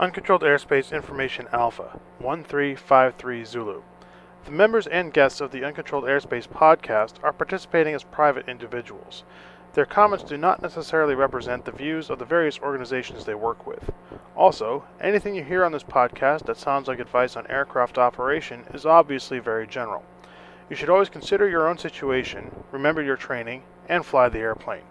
Uncontrolled 0.00 0.42
Airspace 0.42 0.92
Information 0.92 1.48
Alpha 1.50 1.98
1353 2.20 3.44
Zulu. 3.44 3.82
The 4.44 4.52
members 4.52 4.86
and 4.86 5.12
guests 5.12 5.40
of 5.40 5.50
the 5.50 5.64
Uncontrolled 5.64 6.04
Airspace 6.04 6.46
podcast 6.46 7.14
are 7.24 7.32
participating 7.32 7.96
as 7.96 8.04
private 8.04 8.48
individuals. 8.48 9.24
Their 9.72 9.86
comments 9.86 10.22
do 10.22 10.36
not 10.36 10.62
necessarily 10.62 11.16
represent 11.16 11.64
the 11.64 11.72
views 11.72 12.10
of 12.10 12.20
the 12.20 12.24
various 12.24 12.60
organizations 12.60 13.24
they 13.24 13.34
work 13.34 13.66
with. 13.66 13.90
Also, 14.36 14.84
anything 15.00 15.34
you 15.34 15.42
hear 15.42 15.64
on 15.64 15.72
this 15.72 15.82
podcast 15.82 16.46
that 16.46 16.58
sounds 16.58 16.86
like 16.86 17.00
advice 17.00 17.34
on 17.34 17.48
aircraft 17.48 17.98
operation 17.98 18.66
is 18.72 18.86
obviously 18.86 19.40
very 19.40 19.66
general. 19.66 20.04
You 20.70 20.76
should 20.76 20.90
always 20.90 21.08
consider 21.08 21.48
your 21.48 21.66
own 21.66 21.76
situation, 21.76 22.64
remember 22.70 23.02
your 23.02 23.16
training, 23.16 23.64
and 23.88 24.06
fly 24.06 24.28
the 24.28 24.38
airplane. 24.38 24.84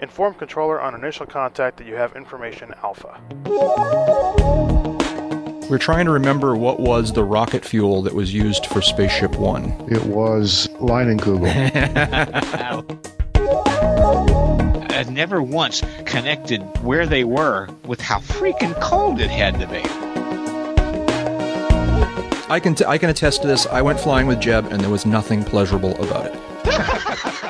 Inform 0.00 0.34
controller 0.34 0.80
on 0.80 0.94
initial 0.94 1.26
contact 1.26 1.76
that 1.78 1.86
you 1.86 1.94
have 1.94 2.16
information 2.16 2.74
alpha. 2.82 3.20
We're 5.68 5.78
trying 5.78 6.06
to 6.06 6.10
remember 6.10 6.56
what 6.56 6.80
was 6.80 7.12
the 7.12 7.24
rocket 7.24 7.64
fuel 7.64 8.02
that 8.02 8.14
was 8.14 8.34
used 8.34 8.66
for 8.66 8.82
Spaceship 8.82 9.36
One. 9.36 9.70
It 9.90 10.04
was 10.04 10.68
Leinenkugel. 10.80 11.48
I've 14.92 15.10
never 15.10 15.42
once 15.42 15.82
connected 16.04 16.60
where 16.82 17.06
they 17.06 17.24
were 17.24 17.68
with 17.86 18.00
how 18.00 18.18
freaking 18.18 18.78
cold 18.80 19.20
it 19.20 19.30
had 19.30 19.58
to 19.60 19.66
be. 19.66 19.82
I 22.50 22.60
can 22.60 22.74
t- 22.74 22.84
I 22.84 22.98
can 22.98 23.08
attest 23.08 23.40
to 23.42 23.48
this. 23.48 23.66
I 23.66 23.80
went 23.80 23.98
flying 23.98 24.26
with 24.26 24.40
Jeb, 24.40 24.70
and 24.70 24.80
there 24.82 24.90
was 24.90 25.06
nothing 25.06 25.42
pleasurable 25.42 25.94
about 26.02 26.26
it. 26.26 26.38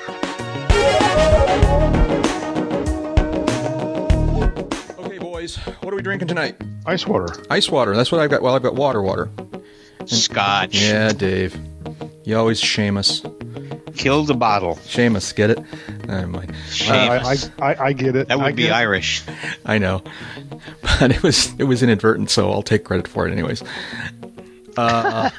we 6.03 6.05
drinking 6.05 6.27
tonight? 6.27 6.57
Ice 6.85 7.07
water. 7.07 7.29
Ice 7.49 7.71
water. 7.71 7.95
That's 7.95 8.11
what 8.11 8.21
I've 8.21 8.29
got. 8.31 8.43
Well, 8.43 8.57
I've 8.57 8.63
got 8.63 8.75
water, 8.75 9.01
water. 9.01 9.31
Scotch. 10.07 10.75
Yeah, 10.75 11.13
Dave. 11.13 11.57
You 12.25 12.37
always 12.37 12.59
shame 12.59 12.97
us. 12.97 13.23
Kill 13.95 14.25
the 14.25 14.35
bottle. 14.35 14.79
Shame 14.87 15.15
us. 15.15 15.33
Get 15.33 15.51
it? 15.51 15.59
Oh, 15.61 16.07
Never 16.07 16.27
mind. 16.27 16.55
Shame 16.71 17.11
I, 17.11 17.19
us. 17.19 17.51
I, 17.61 17.75
I, 17.75 17.85
I 17.87 17.93
get 17.93 18.17
it. 18.17 18.27
that 18.29 18.33
I 18.33 18.37
would 18.37 18.57
be 18.57 18.63
get 18.63 18.71
it. 18.71 18.75
Irish. 18.75 19.23
I 19.65 19.79
know, 19.79 20.03
but 20.83 21.13
it 21.13 21.23
was 21.23 21.53
it 21.61 21.65
was 21.65 21.85
inadvertent, 21.85 22.31
so 22.31 22.51
I'll 22.51 22.63
take 22.63 22.83
credit 22.83 23.07
for 23.07 23.29
it 23.29 23.33
anyways. 23.33 23.63
Uh, 24.77 25.31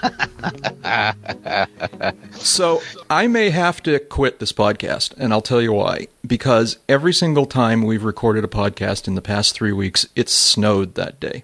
so 2.34 2.82
I 3.10 3.28
may 3.28 3.50
have 3.50 3.82
to 3.84 4.00
quit 4.00 4.40
this 4.40 4.52
podcast, 4.52 5.14
and 5.18 5.34
I'll 5.34 5.42
tell 5.42 5.62
you 5.62 5.74
why. 5.74 6.08
Because 6.26 6.78
every 6.88 7.14
single 7.14 7.46
time 7.46 7.84
we've 7.84 8.04
recorded 8.04 8.44
a 8.44 8.48
podcast 8.48 9.08
in 9.08 9.16
the 9.16 9.22
past 9.22 9.54
three 9.56 9.72
weeks, 9.74 10.08
it's 10.16 10.32
snowed 10.34 10.96
that 10.96 11.20
day. 11.20 11.44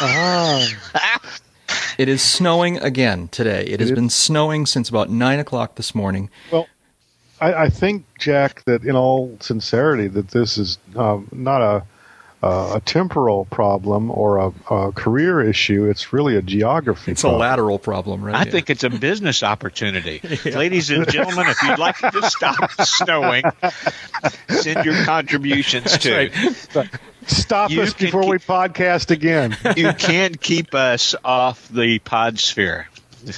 Ah, 0.00 0.66
It 1.98 2.08
is 2.08 2.22
snowing 2.22 2.78
again 2.78 3.28
today. 3.28 3.64
It 3.64 3.80
has 3.80 3.90
It- 3.90 3.94
been 3.94 4.10
snowing 4.10 4.66
since 4.66 4.88
about 4.88 5.10
nine 5.10 5.38
o'clock 5.38 5.74
this 5.76 5.94
morning. 5.94 6.30
well, 6.50 6.66
I, 7.40 7.54
I 7.64 7.68
think, 7.70 8.04
Jack, 8.18 8.64
that 8.66 8.84
in 8.84 8.96
all 8.96 9.36
sincerity, 9.40 10.08
that 10.08 10.28
this 10.30 10.58
is 10.58 10.78
um, 10.96 11.28
not 11.32 11.62
a 11.62 11.82
uh, 12.42 12.72
a 12.76 12.80
temporal 12.80 13.44
problem 13.46 14.10
or 14.10 14.38
a, 14.38 14.52
a 14.74 14.92
career 14.92 15.40
issue. 15.42 15.84
It's 15.90 16.12
really 16.12 16.36
a 16.36 16.42
geography. 16.42 17.12
It's 17.12 17.22
a 17.22 17.28
lateral 17.30 17.78
problem, 17.78 18.22
right? 18.22 18.34
I 18.34 18.44
Yeah. 18.44 18.50
think 18.50 18.70
it's 18.70 18.82
a 18.84 18.90
business 18.90 19.42
opportunity. 19.42 20.20
Ladies 20.46 20.90
and 20.90 21.06
gentlemen, 21.10 21.46
if 21.48 21.62
you'd 21.62 21.78
like 21.78 21.98
to 21.98 22.22
stop 22.30 22.70
snowing, 22.80 23.44
send 24.48 24.84
your 24.86 25.04
contributions 25.04 25.98
to. 25.98 26.30
Stop 27.26 27.70
You 27.70 27.82
us 27.82 27.92
can 27.92 28.06
before 28.06 28.26
we 28.26 28.38
podcast 28.38 29.10
again. 29.10 29.56
You 29.76 29.92
can't 29.92 30.40
keep 30.40 30.74
us 30.74 31.14
off 31.22 31.68
the 31.68 31.98
pod 31.98 32.38
sphere. 32.38 32.88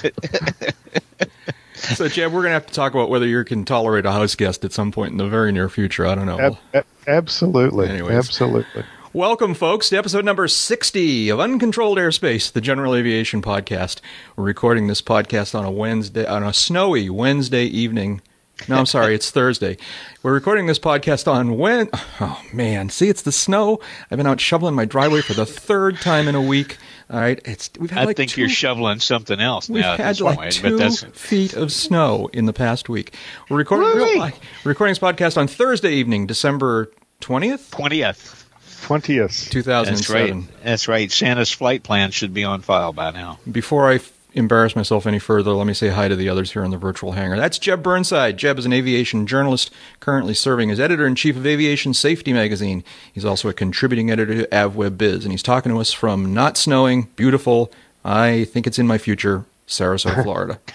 So, 1.75 2.07
Jeb, 2.07 2.31
we're 2.31 2.43
going 2.43 2.51
to 2.51 2.53
have 2.53 2.67
to 2.67 2.73
talk 2.73 2.93
about 2.93 3.09
whether 3.09 3.27
you 3.27 3.43
can 3.43 3.65
tolerate 3.65 4.05
a 4.05 4.11
house 4.13 4.35
guest 4.35 4.63
at 4.63 4.71
some 4.71 4.91
point 4.93 5.11
in 5.11 5.17
the 5.17 5.27
very 5.27 5.51
near 5.51 5.67
future. 5.67 6.05
I 6.07 6.15
don't 6.15 6.27
know. 6.27 6.39
Ab- 6.39 6.57
ab- 6.73 6.85
absolutely. 7.07 7.89
Anyways. 7.89 8.15
Absolutely. 8.15 8.85
Welcome, 9.13 9.53
folks, 9.53 9.89
to 9.89 9.97
episode 9.97 10.25
number 10.25 10.47
60 10.47 11.29
of 11.29 11.39
Uncontrolled 11.39 11.99
Airspace, 11.99 12.51
the 12.51 12.61
General 12.61 12.95
Aviation 12.95 13.43
Podcast. 13.43 14.01
We're 14.35 14.45
recording 14.45 14.87
this 14.87 15.03
podcast 15.03 15.53
on 15.57 15.65
a 15.65 15.71
Wednesday, 15.71 16.25
on 16.25 16.41
a 16.41 16.51
snowy 16.51 17.11
Wednesday 17.11 17.65
evening. 17.65 18.21
No, 18.67 18.77
I'm 18.77 18.87
sorry, 18.87 19.13
it's 19.13 19.29
Thursday. 19.31 19.77
We're 20.23 20.33
recording 20.33 20.65
this 20.65 20.79
podcast 20.79 21.31
on 21.31 21.59
when. 21.59 21.89
Oh, 22.19 22.41
man. 22.53 22.89
See, 22.89 23.07
it's 23.07 23.21
the 23.21 23.31
snow. 23.31 23.79
I've 24.09 24.17
been 24.17 24.25
out 24.25 24.41
shoveling 24.41 24.73
my 24.73 24.85
driveway 24.85 25.21
for 25.21 25.33
the 25.33 25.45
third 25.45 25.97
time 26.01 26.27
in 26.27 26.33
a 26.33 26.41
week. 26.41 26.77
All 27.11 27.19
right. 27.19 27.39
It's, 27.45 27.69
we've 27.79 27.91
had 27.91 28.03
I 28.03 28.05
like 28.05 28.17
think 28.17 28.31
two, 28.31 28.41
you're 28.41 28.49
shoveling 28.49 28.99
something 28.99 29.39
else 29.39 29.69
We've 29.69 29.83
now 29.83 29.95
had 29.95 30.19
like 30.21 30.37
point, 30.37 30.53
two 30.53 30.89
feet 31.11 31.53
of 31.53 31.71
snow 31.71 32.29
in 32.33 32.45
the 32.47 32.53
past 32.53 32.89
week. 32.89 33.15
We're 33.47 33.57
recording, 33.57 33.89
Really? 33.95 34.33
recording 34.63 34.91
this 34.93 34.99
podcast 34.99 35.37
on 35.37 35.47
Thursday 35.47 35.93
evening, 35.93 36.25
December 36.25 36.91
20th, 37.21 37.69
twentieth. 37.69 38.39
20th. 38.83 39.49
2007. 39.49 39.93
That's 39.95 40.09
right. 40.09 40.63
That's 40.63 40.87
right. 40.87 41.11
Santa's 41.11 41.51
flight 41.51 41.83
plan 41.83 42.11
should 42.11 42.33
be 42.33 42.43
on 42.43 42.61
file 42.61 42.93
by 42.93 43.11
now. 43.11 43.39
Before 43.49 43.89
I 43.89 43.95
f- 43.95 44.11
embarrass 44.33 44.75
myself 44.75 45.05
any 45.05 45.19
further, 45.19 45.51
let 45.51 45.67
me 45.67 45.73
say 45.73 45.89
hi 45.89 46.07
to 46.07 46.15
the 46.15 46.29
others 46.29 46.51
here 46.51 46.63
in 46.63 46.71
the 46.71 46.77
virtual 46.77 47.13
hangar. 47.13 47.37
That's 47.37 47.59
Jeb 47.59 47.81
Burnside. 47.83 48.37
Jeb 48.37 48.57
is 48.59 48.65
an 48.65 48.73
aviation 48.73 49.25
journalist 49.27 49.71
currently 49.99 50.33
serving 50.33 50.71
as 50.71 50.79
editor 50.79 51.05
in 51.07 51.15
chief 51.15 51.35
of 51.37 51.45
Aviation 51.45 51.93
Safety 51.93 52.33
magazine. 52.33 52.83
He's 53.13 53.25
also 53.25 53.49
a 53.49 53.53
contributing 53.53 54.09
editor 54.11 54.35
to 54.35 54.47
AvWeb 54.47 54.97
Biz, 54.97 55.23
and 55.23 55.31
he's 55.31 55.43
talking 55.43 55.71
to 55.71 55.79
us 55.79 55.91
from 55.91 56.33
not 56.33 56.57
snowing, 56.57 57.09
beautiful, 57.15 57.71
I 58.05 58.45
think 58.45 58.67
it's 58.67 58.79
in 58.79 58.87
my 58.87 58.97
future, 58.97 59.45
Sarasota, 59.67 60.23
Florida. 60.23 60.59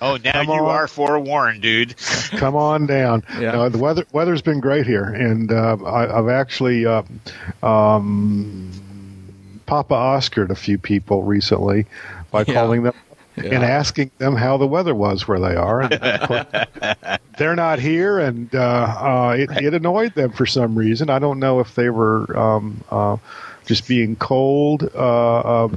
Oh, 0.00 0.16
now 0.24 0.32
Come 0.32 0.46
you 0.48 0.52
on. 0.54 0.70
are 0.74 0.88
forewarned, 0.88 1.62
dude. 1.62 1.94
Come 2.30 2.56
on 2.56 2.86
down. 2.86 3.22
Yeah. 3.38 3.52
No, 3.52 3.68
the 3.68 3.78
weather 3.78 4.04
weather's 4.12 4.42
been 4.42 4.58
great 4.60 4.84
here, 4.86 5.04
and 5.04 5.52
uh, 5.52 5.76
I, 5.84 6.18
I've 6.18 6.28
actually 6.28 6.86
uh, 6.86 7.02
um, 7.62 8.70
Papa 9.66 9.94
Oscared 9.94 10.50
a 10.50 10.54
few 10.56 10.78
people 10.78 11.22
recently 11.22 11.86
by 12.32 12.40
Yeah. 12.46 12.54
calling 12.54 12.82
them 12.82 12.94
Yeah. 13.36 13.54
and 13.54 13.64
asking 13.64 14.10
them 14.18 14.34
how 14.34 14.56
the 14.56 14.66
weather 14.66 14.94
was 14.94 15.28
where 15.28 15.38
they 15.38 15.54
are. 15.54 15.82
And 15.82 16.22
course, 16.22 17.16
they're 17.38 17.54
not 17.56 17.78
here, 17.78 18.18
and 18.18 18.52
uh, 18.54 18.58
uh, 18.58 19.36
it, 19.38 19.50
it 19.62 19.74
annoyed 19.74 20.14
them 20.14 20.32
for 20.32 20.46
some 20.46 20.74
reason. 20.74 21.10
I 21.10 21.18
don't 21.20 21.38
know 21.38 21.60
if 21.60 21.74
they 21.76 21.90
were 21.90 22.36
um, 22.36 22.82
uh, 22.90 23.18
just 23.66 23.86
being 23.86 24.16
cold 24.16 24.90
uh, 24.94 25.38
uh, 25.64 25.68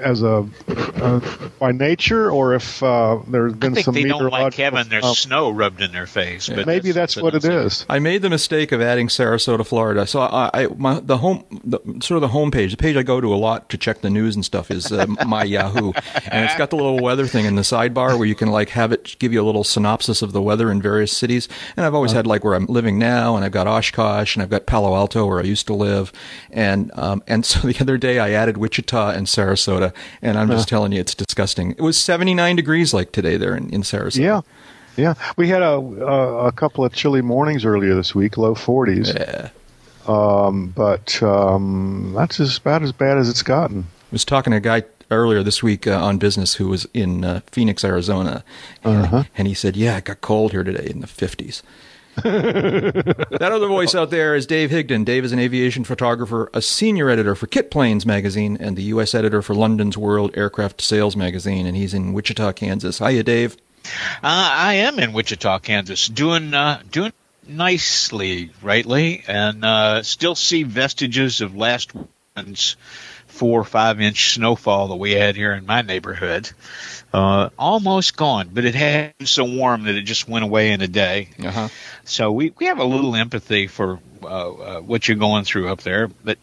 as 0.00 0.22
a 0.22 0.48
uh, 0.68 1.20
by 1.58 1.72
nature, 1.72 2.30
or 2.30 2.54
if 2.54 2.82
uh, 2.82 3.18
there's 3.28 3.52
I 3.52 3.56
been 3.56 3.74
think 3.74 3.84
some 3.84 3.94
they 3.94 4.04
don't 4.04 4.22
like 4.22 4.32
meteorological 4.32 4.64
having 4.64 4.90
their 4.90 5.04
um, 5.04 5.14
snow 5.14 5.50
rubbed 5.50 5.80
in 5.80 5.92
their 5.92 6.06
face. 6.06 6.48
But 6.48 6.66
Maybe 6.66 6.92
that's 6.92 7.16
what 7.16 7.34
it 7.34 7.42
something 7.42 7.58
else. 7.58 7.80
is. 7.80 7.86
I 7.88 7.98
made 7.98 8.22
the 8.22 8.30
mistake 8.30 8.72
of 8.72 8.80
adding 8.80 9.08
Sarasota, 9.08 9.66
Florida. 9.66 10.06
So 10.06 10.20
I, 10.20 10.50
I 10.52 10.66
my, 10.76 11.00
the 11.00 11.18
home, 11.18 11.44
the, 11.64 11.80
sort 12.00 12.16
of 12.16 12.20
the 12.22 12.28
home 12.28 12.50
page, 12.50 12.70
the 12.70 12.76
page 12.76 12.96
I 12.96 13.02
go 13.02 13.20
to 13.20 13.32
a 13.32 13.36
lot 13.36 13.68
to 13.70 13.78
check 13.78 14.00
the 14.00 14.10
news 14.10 14.34
and 14.34 14.44
stuff 14.44 14.70
is 14.70 14.90
uh, 14.92 15.06
my 15.26 15.44
Yahoo, 15.44 15.92
and 16.30 16.44
it's 16.44 16.56
got 16.56 16.70
the 16.70 16.76
little 16.76 17.00
weather 17.00 17.26
thing 17.26 17.44
in 17.44 17.56
the 17.56 17.62
sidebar 17.62 18.18
where 18.18 18.26
you 18.26 18.34
can 18.34 18.48
like 18.48 18.70
have 18.70 18.92
it 18.92 19.16
give 19.18 19.32
you 19.32 19.40
a 19.40 19.44
little 19.44 19.64
synopsis 19.64 20.22
of 20.22 20.32
the 20.32 20.42
weather 20.42 20.70
in 20.70 20.80
various 20.82 21.16
cities. 21.16 21.48
And 21.76 21.86
I've 21.86 21.94
always 21.94 22.12
had 22.12 22.26
like 22.26 22.44
where 22.44 22.54
I'm 22.54 22.66
living 22.66 22.98
now, 22.98 23.36
and 23.36 23.44
I've 23.44 23.52
got 23.52 23.66
Oshkosh, 23.66 24.36
and 24.36 24.42
I've 24.42 24.50
got 24.50 24.66
Palo 24.66 24.94
Alto 24.94 25.26
where 25.26 25.40
I 25.40 25.44
used 25.44 25.66
to 25.66 25.74
live, 25.74 26.12
and 26.50 26.90
um, 26.94 27.22
and 27.26 27.44
so 27.50 27.60
the 27.66 27.78
other 27.80 27.98
day 27.98 28.18
I 28.18 28.30
added 28.30 28.56
Wichita 28.56 29.10
and 29.10 29.26
Sarasota, 29.26 29.89
and 30.22 30.38
I'm 30.38 30.48
just 30.48 30.68
telling 30.68 30.92
you 30.92 31.00
it's 31.00 31.14
disgusting. 31.14 31.72
It 31.72 31.80
was 31.82 31.98
79 31.98 32.56
degrees 32.56 32.94
like 32.94 33.12
today 33.12 33.36
there 33.36 33.56
in, 33.56 33.70
in 33.70 33.82
Sarasota. 33.82 34.18
Yeah, 34.18 34.40
yeah. 34.96 35.14
We 35.36 35.48
had 35.48 35.62
a 35.62 35.74
a, 35.74 36.46
a 36.46 36.52
couple 36.52 36.84
of 36.84 36.92
chilly 36.92 37.22
mornings 37.22 37.64
earlier 37.64 37.94
this 37.94 38.14
week, 38.14 38.36
low 38.36 38.54
forties. 38.54 39.12
Yeah. 39.14 39.50
Um, 40.06 40.68
but 40.68 41.22
um, 41.22 42.14
that's 42.16 42.40
as 42.40 42.56
about 42.56 42.82
as 42.82 42.92
bad 42.92 43.18
as 43.18 43.28
it's 43.28 43.42
gotten. 43.42 43.80
I 43.80 44.12
was 44.12 44.24
talking 44.24 44.50
to 44.52 44.56
a 44.56 44.60
guy 44.60 44.82
earlier 45.10 45.42
this 45.42 45.62
week 45.62 45.86
uh, 45.86 46.02
on 46.02 46.18
business 46.18 46.54
who 46.54 46.68
was 46.68 46.86
in 46.94 47.24
uh, 47.24 47.40
Phoenix, 47.50 47.84
Arizona, 47.84 48.44
and, 48.82 49.28
and 49.36 49.48
he 49.48 49.54
said, 49.54 49.76
"Yeah, 49.76 49.98
it 49.98 50.04
got 50.04 50.20
cold 50.20 50.52
here 50.52 50.64
today 50.64 50.88
in 50.90 51.00
the 51.00 51.06
50s." 51.06 51.62
that 52.22 53.50
other 53.52 53.68
voice 53.68 53.94
out 53.94 54.10
there 54.10 54.34
is 54.34 54.46
Dave 54.46 54.70
Higdon. 54.70 55.04
Dave 55.04 55.24
is 55.24 55.32
an 55.32 55.38
aviation 55.38 55.84
photographer, 55.84 56.50
a 56.52 56.62
senior 56.62 57.08
editor 57.08 57.34
for 57.34 57.46
Kit 57.46 57.70
Planes 57.70 58.04
magazine, 58.04 58.56
and 58.60 58.76
the 58.76 58.82
U.S. 58.84 59.14
editor 59.14 59.42
for 59.42 59.54
London's 59.54 59.96
World 59.96 60.30
Aircraft 60.36 60.80
Sales 60.80 61.16
magazine. 61.16 61.66
And 61.66 61.76
he's 61.76 61.94
in 61.94 62.12
Wichita, 62.12 62.52
Kansas. 62.52 62.98
Hiya, 62.98 63.22
Dave. 63.22 63.56
Uh, 63.84 63.88
I 64.22 64.74
am 64.74 64.98
in 64.98 65.12
Wichita, 65.12 65.60
Kansas, 65.60 66.08
doing 66.08 66.52
uh, 66.52 66.82
doing 66.90 67.12
nicely, 67.48 68.50
rightly, 68.62 69.24
and 69.26 69.64
uh, 69.64 70.02
still 70.02 70.34
see 70.34 70.62
vestiges 70.62 71.40
of 71.40 71.56
last 71.56 71.92
four 73.30 73.60
or 73.60 73.64
five 73.64 74.00
inch 74.00 74.34
snowfall 74.34 74.88
that 74.88 74.96
we 74.96 75.12
had 75.12 75.36
here 75.36 75.52
in 75.52 75.66
my 75.66 75.82
neighborhood. 75.82 76.50
Uh, 77.12 77.48
almost 77.58 78.16
gone, 78.16 78.50
but 78.52 78.64
it 78.64 78.76
had 78.76 79.18
been 79.18 79.26
so 79.26 79.44
warm 79.44 79.84
that 79.84 79.96
it 79.96 80.02
just 80.02 80.28
went 80.28 80.44
away 80.44 80.70
in 80.70 80.80
a 80.80 80.86
day. 80.86 81.28
Uh-huh. 81.42 81.68
So 82.04 82.30
we, 82.30 82.52
we 82.56 82.66
have 82.66 82.78
a 82.78 82.84
little 82.84 83.16
empathy 83.16 83.66
for 83.66 83.98
uh, 84.22 84.26
uh, 84.26 84.80
what 84.80 85.08
you're 85.08 85.16
going 85.16 85.44
through 85.44 85.70
up 85.70 85.80
there, 85.80 86.06
but 86.06 86.38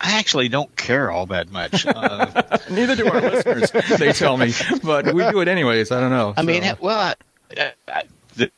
I 0.00 0.18
actually 0.18 0.48
don't 0.48 0.74
care 0.76 1.10
all 1.10 1.26
that 1.26 1.50
much. 1.50 1.86
Uh, 2.00 2.58
Neither 2.70 2.96
do 2.96 3.08
our 3.08 3.20
listeners, 3.20 3.70
they 3.98 4.12
tell 4.12 4.36
me, 4.36 4.52
but 4.82 5.12
we 5.12 5.28
do 5.30 5.40
it 5.40 5.48
anyways. 5.48 5.90
I 5.90 6.00
don't 6.00 6.10
know. 6.10 6.32
I 6.36 6.42
mean, 6.42 6.62
so. 6.62 6.76
well, 6.80 7.14
I, 7.56 7.72
I, 7.88 8.04
the, 8.36 8.50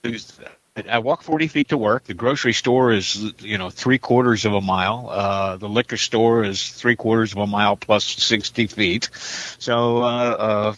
I 0.89 1.01
walk 1.01 1.23
40 1.23 1.49
feet 1.49 1.69
to 1.69 1.77
work. 1.77 2.05
The 2.05 2.15
grocery 2.15 2.55
store 2.55 2.93
is, 2.93 3.33
you 3.41 3.59
know, 3.59 3.69
three 3.69 3.99
quarters 3.99 4.47
of 4.47 4.55
a 4.55 4.61
mile. 4.63 5.09
Uh, 5.11 5.57
the 5.59 5.69
liquor 5.69 5.99
store 5.99 6.45
is 6.45 6.71
three 6.71 6.97
quarters 6.97 7.33
of 7.33 7.39
a 7.39 7.47
mile 7.47 7.77
plus 7.77 8.05
60 8.05 8.69
feet. 8.69 9.11
So, 9.59 9.99
uh, 9.99 10.07
uh, 10.07 10.75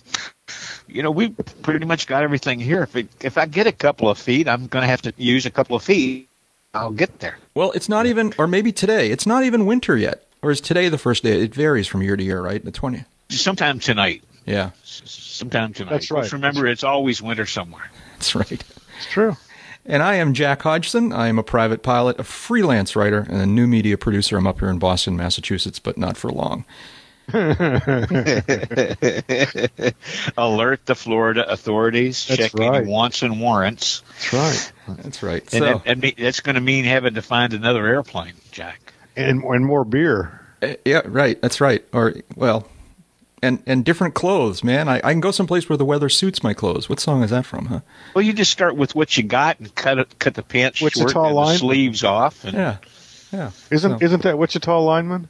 you 0.89 1.05
know, 1.05 1.13
we 1.13 1.29
pretty 1.63 1.87
much 1.87 2.09
got 2.09 2.25
everything 2.25 2.59
here. 2.59 2.83
If 2.83 2.97
it, 2.97 3.09
if 3.21 3.39
I 3.39 3.47
get 3.47 3.69
a 3.69 3.73
couple 3.73 4.11
of 4.11 4.19
feet, 4.19 4.49
I'm 4.49 4.67
going 4.67 4.83
to 4.83 4.89
have 4.89 5.03
to 5.03 5.13
use 5.17 5.47
a 5.47 5.51
couple 5.51 5.77
of 5.77 5.85
feet. 5.85 6.29
I'll 6.75 6.91
get 6.91 7.21
there. 7.21 7.39
Well, 7.55 7.71
it's 7.71 7.89
not 7.89 8.07
even, 8.07 8.35
or 8.37 8.49
maybe 8.49 8.73
today. 8.73 9.13
It's 9.13 9.27
not 9.27 9.45
even 9.45 9.65
winter 9.65 9.97
yet. 9.97 10.27
Or 10.43 10.51
is 10.51 10.61
today 10.61 10.89
the 10.89 10.99
first 10.99 11.23
day? 11.23 11.41
It 11.41 11.55
varies 11.55 11.87
from 11.87 12.03
year 12.03 12.17
to 12.17 12.23
year, 12.25 12.43
right? 12.43 12.63
The 12.65 12.73
20th? 12.73 13.07
Sometime 13.29 13.79
tonight. 13.79 14.25
Yeah, 14.45 14.71
Sometime 14.83 15.73
tonight. 15.73 15.91
That's 15.91 16.11
right. 16.11 16.23
Just 16.23 16.33
remember, 16.33 16.67
it's 16.67 16.85
always 16.85 17.23
winter 17.23 17.47
somewhere. 17.47 17.91
that's 18.15 18.35
right. 18.35 18.51
It's 18.51 19.07
true. 19.11 19.37
And 19.87 20.03
I 20.03 20.15
am 20.15 20.33
Jack 20.33 20.63
Hodgson. 20.63 21.13
I 21.13 21.29
am 21.29 21.39
a 21.39 21.43
private 21.43 21.83
pilot, 21.83 22.19
a 22.19 22.25
freelance 22.25 22.97
writer, 22.97 23.27
and 23.29 23.41
a 23.41 23.47
new 23.47 23.67
media 23.67 23.99
producer. 23.99 24.39
I'm 24.39 24.47
up 24.47 24.61
here 24.61 24.71
in 24.71 24.79
Boston, 24.79 25.17
Massachusetts, 25.17 25.79
but 25.79 25.99
not 25.99 26.17
for 26.17 26.31
long. 26.31 26.65
Alert 27.33 27.65
the 30.87 30.95
Florida 30.95 31.51
authorities. 31.51 32.27
That's 32.27 32.39
checking 32.39 32.69
right. 32.69 32.87
wants 32.87 33.23
and 33.23 33.41
warrants. 33.41 34.03
That's 34.31 34.33
right. 34.33 34.73
That's 34.99 35.23
right. 35.23 35.43
And 35.43 35.51
So, 35.51 35.61
that, 35.61 35.85
that 35.85 35.99
me- 35.99 36.15
that's 36.17 36.41
going 36.41 36.55
to 36.55 36.61
mean 36.61 36.85
having 36.85 37.15
to 37.15 37.23
find 37.23 37.53
another 37.55 37.87
airplane, 37.87 38.35
Jack. 38.53 38.93
And 39.17 39.43
and 39.45 39.65
more 39.65 39.85
beer. 39.85 40.41
uh, 40.63 40.75
yeah, 40.85 41.03
right. 41.05 41.41
That's 41.41 41.61
right. 41.61 41.85
Or, 41.93 42.15
well, 42.37 42.69
and 43.45 43.63
and 43.67 43.85
different 43.85 44.15
clothes, 44.15 44.65
man. 44.65 44.89
I, 44.89 44.97
I 45.05 45.13
can 45.13 45.21
go 45.21 45.31
someplace 45.31 45.69
where 45.69 45.77
the 45.77 45.85
weather 45.85 46.09
suits 46.09 46.43
my 46.43 46.55
clothes. 46.55 46.89
What 46.89 46.99
song 47.01 47.23
is 47.23 47.31
that 47.31 47.45
from, 47.47 47.67
huh? 47.67 47.81
Well, 48.15 48.23
you 48.23 48.33
just 48.33 48.51
start 48.51 48.75
with 48.77 48.95
what 48.95 49.17
you 49.17 49.23
got 49.23 49.61
and 49.61 49.73
cut 49.75 49.99
it, 49.99 50.19
cut 50.19 50.35
the 50.35 50.43
pants 50.43 50.81
Wichita 50.81 51.01
short 51.11 51.17
and 51.17 51.27
the 51.27 51.41
line? 51.41 51.59
sleeves 51.59 52.03
off. 52.05 52.45
And, 52.45 52.55
Yeah. 52.55 52.77
Yeah. 53.33 53.51
Isn't 53.71 53.99
So- 54.01 54.05
isn't 54.05 54.23
that 54.23 54.39
Wichita 54.39 54.81
lineman? 54.81 55.29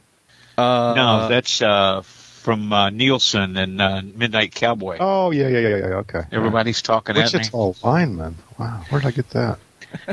Uh, 0.57 0.93
No, 0.95 1.27
that's 1.27 1.61
uh, 1.61 2.01
from 2.03 2.71
uh, 2.71 2.89
Nilsson 2.91 3.57
and 3.57 3.81
uh, 3.81 4.01
Midnight 4.03 4.53
Cowboy. 4.55 4.97
Oh 4.99 5.31
yeah 5.31 5.47
yeah 5.47 5.59
yeah 5.59 5.67
yeah. 5.69 5.77
yeah, 5.77 5.93
Okay. 6.05 6.21
Everybody's 6.31 6.81
talking 6.81 7.17
at 7.17 7.33
me. 7.33 7.39
Wichita 7.39 7.73
lineman. 7.83 8.35
Wow, 8.57 8.81
where 8.89 9.01
did 9.01 9.07
I 9.07 9.11
get 9.11 9.29
that? 9.31 9.59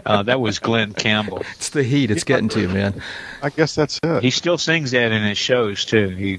Uh, 0.06 0.22
that 0.22 0.40
was 0.40 0.60
Glen 0.60 0.93
Campbell. 0.94 1.43
it's 1.56 1.70
the 1.70 1.82
heat. 1.82 2.12
It's 2.12 2.22
getting 2.22 2.49
to 2.50 2.60
you, 2.60 2.69
man. 2.69 3.02
I 3.43 3.50
guess 3.50 3.75
that's 3.75 3.99
it. 4.04 4.22
He 4.22 4.31
still 4.31 4.56
sings 4.56 4.93
that 4.93 5.10
in 5.10 5.25
his 5.25 5.38
shows 5.38 5.84
too. 5.84 6.08
He 6.10 6.38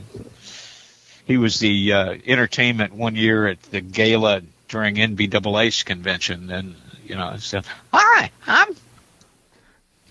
he 1.26 1.38
was 1.38 1.60
the 1.60 1.94
uh, 1.94 2.16
entertainment 2.26 2.94
one 2.94 3.16
year 3.16 3.48
at 3.48 3.62
the 3.64 3.82
gala 3.82 4.42
during 4.68 4.96
NBAA's 4.96 5.84
convention, 5.84 6.50
and 6.52 6.76
you 7.06 7.16
know, 7.16 7.36
said, 7.38 7.66
"Hi, 7.94 8.32
I'm," 8.48 8.76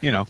you 0.00 0.12
know, 0.12 0.26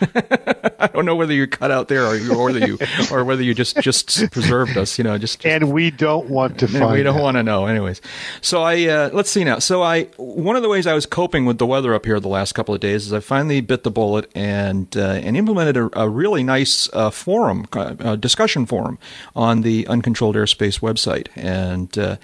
I 0.80 0.86
don't 0.88 1.04
know 1.04 1.16
whether 1.16 1.32
you 1.32 1.46
cut 1.46 1.70
out 1.70 1.88
there 1.88 2.06
or, 2.06 2.16
you, 2.16 2.34
or 2.34 2.44
whether 2.44 2.66
you 2.66 2.78
or 3.12 3.24
whether 3.24 3.42
you 3.42 3.54
just 3.54 3.76
just 3.78 4.30
preserved 4.30 4.76
us. 4.76 4.98
You 4.98 5.04
know, 5.04 5.18
just, 5.18 5.40
just 5.40 5.46
and 5.46 5.72
we 5.72 5.90
don't 5.90 6.28
want 6.28 6.58
to 6.60 6.68
find. 6.68 6.92
we 6.92 7.02
don't 7.02 7.16
out. 7.16 7.22
want 7.22 7.36
to 7.36 7.42
know, 7.42 7.66
anyways. 7.66 8.00
So 8.40 8.62
I 8.62 8.86
uh, 8.86 9.10
let's 9.12 9.30
see 9.30 9.44
now. 9.44 9.58
So 9.58 9.82
I 9.82 10.04
one 10.16 10.56
of 10.56 10.62
the 10.62 10.68
ways 10.68 10.86
I 10.86 10.94
was 10.94 11.06
coping 11.06 11.44
with 11.44 11.58
the 11.58 11.66
weather 11.66 11.94
up 11.94 12.06
here 12.06 12.18
the 12.20 12.28
last 12.28 12.52
couple 12.52 12.74
of 12.74 12.80
days 12.80 13.06
is 13.06 13.12
I 13.12 13.20
finally 13.20 13.60
bit 13.60 13.84
the 13.84 13.90
bullet 13.90 14.30
and 14.34 14.94
uh, 14.96 15.20
and 15.22 15.36
implemented 15.36 15.76
a, 15.76 16.00
a 16.00 16.08
really 16.08 16.42
nice 16.42 16.88
uh, 16.92 17.10
forum, 17.10 17.66
uh, 17.72 18.16
discussion 18.16 18.66
forum 18.66 18.98
on 19.36 19.62
the 19.62 19.86
Uncontrolled 19.86 20.36
Airspace 20.36 20.80
website, 20.80 21.28
and 21.36 21.96
uh, 21.98 22.16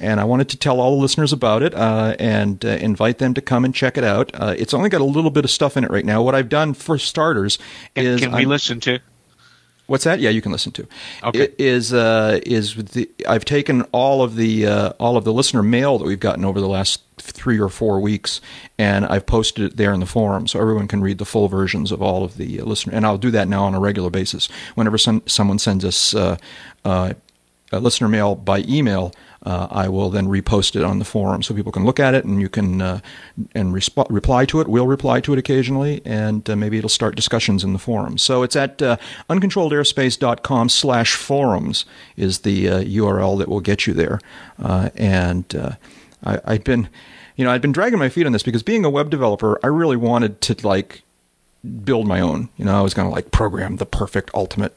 and 0.00 0.18
I 0.18 0.24
wanted 0.24 0.48
to 0.48 0.56
tell 0.56 0.80
all 0.80 0.96
the 0.96 1.02
listeners 1.02 1.32
about 1.32 1.62
it 1.62 1.74
uh, 1.74 2.16
and 2.18 2.64
uh, 2.64 2.68
invite 2.68 3.18
them 3.18 3.34
to 3.34 3.42
come 3.42 3.64
and 3.66 3.74
check 3.74 3.98
it 3.98 4.04
out. 4.04 4.30
Uh, 4.34 4.54
it's 4.56 4.72
only 4.72 4.88
got 4.88 5.02
a 5.02 5.04
little 5.04 5.30
bit 5.30 5.44
of 5.44 5.50
stuff 5.50 5.76
in 5.76 5.84
it 5.84 5.90
right 5.90 6.04
now. 6.04 6.22
What 6.22 6.34
I've 6.34 6.48
done 6.48 6.72
for 6.72 6.96
starters 7.20 7.58
can, 7.94 8.06
is 8.06 8.20
can 8.20 8.32
we 8.32 8.38
I'm- 8.40 8.48
listen 8.48 8.80
to? 8.80 8.98
What's 9.86 10.04
that? 10.04 10.20
Yeah, 10.20 10.30
you 10.30 10.40
can 10.40 10.52
listen 10.52 10.70
to. 10.72 10.86
Okay. 11.24 11.40
It 11.40 11.56
is 11.58 11.92
uh, 11.92 12.38
is 12.46 12.76
the 12.76 13.10
I've 13.28 13.44
taken 13.44 13.82
all 13.90 14.22
of 14.22 14.36
the 14.36 14.64
uh, 14.64 14.90
all 15.00 15.16
of 15.16 15.24
the 15.24 15.32
listener 15.32 15.64
mail 15.64 15.98
that 15.98 16.04
we've 16.04 16.20
gotten 16.20 16.44
over 16.44 16.60
the 16.60 16.68
last 16.68 17.02
three 17.18 17.58
or 17.58 17.68
four 17.68 17.98
weeks, 17.98 18.40
and 18.78 19.04
I've 19.04 19.26
posted 19.26 19.64
it 19.64 19.76
there 19.76 19.92
in 19.92 19.98
the 19.98 20.06
forum, 20.06 20.46
so 20.46 20.60
everyone 20.60 20.86
can 20.86 21.00
read 21.00 21.18
the 21.18 21.24
full 21.24 21.48
versions 21.48 21.90
of 21.90 22.00
all 22.00 22.22
of 22.22 22.36
the 22.36 22.60
uh, 22.60 22.64
listener. 22.66 22.94
And 22.94 23.04
I'll 23.04 23.18
do 23.18 23.32
that 23.32 23.48
now 23.48 23.64
on 23.64 23.74
a 23.74 23.80
regular 23.80 24.10
basis. 24.10 24.48
Whenever 24.76 24.96
some, 24.96 25.22
someone 25.26 25.58
sends 25.58 25.84
us 25.84 26.14
uh, 26.14 26.36
uh, 26.84 27.14
a 27.72 27.80
listener 27.80 28.06
mail 28.06 28.36
by 28.36 28.60
email, 28.68 29.12
uh, 29.42 29.68
I 29.70 29.88
will 29.88 30.10
then 30.10 30.26
repost 30.26 30.76
it 30.76 30.82
on 30.82 30.98
the 30.98 31.04
forum 31.04 31.42
so 31.42 31.54
people 31.54 31.72
can 31.72 31.84
look 31.84 31.98
at 31.98 32.14
it 32.14 32.24
and 32.24 32.40
you 32.40 32.48
can 32.48 32.82
uh, 32.82 33.00
and 33.54 33.72
resp- 33.72 34.06
reply 34.10 34.44
to 34.46 34.60
it. 34.60 34.68
We'll 34.68 34.86
reply 34.86 35.20
to 35.22 35.32
it 35.32 35.38
occasionally, 35.38 36.02
and 36.04 36.48
uh, 36.48 36.56
maybe 36.56 36.76
it'll 36.76 36.90
start 36.90 37.16
discussions 37.16 37.64
in 37.64 37.72
the 37.72 37.78
forum. 37.78 38.18
So 38.18 38.42
it's 38.42 38.56
at 38.56 38.82
uh, 38.82 38.98
uncontrolledairspace.com 39.30 40.68
slash 40.68 41.14
forums 41.14 41.86
is 42.16 42.40
the 42.40 42.68
uh, 42.68 42.80
URL 42.82 43.38
that 43.38 43.48
will 43.48 43.60
get 43.60 43.86
you 43.86 43.94
there. 43.94 44.20
Uh, 44.62 44.90
and 44.94 45.54
uh, 45.54 45.72
I, 46.22 46.40
I've 46.44 46.64
been, 46.64 46.90
you 47.36 47.44
know, 47.44 47.50
I've 47.50 47.62
been 47.62 47.72
dragging 47.72 47.98
my 47.98 48.10
feet 48.10 48.26
on 48.26 48.32
this 48.32 48.42
because 48.42 48.62
being 48.62 48.84
a 48.84 48.90
web 48.90 49.08
developer, 49.08 49.58
I 49.62 49.68
really 49.68 49.96
wanted 49.96 50.42
to 50.42 50.66
like 50.66 51.02
build 51.82 52.06
my 52.06 52.20
own. 52.20 52.50
You 52.58 52.66
know, 52.66 52.78
I 52.78 52.82
was 52.82 52.92
going 52.92 53.08
to 53.08 53.14
like 53.14 53.30
program 53.30 53.76
the 53.76 53.86
perfect 53.86 54.30
ultimate 54.34 54.74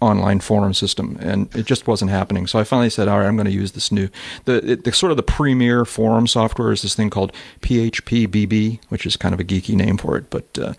online 0.00 0.38
forum 0.38 0.72
system, 0.74 1.16
and 1.20 1.52
it 1.56 1.66
just 1.66 1.86
wasn't 1.88 2.10
happening. 2.10 2.46
So 2.46 2.58
I 2.60 2.64
finally 2.64 2.90
said, 2.90 3.08
"All 3.08 3.18
right, 3.18 3.26
I'm 3.26 3.36
going 3.36 3.46
to 3.46 3.52
use 3.52 3.72
this 3.72 3.90
new 3.90 4.08
the, 4.44 4.72
it, 4.72 4.84
the 4.84 4.92
sort 4.92 5.10
of 5.10 5.16
the 5.16 5.22
premier 5.24 5.84
forum 5.84 6.26
software 6.26 6.70
is 6.72 6.82
this 6.82 6.94
thing 6.94 7.10
called 7.10 7.32
PHPBB, 7.62 8.80
which 8.88 9.06
is 9.06 9.16
kind 9.16 9.34
of 9.34 9.40
a 9.40 9.44
geeky 9.44 9.74
name 9.74 9.96
for 9.96 10.16
it, 10.16 10.30
but 10.30 10.44
uh, 10.58 10.72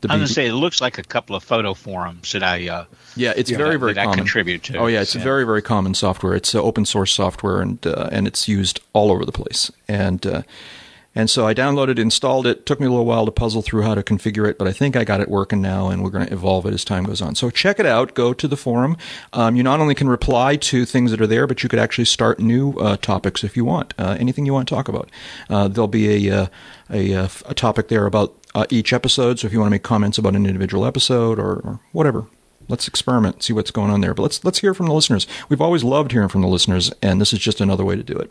the 0.00 0.08
I'm 0.10 0.18
going 0.18 0.26
to 0.26 0.32
say 0.32 0.46
it 0.46 0.54
looks 0.54 0.80
like 0.80 0.98
a 0.98 1.02
couple 1.02 1.36
of 1.36 1.42
photo 1.44 1.74
forums 1.74 2.32
that 2.32 2.42
I 2.42 2.68
uh, 2.68 2.84
yeah, 3.16 3.32
it's 3.36 3.50
very 3.50 3.78
very 3.78 3.92
that 3.94 4.00
I 4.00 4.04
common. 4.04 4.18
contribute 4.18 4.62
to. 4.64 4.78
Oh 4.78 4.86
yeah, 4.86 5.02
it's 5.02 5.14
Yeah. 5.14 5.22
very 5.22 5.44
very 5.44 5.62
common 5.62 5.94
software. 5.94 6.34
It's 6.34 6.54
uh, 6.54 6.62
open 6.62 6.84
source 6.84 7.12
software 7.12 7.60
and 7.60 7.84
uh, 7.86 8.08
and 8.10 8.26
it's 8.26 8.48
used 8.48 8.80
all 8.92 9.10
over 9.12 9.24
the 9.24 9.32
place. 9.32 9.70
And 9.88 10.26
uh, 10.26 10.42
and 11.14 11.30
so 11.30 11.46
I 11.46 11.54
downloaded, 11.54 11.98
installed 11.98 12.46
it. 12.46 12.66
Took 12.66 12.80
me 12.80 12.86
a 12.86 12.90
little 12.90 13.06
while 13.06 13.24
to 13.24 13.32
puzzle 13.32 13.62
through 13.62 13.82
how 13.82 13.94
to 13.94 14.02
configure 14.02 14.48
it, 14.48 14.58
but 14.58 14.66
I 14.66 14.72
think 14.72 14.96
I 14.96 15.04
got 15.04 15.20
it 15.20 15.28
working 15.28 15.60
now, 15.60 15.88
and 15.88 16.02
we're 16.02 16.10
going 16.10 16.26
to 16.26 16.32
evolve 16.32 16.66
it 16.66 16.74
as 16.74 16.84
time 16.84 17.04
goes 17.04 17.22
on. 17.22 17.34
So 17.34 17.50
check 17.50 17.78
it 17.78 17.86
out. 17.86 18.14
Go 18.14 18.32
to 18.34 18.48
the 18.48 18.56
forum. 18.56 18.96
Um, 19.32 19.56
you 19.56 19.62
not 19.62 19.80
only 19.80 19.94
can 19.94 20.08
reply 20.08 20.56
to 20.56 20.84
things 20.84 21.10
that 21.10 21.20
are 21.20 21.26
there, 21.26 21.46
but 21.46 21.62
you 21.62 21.68
could 21.68 21.78
actually 21.78 22.06
start 22.06 22.40
new 22.40 22.72
uh, 22.78 22.96
topics 22.96 23.44
if 23.44 23.56
you 23.56 23.64
want. 23.64 23.94
Uh, 23.98 24.16
anything 24.18 24.46
you 24.46 24.52
want 24.52 24.68
to 24.68 24.74
talk 24.74 24.88
about. 24.88 25.10
Uh, 25.48 25.68
there'll 25.68 25.88
be 25.88 26.28
a 26.28 26.42
uh, 26.42 26.46
a, 26.90 27.14
uh, 27.14 27.28
a 27.46 27.54
topic 27.54 27.88
there 27.88 28.06
about 28.06 28.34
uh, 28.54 28.66
each 28.70 28.92
episode. 28.92 29.38
So 29.38 29.46
if 29.46 29.52
you 29.52 29.60
want 29.60 29.68
to 29.68 29.74
make 29.74 29.82
comments 29.82 30.18
about 30.18 30.34
an 30.36 30.46
individual 30.46 30.84
episode 30.84 31.38
or, 31.38 31.56
or 31.60 31.80
whatever, 31.92 32.26
let's 32.68 32.88
experiment, 32.88 33.42
see 33.42 33.52
what's 33.52 33.70
going 33.70 33.90
on 33.90 34.00
there. 34.00 34.14
But 34.14 34.22
let's 34.22 34.44
let's 34.44 34.58
hear 34.58 34.74
from 34.74 34.86
the 34.86 34.92
listeners. 34.92 35.26
We've 35.48 35.60
always 35.60 35.84
loved 35.84 36.12
hearing 36.12 36.28
from 36.28 36.42
the 36.42 36.48
listeners, 36.48 36.92
and 37.02 37.20
this 37.20 37.32
is 37.32 37.38
just 37.38 37.60
another 37.60 37.84
way 37.84 37.96
to 37.96 38.02
do 38.02 38.16
it. 38.16 38.30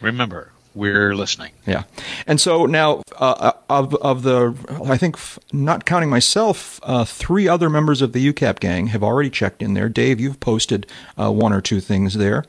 Remember, 0.00 0.52
we're 0.74 1.14
listening. 1.14 1.52
Yeah, 1.66 1.84
and 2.26 2.40
so 2.40 2.66
now 2.66 3.02
uh, 3.18 3.52
of 3.68 3.94
of 3.96 4.22
the, 4.22 4.54
I 4.84 4.96
think 4.96 5.16
not 5.52 5.84
counting 5.84 6.10
myself, 6.10 6.80
uh, 6.82 7.04
three 7.04 7.46
other 7.48 7.70
members 7.70 8.02
of 8.02 8.12
the 8.12 8.32
UCAP 8.32 8.60
gang 8.60 8.88
have 8.88 9.02
already 9.02 9.30
checked 9.30 9.62
in 9.62 9.74
there. 9.74 9.88
Dave, 9.88 10.20
you've 10.20 10.40
posted 10.40 10.86
uh, 11.18 11.30
one 11.30 11.52
or 11.52 11.60
two 11.60 11.80
things 11.80 12.14
there. 12.14 12.44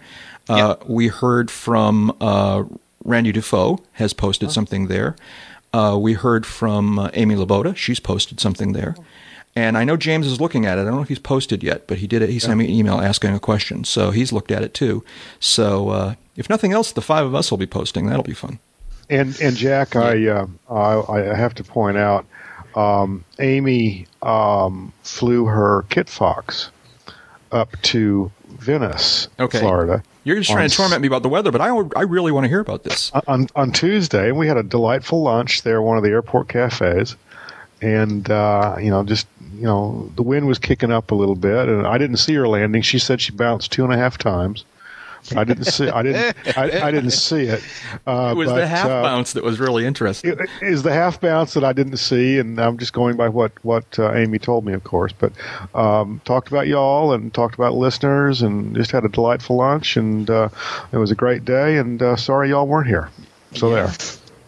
Uh, 0.49 0.75
We 0.87 1.07
heard 1.07 1.49
from 1.49 2.15
uh, 2.21 2.63
Randy 3.03 3.31
Defoe 3.31 3.79
has 3.93 4.13
posted 4.13 4.51
something 4.51 4.87
there. 4.87 5.15
Uh, 5.73 5.97
we 5.99 6.13
heard 6.13 6.45
from 6.45 6.99
uh, 6.99 7.09
Amy 7.13 7.35
Laboda; 7.35 7.75
she's 7.75 7.99
posted 7.99 8.39
something 8.39 8.73
there. 8.73 8.95
And 9.57 9.77
I 9.77 9.85
know 9.85 9.95
James 9.95 10.27
is 10.27 10.41
looking 10.41 10.65
at 10.65 10.77
it. 10.77 10.81
I 10.81 10.83
don't 10.85 10.95
know 10.95 11.01
if 11.01 11.07
he's 11.07 11.19
posted 11.19 11.63
yet, 11.63 11.87
but 11.87 11.99
he 11.99 12.07
did 12.07 12.21
it. 12.21 12.29
He 12.29 12.39
sent 12.39 12.57
me 12.57 12.65
an 12.65 12.71
email 12.71 12.99
asking 12.99 13.33
a 13.33 13.39
question, 13.39 13.85
so 13.85 14.11
he's 14.11 14.33
looked 14.33 14.51
at 14.51 14.63
it 14.63 14.73
too. 14.73 15.03
So 15.39 15.89
uh, 15.89 16.15
if 16.35 16.49
nothing 16.49 16.71
else, 16.73 16.91
the 16.91 17.01
five 17.01 17.25
of 17.25 17.33
us 17.35 17.51
will 17.51 17.57
be 17.57 17.65
posting. 17.67 18.07
That'll 18.07 18.23
be 18.23 18.33
fun. 18.33 18.59
And 19.09 19.39
and 19.39 19.55
Jack, 19.55 19.95
I, 19.95 20.27
uh, 20.27 20.47
I 20.69 21.31
I 21.31 21.35
have 21.35 21.53
to 21.55 21.63
point 21.63 21.97
out, 21.97 22.25
um, 22.75 23.23
Amy 23.39 24.07
um, 24.23 24.91
flew 25.03 25.45
her 25.45 25.83
Kit 25.89 26.09
Fox 26.09 26.71
up 27.51 27.69
to 27.83 28.31
Venice, 28.49 29.27
Okay. 29.39 29.59
Florida. 29.59 30.03
You're 30.23 30.37
just 30.37 30.49
trying 30.49 30.67
to 30.67 30.75
torment 30.75 31.01
me 31.03 31.07
about 31.07 31.21
the 31.21 31.29
weather, 31.29 31.51
but 31.51 31.61
I, 31.61 31.67
I 31.95 32.01
really 32.01 32.31
want 32.31 32.45
to 32.45 32.47
hear 32.47 32.59
about 32.59 32.83
this. 32.83 33.11
on 33.27 33.47
on 33.55 33.71
Tuesday, 33.71 34.31
we 34.31 34.47
had 34.47 34.57
a 34.57 34.63
delightful 34.63 35.21
lunch 35.21 35.61
there, 35.61 35.83
one 35.83 35.97
of 35.97 36.03
the 36.03 36.09
airport 36.09 36.47
cafes, 36.49 37.15
and 37.79 38.27
uh, 38.31 38.75
you 38.81 38.89
know, 38.89 39.03
just 39.03 39.27
you 39.53 39.61
know, 39.65 40.11
the 40.15 40.23
wind 40.23 40.47
was 40.47 40.57
kicking 40.57 40.91
up 40.91 41.11
a 41.11 41.15
little 41.15 41.35
bit, 41.35 41.69
and 41.69 41.85
I 41.85 41.99
didn't 41.99 42.17
see 42.17 42.33
her 42.33 42.47
landing. 42.47 42.81
She 42.81 42.97
said 42.97 43.21
she 43.21 43.31
bounced 43.33 43.71
two 43.71 43.83
and 43.83 43.93
a 43.93 43.97
half 43.97 44.17
times. 44.17 44.65
I 45.35 45.43
didn't 45.43 45.65
see. 45.65 45.89
I 45.89 46.03
didn't. 46.03 46.57
I, 46.57 46.87
I 46.87 46.91
didn't 46.91 47.11
see 47.11 47.43
it. 47.43 47.63
Uh, 48.07 48.29
it 48.31 48.37
was 48.37 48.49
but, 48.49 48.57
the 48.57 48.67
half 48.67 48.85
uh, 48.85 49.01
bounce 49.01 49.33
that 49.33 49.43
was 49.43 49.59
really 49.59 49.85
interesting. 49.85 50.31
It 50.31 50.49
is 50.61 50.83
the 50.83 50.93
half 50.93 51.19
bounce 51.19 51.55
that 51.55 51.63
I 51.63 51.73
didn't 51.73 51.97
see, 51.97 52.37
and 52.37 52.59
I'm 52.59 52.77
just 52.77 52.93
going 52.93 53.15
by 53.15 53.29
what 53.29 53.51
what 53.63 53.97
uh, 53.97 54.13
Amy 54.13 54.37
told 54.37 54.65
me, 54.65 54.73
of 54.73 54.83
course. 54.83 55.11
But 55.11 55.31
um, 55.73 56.21
talked 56.25 56.49
about 56.49 56.67
y'all 56.67 57.13
and 57.13 57.33
talked 57.33 57.55
about 57.55 57.73
listeners, 57.73 58.41
and 58.41 58.75
just 58.75 58.91
had 58.91 59.05
a 59.05 59.09
delightful 59.09 59.55
lunch, 59.55 59.97
and 59.97 60.29
uh, 60.29 60.49
it 60.91 60.97
was 60.97 61.09
a 61.09 61.15
great 61.15 61.45
day. 61.45 61.77
And 61.77 62.01
uh, 62.01 62.15
sorry 62.15 62.49
y'all 62.49 62.67
weren't 62.67 62.87
here. 62.87 63.09
So 63.53 63.69
there. 63.71 63.91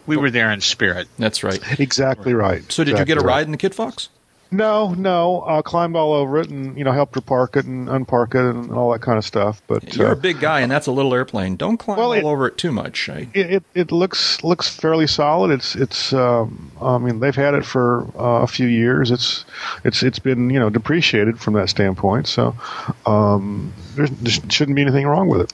We 0.05 0.17
were 0.17 0.29
there 0.29 0.51
in 0.51 0.61
spirit. 0.61 1.07
That's 1.17 1.43
right. 1.43 1.79
Exactly 1.79 2.33
right. 2.33 2.69
So 2.71 2.83
did 2.83 2.97
you 2.97 3.05
get 3.05 3.17
a 3.17 3.21
Exactly 3.21 3.27
right. 3.27 3.35
ride 3.35 3.45
in 3.45 3.51
the 3.51 3.57
Kit 3.57 3.73
Fox? 3.73 4.09
No, 4.49 4.93
no. 4.93 5.43
I 5.45 5.61
climbed 5.61 5.95
all 5.95 6.13
over 6.13 6.39
it, 6.39 6.49
and 6.49 6.77
you 6.77 6.83
know, 6.83 6.91
helped 6.91 7.15
her 7.15 7.21
park 7.21 7.55
it 7.57 7.65
and 7.65 7.87
unpark 7.87 8.29
it 8.35 8.55
and 8.55 8.71
all 8.71 8.91
that 8.93 9.01
kind 9.01 9.17
of 9.17 9.25
stuff. 9.25 9.61
But 9.67 9.95
You're 9.95 10.07
uh, 10.09 10.13
a 10.13 10.15
big 10.15 10.39
guy, 10.39 10.61
and 10.61 10.71
that's 10.71 10.87
a 10.87 10.91
little 10.91 11.13
airplane. 11.13 11.55
Don't 11.57 11.77
climb 11.77 11.97
Well, 11.97 12.07
all 12.07 12.13
it- 12.13 12.23
over 12.23 12.47
it 12.47 12.57
too 12.57 12.71
much. 12.71 13.09
I, 13.09 13.27
it, 13.33 13.51
it 13.51 13.63
it 13.75 13.91
looks 13.91 14.43
looks 14.43 14.69
fairly 14.69 15.07
solid. 15.07 15.51
It's 15.51 15.75
it's 15.75 16.13
um, 16.13 16.71
I 16.81 16.97
mean 16.97 17.19
they've 17.19 17.35
had 17.35 17.53
it 17.55 17.65
for 17.65 18.03
uh, 18.17 18.43
a 18.43 18.47
few 18.47 18.67
years. 18.67 19.11
It's 19.11 19.43
it's 19.83 20.01
it's 20.03 20.19
been 20.19 20.49
you 20.49 20.59
know 20.59 20.69
depreciated 20.69 21.39
from 21.39 21.53
that 21.55 21.69
standpoint. 21.69 22.27
So 22.27 22.55
um, 23.05 23.73
there 23.95 24.07
shouldn't 24.49 24.75
be 24.75 24.81
anything 24.81 25.05
wrong 25.07 25.27
with 25.27 25.41
it. 25.41 25.53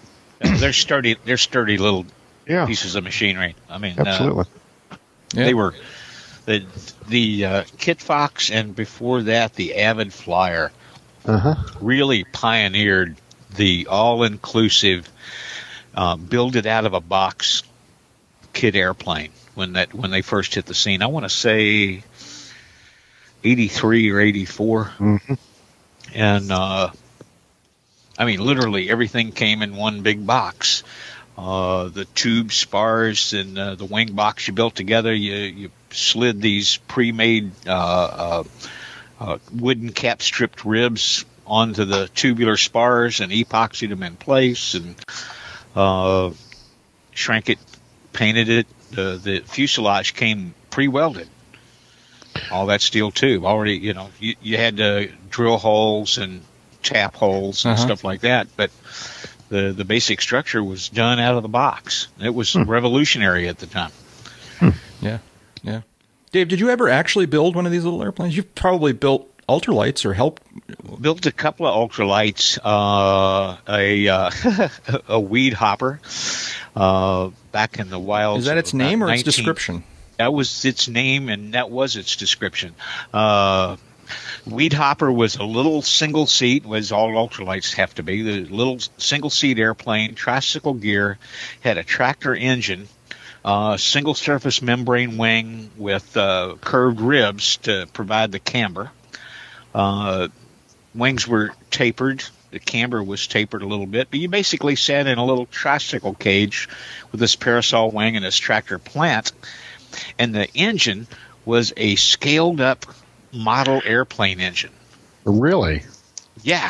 they're 0.59 0.73
sturdy. 0.73 1.15
They're 1.25 1.37
sturdy 1.37 1.77
little 1.77 2.05
Yeah, 2.47 2.65
pieces 2.65 2.95
of 2.95 3.03
machinery. 3.03 3.55
I 3.69 3.77
mean, 3.79 3.97
uh, 3.97 4.03
absolutely. 4.05 4.45
yeah. 5.33 5.45
they 5.45 5.53
were 5.53 5.73
the 6.45 6.65
the 7.07 7.45
uh, 7.45 7.63
Kit 7.77 8.01
Fox 8.01 8.51
and 8.51 8.75
before 8.75 9.23
that 9.23 9.53
the 9.55 9.75
Avid 9.75 10.11
Flyer 10.13 10.71
Uh 11.25 11.37
huh. 11.37 11.55
really 11.81 12.23
pioneered 12.25 13.15
the 13.55 13.87
all-inclusive 13.87 15.07
uh, 15.95 16.15
build 16.15 16.55
it 16.55 16.65
out 16.65 16.85
of 16.85 16.93
a 16.93 16.99
box 16.99 17.63
kit 18.51 18.75
airplane 18.75 19.31
when 19.55 19.73
that 19.73 19.93
when 19.93 20.09
they 20.11 20.21
first 20.21 20.55
hit 20.55 20.65
the 20.65 20.73
scene. 20.73 21.01
I 21.01 21.07
want 21.07 21.23
to 21.25 21.29
say 21.29 22.03
83 23.43 24.11
or 24.11 24.19
84. 24.19 24.91
Mhm. 24.99 25.37
And 26.15 26.51
uh, 26.51 26.89
I 28.17 28.25
mean 28.25 28.39
literally 28.39 28.89
everything 28.89 29.31
came 29.31 29.61
in 29.61 29.75
one 29.75 30.01
big 30.01 30.25
box. 30.25 30.83
Uh, 31.37 31.85
the 31.89 32.05
tube 32.05 32.51
spars 32.51 33.33
and 33.33 33.57
uh, 33.57 33.73
the 33.75 33.85
wing 33.85 34.13
box 34.13 34.47
you 34.47 34.53
built 34.53 34.75
together, 34.75 35.13
you 35.13 35.33
you 35.33 35.71
slid 35.93 36.41
these 36.41 36.77
pre-made 36.77 37.51
uh, 37.67 37.71
uh, 37.71 38.43
uh, 39.19 39.37
wooden 39.53 39.91
cap 39.91 40.21
stripped 40.21 40.65
ribs 40.65 41.25
onto 41.45 41.85
the 41.85 42.07
tubular 42.15 42.57
spars 42.57 43.19
and 43.19 43.31
epoxied 43.31 43.89
them 43.89 44.03
in 44.03 44.15
place 44.15 44.73
and 44.75 44.95
uh, 45.75 46.31
shrank 47.13 47.49
it, 47.49 47.59
painted 48.13 48.49
it. 48.49 48.67
The 48.91 49.19
the 49.23 49.39
fuselage 49.39 50.13
came 50.13 50.53
pre-welded. 50.69 51.27
All 52.51 52.67
that 52.67 52.81
steel 52.81 53.09
tube 53.11 53.45
already, 53.45 53.77
you 53.77 53.93
know, 53.93 54.09
you, 54.19 54.35
you 54.41 54.57
had 54.57 54.77
to 54.77 55.09
drill 55.29 55.57
holes 55.57 56.17
and 56.19 56.41
tap 56.83 57.15
holes 57.15 57.65
and 57.65 57.73
Uh-huh. 57.73 57.83
stuff 57.83 58.03
like 58.03 58.21
that, 58.21 58.47
but 58.55 58.69
the 59.49 59.71
the 59.73 59.85
basic 59.85 60.21
structure 60.21 60.63
was 60.63 60.89
done 60.89 61.19
out 61.19 61.35
of 61.35 61.43
the 61.43 61.49
box. 61.49 62.07
It 62.21 62.33
was 62.33 62.55
revolutionary 62.55 63.47
at 63.47 63.57
the 63.57 63.65
time. 63.67 63.91
Yeah, 65.01 65.17
yeah. 65.63 65.81
Dave, 66.31 66.47
did 66.47 66.59
you 66.59 66.69
ever 66.69 66.89
actually 66.89 67.25
build 67.25 67.55
one 67.55 67.65
of 67.65 67.71
these 67.71 67.83
little 67.83 68.01
airplanes? 68.01 68.35
You've 68.35 68.53
probably 68.55 68.93
built 68.93 69.29
ultralights 69.47 70.05
or 70.05 70.13
helped. 70.13 70.41
built 71.01 71.25
a 71.25 71.31
couple 71.31 71.67
of 71.67 71.91
ultralights, 71.91 72.57
uh, 72.63 73.57
a 73.67 74.07
uh, 74.07 74.69
a 75.07 75.19
weed 75.19 75.53
hopper 75.53 75.99
uh, 76.75 77.29
back 77.51 77.79
in 77.79 77.89
the 77.89 77.99
wild. 77.99 78.39
Is 78.39 78.45
that 78.45 78.57
its 78.57 78.73
name 78.73 79.03
or 79.03 79.11
its 79.11 79.23
description? 79.23 79.83
That 80.17 80.33
was 80.33 80.65
its 80.65 80.87
name, 80.87 81.29
and 81.29 81.53
that 81.53 81.69
was 81.69 81.95
its 81.95 82.15
description. 82.15 82.75
Uh, 83.13 83.77
weed 84.45 84.73
hopper 84.73 85.11
was 85.11 85.35
a 85.35 85.43
little 85.43 85.81
single 85.81 86.27
seat, 86.27 86.65
was 86.65 86.91
all 86.91 87.09
ultralights 87.11 87.73
have 87.75 87.93
to 87.95 88.03
be. 88.03 88.21
The 88.21 88.45
little 88.53 88.79
single 88.97 89.29
seat 89.29 89.59
airplane, 89.59 90.15
tricycle 90.15 90.75
gear, 90.75 91.17
had 91.61 91.77
a 91.77 91.83
tractor 91.83 92.35
engine. 92.35 92.87
Uh, 93.45 93.75
single 93.75 94.13
surface 94.13 94.61
membrane 94.61 95.17
wing 95.17 95.69
with 95.77 96.15
uh, 96.15 96.55
curved 96.61 97.01
ribs 97.01 97.57
to 97.57 97.87
provide 97.91 98.31
the 98.31 98.39
camber. 98.39 98.89
Uh, 99.75 100.29
wings 100.95 101.27
were 101.27 101.51
tapered. 101.69 102.23
The 102.51 102.59
camber 102.59 103.03
was 103.03 103.27
tapered 103.27 103.61
a 103.61 103.67
little 103.67 103.87
bit, 103.87 104.09
but 104.11 104.19
you 104.19 104.29
basically 104.29 104.75
sat 104.75 105.07
in 105.07 105.17
a 105.17 105.25
little 105.25 105.47
tricycle 105.47 106.13
cage 106.13 106.69
with 107.11 107.19
this 107.19 107.35
parasol 107.35 107.91
wing 107.91 108.15
and 108.15 108.23
this 108.23 108.37
tractor 108.37 108.79
plant. 108.79 109.33
And 110.17 110.33
the 110.33 110.47
engine 110.53 111.07
was 111.45 111.73
a 111.75 111.95
scaled 111.95 112.61
up 112.61 112.85
model 113.33 113.81
airplane 113.83 114.39
engine. 114.39 114.71
Really? 115.25 115.83
Yeah. 116.43 116.69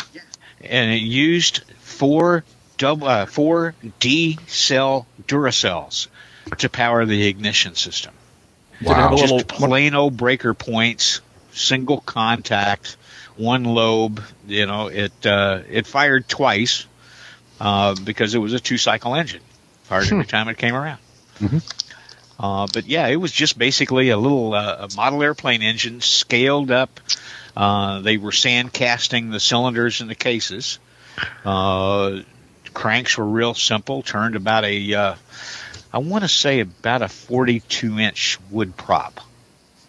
And 0.62 0.92
it 0.92 1.02
used 1.02 1.64
four 1.82 2.44
double, 2.78 3.08
uh, 3.08 3.26
four 3.26 3.76
D 4.00 4.40
cell 4.48 5.06
Duracells 5.28 6.08
to 6.58 6.70
power 6.70 7.06
the 7.06 7.28
ignition 7.28 7.76
system. 7.76 8.14
Did 8.80 8.90
it 8.92 8.96
have 8.96 9.14
a 9.14 9.18
Just 9.18 9.34
little? 9.34 9.48
plain 9.68 9.94
old 9.96 10.18
breaker 10.18 10.54
points, 10.54 11.22
single 11.54 12.00
contact, 12.02 12.98
one 13.38 13.64
lobe. 13.64 14.22
You 14.48 14.66
know, 14.66 14.88
it 14.88 15.14
uh, 15.26 15.62
it 15.70 15.88
fired 15.88 16.28
twice 16.28 16.86
uh, 17.60 17.96
because 18.04 18.36
it 18.36 18.40
was 18.40 18.54
a 18.54 18.60
two 18.60 18.78
cycle 18.78 19.16
engine. 19.16 19.42
Fired 19.84 20.12
every 20.12 20.26
time 20.26 20.48
it 20.50 20.58
came 20.58 20.76
around. 20.76 21.00
Uh, 22.40 22.68
but 22.74 22.88
yeah, 22.88 23.08
it 23.08 23.16
was 23.16 23.32
just 23.32 23.58
basically 23.58 24.10
a 24.10 24.18
little 24.18 24.54
uh, 24.54 24.88
a 24.90 24.96
model 24.96 25.22
airplane 25.24 25.62
engine 25.62 26.02
scaled 26.02 26.72
up. 26.72 27.00
Uh, 27.56 28.00
they 28.02 28.18
were 28.18 28.32
sand 28.32 28.74
casting 28.74 29.30
the 29.30 29.40
cylinders 29.40 30.02
and 30.02 30.10
the 30.10 30.16
cases. 30.16 30.80
Uh, 31.46 32.22
cranks 32.74 33.18
were 33.18 33.26
real 33.26 33.54
simple. 33.54 34.02
Turned 34.02 34.36
about 34.36 34.66
a, 34.66 34.94
uh, 34.96 35.16
I 35.94 36.00
want 36.00 36.24
to 36.24 36.28
say 36.28 36.60
about 36.62 37.02
a 37.04 37.08
42 37.08 38.00
inch 38.00 38.40
wood 38.50 38.76
prop. 38.76 39.22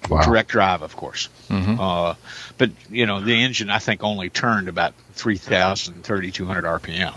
Wow. 0.09 0.21
Direct 0.23 0.51
drive, 0.51 0.83
of 0.83 0.95
course. 0.97 1.31
Mhm. 1.49 1.79
Uh, 1.81 2.15
but 2.59 2.71
you 2.91 3.07
know, 3.07 3.21
the 3.21 3.33
engine 3.43 3.71
I 3.71 3.79
think 3.79 4.03
only 4.05 4.29
turned 4.29 4.69
about 4.69 4.93
3,000, 5.15 6.05
3,200 6.05 6.65
RPM. 6.65 7.15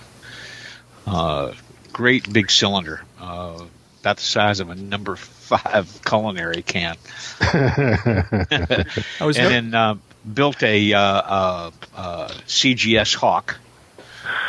Uh, 1.06 1.51
great 1.91 2.32
big 2.32 2.50
cylinder, 2.50 3.01
uh, 3.20 3.62
about 4.01 4.17
the 4.17 4.24
size 4.24 4.62
of 4.62 4.70
a 4.70 4.75
number 4.75 5.15
five 5.17 6.00
culinary 6.06 6.62
can 6.62 6.96
I 7.41 8.94
was 9.22 9.38
and 9.38 9.44
no- 9.46 9.50
then 9.50 9.74
uh, 9.74 9.96
built 10.34 10.63
a 10.63 10.94
uh, 10.94 11.00
uh, 11.01 11.72
uh, 11.96 12.27
CGS 12.48 13.15
Hawk, 13.15 13.58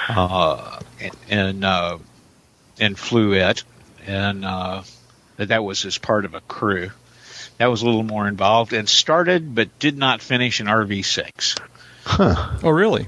uh, 0.08 0.80
and 1.28 1.64
uh, 1.64 1.98
and 2.80 2.98
flew 2.98 3.32
it, 3.34 3.64
and 4.08 4.44
uh, 4.44 4.82
that 5.36 5.62
was 5.62 5.84
as 5.84 5.98
part 5.98 6.24
of 6.24 6.34
a 6.34 6.40
crew. 6.40 6.90
That 7.58 7.66
was 7.66 7.82
a 7.82 7.86
little 7.86 8.02
more 8.02 8.26
involved, 8.26 8.72
and 8.72 8.88
started 8.88 9.54
but 9.54 9.78
did 9.78 9.96
not 9.96 10.20
finish 10.22 10.60
an 10.60 10.66
RV6. 10.66 11.60
Huh. 12.04 12.56
oh, 12.62 12.70
really? 12.70 13.06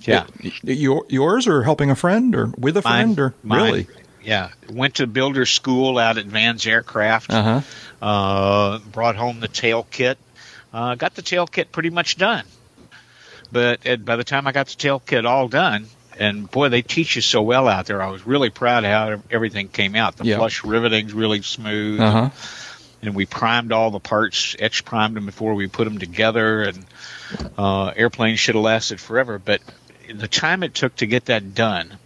Yeah, 0.00 0.26
Your, 0.62 1.04
yours 1.10 1.46
or 1.46 1.62
helping 1.62 1.90
a 1.90 1.94
friend 1.94 2.34
or 2.34 2.46
with 2.58 2.76
a 2.78 2.82
Mine- 2.82 3.14
friend 3.14 3.20
or 3.20 3.34
mine. 3.42 3.62
really? 3.62 3.86
Yeah, 4.22 4.50
went 4.70 4.96
to 4.96 5.06
builder 5.06 5.44
school 5.46 5.98
out 5.98 6.16
at 6.18 6.24
Vans 6.26 6.66
Aircraft. 6.66 7.30
Uh 7.32 7.42
huh. 7.42 8.04
uh, 8.06 8.78
brought 8.78 9.16
home 9.16 9.40
the 9.40 9.48
tail 9.48 9.86
kit. 9.90 10.18
Uh, 10.72 10.94
got 10.94 11.14
the 11.14 11.22
tail 11.22 11.46
kit 11.46 11.70
pretty 11.72 11.90
much 11.90 12.16
done. 12.16 12.44
But 13.52 13.86
uh, 13.86 13.96
by 13.96 14.16
the 14.16 14.24
time 14.24 14.46
I 14.46 14.52
got 14.52 14.68
the 14.68 14.76
tail 14.76 15.00
kit 15.00 15.26
all 15.26 15.48
done, 15.48 15.86
and 16.18 16.50
boy, 16.50 16.68
they 16.68 16.82
teach 16.82 17.16
you 17.16 17.22
so 17.22 17.42
well 17.42 17.68
out 17.68 17.86
there. 17.86 18.02
I 18.02 18.10
was 18.10 18.26
really 18.26 18.50
proud 18.50 18.84
of 18.84 18.90
how 18.90 19.22
everything 19.30 19.68
came 19.68 19.94
out. 19.96 20.16
The 20.16 20.24
Yeah. 20.24 20.36
flush 20.36 20.64
riveting's 20.64 21.12
really 21.12 21.42
smooth, 21.42 22.00
Uh 22.00 22.10
huh. 22.10 22.30
and 23.02 23.14
we 23.14 23.26
primed 23.26 23.72
all 23.72 23.90
the 23.90 24.00
parts, 24.00 24.54
etch 24.58 24.84
primed 24.84 25.16
them 25.16 25.26
before 25.26 25.54
we 25.54 25.66
put 25.68 25.84
them 25.84 25.98
together. 25.98 26.62
And 26.64 26.84
uh, 27.56 27.92
airplane 27.96 28.36
should 28.36 28.54
have 28.56 28.64
lasted 28.64 29.00
forever. 29.00 29.38
But 29.38 29.60
the 30.12 30.28
time 30.28 30.62
it 30.62 30.74
took 30.74 30.96
to 30.96 31.06
get 31.06 31.26
that 31.26 31.54
done, 31.54 31.96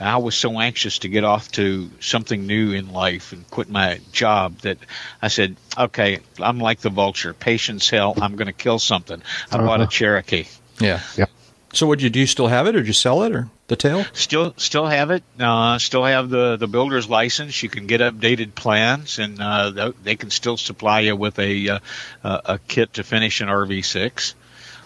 I 0.00 0.18
was 0.18 0.36
so 0.36 0.60
anxious 0.60 1.00
to 1.00 1.08
get 1.08 1.24
off 1.24 1.50
to 1.52 1.90
something 1.98 2.46
new 2.46 2.70
in 2.72 2.92
life 2.92 3.32
and 3.32 3.50
quit 3.50 3.68
my 3.68 3.98
job 4.12 4.58
that 4.58 4.78
I 5.20 5.26
said, 5.26 5.56
okay, 5.76 6.20
I'm 6.38 6.60
like 6.60 6.78
the 6.80 6.90
vulture. 6.90 7.34
Patience, 7.34 7.88
hell, 7.90 8.14
I'm 8.20 8.36
going 8.36 8.46
to 8.46 8.52
kill 8.52 8.78
something. 8.78 9.20
I 9.50 9.56
bought 9.56 9.80
a 9.80 9.84
Uh-huh. 9.84 9.90
Cherokee. 9.90 10.44
Yeah. 10.78 11.00
Yep. 11.16 11.30
So, 11.72 11.86
would 11.86 12.00
you 12.00 12.08
do? 12.08 12.20
You 12.20 12.26
still 12.26 12.46
have 12.46 12.66
it, 12.66 12.74
or 12.74 12.80
did 12.80 12.86
you 12.86 12.92
sell 12.94 13.22
it, 13.22 13.32
or 13.32 13.50
the 13.66 13.76
tail? 13.76 14.04
Still, 14.14 14.54
still 14.56 14.86
have 14.86 15.10
it. 15.10 15.22
Uh, 15.38 15.78
still 15.78 16.04
have 16.04 16.30
the 16.30 16.56
the 16.56 16.66
builder's 16.66 17.08
license. 17.08 17.62
You 17.62 17.68
can 17.68 17.86
get 17.86 18.00
updated 18.00 18.54
plans, 18.54 19.18
and 19.18 19.40
uh, 19.40 19.72
th- 19.72 19.94
they 20.02 20.16
can 20.16 20.30
still 20.30 20.56
supply 20.56 21.00
you 21.00 21.14
with 21.14 21.38
a 21.38 21.68
uh, 21.68 21.78
a 22.22 22.58
kit 22.68 22.94
to 22.94 23.04
finish 23.04 23.40
an 23.42 23.48
RV6, 23.48 24.34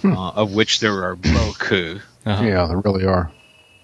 hmm. 0.00 0.16
uh, 0.16 0.30
of 0.30 0.52
which 0.52 0.80
there 0.80 1.04
are 1.04 1.14
beaucoup. 1.14 2.02
Uh-huh. 2.26 2.44
Yeah, 2.44 2.66
there 2.66 2.78
really 2.78 3.06
are. 3.06 3.30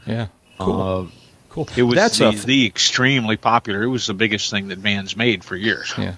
Yeah, 0.05 0.27
cool. 0.59 0.81
Uh, 0.81 1.07
cool. 1.51 1.69
It 1.77 1.83
was 1.83 1.95
that's 1.95 2.19
the, 2.19 2.31
the 2.33 2.67
extremely 2.67 3.37
popular. 3.37 3.85
It 3.85 3.89
was 3.89 4.07
the 4.07 4.15
biggest 4.15 4.51
thing 4.51 4.69
that 4.69 4.79
Vans 4.79 5.17
made 5.17 5.45
for 5.45 5.55
years. 5.55 5.95
Yeah, 5.97 6.17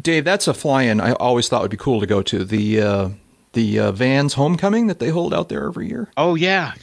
Dave, 0.00 0.24
that's 0.24 0.48
a 0.48 0.54
fly-in. 0.54 1.00
I 1.00 1.12
always 1.12 1.48
thought 1.48 1.62
would 1.62 1.70
be 1.70 1.76
cool 1.76 2.00
to 2.00 2.06
go 2.06 2.22
to 2.22 2.44
the 2.44 2.80
uh, 2.80 3.08
the 3.52 3.78
uh, 3.78 3.92
Vans 3.92 4.34
Homecoming 4.34 4.88
that 4.88 4.98
they 4.98 5.08
hold 5.08 5.34
out 5.34 5.48
there 5.48 5.66
every 5.66 5.88
year. 5.88 6.08
Oh 6.16 6.34
yeah. 6.34 6.74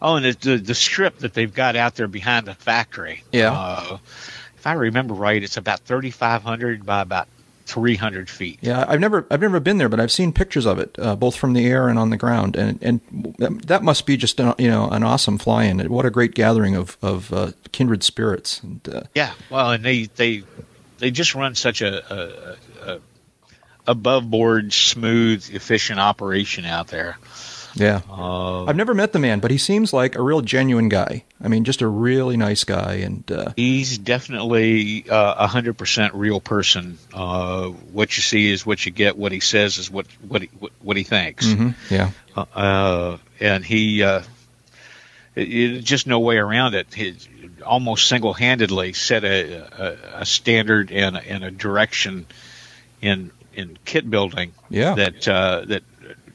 Oh, 0.00 0.16
and 0.16 0.26
the 0.34 0.56
the 0.58 0.74
strip 0.74 1.18
that 1.18 1.34
they've 1.34 1.52
got 1.52 1.76
out 1.76 1.94
there 1.94 2.08
behind 2.08 2.46
the 2.46 2.54
factory. 2.54 3.24
Yeah. 3.32 3.52
Uh, 3.52 3.98
if 4.56 4.66
I 4.66 4.74
remember 4.74 5.14
right, 5.14 5.42
it's 5.42 5.56
about 5.56 5.80
thirty 5.80 6.10
five 6.10 6.42
hundred 6.42 6.84
by 6.84 7.00
about 7.00 7.28
300 7.66 8.30
feet. 8.30 8.58
Yeah, 8.62 8.84
I've 8.86 9.00
never 9.00 9.26
I've 9.30 9.40
never 9.40 9.60
been 9.60 9.78
there, 9.78 9.88
but 9.88 9.98
I've 9.98 10.12
seen 10.12 10.32
pictures 10.32 10.66
of 10.66 10.78
it, 10.78 10.96
uh, 10.98 11.16
both 11.16 11.36
from 11.36 11.52
the 11.52 11.66
air 11.66 11.88
and 11.88 11.98
on 11.98 12.10
the 12.10 12.16
ground, 12.16 12.56
and 12.56 12.80
and 12.80 13.00
that 13.66 13.82
must 13.82 14.06
be 14.06 14.16
just 14.16 14.38
an, 14.40 14.54
you 14.58 14.68
know 14.68 14.88
an 14.88 15.02
awesome 15.02 15.36
fly-in. 15.36 15.80
What 15.90 16.06
a 16.06 16.10
great 16.10 16.34
gathering 16.34 16.76
of 16.76 16.96
of 17.02 17.32
uh, 17.32 17.52
kindred 17.72 18.04
spirits. 18.04 18.62
And, 18.62 18.88
uh, 18.88 19.02
yeah, 19.14 19.32
well, 19.50 19.72
and 19.72 19.84
they 19.84 20.04
they 20.04 20.44
they 20.98 21.10
just 21.10 21.34
run 21.34 21.54
such 21.54 21.82
a, 21.82 22.14
a, 22.14 22.56
above 23.86 24.30
board, 24.30 24.72
smooth, 24.72 25.48
efficient 25.52 26.00
operation 26.00 26.64
out 26.64 26.88
there. 26.88 27.18
Yeah. 27.76 28.00
Uh, 28.08 28.64
I've 28.64 28.76
never 28.76 28.94
met 28.94 29.12
the 29.12 29.18
man, 29.18 29.40
but 29.40 29.50
he 29.50 29.58
seems 29.58 29.92
like 29.92 30.16
a 30.16 30.22
real 30.22 30.40
genuine 30.40 30.88
guy. 30.88 31.24
I 31.42 31.48
mean, 31.48 31.64
just 31.64 31.82
a 31.82 31.86
really 31.86 32.36
nice 32.36 32.64
guy. 32.64 32.94
And 32.94 33.30
uh, 33.30 33.52
he's 33.54 33.98
definitely 33.98 35.08
uh, 35.08 35.34
a 35.38 35.46
hundred 35.46 35.76
percent 35.76 36.14
real 36.14 36.40
person. 36.40 36.98
Uh, 37.12 37.68
what 37.68 38.16
you 38.16 38.22
see 38.22 38.50
is 38.50 38.64
what 38.64 38.84
you 38.86 38.92
get. 38.92 39.16
What 39.16 39.30
he 39.32 39.40
says 39.40 39.76
is 39.76 39.90
what 39.90 40.06
what 40.26 40.42
he, 40.42 40.50
what 40.80 40.96
he 40.96 41.04
thinks. 41.04 41.46
Mm-hmm. 41.46 41.94
Yeah. 41.94 42.10
Uh, 42.34 42.44
uh, 42.54 43.18
and 43.40 43.62
he, 43.62 44.00
it, 44.00 44.24
it, 45.34 45.80
just 45.82 46.06
no 46.06 46.20
way 46.20 46.38
around 46.38 46.74
it. 46.74 46.94
He 46.94 47.16
almost 47.64 48.08
single 48.08 48.32
handedly 48.32 48.94
set 48.94 49.24
a, 49.24 49.52
a, 49.58 50.20
a 50.20 50.26
standard 50.26 50.90
and 50.90 51.16
and 51.16 51.44
a 51.44 51.50
direction 51.50 52.26
in 53.02 53.30
in 53.56 53.78
kit 53.84 54.08
building 54.08 54.52
yeah. 54.70 54.94
that 54.94 55.26
uh, 55.26 55.64
that 55.66 55.82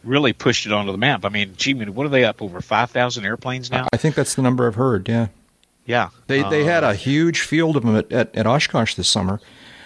really 0.03 0.33
pushed 0.33 0.65
it 0.65 0.71
onto 0.71 0.91
the 0.91 0.97
map. 0.97 1.25
I 1.25 1.29
mean, 1.29 1.53
gee, 1.57 1.73
what 1.73 2.05
are 2.05 2.09
they 2.09 2.23
up 2.23 2.41
over 2.41 2.61
five 2.61 2.91
thousand 2.91 3.25
airplanes 3.25 3.71
now? 3.71 3.87
I 3.93 3.97
think 3.97 4.15
that's 4.15 4.35
the 4.35 4.41
number 4.41 4.67
I've 4.67 4.75
heard. 4.75 5.07
Yeah, 5.07 5.27
yeah. 5.85 6.09
They 6.27 6.43
they 6.43 6.63
had 6.63 6.83
a 6.83 6.87
uh, 6.87 6.93
huge 6.93 7.41
field 7.41 7.77
of 7.77 7.83
them 7.83 7.95
at, 7.95 8.11
at, 8.11 8.35
at 8.35 8.47
Oshkosh 8.47 8.95
this 8.95 9.07
summer, 9.07 9.39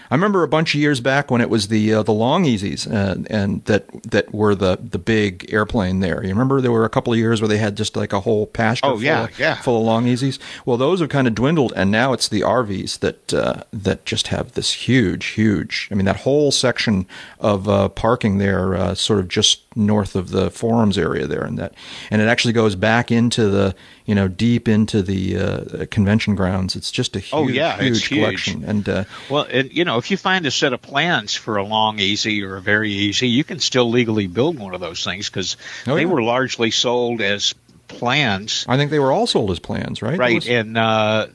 I 0.09 0.15
remember 0.15 0.43
a 0.43 0.47
bunch 0.47 0.75
of 0.75 0.81
years 0.81 0.99
back 0.99 1.31
when 1.31 1.41
it 1.41 1.49
was 1.49 1.67
the 1.67 1.93
uh, 1.93 2.03
the 2.03 2.13
Long-EZs 2.13 2.91
uh, 2.91 3.23
and 3.29 3.63
that 3.65 3.85
that 4.03 4.33
were 4.33 4.55
the 4.55 4.77
the 4.81 4.99
big 4.99 5.51
airplane 5.51 5.99
there. 5.99 6.23
You 6.23 6.29
remember 6.29 6.61
there 6.61 6.71
were 6.71 6.85
a 6.85 6.89
couple 6.89 7.13
of 7.13 7.19
years 7.19 7.41
where 7.41 7.47
they 7.47 7.57
had 7.57 7.75
just 7.75 7.95
like 7.95 8.13
a 8.13 8.19
whole 8.19 8.47
pasture 8.47 8.85
oh, 8.85 8.91
full, 8.91 9.03
yeah, 9.03 9.23
of, 9.25 9.39
yeah. 9.39 9.55
full 9.55 9.79
of 9.79 9.85
Long-EZs. 9.85 10.39
Well, 10.65 10.77
those 10.77 10.99
have 10.99 11.09
kind 11.09 11.27
of 11.27 11.35
dwindled, 11.35 11.73
and 11.75 11.91
now 11.91 12.13
it's 12.13 12.27
the 12.27 12.41
RVs 12.41 12.99
that 12.99 13.33
uh, 13.33 13.63
that 13.73 14.05
just 14.05 14.27
have 14.27 14.53
this 14.53 14.71
huge, 14.73 15.25
huge. 15.27 15.87
I 15.91 15.95
mean, 15.95 16.05
that 16.05 16.17
whole 16.17 16.51
section 16.51 17.07
of 17.39 17.67
uh, 17.67 17.89
parking 17.89 18.37
there, 18.37 18.75
uh, 18.75 18.95
sort 18.95 19.19
of 19.19 19.27
just 19.27 19.64
north 19.75 20.15
of 20.15 20.29
the 20.29 20.49
forums 20.49 20.97
area 20.97 21.27
there, 21.27 21.43
and 21.43 21.57
that 21.57 21.73
and 22.09 22.21
it 22.21 22.27
actually 22.27 22.53
goes 22.53 22.75
back 22.75 23.11
into 23.11 23.49
the 23.49 23.75
you 24.05 24.13
know, 24.13 24.27
deep 24.27 24.67
into 24.67 25.01
the 25.01 25.37
uh, 25.37 25.85
convention 25.89 26.35
grounds. 26.35 26.75
It's 26.75 26.91
just 26.91 27.15
a 27.15 27.19
huge, 27.19 27.33
oh, 27.33 27.47
yeah, 27.47 27.81
huge 27.81 28.05
huge. 28.05 28.19
collection. 28.19 28.63
And 28.63 28.87
uh, 28.87 29.03
well, 29.29 29.47
and, 29.49 29.73
you 29.73 29.83
know, 29.83 29.97
if 29.97 30.11
you 30.11 30.17
find 30.17 30.45
a 30.45 30.51
set 30.51 30.73
of 30.73 30.81
plans 30.81 31.33
for 31.33 31.57
a 31.57 31.63
Long-EZ 31.63 32.27
or 32.27 32.57
a 32.57 32.61
VariEze, 32.61 33.27
you 33.27 33.43
can 33.43 33.59
still 33.59 33.89
legally 33.89 34.27
build 34.27 34.59
one 34.59 34.75
of 34.75 34.81
those 34.81 35.03
things 35.03 35.27
because 35.27 35.57
oh, 35.87 35.95
they 35.95 36.01
yeah. 36.01 36.07
were 36.07 36.21
largely 36.21 36.69
sold 36.69 37.21
as 37.21 37.55
plans. 37.87 38.65
I 38.67 38.77
think 38.77 38.91
they 38.91 38.99
were 38.99 39.11
all 39.11 39.25
sold 39.25 39.49
as 39.49 39.59
plans, 39.59 40.03
right? 40.03 40.17
Right, 40.17 40.35
was... 40.35 40.47
and 40.47 40.77
uh, 40.77 41.27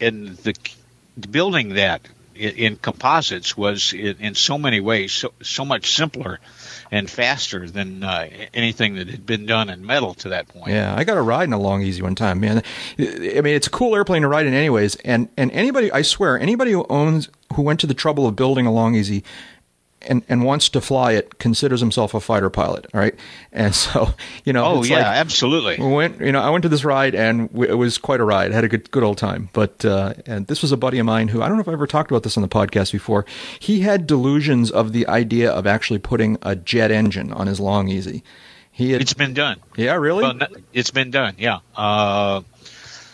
and 0.00 0.36
the 0.38 0.54
building 1.30 1.70
that 1.74 2.02
in, 2.34 2.76
composites 2.76 3.56
was 3.56 3.92
in, 3.92 4.16
in, 4.18 4.34
so 4.34 4.58
many 4.58 4.80
ways 4.80 5.12
so 5.12 5.32
so 5.42 5.64
much 5.64 5.94
simpler 5.94 6.38
and 6.90 7.10
faster 7.10 7.68
than 7.68 8.02
uh, 8.02 8.28
anything 8.54 8.94
that 8.96 9.08
had 9.08 9.26
been 9.26 9.46
done 9.46 9.70
in 9.70 9.84
metal 9.84 10.14
to 10.14 10.28
that 10.30 10.48
point. 10.48 10.72
Yeah, 10.72 10.94
I 10.96 11.04
got 11.04 11.16
a 11.16 11.22
ride 11.22 11.44
in 11.44 11.52
a 11.52 11.58
Long-EZ 11.58 12.00
one 12.02 12.14
time, 12.14 12.40
man. 12.40 12.62
I 12.98 13.40
mean, 13.40 13.54
it's 13.54 13.66
a 13.66 13.70
cool 13.70 13.94
airplane 13.94 14.22
to 14.22 14.28
ride 14.28 14.46
in, 14.46 14.54
anyways. 14.54 14.96
And 14.96 15.28
and 15.36 15.50
anybody, 15.52 15.90
I 15.92 16.02
swear, 16.02 16.38
anybody 16.38 16.72
who 16.72 16.86
owns 16.88 17.28
who 17.54 17.62
went 17.62 17.80
to 17.80 17.86
the 17.86 17.94
trouble 17.94 18.26
of 18.26 18.36
building 18.36 18.66
a 18.66 18.72
Long-EZ 18.72 19.22
and, 20.08 20.22
and 20.28 20.44
wants 20.44 20.68
to 20.70 20.80
fly 20.80 21.12
it 21.12 21.38
considers 21.38 21.80
himself 21.80 22.14
a 22.14 22.20
fighter 22.20 22.50
pilot, 22.50 22.86
right? 22.92 23.14
And 23.52 23.74
so, 23.84 24.14
you 24.44 24.52
know, 24.52 24.64
oh 24.64 24.84
yeah, 24.84 24.96
like, 24.96 25.06
absolutely. 25.06 25.76
We 25.78 25.92
went, 25.92 26.20
you 26.20 26.32
know, 26.32 26.40
I 26.40 26.50
went 26.50 26.62
to 26.62 26.68
this 26.68 26.84
ride 26.84 27.14
and 27.14 27.50
it 27.62 27.74
was 27.74 27.98
quite 27.98 28.20
a 28.20 28.24
ride. 28.24 28.52
I 28.52 28.54
had 28.54 28.64
a 28.64 28.68
good 28.68 28.90
good 28.90 29.02
old 29.02 29.18
time. 29.18 29.48
But 29.52 29.84
uh, 29.84 30.14
and 30.26 30.46
this 30.46 30.62
was 30.62 30.72
a 30.72 30.76
buddy 30.76 30.98
of 30.98 31.06
mine 31.06 31.28
who 31.28 31.42
I 31.42 31.48
don't 31.48 31.56
know 31.56 31.62
if 31.62 31.68
I 31.68 31.72
ever 31.72 31.86
talked 31.86 32.10
about 32.10 32.22
this 32.22 32.36
on 32.36 32.42
the 32.42 32.48
podcast 32.48 32.92
before. 32.92 33.24
He 33.58 33.80
had 33.80 34.06
delusions 34.06 34.70
of 34.70 34.92
the 34.92 35.06
idea 35.08 35.50
of 35.50 35.66
actually 35.66 35.98
putting 35.98 36.38
a 36.42 36.56
jet 36.56 36.90
engine 36.90 37.32
on 37.32 37.46
his 37.46 37.60
Long-EZ. 37.60 38.20
He 38.70 38.92
had, 38.92 39.00
it's 39.00 39.14
been 39.14 39.32
done. 39.32 39.58
Yeah, 39.76 39.94
really. 39.94 40.22
Well, 40.22 40.38
it's 40.74 40.90
been 40.90 41.10
done. 41.10 41.36
Yeah. 41.38 41.60
Uh, 41.74 42.42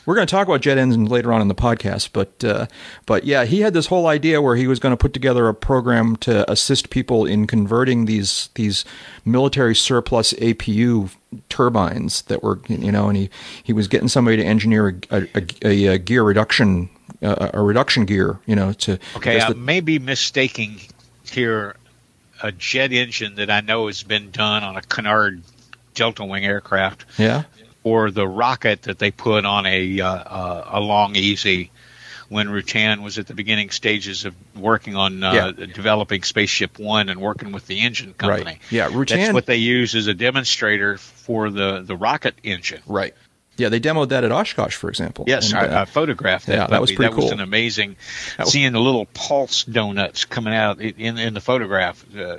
we're 0.05 0.15
going 0.15 0.27
to 0.27 0.31
talk 0.31 0.49
about 0.49 0.61
jet 0.61 0.79
engines 0.79 1.11
later 1.11 1.33
on 1.33 1.41
in 1.41 1.49
the 1.49 1.55
podcast, 1.55 2.11
but 2.13 2.43
uh, 2.45 2.67
but 3.07 3.25
yeah, 3.25 3.45
he 3.45 3.61
had 3.61 3.73
this 3.73 3.87
whole 3.87 4.07
idea 4.07 4.43
where 4.43 4.57
he 4.57 4.67
was 4.67 4.79
going 4.79 4.93
to 4.93 4.97
put 4.97 5.13
together 5.13 5.49
a 5.49 5.55
program 5.55 6.17
to 6.17 6.51
assist 6.51 6.91
people 6.91 7.25
in 7.25 7.47
converting 7.47 8.07
these 8.07 8.51
these 8.55 8.85
military 9.25 9.75
surplus 9.75 10.33
APU 10.35 11.11
turbines 11.49 12.23
that 12.23 12.43
were 12.43 12.61
you 12.69 12.91
know, 12.91 13.09
and 13.09 13.17
he 13.17 13.31
he 13.63 13.73
was 13.73 13.89
getting 13.89 14.09
somebody 14.09 14.39
to 14.39 14.45
engineer 14.45 14.99
a, 15.11 15.17
a, 15.35 15.47
a, 15.65 15.87
a 15.87 15.99
gear 15.99 16.23
reduction 16.23 16.91
a 17.21 17.63
reduction 17.63 18.05
gear, 18.05 18.41
you 18.47 18.57
know, 18.57 18.73
to 18.73 18.99
okay. 19.17 19.41
I 19.41 19.51
the, 19.51 19.55
may 19.55 19.81
be 19.81 20.01
mistaking 20.01 20.81
here 21.31 21.77
a 22.43 22.51
jet 22.51 22.93
engine 22.93 23.37
that 23.37 23.49
I 23.49 23.61
know 23.61 23.87
has 23.87 24.03
been 24.03 24.33
done 24.33 24.65
on 24.65 24.77
a 24.77 24.83
Canard 24.83 25.43
Delta 25.95 26.25
Wing 26.25 26.45
aircraft. 26.45 27.05
Yeah 27.19 27.45
or 27.85 28.11
the 28.11 28.27
rocket 28.27 28.83
that 28.83 28.99
they 28.99 29.11
put 29.11 29.45
on 29.45 29.67
a 29.67 30.01
uh, 30.01 30.09
uh, 30.09 30.69
a 30.73 30.81
Long-EZ 30.81 31.69
when 32.29 32.49
Rutan 32.49 33.03
was 33.03 33.19
at 33.19 33.27
the 33.27 33.35
beginning 33.35 33.69
stages 33.69 34.25
of 34.25 34.35
working 34.57 34.97
on 34.97 35.23
uh, 35.23 35.33
yeah. 35.33 35.67
developing 35.67 36.23
Spaceship 36.23 36.79
One 36.79 37.11
and 37.11 37.21
working 37.21 37.53
with 37.53 37.67
the 37.67 37.81
engine 37.81 38.15
company. 38.15 38.45
Right. 38.45 38.59
Yeah, 38.71 38.89
Rutan. 38.89 39.17
That's 39.17 39.33
what 39.35 39.47
they 39.47 39.57
use 39.57 39.95
as 39.95 40.07
a 40.07 40.15
demonstrator 40.15 40.97
for 40.97 41.51
the 41.51 41.83
the 41.83 41.97
rocket 41.97 42.35
engine. 42.43 42.83
Right. 42.87 43.15
Yeah, 43.59 43.69
they 43.69 43.81
demoed 43.81 44.09
that 44.09 44.25
at 44.25 44.33
Oshkosh, 44.33 44.75
for 44.75 44.89
example. 44.89 45.27
Yes, 45.29 45.53
and, 45.53 45.61
I, 45.61 45.83
I, 45.83 45.85
photographed 45.85 46.47
that. 46.47 46.57
Yeah, 46.57 46.67
that 46.69 46.81
was 46.81 46.91
pretty 46.91 47.11
that 47.11 47.17
cool. 47.17 47.25
was 47.25 47.33
an 47.33 47.41
amazing 47.41 47.97
seeing 48.45 48.73
the 48.73 48.81
little 48.81 49.05
pulse 49.05 49.65
donuts 49.65 50.25
coming 50.25 50.55
out 50.55 50.81
in 50.81 51.19
in 51.19 51.35
the 51.35 51.41
photograph. 51.41 52.03
Uh, 52.17 52.39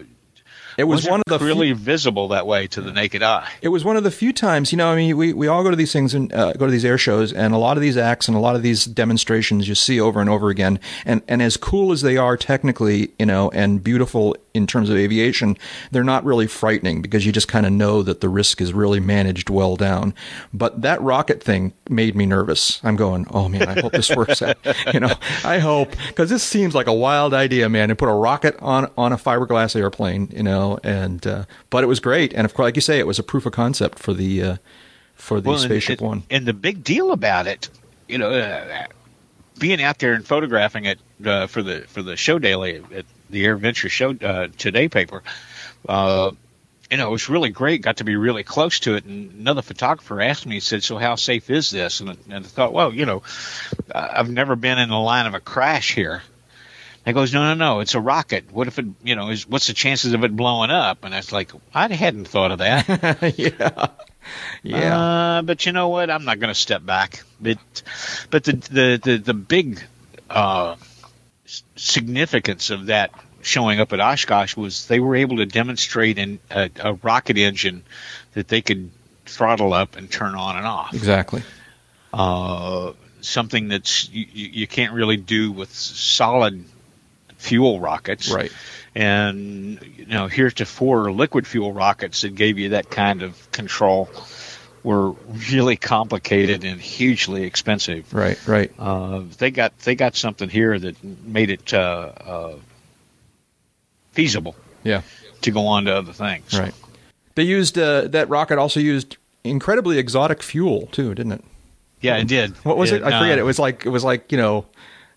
it 0.77 0.85
was 0.85 1.07
one 1.07 1.21
of 1.25 1.39
the 1.39 1.43
really 1.43 1.67
few, 1.67 1.75
visible 1.75 2.29
that 2.29 2.47
way 2.47 2.67
to 2.67 2.81
the 2.81 2.91
naked 2.91 3.23
eye. 3.23 3.49
It 3.61 3.69
was 3.69 3.83
one 3.83 3.97
of 3.97 4.03
the 4.03 4.11
few 4.11 4.33
times, 4.33 4.71
you 4.71 4.77
know. 4.77 4.91
I 4.91 4.95
mean, 4.95 5.17
we, 5.17 5.33
we 5.33 5.47
all 5.47 5.63
go 5.63 5.69
to 5.69 5.75
these 5.75 5.93
things 5.93 6.13
and 6.13 6.33
uh, 6.33 6.53
go 6.53 6.65
to 6.65 6.71
these 6.71 6.85
air 6.85 6.97
shows, 6.97 7.33
and 7.33 7.53
a 7.53 7.57
lot 7.57 7.77
of 7.77 7.81
these 7.81 7.97
acts 7.97 8.27
and 8.27 8.37
a 8.37 8.39
lot 8.39 8.55
of 8.55 8.61
these 8.61 8.85
demonstrations 8.85 9.67
you 9.67 9.75
see 9.75 9.99
over 9.99 10.21
and 10.21 10.29
over 10.29 10.49
again. 10.49 10.79
And 11.05 11.21
and 11.27 11.41
as 11.41 11.57
cool 11.57 11.91
as 11.91 12.01
they 12.01 12.17
are 12.17 12.37
technically, 12.37 13.13
you 13.19 13.25
know, 13.25 13.49
and 13.51 13.83
beautiful 13.83 14.35
in 14.53 14.67
terms 14.67 14.89
of 14.89 14.97
aviation, 14.97 15.57
they're 15.91 16.03
not 16.03 16.23
really 16.23 16.45
frightening 16.45 17.01
because 17.01 17.25
you 17.25 17.31
just 17.31 17.47
kind 17.47 17.65
of 17.65 17.71
know 17.71 18.03
that 18.03 18.21
the 18.21 18.29
risk 18.29 18.61
is 18.61 18.71
really 18.71 18.99
managed 18.99 19.49
well 19.49 19.75
down. 19.75 20.13
But 20.53 20.83
that 20.83 21.01
rocket 21.01 21.41
thing 21.41 21.73
made 21.89 22.15
me 22.15 22.27
nervous. 22.27 22.79
I'm 22.83 22.95
going, 22.95 23.25
oh 23.31 23.49
man, 23.49 23.67
I 23.67 23.81
hope 23.81 23.93
this 23.93 24.11
works 24.15 24.41
out. 24.41 24.57
You 24.93 24.99
know, 24.99 25.13
I 25.43 25.57
hope 25.57 25.89
because 26.07 26.29
this 26.29 26.43
seems 26.43 26.75
like 26.75 26.87
a 26.87 26.93
wild 26.93 27.33
idea, 27.33 27.67
man, 27.67 27.89
to 27.89 27.95
put 27.95 28.09
a 28.09 28.13
rocket 28.13 28.55
on 28.59 28.91
on 28.97 29.11
a 29.11 29.17
fiberglass 29.17 29.75
airplane. 29.75 30.29
You 30.31 30.43
know, 30.43 30.79
and 30.83 31.25
uh, 31.25 31.45
but 31.71 31.83
it 31.83 31.87
was 31.87 31.99
great, 31.99 32.33
and 32.33 32.45
of 32.45 32.53
course, 32.53 32.67
like 32.67 32.75
you 32.75 32.81
say, 32.81 32.99
it 32.99 33.07
was 33.07 33.17
a 33.17 33.23
proof 33.23 33.45
of 33.45 33.53
concept 33.53 33.97
for 33.97 34.13
the 34.13 34.43
uh, 34.43 34.57
for 35.15 35.41
the 35.41 35.49
well, 35.49 35.57
spaceship 35.57 35.99
and, 35.99 36.07
one. 36.07 36.23
And 36.29 36.45
the 36.45 36.53
big 36.53 36.83
deal 36.83 37.11
about 37.11 37.47
it, 37.47 37.69
you 38.07 38.17
know. 38.17 38.29
Uh, 38.29 38.85
being 39.59 39.81
out 39.81 39.99
there 39.99 40.13
and 40.13 40.25
photographing 40.25 40.85
it 40.85 40.99
uh, 41.25 41.47
for 41.47 41.61
the 41.61 41.81
for 41.87 42.01
the 42.01 42.17
show 42.17 42.39
daily 42.39 42.83
at 42.93 43.05
the 43.33 43.45
AirVenture 43.45 43.89
Show 43.89 44.11
uh, 44.11 44.47
Today 44.57 44.87
paper. 44.87 45.23
Uh, 45.87 46.31
you 46.89 46.97
know, 46.97 47.07
it 47.07 47.11
was 47.11 47.27
really 47.27 47.49
great. 47.49 47.81
Got 47.81 47.97
to 47.97 48.03
be 48.03 48.15
really 48.15 48.43
close 48.43 48.81
to 48.81 48.95
it. 48.95 49.05
And 49.05 49.33
another 49.33 49.63
photographer 49.63 50.21
asked 50.21 50.45
me, 50.45 50.55
he 50.55 50.59
said, 50.59 50.83
"So 50.83 50.97
how 50.97 51.15
safe 51.15 51.49
is 51.49 51.71
this?" 51.71 51.99
And, 51.99 52.17
and 52.29 52.45
I 52.45 52.47
thought, 52.47 52.71
well, 52.71 52.93
you 52.93 53.05
know, 53.05 53.23
I've 53.93 54.29
never 54.29 54.55
been 54.55 54.77
in 54.77 54.89
the 54.89 54.99
line 54.99 55.25
of 55.25 55.33
a 55.33 55.39
crash 55.39 55.93
here. 55.93 56.21
And 57.05 57.13
he 57.17 57.19
goes, 57.19 57.33
no, 57.33 57.43
no, 57.43 57.53
no, 57.53 57.79
it's 57.81 57.95
a 57.95 57.99
rocket. 57.99 58.51
What 58.51 58.67
if 58.67 58.79
it, 58.79 58.85
you 59.03 59.15
know, 59.15 59.29
is 59.29 59.45
what's 59.45 59.67
the 59.67 59.73
chances 59.73 60.13
of 60.13 60.23
it 60.23 60.33
blowing 60.33 60.69
up? 60.69 61.03
And 61.03 61.13
I 61.13 61.17
was 61.17 61.33
like, 61.33 61.51
I 61.73 61.91
hadn't 61.91 62.29
thought 62.29 62.51
of 62.51 62.59
that. 62.59 63.33
yeah. 63.37 63.87
Yeah. 64.63 64.99
Uh, 64.99 65.41
but 65.41 65.65
you 65.65 65.73
know 65.73 65.89
what? 65.89 66.09
I'm 66.09 66.23
not 66.23 66.39
going 66.39 66.53
to 66.53 66.59
step 66.59 66.85
back. 66.85 67.23
But 67.41 67.57
but 68.29 68.45
the 68.45 68.53
the 68.53 69.01
the, 69.03 69.17
the 69.17 69.33
big 69.33 69.83
uh, 70.29 70.77
significance 71.75 72.69
of 72.69 72.87
that 72.87 73.11
showing 73.41 73.79
up 73.79 73.93
at 73.93 73.99
Oshkosh 73.99 74.55
was 74.55 74.87
they 74.87 74.99
were 74.99 75.15
able 75.15 75.37
to 75.37 75.45
demonstrate 75.45 76.17
in 76.17 76.39
a, 76.49 76.69
a 76.79 76.93
rocket 76.93 77.37
engine 77.37 77.83
that 78.33 78.47
they 78.47 78.61
could 78.61 78.89
throttle 79.25 79.73
up 79.73 79.95
and 79.95 80.09
turn 80.09 80.35
on 80.35 80.57
and 80.57 80.65
off. 80.65 80.93
exactly. 80.93 81.43
Uh, 82.13 82.93
something 83.21 83.67
that's 83.67 84.09
you, 84.09 84.25
you 84.31 84.67
can't 84.67 84.93
really 84.93 85.17
do 85.17 85.51
with 85.51 85.73
solid 85.73 86.63
fuel 87.37 87.79
rockets. 87.79 88.31
Right. 88.31 88.51
And 88.95 89.81
you 89.97 90.05
know, 90.05 90.27
heretofore 90.27 91.11
liquid 91.11 91.47
fuel 91.47 91.73
rockets 91.73 92.21
that 92.21 92.35
gave 92.35 92.59
you 92.59 92.69
that 92.69 92.89
kind 92.89 93.23
of 93.23 93.51
control 93.51 94.09
were 94.83 95.11
really 95.51 95.77
complicated 95.77 96.63
and 96.65 96.79
hugely 96.81 97.43
expensive. 97.43 98.13
Right. 98.13 98.37
Right. 98.47 98.71
Uh, 98.77 99.21
they 99.37 99.49
got 99.51 99.77
they 99.79 99.95
got 99.95 100.15
something 100.15 100.49
here 100.49 100.77
that 100.77 101.01
made 101.25 101.49
it 101.49 101.73
uh, 101.73 102.11
uh, 102.25 102.55
feasible 104.11 104.55
Yeah. 104.83 105.01
to 105.41 105.51
go 105.51 105.67
on 105.67 105.85
to 105.85 105.95
other 105.95 106.13
things. 106.13 106.57
Right. 106.57 106.73
They 107.35 107.43
used 107.43 107.77
uh, 107.77 108.07
that 108.09 108.29
rocket. 108.29 108.59
Also 108.59 108.79
used 108.79 109.17
incredibly 109.43 109.97
exotic 109.97 110.43
fuel 110.43 110.87
too, 110.91 111.15
didn't 111.15 111.31
it? 111.33 111.43
Yeah, 112.01 112.17
it 112.17 112.27
did. 112.27 112.51
What 112.65 112.77
was 112.77 112.91
it? 112.91 113.01
I 113.01 113.19
forget. 113.19 113.37
uh, 113.39 113.41
It 113.41 113.45
was 113.45 113.59
like 113.59 113.85
it 113.85 113.89
was 113.89 114.03
like 114.03 114.31
you 114.31 114.37
know, 114.37 114.65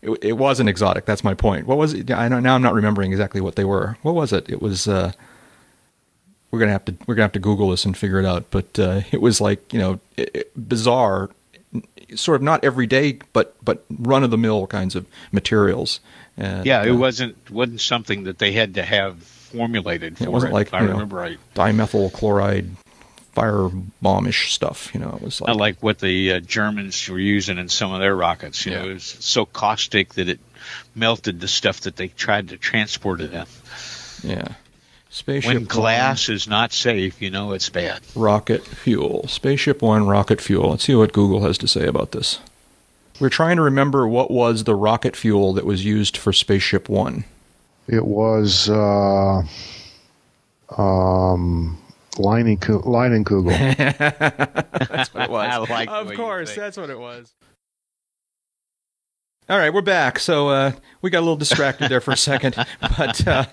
it, 0.03 0.11
it 0.23 0.33
wasn't 0.35 0.69
exotic. 0.69 1.05
That's 1.05 1.25
my 1.25 1.35
point. 1.35 1.67
What 1.67 1.79
was 1.79 1.93
it? 1.95 2.11
I 2.13 2.29
don't, 2.29 2.43
now 2.45 2.55
I'm 2.55 2.63
not 2.63 2.75
remembering 2.75 3.11
exactly 3.11 3.41
what 3.41 3.57
they 3.57 3.65
were. 3.65 3.97
What 4.03 4.15
was 4.15 4.33
it? 4.33 4.49
It 4.49 4.63
was. 4.63 4.87
We're 6.51 6.61
gonna 6.61 6.73
have 6.73 6.85
to 6.87 6.95
we're 7.07 7.15
gonna 7.15 7.25
have 7.25 7.33
to 7.33 7.39
Google 7.41 7.71
this 7.71 7.85
and 7.85 7.97
figure 7.97 8.19
it 8.19 8.25
out. 8.27 8.47
But 8.51 8.79
uh, 8.79 9.01
it 9.11 9.21
was 9.21 9.41
like 9.41 9.73
you 9.73 9.79
know, 9.79 10.01
it, 10.17 10.31
it- 10.35 10.69
bizarre, 10.69 11.31
sort 12.15 12.37
of 12.37 12.43
not 12.43 12.65
everyday, 12.65 13.19
but 13.33 13.55
but 13.65 13.85
run 13.99 14.25
of 14.25 14.31
the 14.31 14.39
mill 14.39 14.67
kinds 14.67 14.95
of 14.97 15.07
materials. 15.33 16.01
And, 16.39 16.67
Yeah, 16.67 16.85
it 16.85 16.91
uh, 16.91 16.97
wasn't 16.97 17.51
wasn't 17.51 17.81
something 17.81 18.25
that 18.25 18.39
they 18.39 18.53
had 18.53 18.75
to 18.75 18.83
have 18.83 19.23
formulated 19.23 20.19
for 20.19 20.25
It 20.25 20.33
wasn't 20.33 20.53
like, 20.53 20.69
if 20.69 20.75
I 20.75 20.81
know, 20.81 20.93
remember 20.93 21.17
right. 21.17 21.39
dimethyl 21.55 22.13
chloride 22.13 22.71
fire 23.33 23.69
bombish 24.03 24.51
stuff. 24.53 24.91
You 24.95 25.01
know, 25.01 25.11
it 25.15 25.23
was 25.23 25.41
like, 25.41 25.49
Not 25.49 25.57
like 25.57 25.83
what 25.83 25.99
the 25.99 26.33
uh, 26.33 26.41
Germans 26.41 27.09
were 27.09 27.19
using 27.19 27.59
in 27.59 27.69
some 27.69 27.93
of 27.93 28.01
their 28.01 28.15
rockets. 28.15 28.65
You 28.67 28.73
know, 28.73 28.85
Yeah. 28.85 28.91
it 28.91 28.95
was 28.95 29.05
so 29.05 29.45
caustic 29.47 30.15
that 30.15 30.29
it 30.29 30.41
melted 30.95 31.41
the 31.41 31.49
stuff 31.49 31.81
that 31.83 31.97
they 31.97 32.09
tried 32.09 32.49
to 32.51 32.57
transport 32.57 33.21
it 33.21 33.33
in. 33.33 33.45
yeah. 34.23 34.49
Spaceship 35.17 35.55
When 35.55 35.65
glass 35.65 36.29
is 36.29 36.47
not 36.47 36.75
safe, 36.75 37.23
you 37.23 37.31
know 37.31 37.53
it's 37.53 37.71
bad. 37.71 38.03
rocket 38.15 38.67
fuel. 38.67 39.27
Spaceship 39.27 39.81
One 39.81 40.07
rocket 40.07 40.43
fuel. 40.43 40.69
Let's 40.69 40.85
see 40.85 40.95
what 40.95 41.15
Google 41.15 41.41
has 41.41 41.57
to 41.57 41.67
say 41.67 41.87
about 41.87 42.13
this. 42.13 42.39
We're 43.19 43.31
trying 43.31 43.57
to 43.57 43.63
remember 43.63 44.07
what 44.07 44.31
was 44.31 44.65
the 44.65 44.75
rocket 44.75 45.17
fuel 45.17 45.55
that 45.55 45.65
was 45.65 45.87
used 45.87 46.19
for 46.19 46.35
Spaceship 46.35 46.91
One. 46.91 47.25
It 47.89 48.05
was 48.05 48.69
uh, 48.69 49.43
um, 50.77 51.79
Leinenkugel. 52.17 52.85
Leinenkugel. 52.85 53.77
That's 54.91 55.15
what 55.15 55.25
it 55.25 55.31
was. 55.31 55.69
Like 55.71 55.89
of 55.89 56.13
course, 56.13 56.55
that's 56.55 56.77
what 56.77 56.91
it 56.91 56.99
was. 56.99 57.33
All 59.49 59.57
right, 59.57 59.73
we're 59.73 59.81
back. 59.81 60.19
So 60.19 60.49
uh, 60.49 60.73
we 61.03 61.11
got 61.11 61.19
a 61.19 61.21
little 61.21 61.37
distracted 61.37 61.89
there 61.89 62.01
for 62.01 62.11
a 62.11 62.17
second, 62.17 62.57
but 62.81 63.25
uh, 63.29 63.45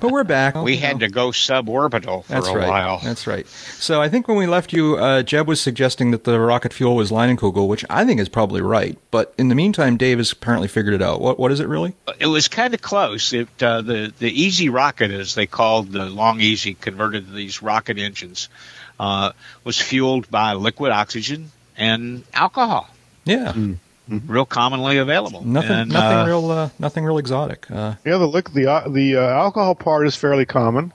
but 0.00 0.10
we're 0.10 0.24
back. 0.24 0.56
We 0.56 0.72
You 0.74 0.80
had 0.80 0.94
know. 0.98 1.06
to 1.06 1.08
go 1.12 1.28
suborbital 1.28 2.24
for 2.24 2.32
That's 2.32 2.48
a 2.48 2.56
right. 2.56 2.68
while. 2.68 2.98
That's 2.98 3.28
right. 3.28 3.46
So 3.46 4.02
I 4.02 4.08
think 4.08 4.26
when 4.26 4.38
we 4.38 4.46
left 4.48 4.72
you, 4.72 4.96
uh, 4.96 5.22
Jeb 5.22 5.46
was 5.46 5.60
suggesting 5.60 6.10
that 6.10 6.24
the 6.24 6.40
rocket 6.40 6.72
fuel 6.72 6.96
was 6.96 7.12
Leinenkugel, 7.12 7.68
which 7.68 7.84
I 7.88 8.04
think 8.04 8.18
is 8.18 8.28
probably 8.28 8.60
right. 8.60 8.98
But 9.12 9.34
in 9.38 9.48
the 9.48 9.54
meantime, 9.54 9.96
Dave 9.96 10.18
has 10.18 10.32
apparently 10.32 10.66
figured 10.66 10.94
it 10.94 11.02
out. 11.02 11.20
What 11.20 11.38
what 11.38 11.52
is 11.52 11.60
it 11.60 11.68
really? 11.68 11.94
It 12.18 12.26
was 12.26 12.48
kind 12.48 12.74
of 12.74 12.82
close. 12.82 13.32
It 13.32 13.48
uh, 13.62 13.82
the 13.82 14.12
the 14.18 14.46
EZ-Rocket, 14.48 15.12
as 15.12 15.36
they 15.36 15.46
called 15.46 15.92
the 15.92 16.06
Long-EZ, 16.06 16.66
converted 16.80 17.24
to 17.28 17.32
these 17.32 17.62
rocket 17.62 17.98
engines, 17.98 18.48
uh, 18.98 19.30
was 19.62 19.80
fueled 19.80 20.28
by 20.28 20.54
liquid 20.54 20.90
oxygen 20.90 21.52
and 21.76 22.24
alcohol, 22.34 22.88
Yeah, 23.24 23.52
real 24.08 24.46
commonly 24.46 24.98
available. 24.98 25.44
nothing 25.44 25.70
And, 25.72 25.90
nothing 25.92 26.18
uh, 26.18 26.26
real 26.26 26.50
uh, 26.50 26.68
nothing 26.78 27.04
real 27.04 27.18
exotic. 27.18 27.70
Uh, 27.70 27.94
Yeah, 28.04 28.18
the 28.18 28.26
liq- 28.28 28.52
the 28.54 28.66
uh, 28.70 28.88
the 28.88 29.16
uh, 29.16 29.20
alcohol 29.20 29.74
part 29.74 30.06
is 30.06 30.14
fairly 30.16 30.44
common, 30.46 30.92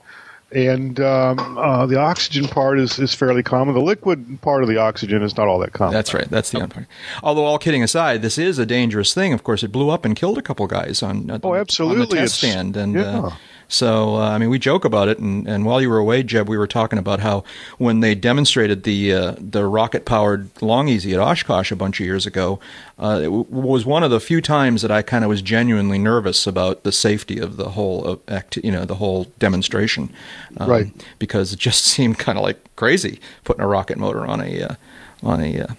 and 0.50 0.98
um, 1.00 1.58
uh, 1.58 1.86
the 1.86 1.98
oxygen 1.98 2.46
part 2.48 2.78
is, 2.78 2.98
is 2.98 3.14
fairly 3.14 3.42
common. 3.42 3.74
The 3.74 3.80
liquid 3.80 4.40
part 4.42 4.62
of 4.62 4.68
the 4.68 4.78
oxygen 4.78 5.22
is 5.22 5.36
not 5.36 5.46
all 5.48 5.58
that 5.60 5.72
common. 5.72 5.92
That's 5.94 6.12
right. 6.14 6.28
That's 6.28 6.50
the 6.50 6.58
other 6.58 6.68
part. 6.74 6.86
Although, 7.22 7.44
all 7.44 7.58
kidding 7.58 7.82
aside, 7.82 8.22
this 8.22 8.38
is 8.38 8.58
a 8.58 8.66
dangerous 8.66 9.14
thing. 9.14 9.32
Of 9.32 9.42
course, 9.44 9.62
it 9.62 9.72
blew 9.72 9.90
up 9.90 10.04
and 10.04 10.14
killed 10.16 10.38
a 10.38 10.42
couple 10.42 10.66
guys 10.66 11.02
on, 11.02 11.30
uh, 11.30 11.38
Oh, 11.42 11.48
on 11.50 11.54
the 11.54 11.60
absolutely. 11.60 12.18
test 12.18 12.42
It's- 12.42 12.52
stand. 12.52 12.76
And 12.76 12.94
yeah. 12.94 13.30
So, 13.72 14.16
uh, 14.16 14.28
I 14.28 14.36
mean, 14.36 14.50
we 14.50 14.58
joke 14.58 14.84
about 14.84 15.08
it. 15.08 15.18
And, 15.18 15.48
and 15.48 15.64
while 15.64 15.80
you 15.80 15.88
were 15.88 15.96
away, 15.96 16.22
Jeb, 16.22 16.46
we 16.46 16.58
were 16.58 16.66
talking 16.66 16.98
about 16.98 17.20
how 17.20 17.42
when 17.78 18.00
they 18.00 18.14
demonstrated 18.14 18.82
the 18.82 19.14
uh, 19.14 19.34
the 19.38 19.64
rocket 19.64 20.04
powered 20.04 20.50
Long-EZ 20.60 21.06
at 21.06 21.18
Oshkosh 21.18 21.72
a 21.72 21.76
bunch 21.76 21.98
of 21.98 22.04
years 22.04 22.26
ago, 22.26 22.60
uh, 22.98 23.20
it 23.20 23.24
w- 23.24 23.46
was 23.48 23.86
one 23.86 24.02
of 24.02 24.10
the 24.10 24.20
few 24.20 24.42
times 24.42 24.82
that 24.82 24.90
I 24.90 25.00
kind 25.00 25.24
of 25.24 25.30
was 25.30 25.40
genuinely 25.40 25.98
nervous 25.98 26.46
about 26.46 26.82
the 26.82 26.92
safety 26.92 27.38
of 27.38 27.56
the 27.56 27.70
whole 27.70 28.06
uh, 28.06 28.16
act, 28.28 28.58
you 28.58 28.70
know, 28.70 28.84
the 28.84 28.96
whole 28.96 29.24
demonstration, 29.38 30.12
um, 30.58 30.68
Right. 30.68 31.06
Because 31.18 31.54
it 31.54 31.58
just 31.58 31.84
seemed 31.92 32.18
kind 32.18 32.36
of 32.36 32.44
like 32.44 32.58
crazy 32.76 33.20
putting 33.44 33.62
a 33.62 33.66
rocket 33.66 33.96
motor 33.96 34.26
on 34.26 34.42
a 34.42 34.62
uh, 34.62 34.74
on 35.22 35.40
a 35.40 35.60
uh, 35.62 35.74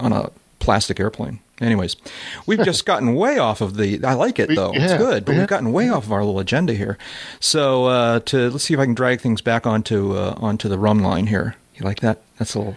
on 0.00 0.12
a 0.12 0.32
plastic 0.58 0.98
airplane. 0.98 1.38
Anyways, 1.60 1.96
we've 2.46 2.62
just 2.64 2.84
gotten 2.86 3.14
way 3.14 3.38
off 3.38 3.60
of 3.60 3.76
the. 3.76 4.04
I 4.04 4.14
like 4.14 4.38
it 4.38 4.48
We- 4.50 4.56
though; 4.56 4.72
it's 4.74 4.94
good, 4.94 5.24
but 5.24 5.32
yeah. 5.32 5.38
we've 5.40 5.48
gotten 5.48 5.72
way 5.72 5.88
off 5.88 6.04
of 6.04 6.12
our 6.12 6.24
little 6.24 6.40
agenda 6.40 6.74
here. 6.74 6.98
So 7.40 7.86
uh, 7.86 8.20
to 8.20 8.50
let's 8.50 8.64
see 8.64 8.74
if 8.74 8.80
I 8.80 8.84
can 8.84 8.94
drag 8.94 9.20
things 9.20 9.40
back 9.40 9.66
onto 9.66 10.14
uh, 10.16 10.34
onto 10.38 10.68
the 10.68 10.76
rhumb 10.78 11.00
line 11.02 11.26
here. 11.28 11.56
You 11.74 11.84
like 11.84 12.00
that? 12.00 12.20
That's 12.38 12.54
a 12.54 12.58
little. 12.58 12.76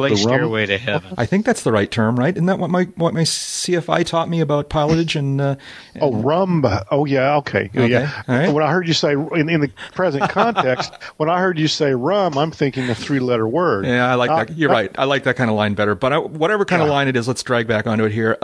Play 0.00 0.08
the 0.10 0.26
rum- 0.26 0.34
Stairway 0.36 0.66
to 0.66 0.78
Heaven. 0.78 1.14
I 1.16 1.26
think 1.26 1.46
that's 1.46 1.62
the 1.62 1.72
right 1.72 1.90
term, 1.90 2.16
right? 2.16 2.34
Isn't 2.34 2.46
that 2.46 2.58
what 2.58 2.70
my 2.70 2.84
what 2.96 3.14
my 3.14 3.22
CFI 3.22 4.04
taught 4.04 4.28
me 4.28 4.40
about 4.40 4.68
pilotage 4.70 5.16
and? 5.16 5.40
Uh, 5.40 5.56
Oh, 6.00 6.14
rum. 6.14 6.64
Oh, 6.90 7.04
yeah. 7.04 7.36
Okay. 7.38 7.68
Yeah, 7.74 7.82
Okay, 7.82 7.90
Yeah. 7.92 8.22
all 8.28 8.34
right. 8.34 8.52
When 8.54 8.62
I 8.62 8.70
heard 8.70 8.86
you 8.88 8.94
say 8.94 9.12
in, 9.12 9.48
in 9.50 9.60
the 9.60 9.70
present 9.92 10.30
context, 10.30 10.92
when 11.18 11.28
I 11.28 11.40
heard 11.40 11.58
you 11.58 11.68
say 11.68 11.92
rum, 11.94 12.38
I'm 12.38 12.50
thinking 12.52 12.88
a 12.88 12.94
three-letter 12.94 13.46
word. 13.46 13.84
Yeah, 13.86 14.10
I 14.10 14.14
like 14.14 14.30
Uh, 14.30 14.44
that. 14.44 14.56
You're 14.56 14.70
right. 14.70 14.90
I 14.96 15.04
like 15.04 15.24
that 15.24 15.36
kind 15.36 15.50
of 15.50 15.56
line 15.56 15.74
better. 15.74 15.94
But 15.94 16.12
I, 16.12 16.18
whatever 16.18 16.64
kind 16.64 16.80
of 16.82 16.88
line 16.88 17.08
it 17.08 17.16
is, 17.16 17.26
let's 17.28 17.42
drag 17.42 17.66
back 17.66 17.86
onto 17.86 18.04
it 18.04 18.12
here. 18.12 18.38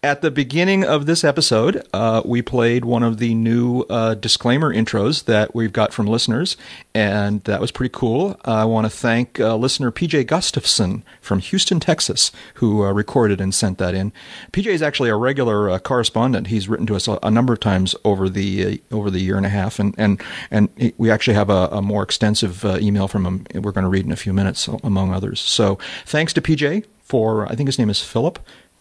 At 0.00 0.22
the 0.22 0.30
beginning 0.30 0.84
of 0.84 1.06
this 1.06 1.24
episode, 1.24 1.84
uh, 1.92 2.22
we 2.24 2.40
played 2.40 2.84
one 2.84 3.02
of 3.02 3.18
the 3.18 3.34
new 3.34 3.80
uh, 3.90 4.14
disclaimer 4.14 4.72
intros 4.72 5.24
that 5.24 5.56
we've 5.56 5.72
got 5.72 5.92
from 5.92 6.06
listeners, 6.06 6.56
and 6.94 7.42
that 7.44 7.60
was 7.60 7.72
pretty 7.72 7.92
cool. 7.92 8.38
I 8.44 8.64
want 8.64 8.84
to 8.84 8.90
thank 8.90 9.40
uh, 9.40 9.56
listener 9.56 9.90
PJ 9.90 10.28
Gustafson 10.28 11.02
from 11.20 11.40
Houston, 11.40 11.80
Texas, 11.80 12.30
who 12.54 12.84
uh, 12.84 12.92
recorded 12.92 13.40
and 13.40 13.52
sent 13.52 13.78
that 13.78 13.96
in. 13.96 14.12
PJ 14.52 14.66
is 14.66 14.82
actually 14.82 15.10
a 15.10 15.16
regular 15.16 15.68
uh, 15.68 15.80
correspondent. 15.80 16.46
He's 16.46 16.68
written 16.68 16.86
to 16.86 16.94
us 16.94 17.08
a, 17.08 17.18
a 17.24 17.30
number 17.32 17.52
of 17.52 17.58
times 17.58 17.96
over 18.04 18.28
the 18.28 18.80
uh, 18.90 18.94
over 18.94 19.10
the 19.10 19.20
year 19.20 19.36
and 19.36 19.46
a 19.46 19.48
half, 19.50 19.80
and 19.80 19.96
and 19.98 20.22
and 20.52 20.68
he, 20.76 20.94
we 20.96 21.10
actually 21.10 21.34
have 21.34 21.50
a, 21.50 21.70
a 21.72 21.82
more 21.82 22.04
extensive 22.04 22.64
email 22.64 23.08
from 23.08 23.26
him. 23.26 23.46
We're 23.52 23.72
going 23.72 23.82
to 23.82 23.90
read 23.90 24.06
in 24.06 24.12
a 24.12 24.16
few 24.16 24.32
minutes, 24.32 24.68
among 24.68 25.12
others. 25.12 25.40
So 25.40 25.76
thanks 26.06 26.32
to 26.34 26.40
PJ 26.40 26.84
for 27.02 27.50
I 27.50 27.56
think 27.56 27.66
his 27.66 27.80
name 27.80 27.90
is 27.90 28.00
Philip. 28.00 28.38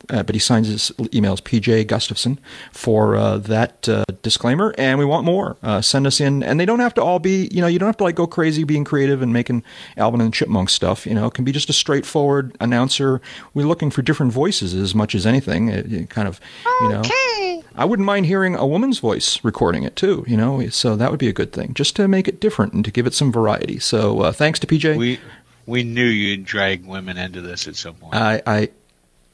Uh, 0.10 0.24
but 0.24 0.36
he 0.36 0.40
signs 0.40 0.68
his 0.68 0.92
emails 0.98 1.42
PJ 1.42 1.86
Gustafson 1.88 2.40
for 2.72 3.16
uh, 3.16 3.38
that 3.40 3.90
uh, 3.90 4.06
disclaimer, 4.22 4.74
and 4.78 4.98
we 5.00 5.06
want 5.06 5.26
more. 5.26 5.58
Uh, 5.62 5.82
send 5.82 6.08
us 6.08 6.22
in, 6.22 6.44
and 6.44 6.60
they 6.60 6.66
don't 6.66 6.80
have 6.80 6.94
to 6.94 7.04
all 7.04 7.20
be, 7.20 7.50
you 7.52 7.62
know, 7.62 7.68
you 7.68 7.78
don't 7.78 7.88
have 7.88 7.98
to 7.98 8.04
like 8.04 8.16
go 8.16 8.26
crazy 8.28 8.64
being 8.64 8.84
creative 8.84 9.22
and 9.22 9.34
making 9.34 9.64
Alvin 9.98 10.22
and 10.22 10.32
the 10.32 10.36
Chipmunk 10.36 10.70
stuff. 10.70 11.06
You 11.06 11.14
know, 11.14 11.28
it 11.28 11.34
can 11.34 11.44
be 11.44 11.52
just 11.52 11.70
a 11.70 11.74
straightforward 11.74 12.56
announcer. 12.60 13.22
We're 13.54 13.68
looking 13.68 13.92
for 13.92 14.02
different 14.02 14.32
voices 14.32 14.74
as 14.74 14.96
much 14.96 15.14
as 15.14 15.26
anything. 15.26 15.70
It, 15.70 15.92
it 15.92 16.10
kind 16.10 16.28
of, 16.28 16.40
you 16.82 16.90
know. 16.90 17.00
Okay. 17.02 17.64
I 17.76 17.86
wouldn't 17.86 18.06
mind 18.06 18.26
hearing 18.26 18.56
a 18.56 18.66
woman's 18.66 18.98
voice 19.00 19.44
recording 19.44 19.84
it 19.84 19.96
too, 19.96 20.26
you 20.28 20.36
know, 20.36 20.68
so 20.70 20.96
that 20.96 21.12
would 21.12 21.20
be 21.20 21.28
a 21.28 21.34
good 21.34 21.52
thing, 21.52 21.76
just 21.76 21.96
to 21.98 22.08
make 22.08 22.28
it 22.28 22.40
different 22.40 22.74
and 22.74 22.84
to 22.84 22.92
give 22.92 23.06
it 23.06 23.14
some 23.14 23.32
variety. 23.32 23.78
So 23.78 24.22
uh, 24.22 24.32
thanks 24.32 24.58
to 24.60 24.68
PJ. 24.68 24.98
We 24.98 25.20
we 25.68 25.84
knew 25.84 26.06
you'd 26.06 26.46
drag 26.46 26.86
women 26.86 27.18
into 27.18 27.42
this 27.42 27.68
at 27.68 27.76
some 27.76 27.96
point. 27.96 28.16
I, 28.16 28.42
I, 28.48 28.70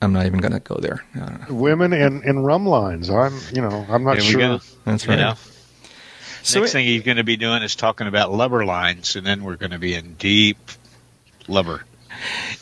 I'm 0.03 0.13
not 0.13 0.25
even 0.25 0.39
going 0.39 0.51
to 0.53 0.59
go 0.59 0.75
there. 0.75 1.03
I 1.15 1.19
don't 1.19 1.49
know. 1.49 1.55
Women 1.55 1.93
in, 1.93 2.23
and 2.23 2.45
rum 2.45 2.65
lines. 2.65 3.09
I'm, 3.09 3.37
you 3.53 3.61
know, 3.61 3.85
I'm 3.89 4.03
not 4.03 4.17
there 4.17 4.25
we 4.25 4.31
sure. 4.31 4.39
go. 4.39 4.59
That's 4.85 5.05
You 5.05 5.11
right. 5.11 5.19
know, 5.19 5.33
So 6.43 6.59
next 6.59 6.71
it- 6.71 6.73
thing 6.73 6.85
he's 6.85 7.03
going 7.03 7.17
to 7.17 7.23
be 7.23 7.37
doing 7.37 7.63
is 7.63 7.75
talking 7.75 8.07
about 8.07 8.31
lubber 8.31 8.65
lines, 8.65 9.15
and 9.15 9.25
then 9.25 9.43
we're 9.43 9.55
going 9.55 9.71
to 9.71 9.79
be 9.79 9.93
in 9.95 10.15
deep 10.15 10.57
lubber. 11.47 11.83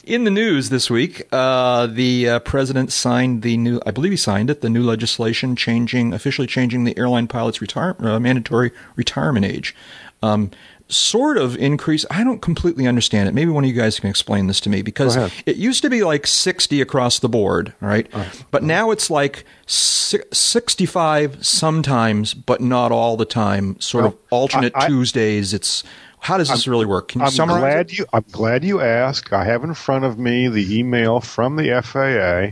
In 0.05 0.23
the 0.23 0.31
news 0.31 0.69
this 0.69 0.89
week, 0.89 1.27
uh, 1.31 1.85
the 1.87 2.27
uh, 2.29 2.39
president 2.39 2.91
signed 2.91 3.41
the 3.41 3.57
new, 3.57 3.79
I 3.85 3.91
believe 3.91 4.11
he 4.11 4.17
signed 4.17 4.49
it, 4.49 4.61
the 4.61 4.69
new 4.69 4.81
legislation 4.81 5.55
changing, 5.55 6.13
officially 6.13 6.47
changing 6.47 6.85
the 6.85 6.97
airline 6.97 7.27
pilot's 7.27 7.61
retire, 7.61 7.95
uh, 7.99 8.19
mandatory 8.19 8.71
retirement 8.95 9.45
age. 9.45 9.75
Um, 10.23 10.49
sort 10.91 11.37
of 11.37 11.55
increase. 11.57 12.05
I 12.11 12.23
don't 12.23 12.41
completely 12.41 12.85
understand 12.87 13.27
it. 13.29 13.33
Maybe 13.33 13.49
one 13.51 13.63
of 13.63 13.69
you 13.69 13.75
guys 13.75 13.99
can 13.99 14.09
explain 14.09 14.47
this 14.47 14.59
to 14.61 14.69
me 14.69 14.81
because 14.81 15.15
it 15.45 15.55
used 15.55 15.81
to 15.83 15.89
be 15.89 16.03
like 16.03 16.27
60 16.27 16.81
across 16.81 17.19
the 17.19 17.29
board, 17.29 17.73
right? 17.79 18.07
But 18.51 18.63
now 18.63 18.91
it's 18.91 19.09
like 19.09 19.45
si- 19.65 20.19
65 20.31 21.45
sometimes, 21.45 22.33
but 22.33 22.61
not 22.61 22.91
all 22.91 23.17
the 23.17 23.25
time. 23.25 23.79
Sort 23.79 24.05
of 24.05 24.15
alternate 24.29 24.73
I- 24.75 24.85
I- 24.85 24.87
Tuesdays. 24.87 25.53
It's 25.53 25.83
how 26.19 26.37
does 26.37 26.49
this 26.49 26.67
really 26.67 26.85
work? 26.85 27.07
Can 27.07 27.21
you 27.21 27.25
I'm 27.27 27.31
summarize? 27.31 27.61
glad 27.61 27.79
it? 27.91 27.97
you. 27.97 28.05
I'm 28.13 28.25
glad 28.31 28.63
you 28.63 28.79
asked. 28.81 29.33
I 29.33 29.43
have 29.45 29.63
in 29.63 29.73
front 29.73 30.05
of 30.05 30.19
me 30.19 30.47
the 30.49 30.77
email 30.77 31.19
from 31.19 31.55
the 31.55 31.71
FAA 31.81 32.51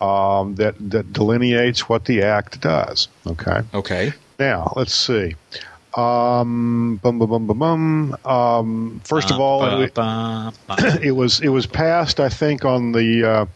um, 0.00 0.54
that 0.56 0.74
that 0.90 1.12
delineates 1.12 1.88
what 1.88 2.04
the 2.04 2.22
Act 2.22 2.60
does. 2.60 3.08
Okay. 3.26 3.62
Okay. 3.74 4.12
Now 4.38 4.72
let's 4.76 4.94
see. 4.94 5.34
Um, 5.96 7.00
bum 7.02 7.18
bum 7.18 7.28
bum 7.30 7.46
bum 7.46 7.58
bum. 7.58 8.16
Um, 8.24 9.00
first 9.04 9.30
of 9.30 9.40
all, 9.40 9.62
it, 9.80 9.94
it 11.02 11.12
was 11.12 11.40
it 11.40 11.48
was 11.48 11.66
passed. 11.66 12.20
I 12.20 12.28
think 12.28 12.64
on 12.64 12.92
the 12.92 13.24
uh, 13.28 13.46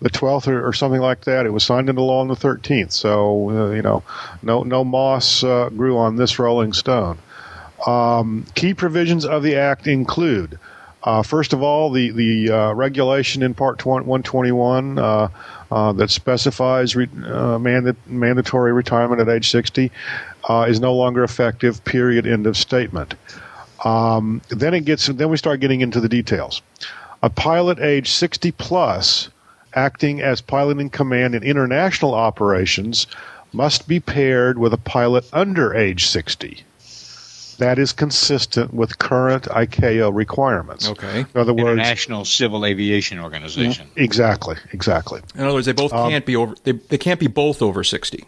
the 0.00 0.10
twelfth 0.10 0.48
or, 0.48 0.66
or 0.66 0.72
something 0.72 1.00
like 1.00 1.22
that. 1.24 1.46
It 1.46 1.50
was 1.50 1.64
signed 1.64 1.88
into 1.88 2.02
law 2.02 2.20
on 2.20 2.28
the 2.28 2.36
thirteenth. 2.36 2.92
So 2.92 3.50
uh, 3.50 3.70
you 3.70 3.82
know, 3.82 4.02
no 4.42 4.62
no 4.62 4.84
moss 4.84 5.42
uh, 5.42 5.70
grew 5.70 5.96
on 5.98 6.16
this 6.16 6.38
rolling 6.38 6.72
stone. 6.72 7.18
Um, 7.86 8.44
key 8.54 8.74
provisions 8.74 9.24
of 9.24 9.42
the 9.42 9.56
act 9.56 9.86
include. 9.86 10.58
Uh, 11.08 11.22
first 11.22 11.54
of 11.54 11.62
all, 11.62 11.90
the 11.90 12.10
the 12.10 12.50
uh, 12.50 12.72
regulation 12.74 13.42
in 13.42 13.54
Part 13.54 13.86
121 13.86 14.98
uh, 14.98 15.28
uh, 15.70 15.92
that 15.94 16.10
specifies 16.10 16.94
re- 16.94 17.08
uh, 17.24 17.58
manda- 17.58 17.96
mandatory 18.04 18.74
retirement 18.74 19.18
at 19.18 19.26
age 19.26 19.48
60 19.48 19.90
uh, 20.50 20.66
is 20.68 20.80
no 20.80 20.94
longer 20.94 21.24
effective. 21.24 21.82
Period. 21.86 22.26
End 22.26 22.46
of 22.46 22.58
statement. 22.58 23.14
Um, 23.86 24.42
then 24.50 24.74
it 24.74 24.84
gets. 24.84 25.06
Then 25.06 25.30
we 25.30 25.38
start 25.38 25.60
getting 25.60 25.80
into 25.80 25.98
the 25.98 26.10
details. 26.10 26.60
A 27.22 27.30
pilot 27.30 27.80
age 27.80 28.10
60 28.10 28.52
plus, 28.52 29.30
acting 29.72 30.20
as 30.20 30.42
pilot 30.42 30.78
in 30.78 30.90
command 30.90 31.34
in 31.34 31.42
international 31.42 32.12
operations, 32.12 33.06
must 33.54 33.88
be 33.88 33.98
paired 33.98 34.58
with 34.58 34.74
a 34.74 34.78
pilot 34.78 35.24
under 35.32 35.74
age 35.74 36.04
60. 36.04 36.64
That 37.58 37.78
is 37.78 37.92
consistent 37.92 38.72
with 38.72 38.98
current 38.98 39.44
ICAO 39.44 40.14
requirements. 40.14 40.88
Okay. 40.88 41.20
In 41.20 41.26
other 41.40 41.52
words, 41.52 41.78
International 41.78 42.24
Civil 42.24 42.64
Aviation 42.64 43.18
Organization. 43.18 43.88
exactly, 43.96 44.56
exactly. 44.72 45.20
In 45.34 45.42
other 45.42 45.54
words, 45.54 45.66
they 45.66 45.72
both 45.72 45.92
Um, 45.92 46.10
can't 46.10 46.24
be 46.24 46.36
over. 46.36 46.54
They, 46.64 46.72
they 46.72 46.98
can't 46.98 47.18
be 47.20 47.26
both 47.26 47.60
over 47.60 47.82
60. 47.82 48.24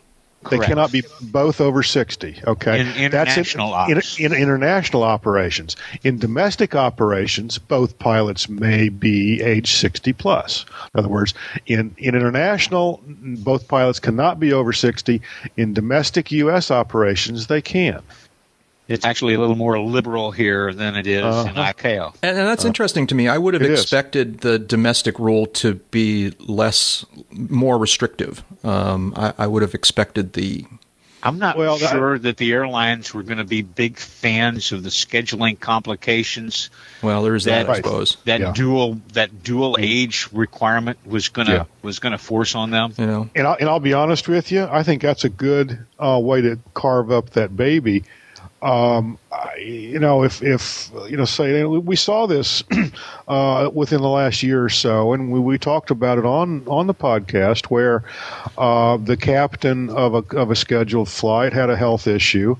They 0.50 0.56
Correct. 0.56 0.64
cannot 0.70 0.90
be 0.90 1.02
both 1.20 1.60
over 1.60 1.82
60. 1.82 2.40
Okay. 2.46 2.80
In 2.80 2.88
international 2.96 3.68
in, 3.88 3.98
ops. 3.98 4.18
in, 4.18 4.32
in 4.32 4.40
international 4.40 5.02
operations. 5.02 5.76
In 6.02 6.18
domestic 6.18 6.74
operations, 6.74 7.58
both 7.58 7.98
pilots 7.98 8.48
may 8.48 8.88
be 8.88 9.42
age 9.42 9.72
60 9.74 10.14
plus. 10.14 10.64
In 10.94 10.98
other 11.00 11.10
words, 11.10 11.34
in, 11.66 11.94
in 11.98 12.14
international, 12.14 13.02
both 13.06 13.68
pilots 13.68 14.00
cannot 14.00 14.40
be 14.40 14.50
over 14.54 14.72
60. 14.72 15.20
In 15.58 15.74
domestic 15.74 16.32
U.S. 16.32 16.70
operations, 16.70 17.48
they 17.48 17.60
can. 17.60 18.02
It's 18.90 19.04
actually 19.06 19.34
a 19.34 19.40
little 19.40 19.54
more 19.56 19.78
liberal 19.80 20.32
here 20.32 20.72
than 20.74 20.96
it 20.96 21.06
is 21.06 21.20
in 21.20 21.24
Uh-huh. 21.24 21.72
ICAO. 21.72 22.14
And, 22.22 22.36
and 22.36 22.46
that's 22.48 22.64
interesting 22.64 23.06
to 23.06 23.14
me. 23.14 23.28
I 23.28 23.38
would 23.38 23.54
have 23.54 23.62
It 23.62 23.70
is. 23.70 23.80
expected 23.82 24.40
the 24.40 24.58
domestic 24.58 25.18
rule 25.20 25.46
to 25.46 25.74
be 25.92 26.32
less, 26.40 27.06
more 27.30 27.78
restrictive. 27.78 28.42
Um, 28.64 29.14
I, 29.16 29.32
I 29.38 29.46
would 29.46 29.62
have 29.62 29.74
expected 29.74 30.32
the. 30.32 30.64
I'm 31.22 31.38
not 31.38 31.56
Well, 31.58 31.76
that- 31.76 31.90
sure 31.92 32.18
that 32.18 32.38
the 32.38 32.50
airlines 32.52 33.12
were 33.14 33.22
going 33.22 33.38
to 33.38 33.44
be 33.44 33.60
big 33.62 33.98
fans 33.98 34.72
of 34.72 34.82
the 34.82 34.88
scheduling 34.88 35.60
complications. 35.60 36.70
Well, 37.02 37.22
there 37.22 37.34
is 37.34 37.44
that, 37.44 37.68
I 37.68 37.76
suppose. 37.76 38.16
That 38.24 38.40
Yeah. 38.40 38.52
dual 38.52 39.00
that 39.12 39.42
dual 39.42 39.76
age 39.78 40.28
requirement 40.32 40.98
was 41.06 41.28
going 41.28 41.46
to 41.48 41.52
Yeah. 41.52 41.64
was 41.82 41.98
going 41.98 42.12
to 42.12 42.18
force 42.18 42.54
on 42.54 42.70
them. 42.70 42.94
You 42.98 43.06
know, 43.06 43.30
And 43.34 43.46
I'll, 43.46 43.56
and 43.60 43.68
I'll 43.68 43.80
be 43.80 43.92
honest 43.92 44.28
with 44.28 44.50
you, 44.50 44.66
I 44.70 44.82
think 44.82 45.02
that's 45.02 45.24
a 45.24 45.28
good 45.28 45.78
uh, 45.98 46.18
way 46.22 46.40
to 46.40 46.58
carve 46.74 47.10
up 47.12 47.30
that 47.30 47.54
baby. 47.54 48.04
Um, 48.62 49.18
I, 49.32 49.56
you 49.56 49.98
know, 49.98 50.22
if 50.22 50.42
if 50.42 50.90
you 51.08 51.16
know, 51.16 51.24
say 51.24 51.64
we 51.64 51.96
saw 51.96 52.26
this 52.26 52.62
uh, 53.28 53.70
within 53.72 54.02
the 54.02 54.08
last 54.08 54.42
year 54.42 54.62
or 54.64 54.68
so, 54.68 55.12
and 55.14 55.32
we, 55.32 55.40
we 55.40 55.58
talked 55.58 55.90
about 55.90 56.18
it 56.18 56.26
on 56.26 56.66
on 56.68 56.86
the 56.86 56.94
podcast 56.94 57.66
where 57.66 58.04
uh, 58.58 58.98
the 58.98 59.16
captain 59.16 59.88
of 59.90 60.14
a 60.14 60.36
of 60.36 60.50
a 60.50 60.56
scheduled 60.56 61.08
flight 61.08 61.52
had 61.52 61.70
a 61.70 61.76
health 61.76 62.06
issue 62.06 62.54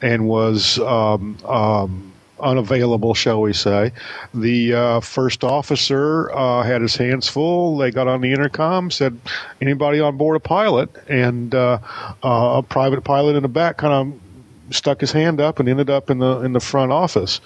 and 0.00 0.28
was 0.28 0.78
um, 0.78 1.36
um, 1.44 2.12
unavailable, 2.38 3.14
shall 3.14 3.40
we 3.40 3.52
say. 3.52 3.92
The 4.32 4.74
uh, 4.74 5.00
first 5.00 5.42
officer 5.42 6.30
uh, 6.32 6.62
had 6.62 6.80
his 6.80 6.96
hands 6.96 7.28
full. 7.28 7.76
They 7.76 7.90
got 7.90 8.06
on 8.06 8.20
the 8.20 8.32
intercom, 8.32 8.90
said, 8.90 9.18
"Anybody 9.60 10.00
on 10.00 10.16
board 10.16 10.36
a 10.36 10.40
pilot?" 10.40 10.90
And 11.08 11.54
uh, 11.54 11.78
uh, 12.22 12.58
a 12.58 12.62
private 12.62 13.02
pilot 13.02 13.36
in 13.36 13.42
the 13.42 13.48
back 13.48 13.78
kind 13.78 13.92
of 13.92 14.20
stuck 14.70 15.00
his 15.00 15.12
hand 15.12 15.40
up 15.40 15.60
and 15.60 15.68
ended 15.68 15.90
up 15.90 16.10
in 16.10 16.18
the 16.18 16.40
in 16.40 16.52
the 16.52 16.60
front 16.60 16.92
office. 16.92 17.40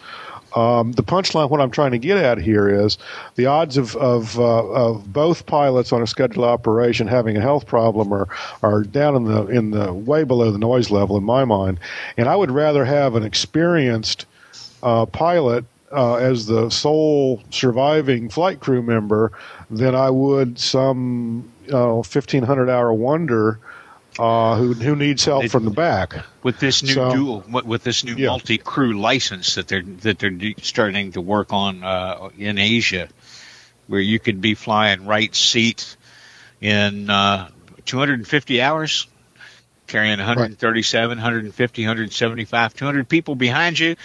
Um, 0.54 0.92
the 0.92 1.02
punchline, 1.02 1.50
what 1.50 1.60
I'm 1.60 1.70
trying 1.70 1.90
to 1.90 1.98
get 1.98 2.16
at 2.16 2.38
here 2.38 2.68
is 2.68 2.96
the 3.34 3.46
odds 3.46 3.76
of 3.76 3.96
of, 3.96 4.38
uh, 4.38 4.64
of 4.66 5.12
both 5.12 5.46
pilots 5.46 5.92
on 5.92 6.00
a 6.00 6.06
scheduled 6.06 6.46
operation 6.46 7.08
having 7.08 7.36
a 7.36 7.40
health 7.40 7.66
problem 7.66 8.12
are 8.12 8.28
are 8.62 8.82
down 8.82 9.16
in 9.16 9.24
the 9.24 9.46
in 9.46 9.70
the 9.72 9.92
way 9.92 10.22
below 10.22 10.50
the 10.52 10.58
noise 10.58 10.90
level 10.90 11.16
in 11.16 11.24
my 11.24 11.44
mind, 11.44 11.80
and 12.16 12.28
I 12.28 12.36
would 12.36 12.50
rather 12.50 12.84
have 12.84 13.16
an 13.16 13.24
experienced 13.24 14.26
uh, 14.82 15.06
pilot 15.06 15.64
uh, 15.90 16.16
as 16.16 16.46
the 16.46 16.70
sole 16.70 17.42
surviving 17.50 18.28
flight 18.28 18.60
crew 18.60 18.82
member 18.82 19.32
than 19.70 19.94
I 19.94 20.10
would 20.10 20.58
some 20.58 21.50
you 21.66 21.72
1500 21.72 22.68
hour 22.68 22.92
wonder 22.92 23.58
uh, 24.18 24.56
who 24.56 24.74
who 24.74 24.94
needs 24.96 25.24
help 25.24 25.44
It- 25.44 25.50
from 25.50 25.64
the 25.64 25.70
back. 25.70 26.14
with 26.42 26.58
this 26.60 26.82
new 26.82 26.94
So- 26.94 27.12
dual 27.14 27.44
with 27.50 27.64
with 27.64 27.84
this 27.84 28.04
new 28.04 28.14
Yeah. 28.16 28.28
multi 28.28 28.58
crew 28.58 28.98
license 29.00 29.54
that 29.56 29.68
they're 29.68 29.82
that 29.82 30.18
they're 30.18 30.54
starting 30.62 31.12
to 31.12 31.20
work 31.20 31.52
on 31.52 31.82
uh, 31.82 32.28
in 32.38 32.58
Asia, 32.58 33.08
where 33.86 34.00
you 34.00 34.18
could 34.18 34.40
be 34.40 34.54
flying 34.54 35.06
right 35.06 35.34
seat 35.34 35.96
in 36.60 37.10
uh, 37.10 37.48
250 37.86 38.62
hours, 38.62 39.06
carrying 39.86 40.18
137, 40.18 41.18
150, 41.18 41.82
175, 41.82 42.74
200 42.74 43.08
people 43.08 43.34
behind 43.34 43.78
you, 43.78 43.96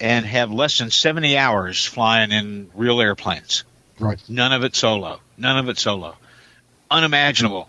and 0.00 0.24
have 0.26 0.52
less 0.52 0.78
than 0.78 0.90
70 0.90 1.36
hours 1.36 1.84
flying 1.84 2.30
in 2.30 2.70
real 2.74 3.00
airplanes. 3.00 3.64
Right. 3.98 4.20
None 4.28 4.52
of 4.52 4.62
it 4.64 4.76
solo. 4.76 5.20
None 5.36 5.58
of 5.58 5.68
it 5.68 5.78
solo. 5.78 6.16
Unimaginable. 6.90 7.68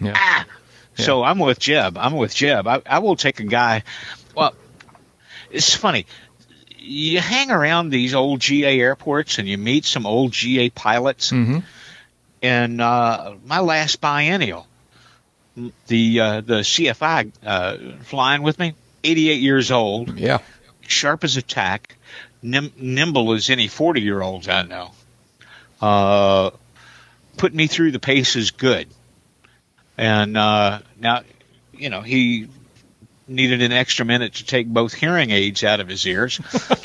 Yeah. 0.00 0.12
Ah. 0.14 0.44
So 0.96 1.22
I'm 1.24 1.38
with 1.38 1.58
Jeb. 1.58 1.96
I'm 1.98 2.14
with 2.14 2.34
Jeb. 2.34 2.66
I, 2.66 2.80
I 2.86 2.98
will 3.00 3.16
take 3.16 3.40
a 3.40 3.44
guy. 3.44 3.82
Well, 4.34 4.54
it's 5.50 5.74
funny. 5.74 6.06
You 6.78 7.20
hang 7.20 7.50
around 7.50 7.90
these 7.90 8.14
old 8.14 8.40
GA 8.40 8.78
airports 8.80 9.38
and 9.38 9.48
you 9.48 9.56
meet 9.58 9.84
some 9.84 10.06
old 10.06 10.32
GA 10.32 10.70
pilots. 10.70 11.30
hmm 11.30 11.58
And 12.42 12.80
uh, 12.80 13.34
my 13.46 13.60
last 13.60 14.00
biennial, 14.00 14.66
the 15.86 16.20
uh, 16.20 16.40
the 16.42 16.60
CFI 16.60 17.32
uh, 17.44 17.76
flying 18.02 18.42
with 18.42 18.58
me, 18.58 18.74
88 19.02 19.40
years 19.40 19.70
old, 19.70 20.18
Yeah. 20.18 20.38
sharp 20.86 21.24
as 21.24 21.36
a 21.36 21.42
tack, 21.42 21.96
nim- 22.42 22.72
nimble 22.76 23.32
as 23.32 23.48
any 23.50 23.66
40 23.68 24.00
year 24.02 24.20
olds 24.20 24.48
I 24.48 24.62
know. 24.62 24.92
Uh, 25.80 26.50
put 27.36 27.54
me 27.54 27.66
through 27.66 27.90
the 27.92 27.98
paces 27.98 28.50
good. 28.52 28.88
And 29.96 30.36
uh, 30.36 30.80
now, 30.98 31.22
you 31.72 31.88
know, 31.90 32.00
he 32.00 32.48
needed 33.26 33.62
an 33.62 33.72
extra 33.72 34.04
minute 34.04 34.34
to 34.34 34.44
take 34.44 34.66
both 34.66 34.92
hearing 34.92 35.30
aids 35.30 35.64
out 35.64 35.80
of 35.80 35.88
his 35.88 36.06
ears. 36.06 36.40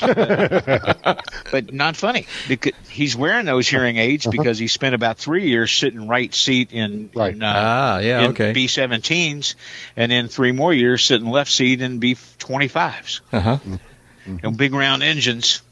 but 1.50 1.72
not 1.72 1.96
funny 1.96 2.26
because 2.48 2.72
he's 2.88 3.14
wearing 3.16 3.44
those 3.44 3.68
hearing 3.68 3.96
aids 3.98 4.26
because 4.26 4.58
he 4.58 4.66
spent 4.68 4.94
about 4.94 5.18
three 5.18 5.48
years 5.48 5.70
sitting 5.70 6.08
right 6.08 6.32
seat 6.34 6.72
in, 6.72 7.10
Right. 7.14 7.34
in, 7.34 7.42
uh, 7.42 7.52
Ah, 7.54 7.98
yeah, 7.98 8.24
in 8.24 8.30
okay. 8.30 8.52
B-17s, 8.52 9.54
and 9.96 10.10
then 10.10 10.28
three 10.28 10.52
more 10.52 10.72
years 10.72 11.04
sitting 11.04 11.28
left 11.28 11.50
seat 11.50 11.80
in 11.82 11.98
B-25s. 11.98 13.20
Uh 13.32 13.40
huh. 13.40 13.58
You 14.26 14.38
know, 14.42 14.50
big 14.52 14.72
round 14.72 15.02
engines. 15.02 15.62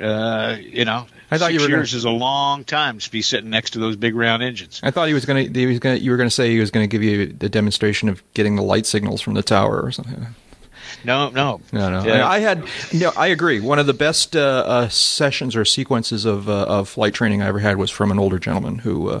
Uh, 0.00 0.56
you 0.60 0.84
know, 0.84 1.06
I 1.30 1.38
thought 1.38 1.46
six 1.46 1.54
you 1.54 1.60
were 1.60 1.66
gonna- 1.68 1.78
years 1.82 1.94
is 1.94 2.04
a 2.04 2.10
long 2.10 2.64
time 2.64 2.98
to 2.98 3.10
be 3.10 3.20
sitting 3.22 3.50
next 3.50 3.70
to 3.70 3.78
those 3.78 3.96
big 3.96 4.14
round 4.14 4.42
engines. 4.42 4.80
I 4.82 4.90
thought 4.90 5.08
he 5.08 5.14
was 5.14 5.24
going 5.24 5.52
to. 5.52 5.58
He 5.60 5.66
was 5.66 5.78
going. 5.78 6.00
You 6.02 6.10
were 6.12 6.16
going 6.16 6.28
to 6.28 6.34
say 6.34 6.50
he 6.50 6.60
was 6.60 6.70
going 6.70 6.84
to 6.84 6.88
give 6.88 7.02
you 7.02 7.26
the 7.26 7.48
demonstration 7.48 8.08
of 8.08 8.22
getting 8.34 8.56
the 8.56 8.62
light 8.62 8.86
signals 8.86 9.20
from 9.20 9.34
the 9.34 9.42
tower 9.42 9.80
or 9.80 9.90
something. 9.92 10.26
No, 11.04 11.28
no, 11.30 11.60
No, 11.72 11.90
no. 11.90 12.04
Yeah. 12.04 12.28
I 12.28 12.38
had. 12.38 12.64
No, 12.92 13.12
I 13.16 13.28
agree. 13.28 13.60
One 13.60 13.78
of 13.78 13.86
the 13.86 13.94
best 13.94 14.34
uh, 14.36 14.64
uh, 14.66 14.88
sessions 14.88 15.54
or 15.56 15.64
sequences 15.64 16.24
of 16.24 16.48
uh, 16.48 16.62
of 16.64 16.88
flight 16.88 17.14
training 17.14 17.42
I 17.42 17.46
ever 17.46 17.58
had 17.58 17.76
was 17.76 17.90
from 17.90 18.10
an 18.10 18.18
older 18.18 18.38
gentleman 18.38 18.78
who 18.78 19.10
uh, 19.10 19.20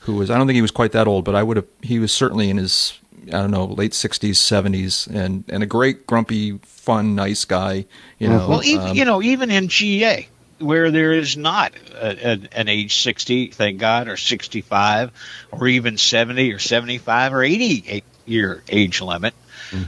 who 0.00 0.14
was. 0.16 0.30
I 0.30 0.38
don't 0.38 0.46
think 0.46 0.56
he 0.56 0.62
was 0.62 0.70
quite 0.70 0.92
that 0.92 1.06
old, 1.06 1.24
but 1.24 1.34
I 1.34 1.42
would 1.42 1.56
have. 1.58 1.66
He 1.82 1.98
was 1.98 2.12
certainly 2.12 2.48
in 2.50 2.56
his 2.56 2.98
I 3.28 3.32
don't 3.40 3.50
know, 3.50 3.66
late 3.66 3.92
'60s, 3.92 4.30
'70s, 4.36 5.06
and 5.06 5.44
and 5.48 5.62
a 5.62 5.66
great, 5.66 6.06
grumpy, 6.06 6.58
fun, 6.62 7.14
nice 7.14 7.44
guy. 7.44 7.86
You 8.18 8.28
know, 8.28 8.48
Well, 8.48 8.64
even, 8.64 8.88
um, 8.88 8.96
you 8.96 9.04
know, 9.04 9.22
even 9.22 9.50
in 9.50 9.68
GA, 9.68 10.28
where 10.62 10.90
there 10.90 11.12
is 11.12 11.36
not 11.36 11.72
a, 11.94 12.32
a, 12.32 12.40
an 12.52 12.68
age 12.68 13.02
60, 13.02 13.48
thank 13.48 13.78
God, 13.78 14.08
or 14.08 14.16
65, 14.16 15.10
or 15.50 15.68
even 15.68 15.98
70 15.98 16.52
or 16.52 16.58
75 16.58 17.34
or 17.34 17.42
80 17.42 18.02
year 18.26 18.62
age 18.68 19.00
limit, 19.00 19.34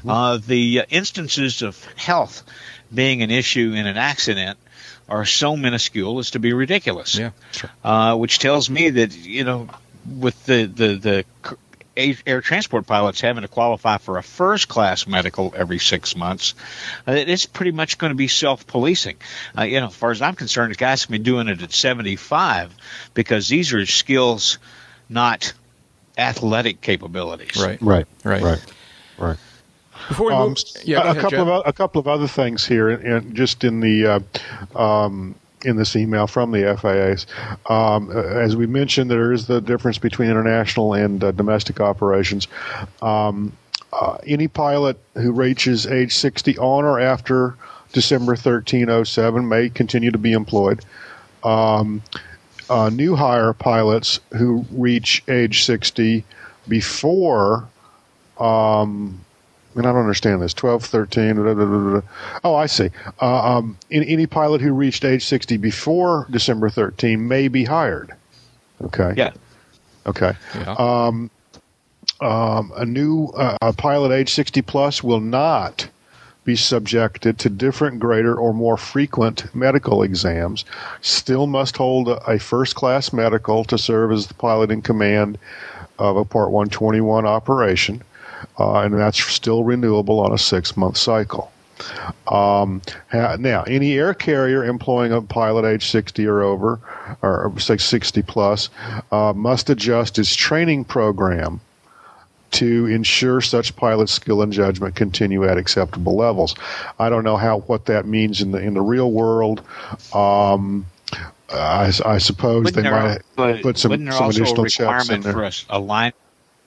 uh, 0.08 0.38
the 0.46 0.80
uh, 0.80 0.84
instances 0.90 1.62
of 1.62 1.82
health 1.96 2.42
being 2.92 3.22
an 3.22 3.30
issue 3.30 3.72
in 3.74 3.87
an 3.87 3.96
accident 3.96 4.58
are 5.08 5.24
so 5.24 5.56
minuscule 5.56 6.18
as 6.18 6.30
to 6.30 6.38
be 6.38 6.52
ridiculous. 6.52 7.16
Yeah, 7.16 7.30
sure. 7.52 7.70
Uh, 7.82 8.16
which 8.16 8.38
tells 8.38 8.70
me 8.70 8.90
that 8.90 9.16
you 9.16 9.44
know, 9.44 9.68
with 10.18 10.44
the 10.46 10.64
the 10.64 10.94
the 10.94 11.24
air 11.96 12.14
air 12.26 12.40
transport 12.40 12.87
pilots 12.87 13.20
having 13.20 13.42
to 13.42 13.48
qualify 13.48 13.98
for 13.98 14.18
a 14.18 14.22
first 14.22 14.68
class 14.68 15.07
medical 15.07 15.52
every 15.57 15.78
six 15.78 16.16
months, 16.16 16.54
uh, 17.07 17.12
it's 17.12 17.46
pretty 17.46 17.72
much 17.72 17.98
going 17.98 18.11
to 18.11 18.16
be 18.16 18.28
self 18.28 18.66
policing. 18.66 19.16
Uh, 19.57 19.62
you 19.62 19.80
know, 19.80 19.87
as 19.87 19.94
far 19.94 20.11
as 20.11 20.20
I'm 20.22 20.35
concerned, 20.35 20.72
the 20.72 20.76
guys 20.76 21.07
can 21.07 21.12
be 21.12 21.18
doing 21.18 21.48
it 21.48 21.62
at 21.62 21.72
75 21.72 22.74
because 23.14 23.48
these 23.48 23.72
are 23.72 23.85
skills, 23.87 24.59
not 25.09 25.52
athletic 26.18 26.80
capabilities. 26.80 27.57
right, 27.62 27.80
Right. 27.83 28.07
right, 28.24 28.42
Right. 28.42 28.64
Right. 29.18 29.37
Before 30.09 30.26
we 30.26 30.33
Um, 30.33 30.48
move, 30.50 30.59
yeah, 30.85 30.98
a 30.98 31.11
ahead, 31.11 31.14
couple 31.16 31.30
Jeff. 31.30 31.40
of 31.40 31.48
o- 31.48 31.62
a 31.64 31.72
couple 31.72 32.00
of 32.00 32.09
other 32.09 32.26
things 32.26 32.66
here, 32.66 32.90
and 32.90 33.35
just 33.35 33.64
in 33.64 33.80
the 33.80 34.07
uh, 34.74 34.78
um, 34.78 35.35
in 35.64 35.77
this 35.77 35.96
email 35.96 36.27
from 36.27 36.50
the 36.50 36.59
FAAs, 36.59 37.27
um, 37.70 38.11
as 38.11 38.57
we 38.57 38.66
mentioned, 38.66 39.11
there 39.11 39.33
is 39.33 39.46
the 39.46 39.61
difference 39.61 39.98
between 39.98 40.31
international 40.31 40.94
and 40.94 41.22
uh, 41.22 41.33
domestic 41.33 41.81
operations. 41.81 42.48
Um, 43.03 43.53
uh, 43.92 44.18
any 44.27 44.48
pilot 44.48 44.98
who 45.14 45.33
reaches 45.33 45.87
age 45.87 46.14
60 46.14 46.59
on 46.59 46.85
or 46.85 46.98
after 46.98 47.57
December 47.92 48.33
1307 48.33 49.48
may 49.48 49.68
continue 49.68 50.11
to 50.11 50.18
be 50.18 50.33
employed. 50.33 50.85
Um, 51.44 52.03
uh, 52.68 52.90
new 52.90 53.14
hire 53.14 53.53
pilots 53.53 54.20
who 54.37 54.64
reach 54.72 55.22
age 55.29 55.64
60 55.64 56.24
before 56.66 57.68
um, 58.38 59.24
and 59.74 59.87
I 59.87 59.92
don't 59.92 60.00
understand 60.00 60.40
this. 60.42 60.54
12, 60.54 60.84
13. 60.84 61.37
da, 61.37 61.42
da, 61.42 61.54
da, 61.54 61.64
da, 61.64 62.00
da. 62.00 62.06
Oh, 62.44 62.54
I 62.54 62.66
see. 62.66 62.90
Uh, 63.20 63.56
um, 63.56 63.78
any, 63.90 64.08
any 64.08 64.26
pilot 64.26 64.60
who 64.60 64.72
reached 64.72 65.04
age 65.04 65.24
60 65.24 65.56
before 65.56 66.26
December 66.30 66.70
13 66.70 67.26
may 67.26 67.48
be 67.48 67.64
hired. 67.64 68.14
Okay. 68.82 69.14
Yeah. 69.16 69.32
Okay. 70.06 70.32
Yeah. 70.54 70.74
Um, 70.78 71.30
um, 72.20 72.72
a 72.76 72.84
new 72.84 73.26
uh, 73.28 73.56
a 73.60 73.72
pilot 73.72 74.12
age 74.12 74.32
60 74.32 74.62
plus 74.62 75.02
will 75.02 75.20
not 75.20 75.88
be 76.44 76.56
subjected 76.56 77.38
to 77.38 77.48
different, 77.48 77.98
greater, 77.98 78.34
or 78.34 78.52
more 78.52 78.76
frequent 78.76 79.52
medical 79.54 80.02
exams. 80.02 80.64
Still 81.00 81.46
must 81.46 81.76
hold 81.76 82.08
a, 82.08 82.16
a 82.30 82.38
first 82.38 82.74
class 82.74 83.12
medical 83.12 83.64
to 83.64 83.78
serve 83.78 84.12
as 84.12 84.26
the 84.26 84.34
pilot 84.34 84.70
in 84.70 84.82
command 84.82 85.38
of 85.98 86.16
a 86.16 86.24
Part 86.24 86.50
121 86.50 87.26
operation, 87.26 88.02
uh, 88.59 88.80
and 88.80 88.94
that's 88.94 89.22
still 89.22 89.64
renewable 89.64 90.20
on 90.20 90.33
a 90.33 90.38
six 90.38 90.76
month 90.76 90.96
cycle. 90.96 91.50
Um, 92.28 92.80
ha- 93.11 93.37
now, 93.38 93.62
any 93.64 93.94
air 93.94 94.14
carrier 94.14 94.64
employing 94.64 95.12
a 95.12 95.20
pilot 95.20 95.64
age 95.64 95.87
60 95.90 96.26
or 96.26 96.42
over, 96.42 96.80
or 97.22 97.52
say 97.59 97.76
60 97.76 98.22
plus, 98.22 98.70
uh, 99.12 99.33
must 99.35 99.70
adjust 99.70 100.18
its 100.18 100.35
training 100.35 100.85
program 100.85 101.61
to 102.52 102.87
ensure 102.87 103.40
such 103.40 103.74
pilot 103.74 104.09
skill 104.09 104.40
and 104.40 104.52
judgment 104.52 104.94
continue 104.94 105.44
at 105.44 105.59
acceptable 105.59 106.14
levels. 106.14 106.54
I 107.00 107.09
don't 107.09 107.24
know 107.24 107.37
how 107.37 107.61
what 107.61 107.87
that 107.87 108.07
means 108.07 108.40
in 108.40 108.52
the 108.52 108.59
in 108.59 108.74
the 108.74 108.80
real 108.80 109.11
world. 109.11 109.61
Um, 110.12 110.87
I, 111.52 111.92
I 112.04 112.18
suppose 112.18 112.64
Wouldn't 112.64 112.85
they 112.85 113.18
might 113.37 113.62
put 113.62 113.76
some, 113.78 114.11
some 114.11 114.30
additional 114.30 114.64
a 114.64 114.68
checks 114.68 115.09
in 115.11 115.20
there. 115.20 115.33
for 115.33 115.44
a, 115.44 115.52
a 115.70 115.78
line? 115.78 116.12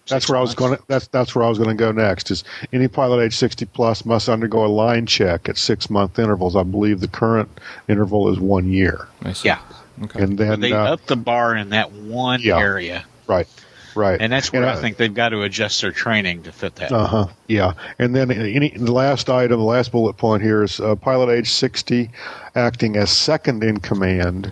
That's 0.10 0.26
six 0.26 0.30
where 0.30 0.38
I 0.38 0.42
was 0.42 0.56
going. 0.56 0.78
To, 0.78 0.84
that's 0.88 1.08
that's 1.08 1.36
where 1.36 1.44
I 1.46 1.50
was 1.50 1.58
going 1.58 1.70
to 1.70 1.76
go 1.76 1.92
next. 1.92 2.32
Is 2.32 2.44
any 2.74 2.88
pilot 2.88 3.24
age 3.24 3.36
60 3.36 3.66
plus 3.66 4.06
must 4.06 4.30
undergo 4.30 4.66
a 4.66 4.68
line 4.68 5.06
check 5.06 5.50
at 5.50 5.58
six 5.58 5.90
month 5.90 6.18
intervals. 6.20 6.56
I 6.56 6.64
believe 6.64 7.00
the 7.00 7.08
current 7.08 7.50
interval 7.88 8.32
is 8.32 8.40
one 8.40 8.70
year, 8.72 9.08
Yeah. 9.44 9.60
Okay. 10.04 10.22
and 10.22 10.38
then 10.38 10.60
they 10.60 10.72
uh, 10.74 10.94
up 10.94 11.06
the 11.08 11.16
bar 11.16 11.56
in 11.56 11.70
that 11.70 11.92
one 11.92 12.40
Yeah. 12.42 12.60
area, 12.60 13.04
right, 13.26 13.48
right, 13.96 14.22
and 14.22 14.32
that's 14.32 14.54
where 14.54 14.64
I 14.66 14.74
uh, 14.74 14.78
think 14.82 14.98
they've 14.98 15.14
got 15.14 15.30
to 15.30 15.42
adjust 15.42 15.82
their 15.82 15.92
training 15.92 16.44
to 16.44 16.52
fit 16.52 16.76
that. 16.76 16.92
Uh 16.92 17.08
huh. 17.08 17.28
Yeah, 17.48 17.74
and 17.98 18.16
then 18.16 18.30
any 18.32 18.70
the 18.70 18.92
last 18.92 19.28
item, 19.30 19.58
the 19.60 19.66
last 19.66 19.92
bullet 19.92 20.14
point 20.18 20.44
here 20.44 20.64
is 20.64 20.80
uh, 20.80 20.96
pilot 20.96 21.32
age 21.36 21.52
sixty, 21.52 22.12
acting 22.56 22.96
as 22.96 23.10
second 23.12 23.64
in 23.64 23.80
command. 23.80 24.52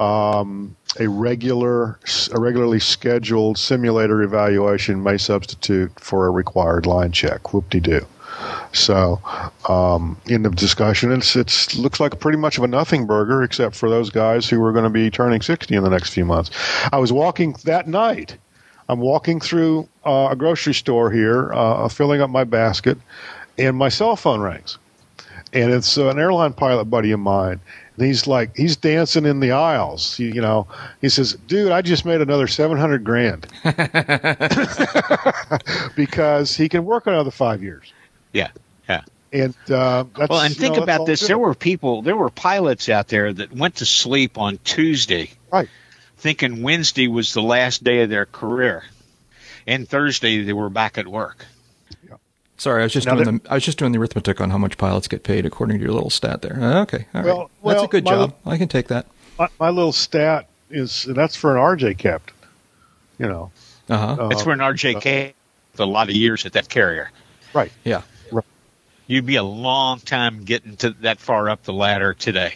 Um, 0.00 0.76
a 0.98 1.08
regular, 1.08 1.98
a 2.32 2.40
regularly 2.40 2.80
scheduled 2.80 3.58
simulator 3.58 4.22
evaluation 4.22 5.02
may 5.02 5.18
substitute 5.18 5.92
for 5.98 6.26
a 6.26 6.30
required 6.30 6.86
line 6.86 7.12
check. 7.12 7.52
Whoop 7.52 7.70
de 7.70 7.80
doo. 7.80 8.06
So, 8.72 9.20
um, 9.68 10.16
end 10.28 10.46
of 10.46 10.56
discussion. 10.56 11.12
It's 11.12 11.36
it's 11.36 11.76
looks 11.76 12.00
like 12.00 12.18
pretty 12.18 12.38
much 12.38 12.58
of 12.58 12.64
a 12.64 12.66
nothing 12.66 13.06
burger, 13.06 13.42
except 13.42 13.76
for 13.76 13.88
those 13.88 14.10
guys 14.10 14.48
who 14.48 14.62
are 14.64 14.72
going 14.72 14.84
to 14.84 14.90
be 14.90 15.10
turning 15.10 15.40
sixty 15.40 15.76
in 15.76 15.84
the 15.84 15.90
next 15.90 16.12
few 16.12 16.24
months. 16.24 16.50
I 16.92 16.98
was 16.98 17.12
walking 17.12 17.54
that 17.64 17.86
night. 17.86 18.36
I'm 18.88 19.00
walking 19.00 19.40
through 19.40 19.88
uh, 20.04 20.28
a 20.30 20.36
grocery 20.36 20.74
store 20.74 21.10
here, 21.10 21.52
uh, 21.54 21.88
filling 21.88 22.20
up 22.20 22.30
my 22.30 22.44
basket, 22.44 22.98
and 23.56 23.76
my 23.76 23.88
cell 23.88 24.16
phone 24.16 24.40
rings. 24.40 24.78
And 25.52 25.72
it's 25.72 25.96
uh, 25.96 26.08
an 26.08 26.18
airline 26.18 26.52
pilot 26.52 26.86
buddy 26.86 27.12
of 27.12 27.20
mine. 27.20 27.60
And 27.96 28.06
he's 28.06 28.26
like, 28.26 28.56
he's 28.56 28.76
dancing 28.76 29.24
in 29.24 29.40
the 29.40 29.52
aisles. 29.52 30.18
You, 30.18 30.28
you 30.28 30.40
know, 30.40 30.66
he 31.00 31.08
says, 31.08 31.34
"Dude, 31.46 31.70
I 31.70 31.82
just 31.82 32.04
made 32.04 32.20
another 32.20 32.48
seven 32.48 32.76
hundred 32.76 33.04
grand 33.04 33.46
because 35.96 36.56
he 36.56 36.68
can 36.68 36.84
work 36.84 37.06
another 37.06 37.30
five 37.30 37.62
years." 37.62 37.92
Yeah, 38.32 38.48
yeah. 38.88 39.02
And 39.32 39.54
uh, 39.70 40.04
that's, 40.16 40.28
Well, 40.28 40.40
and 40.40 40.56
think 40.56 40.76
know, 40.76 40.82
about 40.82 41.06
this: 41.06 41.20
good. 41.20 41.30
there 41.30 41.38
were 41.38 41.54
people, 41.54 42.02
there 42.02 42.16
were 42.16 42.30
pilots 42.30 42.88
out 42.88 43.08
there 43.08 43.32
that 43.32 43.52
went 43.52 43.76
to 43.76 43.86
sleep 43.86 44.38
on 44.38 44.58
Tuesday, 44.64 45.30
right. 45.52 45.68
thinking 46.16 46.62
Wednesday 46.62 47.06
was 47.06 47.32
the 47.32 47.42
last 47.42 47.84
day 47.84 48.02
of 48.02 48.10
their 48.10 48.26
career, 48.26 48.82
and 49.68 49.88
Thursday 49.88 50.42
they 50.42 50.52
were 50.52 50.70
back 50.70 50.98
at 50.98 51.06
work. 51.06 51.46
Sorry, 52.56 52.82
I 52.82 52.84
was 52.84 52.92
just 52.92 53.06
Now 53.06 53.16
doing 53.16 53.38
the 53.38 53.50
I 53.50 53.54
was 53.54 53.64
just 53.64 53.78
doing 53.78 53.92
the 53.92 53.98
arithmetic 53.98 54.40
on 54.40 54.50
how 54.50 54.58
much 54.58 54.78
pilots 54.78 55.08
get 55.08 55.24
paid 55.24 55.44
according 55.44 55.78
to 55.78 55.82
your 55.84 55.92
little 55.92 56.10
stat 56.10 56.40
there. 56.42 56.56
Uh, 56.60 56.82
okay, 56.82 57.06
all 57.14 57.20
right. 57.22 57.24
Well- 57.26 57.50
that's 57.64 57.76
well, 57.76 57.84
a 57.84 57.88
good 57.88 58.04
my- 58.04 58.10
job. 58.10 58.34
I 58.46 58.56
can 58.58 58.68
take 58.68 58.88
that. 58.88 59.06
My, 59.38 59.48
my 59.58 59.70
little 59.70 59.92
stat 59.92 60.48
is 60.70 61.02
that's 61.08 61.34
for 61.34 61.56
an 61.56 61.60
RJ 61.78 61.98
captain. 61.98 62.36
You 63.18 63.26
know, 63.26 63.50
Uh 63.88 63.96
huh. 64.16 64.22
uh, 64.24 64.28
That's 64.28 64.42
for 64.42 64.52
an 64.52 64.58
RJK 64.60 65.32
with 65.72 65.80
a 65.80 65.84
lot 65.86 66.08
of 66.08 66.14
years 66.14 66.46
at 66.46 66.52
that 66.52 66.68
carrier. 66.68 67.10
right. 67.52 67.72
yeah. 67.84 68.02
You'd 69.06 69.26
be 69.26 69.36
a 69.36 69.42
long 69.42 69.98
time 70.00 70.44
getting 70.44 70.76
to 70.78 70.90
that 71.02 71.18
far 71.20 71.50
up 71.50 71.62
the 71.64 71.74
ladder 71.74 72.14
today. 72.14 72.54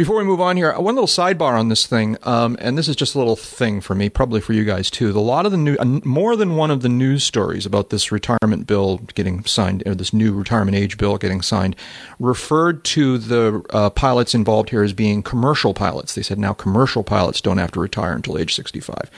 Before 0.00 0.16
we 0.16 0.24
move 0.24 0.40
on 0.40 0.56
here, 0.56 0.72
one 0.80 0.94
little 0.94 1.06
sidebar 1.06 1.58
on 1.58 1.68
this 1.68 1.86
thing, 1.86 2.16
um, 2.22 2.56
and 2.58 2.78
this 2.78 2.88
is 2.88 2.96
just 2.96 3.14
a 3.14 3.18
little 3.18 3.36
thing 3.36 3.82
for 3.82 3.94
me, 3.94 4.08
probably 4.08 4.40
for 4.40 4.54
you 4.54 4.64
guys 4.64 4.90
too. 4.90 5.10
A 5.10 5.20
lot 5.20 5.44
of 5.44 5.52
the 5.52 5.58
new, 5.58 5.76
more 6.06 6.36
than 6.36 6.56
one 6.56 6.70
of 6.70 6.80
the 6.80 6.88
news 6.88 7.22
stories 7.22 7.66
about 7.66 7.90
this 7.90 8.10
retirement 8.10 8.66
bill 8.66 8.96
getting 9.12 9.44
signed, 9.44 9.82
or 9.84 9.94
this 9.94 10.14
new 10.14 10.32
retirement 10.32 10.74
age 10.74 10.96
bill 10.96 11.18
getting 11.18 11.42
signed, 11.42 11.76
referred 12.18 12.82
to 12.84 13.18
the 13.18 13.62
uh, 13.68 13.90
pilots 13.90 14.34
involved 14.34 14.70
here 14.70 14.82
as 14.82 14.94
being 14.94 15.22
commercial 15.22 15.74
pilots. 15.74 16.14
They 16.14 16.22
said 16.22 16.38
now 16.38 16.54
commercial 16.54 17.04
pilots 17.04 17.42
don't 17.42 17.58
have 17.58 17.72
to 17.72 17.80
retire 17.80 18.14
until 18.14 18.38
age 18.38 18.54
65. 18.54 19.10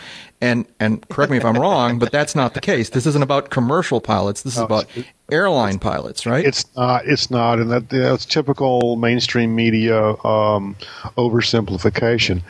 And 0.42 0.66
and 0.81 1.09
correct 1.09 1.31
me 1.31 1.37
if 1.37 1.44
I'm 1.44 1.57
wrong, 1.57 2.00
but 2.00 2.11
that's 2.11 2.35
not 2.35 2.55
the 2.55 2.61
case. 2.61 2.90
This 2.90 3.07
isn't 3.07 3.22
about 3.22 3.50
commercial 3.50 4.00
pilots. 4.00 4.42
This 4.42 4.55
is 4.57 4.61
about 4.61 4.87
airline 5.31 5.78
pilots, 5.78 6.26
right? 6.26 6.44
It's 6.44 6.64
not. 6.74 7.07
It's 7.07 7.31
not, 7.31 7.61
and 7.61 7.70
that 7.70 7.88
that's 7.88 8.24
typical 8.26 8.96
mainstream 8.96 9.55
media 9.55 10.02
um, 10.24 10.74
oversimplification. 11.16 12.42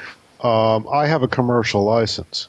Um, 0.43 0.89
I 0.91 1.07
have 1.07 1.23
a 1.23 1.29
commercial 1.29 1.85
license. 1.85 2.49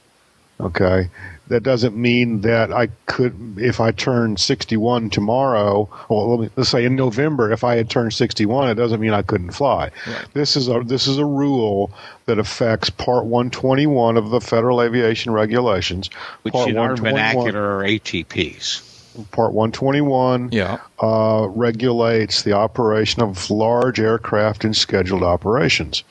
Okay, 0.62 1.10
that 1.48 1.62
doesn't 1.62 1.96
mean 1.96 2.42
that 2.42 2.72
I 2.72 2.88
could, 3.06 3.58
if 3.58 3.80
I 3.82 3.92
turn 3.92 4.38
61 4.38 5.10
tomorrow, 5.10 5.90
or 6.08 6.28
let 6.28 6.40
me, 6.40 6.50
let's 6.56 6.70
say 6.70 6.86
in 6.86 6.96
November, 6.96 7.52
if 7.52 7.64
I 7.64 7.76
had 7.76 7.90
turned 7.90 8.14
61, 8.14 8.70
it 8.70 8.76
doesn't 8.76 9.00
mean 9.00 9.14
I 9.14 9.24
couldn't 9.24 9.52
fly. 9.52 9.92
This 10.34 10.56
is 10.56 10.70
a 10.70 10.82
this 10.86 11.06
is 11.06 11.18
a 11.18 11.26
rule 11.26 11.92
that 12.26 12.40
affects 12.40 12.90
Part 12.90 13.26
121 13.26 14.16
of 14.16 14.30
the 14.30 14.40
Federal 14.40 14.82
Aviation 14.82 15.34
Regulations. 15.34 16.10
Which 16.44 16.54
Part 16.54 16.70
in 16.70 16.78
our 16.78 16.94
121 16.94 17.34
vernacular 17.34 17.80
are 17.80 17.84
ATPs. 17.84 18.90
Part 19.32 19.54
121 19.54 20.50
yeah. 20.52 20.80
uh, 21.00 21.48
regulates 21.50 22.44
the 22.44 22.54
operation 22.54 23.22
of 23.22 23.52
large 23.52 24.00
aircraft 24.00 24.66
in 24.66 24.74
scheduled 24.74 25.24
operations. 25.24 26.04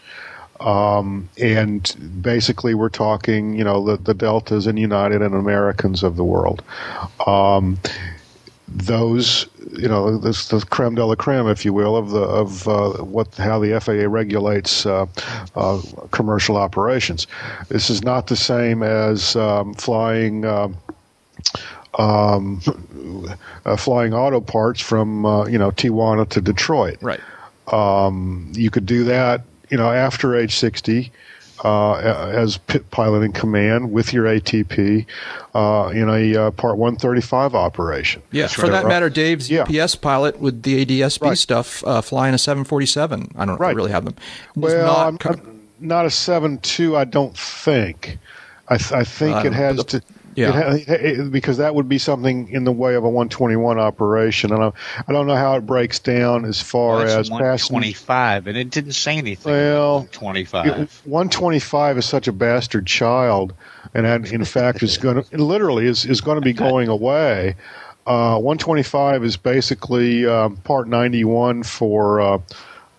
Um, 0.62 1.28
and 1.40 2.22
basically, 2.22 2.74
we're 2.74 2.88
talking, 2.88 3.54
you 3.54 3.64
know, 3.64 3.84
the, 3.84 3.96
the 3.96 4.14
Deltas 4.14 4.66
and 4.66 4.78
United 4.78 5.22
and 5.22 5.34
Americans 5.34 6.02
of 6.02 6.16
the 6.16 6.24
world. 6.24 6.62
Um, 7.26 7.78
those, 8.68 9.46
you 9.76 9.88
know, 9.88 10.16
this 10.16 10.48
the 10.48 10.60
creme 10.60 10.94
de 10.94 11.04
la 11.04 11.14
creme, 11.14 11.48
if 11.48 11.64
you 11.64 11.72
will, 11.72 11.96
of 11.96 12.10
the 12.10 12.22
of 12.22 12.68
uh, 12.68 12.90
what 13.04 13.34
how 13.34 13.58
the 13.58 13.78
FAA 13.78 14.08
regulates 14.08 14.86
uh, 14.86 15.06
uh, 15.56 15.82
commercial 16.10 16.56
operations. 16.56 17.26
This 17.68 17.90
is 17.90 18.02
not 18.02 18.28
the 18.28 18.36
same 18.36 18.82
as 18.82 19.36
um, 19.36 19.74
flying. 19.74 20.44
Um, 20.44 20.76
um, 21.98 22.62
uh, 23.66 23.76
flying 23.76 24.14
auto 24.14 24.40
parts 24.40 24.80
from 24.80 25.26
uh, 25.26 25.44
you 25.46 25.58
know 25.58 25.70
Tijuana 25.70 26.26
to 26.30 26.40
Detroit. 26.40 26.96
Right. 27.02 27.20
Um, 27.70 28.50
you 28.54 28.70
could 28.70 28.86
do 28.86 29.04
that, 29.04 29.42
you 29.72 29.78
know, 29.78 29.90
after 29.90 30.36
age 30.36 30.54
sixty. 30.54 31.10
Uh, 31.64 31.94
as 32.34 32.56
pit 32.58 32.90
pilot 32.90 33.20
in 33.22 33.30
command 33.30 33.92
with 33.92 34.12
your 34.12 34.24
ATP 34.24 35.06
uh, 35.54 35.92
in 35.94 36.08
a 36.08 36.36
uh, 36.46 36.50
Part 36.50 36.76
135 36.76 37.54
operation. 37.54 38.20
Yeah, 38.32 38.48
for 38.48 38.68
that 38.68 38.88
matter, 38.88 39.08
Dave's 39.08 39.48
Yeah. 39.48 39.62
UPS 39.68 39.94
pilot 39.94 40.40
with 40.40 40.64
the 40.64 40.84
ADSB 40.84 41.22
Right. 41.22 41.38
stuff 41.38 41.84
uh, 41.86 42.00
flying 42.00 42.34
a 42.34 42.38
747. 42.38 43.28
I 43.36 43.38
don't 43.38 43.46
know 43.46 43.54
if 43.54 43.60
Right. 43.60 43.76
really 43.76 43.92
have 43.92 44.04
them. 44.04 44.16
Well, 44.56 44.84
not 44.84 45.06
I'm, 45.06 45.32
I'm 45.38 45.60
not 45.78 46.04
a 46.04 46.10
seven 46.10 46.58
two. 46.58 46.96
I 46.96 47.04
don't 47.04 47.36
think. 47.38 48.18
I, 48.66 48.76
th- 48.78 48.90
I 48.92 49.04
think 49.04 49.44
it 49.44 49.52
has 49.52 49.76
the- 49.76 49.84
to. 49.84 50.02
Yeah. 50.34 50.74
it 50.74 50.86
ha- 50.88 50.94
it- 50.94 51.30
because 51.32 51.56
that 51.58 51.74
would 51.74 51.88
be 51.88 51.98
something 51.98 52.48
in 52.48 52.64
the 52.64 52.72
way 52.72 52.94
of 52.94 53.04
a 53.04 53.08
121 53.08 53.78
operation, 53.78 54.52
and 54.52 54.62
I, 54.62 54.72
I 55.06 55.12
don't 55.12 55.26
know 55.26 55.36
how 55.36 55.56
it 55.56 55.66
breaks 55.66 55.98
down 55.98 56.44
as 56.44 56.60
far 56.60 56.96
Well, 56.96 57.06
as 57.06 57.28
that's 57.28 57.30
125, 57.30 58.46
and 58.46 58.56
it 58.56 58.70
didn't 58.70 58.92
say 58.92 59.16
anything. 59.16 59.52
Well, 59.52 60.08
25. 60.12 60.66
It- 60.66 60.90
125 61.04 61.98
is 61.98 62.04
such 62.06 62.28
a 62.28 62.32
bastard 62.32 62.86
child, 62.86 63.54
and 63.94 64.06
that, 64.06 64.32
in 64.32 64.44
fact 64.44 64.82
is 64.82 64.96
going 64.98 65.22
to 65.22 65.36
literally 65.36 65.86
is, 65.86 66.04
is 66.04 66.20
going 66.20 66.36
to 66.36 66.44
be 66.44 66.52
going 66.68 66.88
away. 66.88 67.54
Uh, 68.06 68.34
125 68.38 69.22
is 69.24 69.36
basically 69.36 70.26
um, 70.26 70.56
part 70.58 70.88
91 70.88 71.62
for. 71.62 72.20
Uh, 72.20 72.38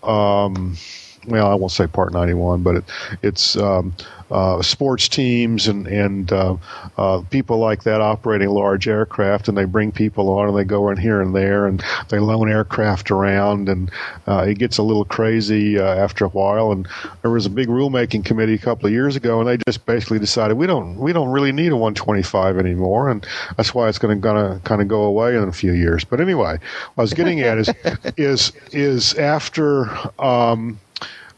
um, 0.10 0.78
well, 1.26 1.48
I 1.50 1.56
won't 1.56 1.72
say 1.72 1.88
part 1.88 2.12
91, 2.12 2.64
but 2.64 2.76
it, 2.76 2.84
it's 3.22 3.56
um, 3.56 3.94
uh, 4.34 4.62
sports 4.62 5.08
teams 5.08 5.68
and 5.68 5.88
and 5.88 6.32
uh, 6.34 6.58
uh, 6.98 7.22
people 7.30 7.60
like 7.60 7.84
that 7.84 8.02
operating 8.02 8.50
large 8.50 8.88
aircraft, 8.88 9.48
and 9.48 9.58
they 9.58 9.66
bring 9.66 9.92
people 9.92 10.30
on 10.30 10.50
and 10.50 10.58
they 10.58 10.64
go 10.64 10.90
in 10.90 10.98
here 10.98 11.22
and 11.22 11.36
there, 11.36 11.68
and 11.68 11.84
they 12.10 12.18
loan 12.20 12.50
aircraft 12.50 13.12
around, 13.12 13.70
and 13.70 13.92
uh, 14.28 14.46
it 14.48 14.58
gets 14.58 14.80
a 14.80 14.84
little 14.84 15.06
crazy 15.06 15.78
uh, 15.78 15.84
after 15.84 16.26
a 16.26 16.30
while. 16.30 16.72
And 16.72 16.88
there 17.22 17.32
was 17.32 17.46
a 17.46 17.50
big 17.50 17.68
rulemaking 17.68 18.26
committee 18.26 18.56
a 18.56 18.58
couple 18.58 18.88
of 18.88 18.92
years 18.92 19.16
ago, 19.16 19.40
and 19.40 19.48
they 19.48 19.58
just 19.68 19.86
basically 19.86 20.18
decided 20.18 20.58
we 20.58 20.66
don't 20.68 20.98
we 20.98 21.14
don't 21.14 21.30
really 21.30 21.52
need 21.52 21.72
a 21.72 21.78
125 21.78 22.58
anymore, 22.58 23.10
and 23.10 23.26
that's 23.56 23.76
why 23.76 23.88
it's 23.88 24.00
going 24.00 24.18
to 24.18 24.22
gonna 24.22 24.60
kind 24.64 24.82
of 24.82 24.88
go 24.88 25.04
away 25.04 25.36
in 25.36 25.44
a 25.44 25.54
few 25.54 25.74
years. 25.74 26.04
But 26.04 26.20
anyway, 26.20 26.58
what 26.96 26.98
I 26.98 27.02
was 27.02 27.14
getting 27.14 27.42
at 27.42 27.60
is 27.60 27.70
is 28.18 28.52
is 28.72 29.14
after. 29.14 29.90
Um, 30.20 30.80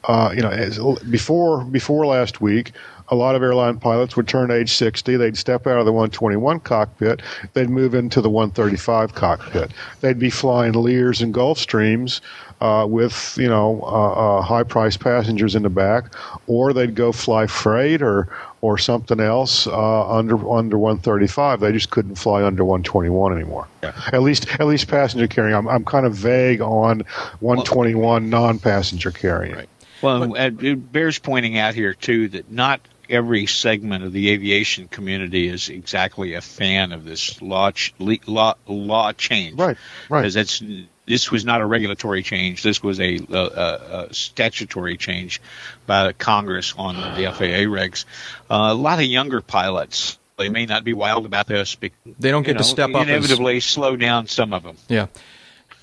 uh, 0.07 0.31
you 0.35 0.41
know, 0.41 0.49
as, 0.49 0.79
before 1.09 1.63
before 1.65 2.05
last 2.05 2.41
week, 2.41 2.71
a 3.09 3.15
lot 3.15 3.35
of 3.35 3.43
airline 3.43 3.79
pilots 3.79 4.15
would 4.15 4.27
turn 4.27 4.51
age 4.51 4.73
60. 4.73 5.15
They'd 5.17 5.37
step 5.37 5.67
out 5.67 5.77
of 5.77 5.85
the 5.85 5.91
121 5.91 6.59
cockpit. 6.61 7.21
They'd 7.53 7.69
move 7.69 7.93
into 7.93 8.21
the 8.21 8.29
135 8.29 9.13
cockpit. 9.13 9.71
They'd 10.01 10.19
be 10.19 10.29
flying 10.29 10.73
Lears 10.73 11.21
and 11.21 11.33
Gulfstreams 11.33 12.21
uh, 12.61 12.87
with, 12.89 13.37
you 13.39 13.47
know, 13.47 13.81
uh, 13.83 14.39
uh, 14.39 14.41
high 14.41 14.63
priced 14.63 15.01
passengers 15.01 15.55
in 15.55 15.63
the 15.63 15.69
back, 15.69 16.05
or 16.47 16.73
they'd 16.73 16.95
go 16.95 17.11
fly 17.11 17.47
freight 17.47 18.01
or 18.01 18.27
or 18.61 18.79
something 18.79 19.19
else 19.19 19.67
uh, 19.67 20.09
under 20.09 20.35
under 20.49 20.77
135. 20.77 21.59
They 21.59 21.71
just 21.71 21.91
couldn't 21.91 22.15
fly 22.15 22.43
under 22.43 22.65
121 22.65 23.33
anymore. 23.33 23.67
Yeah. 23.83 23.93
At 24.11 24.23
least 24.23 24.47
at 24.59 24.65
least 24.65 24.87
passenger 24.87 25.27
carrying. 25.27 25.55
I'm 25.55 25.67
I'm 25.67 25.85
kind 25.85 26.05
of 26.07 26.15
vague 26.15 26.61
on 26.61 27.01
121 27.41 28.29
non-passenger 28.29 29.11
carrying. 29.11 29.55
Right. 29.55 29.69
Well, 30.01 30.33
and 30.35 30.61
it 30.63 30.91
bears 30.91 31.19
pointing 31.19 31.57
out 31.57 31.73
here 31.73 31.93
too 31.93 32.29
that 32.29 32.51
not 32.51 32.81
every 33.09 33.45
segment 33.45 34.03
of 34.03 34.11
the 34.11 34.31
aviation 34.31 34.87
community 34.87 35.47
is 35.47 35.69
exactly 35.69 36.33
a 36.33 36.41
fan 36.41 36.91
of 36.91 37.05
this 37.05 37.41
law 37.41 37.71
ch- 37.71 37.93
law 38.27 38.55
law 38.67 39.11
change. 39.13 39.59
Right, 39.59 39.77
right. 40.09 40.21
Because 40.21 40.33
that's 40.33 40.61
this 41.05 41.31
was 41.31 41.45
not 41.45 41.61
a 41.61 41.65
regulatory 41.65 42.23
change. 42.23 42.63
This 42.63 42.81
was 42.81 42.99
a, 42.99 43.19
a, 43.29 43.35
a, 43.35 44.05
a 44.09 44.13
statutory 44.13 44.97
change 44.97 45.39
by 45.85 46.11
Congress 46.13 46.73
on 46.77 46.95
the 46.95 47.31
FAA 47.31 47.65
regs. 47.69 48.05
Uh, 48.49 48.69
a 48.71 48.73
lot 48.73 48.99
of 48.99 49.05
younger 49.05 49.41
pilots. 49.41 50.17
They 50.37 50.49
may 50.49 50.65
not 50.65 50.83
be 50.83 50.93
wild 50.93 51.25
about 51.25 51.47
this. 51.47 51.75
But, 51.75 51.91
They 52.19 52.31
don't 52.31 52.41
you 52.43 52.53
get 52.53 52.53
to 52.53 52.63
know, 52.63 52.69
step 52.69 52.89
up 52.89 53.03
as- 53.03 53.07
Inevitably, 53.07 53.59
slow 53.61 53.95
down 53.95 54.27
some 54.27 54.51
of 54.51 54.63
them. 54.63 54.77
Yeah. 54.89 55.07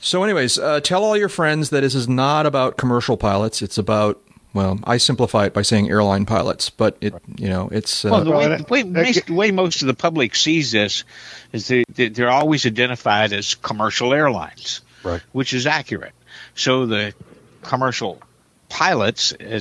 So, 0.05 0.25
anyways, 0.25 0.59
uh, 0.59 0.81
tell 0.81 1.05
all 1.05 1.17
your 1.17 1.29
friends 1.29 1.71
that 1.71 1.83
this 1.83 1.95
is 1.95 2.09
not 2.09 2.45
about 2.45 2.77
commercial 2.77 3.17
pilots. 3.17 3.63
It's 3.63 3.79
about 3.79 4.21
well, 4.53 4.79
I 4.85 4.99
simplify 4.99 5.47
it 5.47 5.55
by 5.55 5.63
saying 5.63 5.89
airline 5.89 6.27
pilots, 6.27 6.69
but 6.69 6.97
it 7.01 7.15
you 7.37 7.49
know 7.49 7.69
it's 7.73 8.05
uh, 8.05 8.09
Well, 8.11 8.25
the 8.25 8.31
way, 8.33 8.57
the 8.57 8.65
way, 8.69 8.83
that- 8.83 8.93
most, 9.07 9.27
the 9.27 9.33
way 9.35 9.51
most 9.53 9.81
of 9.83 9.87
the 9.87 9.95
public 9.95 10.35
sees 10.35 10.73
this 10.73 11.05
is 11.53 11.69
they, 11.69 11.85
they- 11.95 12.09
they're 12.09 12.31
always 12.31 12.67
identified 12.67 13.33
as 13.33 13.55
commercial 13.55 14.13
airlines, 14.13 14.81
Right. 15.05 15.23
which 15.33 15.55
is 15.55 15.67
accurate. 15.67 16.13
So 16.57 16.85
the 16.87 17.15
commercial 17.63 18.21
pilots, 18.69 19.33
uh, 19.33 19.61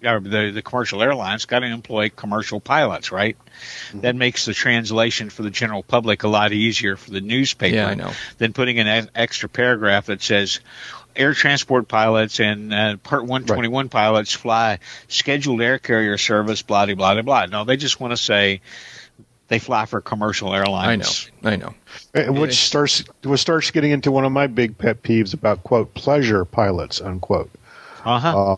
the, 0.00 0.50
the 0.54 0.62
commercial 0.62 1.02
airlines, 1.02 1.44
got 1.46 1.60
to 1.60 1.66
employ 1.66 2.08
commercial 2.10 2.60
pilots, 2.60 3.12
right? 3.12 3.36
Mm-hmm. 3.88 4.00
That 4.00 4.16
makes 4.16 4.44
the 4.44 4.54
translation 4.54 5.30
for 5.30 5.42
the 5.42 5.50
general 5.50 5.82
public 5.82 6.22
a 6.22 6.28
lot 6.28 6.52
easier 6.52 6.96
for 6.96 7.10
the 7.10 7.20
newspaper 7.20 7.74
Yeah, 7.76 7.88
I 7.88 7.94
know. 7.94 8.12
than 8.38 8.52
putting 8.52 8.78
an 8.78 9.04
e- 9.04 9.08
extra 9.14 9.48
paragraph 9.48 10.06
that 10.06 10.22
says 10.22 10.60
air 11.16 11.34
transport 11.34 11.88
pilots 11.88 12.38
and 12.40 12.72
uh, 12.72 12.96
Part 12.98 13.22
121 13.22 13.88
pilots 13.88 14.32
fly 14.32 14.78
scheduled 15.08 15.60
air 15.60 15.78
carrier 15.78 16.16
service, 16.18 16.62
blah, 16.62 16.86
blah, 16.86 16.94
blah, 17.14 17.22
blah. 17.22 17.46
No, 17.46 17.64
they 17.64 17.76
just 17.76 17.98
want 18.00 18.12
to 18.12 18.16
say 18.16 18.60
they 19.48 19.58
fly 19.58 19.86
for 19.86 20.00
commercial 20.00 20.54
airlines. 20.54 21.30
I 21.42 21.56
know. 21.56 21.74
I 22.14 22.22
know. 22.26 22.32
Which 22.40 22.54
starts 22.54 23.02
which 23.24 23.40
starts 23.40 23.70
getting 23.70 23.90
into 23.92 24.12
one 24.12 24.24
of 24.24 24.30
my 24.32 24.46
big 24.46 24.76
pet 24.78 25.02
peeves 25.02 25.32
about 25.34 25.64
quote 25.64 25.94
pleasure 25.94 26.44
pilots 26.44 27.00
unquote. 27.00 27.50
Uh-huh. 28.08 28.56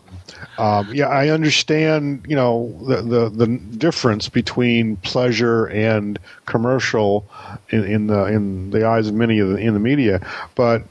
Um, 0.57 0.93
yeah, 0.93 1.07
I 1.07 1.29
understand. 1.29 2.25
You 2.27 2.35
know 2.35 2.79
the, 2.87 3.01
the 3.01 3.29
the 3.29 3.47
difference 3.77 4.29
between 4.29 4.95
pleasure 4.97 5.65
and 5.65 6.17
commercial 6.45 7.25
in, 7.69 7.83
in 7.83 8.07
the 8.07 8.25
in 8.25 8.71
the 8.71 8.87
eyes 8.87 9.07
of 9.07 9.13
many 9.13 9.39
of 9.39 9.49
the 9.49 9.57
in 9.57 9.73
the 9.73 9.79
media, 9.79 10.25
but. 10.55 10.83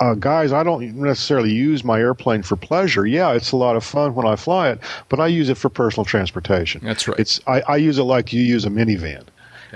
Uh, 0.00 0.12
guys, 0.12 0.52
I 0.52 0.62
don't 0.62 0.96
necessarily 0.96 1.50
use 1.50 1.82
my 1.82 1.98
airplane 1.98 2.42
for 2.42 2.56
pleasure. 2.56 3.06
Yeah, 3.06 3.32
it's 3.32 3.52
a 3.52 3.56
lot 3.56 3.74
of 3.74 3.82
fun 3.82 4.14
when 4.14 4.26
I 4.26 4.36
fly 4.36 4.68
it, 4.68 4.80
but 5.08 5.18
I 5.18 5.28
use 5.28 5.48
it 5.48 5.56
for 5.56 5.70
personal 5.70 6.04
transportation. 6.04 6.82
That's 6.84 7.08
right. 7.08 7.18
It's 7.18 7.40
I, 7.46 7.62
I 7.66 7.76
use 7.78 7.96
it 7.98 8.02
like 8.02 8.34
you 8.34 8.42
use 8.42 8.66
a 8.66 8.68
minivan. 8.68 9.24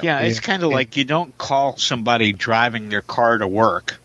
yeah, 0.03 0.21
it's 0.21 0.39
kind 0.39 0.63
of 0.63 0.71
like 0.71 0.99
you 0.99 1.05
don't 1.05 1.37
call 1.39 1.79
somebody 1.79 2.35
driving 2.35 2.91
their 2.91 3.01
car 3.01 3.39
to 3.39 3.49
work 3.49 3.97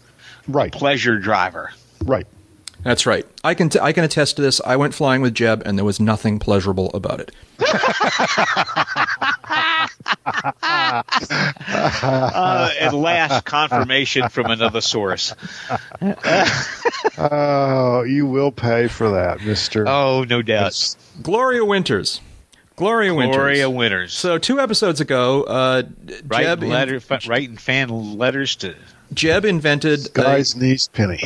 Right, 0.47 0.71
pleasure 0.71 1.19
driver. 1.19 1.71
right. 2.05 2.25
That's 2.83 3.05
right. 3.05 3.25
I 3.43 3.53
can 3.53 3.69
t- 3.69 3.79
I 3.79 3.93
can 3.93 4.03
attest 4.03 4.35
to 4.37 4.41
this. 4.41 4.59
I 4.65 4.75
went 4.75 4.93
flying 4.93 5.21
with 5.21 5.33
Jeb, 5.35 5.61
and 5.65 5.77
there 5.77 5.85
was 5.85 5.99
nothing 5.99 6.39
pleasurable 6.39 6.89
about 6.93 7.19
it. 7.19 7.31
Uh, 10.93 12.69
at 12.79 12.93
last, 12.93 13.45
confirmation 13.45 14.29
from 14.29 14.47
another 14.47 14.81
source. 14.81 15.33
Oh, 17.17 18.03
you 18.03 18.25
will 18.25 18.51
pay 18.51 18.87
for 18.87 19.11
that, 19.11 19.41
Mister. 19.41 19.87
Oh, 19.87 20.23
no 20.23 20.41
doubt. 20.41 20.95
Gloria 21.21 21.65
Winters. 21.65 22.21
Gloria 22.75 23.13
Winters. 23.13 23.35
Gloria 23.35 23.69
Winters. 23.69 24.13
So 24.13 24.37
two 24.37 24.59
episodes 24.59 25.01
ago, 25.01 25.43
uh, 25.43 25.83
writing, 26.27 26.47
Jeb, 26.47 26.63
letter, 26.63 26.95
f- 26.95 27.27
writing 27.27 27.57
fan 27.57 28.17
letters 28.17 28.55
to 28.57 28.75
Jeb 29.13 29.45
invented 29.45 30.01
Sky's 30.01 30.55
niece 30.55 30.87
Penny. 30.87 31.19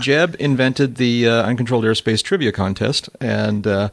Jeb 0.00 0.36
invented 0.38 0.96
the 0.96 1.28
uh, 1.28 1.42
uncontrolled 1.44 1.84
airspace 1.84 2.22
trivia 2.22 2.52
contest, 2.52 3.08
and 3.20 3.66
uh, 3.66 3.90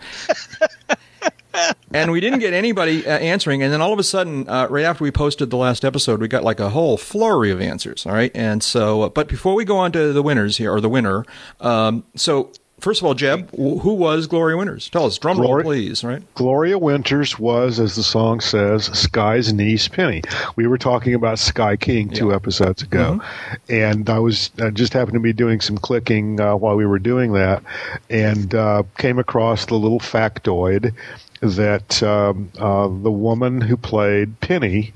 and 1.93 2.11
we 2.11 2.19
didn't 2.19 2.39
get 2.39 2.53
anybody 2.53 3.05
uh, 3.05 3.17
answering. 3.17 3.61
And 3.63 3.71
then 3.71 3.81
all 3.81 3.93
of 3.93 3.99
a 3.99 4.03
sudden, 4.03 4.49
uh, 4.49 4.67
right 4.69 4.85
after 4.85 5.03
we 5.03 5.11
posted 5.11 5.49
the 5.49 5.57
last 5.57 5.85
episode, 5.85 6.21
we 6.21 6.27
got 6.27 6.43
like 6.43 6.59
a 6.59 6.69
whole 6.69 6.97
flurry 6.97 7.51
of 7.51 7.61
answers. 7.61 8.05
All 8.05 8.13
right, 8.13 8.31
and 8.35 8.63
so, 8.63 9.03
uh, 9.03 9.09
but 9.09 9.27
before 9.27 9.53
we 9.53 9.63
go 9.63 9.77
on 9.77 9.91
to 9.91 10.11
the 10.11 10.23
winners 10.23 10.57
here 10.57 10.71
or 10.71 10.81
the 10.81 10.89
winner, 10.89 11.25
um, 11.61 12.03
so. 12.15 12.51
First 12.85 13.01
of 13.01 13.07
all, 13.07 13.15
Jeb, 13.15 13.49
who 13.55 13.95
was 13.95 14.27
Gloria 14.27 14.57
Winters? 14.57 14.89
Tell 14.89 15.05
us. 15.05 15.17
Drum 15.17 15.41
roll, 15.41 15.63
please. 15.63 16.03
Right. 16.03 16.21
Gloria 16.35 16.77
Winters 16.77 17.39
was, 17.39 17.79
as 17.79 17.95
the 17.95 18.03
song 18.03 18.41
says, 18.41 18.85
Sky's 18.85 19.51
niece 19.51 19.87
Penny. 19.87 20.21
We 20.55 20.67
were 20.67 20.77
talking 20.77 21.15
about 21.15 21.39
Sky 21.39 21.77
King 21.77 22.09
two 22.09 22.31
episodes 22.31 22.83
ago, 22.83 23.21
and 23.67 24.07
I 24.07 24.19
was 24.19 24.51
I 24.61 24.69
just 24.69 24.93
happened 24.93 25.15
to 25.15 25.19
be 25.19 25.33
doing 25.33 25.61
some 25.61 25.79
clicking 25.79 26.39
uh, 26.39 26.55
while 26.55 26.75
we 26.75 26.85
were 26.85 26.99
doing 26.99 27.33
that, 27.33 27.63
and 28.11 28.53
uh, 28.53 28.83
came 28.99 29.17
across 29.17 29.65
the 29.65 29.75
little 29.75 29.99
factoid 29.99 30.93
that 31.41 32.03
um, 32.03 32.51
uh, 32.59 32.87
the 32.87 33.11
woman 33.11 33.61
who 33.61 33.77
played 33.77 34.39
Penny 34.41 34.93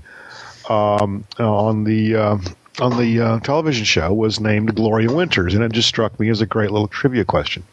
um, 0.69 1.25
on 1.39 1.85
the 1.85 2.15
um 2.15 2.43
on 2.79 2.97
the 2.97 3.19
uh, 3.19 3.39
television 3.39 3.83
show 3.83 4.13
was 4.13 4.39
named 4.39 4.75
Gloria 4.75 5.11
Winters, 5.11 5.53
and 5.53 5.63
it 5.63 5.71
just 5.71 5.87
struck 5.87 6.19
me 6.19 6.29
as 6.29 6.39
a 6.39 6.45
great 6.45 6.71
little 6.71 6.87
trivia 6.87 7.25
question. 7.25 7.63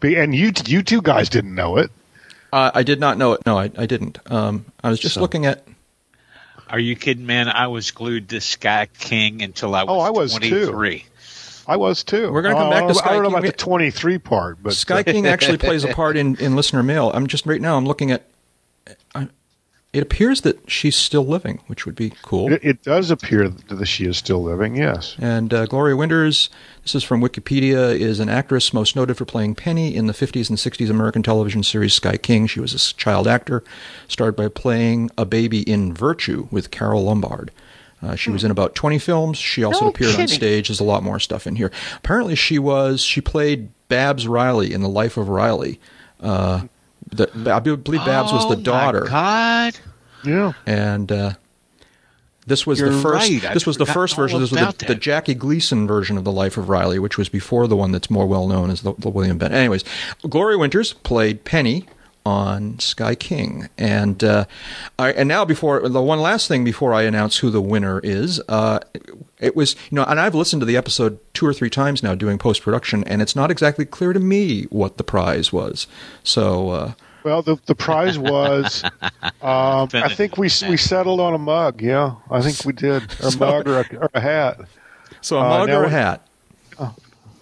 But- 0.00 0.12
And 0.12 0.34
you 0.34 0.52
you 0.66 0.82
two 0.82 1.02
guys 1.02 1.28
didn't 1.28 1.54
know 1.54 1.76
it. 1.78 1.90
Uh, 2.52 2.70
I 2.74 2.82
did 2.82 2.98
not 2.98 3.18
know 3.18 3.32
it. 3.34 3.44
No, 3.44 3.58
I, 3.58 3.70
I 3.76 3.86
didn't. 3.86 4.18
Um, 4.30 4.64
I 4.82 4.88
was 4.90 4.98
just 4.98 5.14
So- 5.16 5.20
looking 5.20 5.46
at. 5.46 5.64
Are 6.70 6.78
you 6.78 6.96
kidding, 6.96 7.24
man? 7.24 7.48
I 7.48 7.68
was 7.68 7.90
glued 7.92 8.28
to 8.30 8.40
Sky 8.42 8.88
King 8.98 9.40
until 9.42 9.74
I 9.74 9.84
was, 9.84 9.90
Oh, 9.90 10.00
I 10.00 10.10
was 10.10 10.38
too. 10.38 11.00
I 11.66 11.76
was 11.76 12.04
too. 12.04 12.30
We're 12.30 12.42
gonna 12.42 12.54
come 12.56 12.66
Uh, 12.66 12.70
back 12.70 12.94
to 12.94 13.04
I 13.04 13.12
don't 13.12 13.22
know 13.22 13.28
about 13.30 13.42
the 13.42 13.52
23 13.52 14.18
part, 14.18 14.62
but 14.62 14.74
Sky 14.74 15.02
King 15.02 15.26
actually 15.26 15.58
plays 15.58 15.84
a 15.84 15.88
part 15.88 16.16
in, 16.18 16.36
in 16.36 16.56
listener 16.56 16.82
mail. 16.82 17.10
I'm 17.14 17.26
just 17.26 17.46
right 17.46 17.60
now. 17.60 17.76
I'm 17.76 17.86
looking 17.86 18.10
at. 18.10 18.22
I, 19.14 19.28
it 19.92 20.02
appears 20.02 20.42
that 20.42 20.70
she's 20.70 20.96
still 20.96 21.24
living, 21.26 21.60
which 21.66 21.86
would 21.86 21.94
be 21.94 22.12
cool. 22.22 22.52
it, 22.52 22.60
it 22.62 22.82
does 22.82 23.10
appear 23.10 23.48
that 23.48 23.86
she 23.86 24.04
is 24.04 24.18
still 24.18 24.42
living. 24.42 24.76
Yes. 24.76 25.16
And 25.18 25.52
uh, 25.54 25.64
Gloria 25.64 25.96
Winters, 25.96 26.50
this 26.82 26.94
is 26.94 27.02
from 27.02 27.22
Wikipedia, 27.22 27.98
is 27.98 28.20
an 28.20 28.28
actress 28.28 28.74
most 28.74 28.94
noted 28.94 29.16
for 29.16 29.24
playing 29.24 29.54
Penny 29.54 29.94
in 29.96 30.06
the 30.06 30.12
50s 30.12 30.50
and 30.50 30.58
60s 30.58 30.90
American 30.90 31.22
television 31.22 31.62
series 31.62 31.94
Sky 31.94 32.18
King. 32.18 32.46
She 32.46 32.60
was 32.60 32.74
a 32.74 32.94
child 32.94 33.26
actor, 33.26 33.64
started 34.08 34.36
by 34.36 34.48
playing 34.48 35.10
a 35.16 35.24
baby 35.24 35.62
in 35.62 35.94
Virtue 35.94 36.48
with 36.50 36.70
Carole 36.70 37.04
Lombard. 37.04 37.50
Uh, 38.02 38.14
she 38.14 38.30
was 38.30 38.44
in 38.44 38.50
about 38.50 38.74
20 38.74 38.98
films. 38.98 39.38
She 39.38 39.64
also 39.64 39.86
No 39.86 39.90
appeared 39.90 40.20
on 40.20 40.28
stage. 40.28 40.68
There's 40.68 40.80
a 40.80 40.84
lot 40.84 41.02
more 41.02 41.18
stuff 41.18 41.46
in 41.46 41.56
here. 41.56 41.72
Apparently, 41.96 42.36
she 42.36 42.58
was 42.58 43.00
she 43.00 43.20
played 43.20 43.70
Babs 43.88 44.28
Riley 44.28 44.72
in 44.72 44.82
The 44.82 44.88
Life 44.88 45.16
of 45.16 45.28
Riley. 45.28 45.80
Uh, 46.20 46.66
the, 47.10 47.52
I 47.52 47.60
believe 47.60 48.04
Babs 48.04 48.32
was 48.32 48.44
oh, 48.44 48.54
the 48.54 48.62
daughter 48.62 49.04
My 49.04 49.08
God. 49.10 49.78
Yeah. 50.24 50.52
and 50.66 51.10
uh, 51.12 51.32
this 52.46 52.66
was 52.66 52.78
the 52.78 52.86
You're 52.86 53.00
first. 53.00 53.30
right. 53.30 53.52
This 53.54 53.66
was 53.66 53.76
the 53.76 53.86
first 53.86 54.16
version. 54.16 54.40
This 54.40 54.50
was 54.50 54.74
the, 54.76 54.86
the. 54.86 54.94
Jackie 54.94 55.34
Gleason 55.34 55.86
version 55.86 56.16
of 56.16 56.24
the 56.24 56.32
Life 56.32 56.56
of 56.56 56.68
Riley, 56.68 56.98
which 56.98 57.18
was 57.18 57.28
before 57.28 57.66
the 57.66 57.76
one 57.76 57.92
that's 57.92 58.08
more 58.10 58.26
well 58.26 58.48
known 58.48 58.70
as 58.70 58.80
the, 58.82 58.94
the 58.98 59.10
William 59.10 59.38
Bendix. 59.38 59.52
Anyways, 59.52 59.84
Gloria 60.28 60.58
Winters 60.58 60.94
played 60.94 61.44
Penny 61.44 61.84
on 62.28 62.78
Sky 62.78 63.14
King, 63.14 63.68
and 63.78 64.22
uh, 64.22 64.44
I, 64.98 65.12
and 65.12 65.28
now 65.28 65.44
before 65.46 65.88
the 65.88 66.02
one 66.02 66.20
last 66.20 66.46
thing 66.46 66.62
before 66.62 66.92
I 66.92 67.02
announce 67.02 67.38
who 67.38 67.48
the 67.50 67.62
winner 67.62 68.00
is, 68.04 68.38
uh, 68.48 68.80
it 69.38 69.56
was 69.56 69.74
you 69.90 69.96
know, 69.96 70.04
and 70.04 70.20
I've 70.20 70.34
listened 70.34 70.60
to 70.60 70.66
the 70.66 70.76
episode 70.76 71.18
two 71.32 71.46
or 71.46 71.54
three 71.54 71.70
times 71.70 72.02
now 72.02 72.14
doing 72.14 72.36
post 72.38 72.60
production, 72.62 73.02
and 73.04 73.22
it's 73.22 73.34
not 73.34 73.50
exactly 73.50 73.86
clear 73.86 74.12
to 74.12 74.20
me 74.20 74.64
what 74.64 74.98
the 74.98 75.04
prize 75.04 75.52
was. 75.52 75.86
So. 76.22 76.70
Uh, 76.70 76.92
Well, 77.24 77.42
the 77.42 77.56
the 77.66 77.74
prize 77.74 78.18
was, 78.18 78.84
um, 79.42 79.88
I 79.92 80.08
think 80.14 80.36
we 80.36 80.48
we 80.68 80.76
settled 80.76 81.20
on 81.20 81.34
a 81.34 81.38
mug. 81.38 81.80
Yeah, 81.82 82.14
I 82.30 82.40
think 82.42 82.64
we 82.64 82.72
did 82.72 83.02
or 83.22 83.28
a 83.28 83.36
mug 83.38 83.68
or 83.68 83.80
a, 83.80 83.96
or 84.04 84.10
a 84.14 84.20
hat. 84.20 84.60
so 85.20 85.38
a 85.38 85.40
Uh, 85.40 85.48
mug 85.48 85.68
now 85.68 85.80
or 85.80 85.84
a 85.84 85.90
hat? 85.90 86.27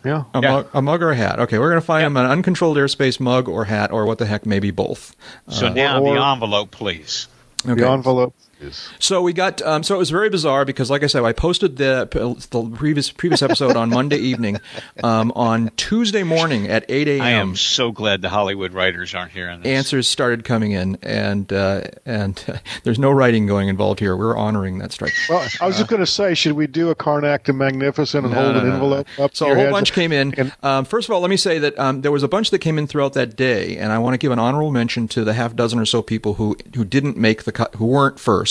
Yeah. 0.06 0.24
A, 0.32 0.40
Yeah. 0.40 0.50
mug, 0.52 0.68
a 0.72 0.80
mug 0.82 1.02
or 1.02 1.10
a 1.10 1.16
hat. 1.16 1.40
Okay, 1.40 1.58
we're 1.58 1.68
going 1.70 1.80
to 1.80 1.86
find 1.86 2.06
him 2.06 2.16
an 2.16 2.26
uncontrolled 2.26 2.76
airspace 2.76 3.18
mug 3.20 3.48
or 3.48 3.64
hat 3.64 3.90
or 3.90 4.06
what 4.06 4.18
the 4.18 4.26
heck, 4.26 4.46
maybe 4.46 4.70
both. 4.70 5.14
So 5.48 5.66
uh, 5.66 5.70
now 5.70 6.00
or- 6.00 6.14
the 6.14 6.22
envelope, 6.24 6.70
please. 6.70 7.26
Okay. 7.68 7.80
The 7.80 7.90
envelope 7.90 8.34
is. 8.60 8.88
So 8.98 9.22
we 9.22 9.32
got. 9.32 9.60
Um, 9.62 9.82
so 9.82 9.94
it 9.94 9.98
was 9.98 10.10
very 10.10 10.30
bizarre 10.30 10.64
because, 10.64 10.90
like 10.90 11.02
I 11.02 11.06
said, 11.06 11.22
I 11.24 11.32
posted 11.32 11.76
the 11.76 12.08
the 12.50 12.70
previous 12.76 13.10
previous 13.10 13.42
episode 13.42 13.76
on 13.76 13.90
Monday 13.90 14.18
evening. 14.18 14.58
Um, 15.02 15.32
on 15.36 15.70
Tuesday 15.76 16.22
morning 16.22 16.68
at 16.68 16.84
eight 16.88 17.08
a.m. 17.08 17.22
I 17.22 17.30
am 17.32 17.56
so 17.56 17.92
glad 17.92 18.22
the 18.22 18.28
Hollywood 18.28 18.72
writers 18.72 19.14
aren't 19.14 19.32
here 19.32 19.48
on 19.50 19.62
this. 19.62 19.70
Answers 19.70 20.08
started 20.08 20.44
coming 20.44 20.72
in, 20.72 20.98
and 21.02 21.52
uh, 21.52 21.82
and 22.04 22.60
there's 22.84 22.98
no 22.98 23.10
writing 23.10 23.46
going 23.46 23.68
involved 23.68 24.00
here. 24.00 24.16
We're 24.16 24.36
honoring 24.36 24.78
that 24.78 24.92
strike. 24.92 25.12
Well, 25.28 25.46
I 25.60 25.66
was 25.66 25.76
just 25.76 25.88
going 25.88 26.00
to 26.00 26.06
say, 26.06 26.34
should 26.34 26.52
we 26.54 26.66
do 26.66 26.90
a 26.90 26.94
Carnac 26.94 27.44
to 27.44 27.52
Magnificent 27.52 28.24
and 28.24 28.34
No, 28.34 28.40
hold 28.42 28.54
no, 28.54 28.60
an 28.60 28.64
no, 28.66 28.70
no. 28.70 28.74
envelope 28.76 29.06
up? 29.18 29.30
to 29.32 29.36
So 29.36 29.44
a 29.46 29.48
your 29.48 29.56
whole 29.56 29.64
heads? 29.66 29.74
bunch 29.74 29.92
came 29.92 30.12
in. 30.12 30.52
Um, 30.62 30.84
first 30.84 31.08
of 31.08 31.14
all, 31.14 31.20
let 31.20 31.30
me 31.30 31.36
say 31.36 31.58
that 31.58 31.78
um, 31.78 32.00
there 32.02 32.12
was 32.12 32.22
a 32.22 32.28
bunch 32.28 32.50
that 32.50 32.58
came 32.60 32.78
in 32.78 32.86
throughout 32.86 33.12
that 33.14 33.36
day, 33.36 33.76
and 33.76 33.92
I 33.92 33.98
want 33.98 34.14
to 34.14 34.18
give 34.18 34.32
an 34.32 34.38
honorable 34.38 34.70
mention 34.72 35.08
to 35.08 35.24
the 35.24 35.34
half 35.34 35.54
dozen 35.56 35.78
or 35.78 35.84
so 35.86 36.02
people 36.02 36.34
who 36.34 36.56
who 36.74 36.84
didn't 36.84 37.16
make 37.16 37.44
the 37.44 37.52
cut, 37.52 37.74
who 37.76 37.86
weren't 37.86 38.18
first, 38.18 38.45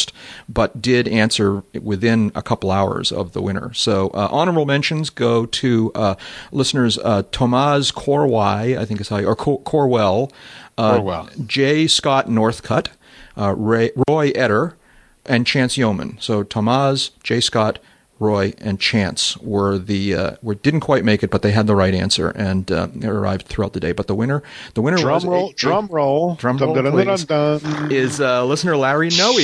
but 0.49 0.81
did 0.81 1.07
answer 1.07 1.63
within 1.81 2.31
a 2.35 2.41
couple 2.41 2.71
hours 2.71 3.11
of 3.11 3.33
the 3.33 3.41
winner. 3.41 3.73
So 3.73 4.09
uh, 4.09 4.27
honorable 4.31 4.65
mentions 4.65 5.09
go 5.09 5.45
to 5.45 5.91
uh, 5.95 6.15
listeners 6.51 6.97
uh, 6.99 7.23
Tomaz 7.31 7.93
Corwai, 7.93 8.77
I 8.77 8.85
think 8.85 9.01
is 9.01 9.09
how 9.09 9.17
you, 9.17 9.27
or 9.27 9.35
Cor- 9.35 9.61
Corwell, 9.61 10.31
uh, 10.77 10.97
Corwell. 10.97 11.29
J. 11.45 11.87
Scott 11.87 12.27
Northcutt, 12.27 12.87
uh, 13.37 13.53
Ray, 13.55 13.91
Roy 14.07 14.31
Etter, 14.31 14.73
and 15.25 15.45
Chance 15.47 15.77
Yeoman. 15.77 16.17
So 16.19 16.43
Tomaz, 16.43 17.11
J. 17.23 17.39
Scott, 17.41 17.79
Roy, 18.19 18.53
and 18.59 18.79
Chance 18.79 19.37
were 19.37 19.77
the 19.77 20.15
uh, 20.15 20.31
were 20.41 20.55
didn't 20.55 20.79
quite 20.79 21.03
make 21.03 21.21
it, 21.21 21.29
but 21.29 21.41
they 21.41 21.51
had 21.51 21.67
the 21.67 21.75
right 21.75 21.93
answer 21.93 22.29
and 22.29 22.71
uh, 22.71 22.87
they 22.93 23.07
arrived 23.07 23.47
throughout 23.47 23.73
the 23.73 23.79
day. 23.79 23.91
But 23.91 24.07
the 24.07 24.15
winner, 24.15 24.41
the 24.73 24.81
winner 24.81 24.97
Drum 24.97 25.13
was 25.15 25.25
roll, 25.25 25.49
a- 25.49 25.53
drum 25.53 25.87
roll, 25.87 26.35
Drum 26.35 26.57
roll, 26.57 26.73
dum, 26.75 26.83
dum, 26.85 26.93
please. 26.93 27.25
dum, 27.25 27.59
dum. 27.59 27.91
is 27.91 28.21
uh, 28.21 28.45
listener 28.45 28.77
Larry 28.77 29.09
Noe 29.09 29.37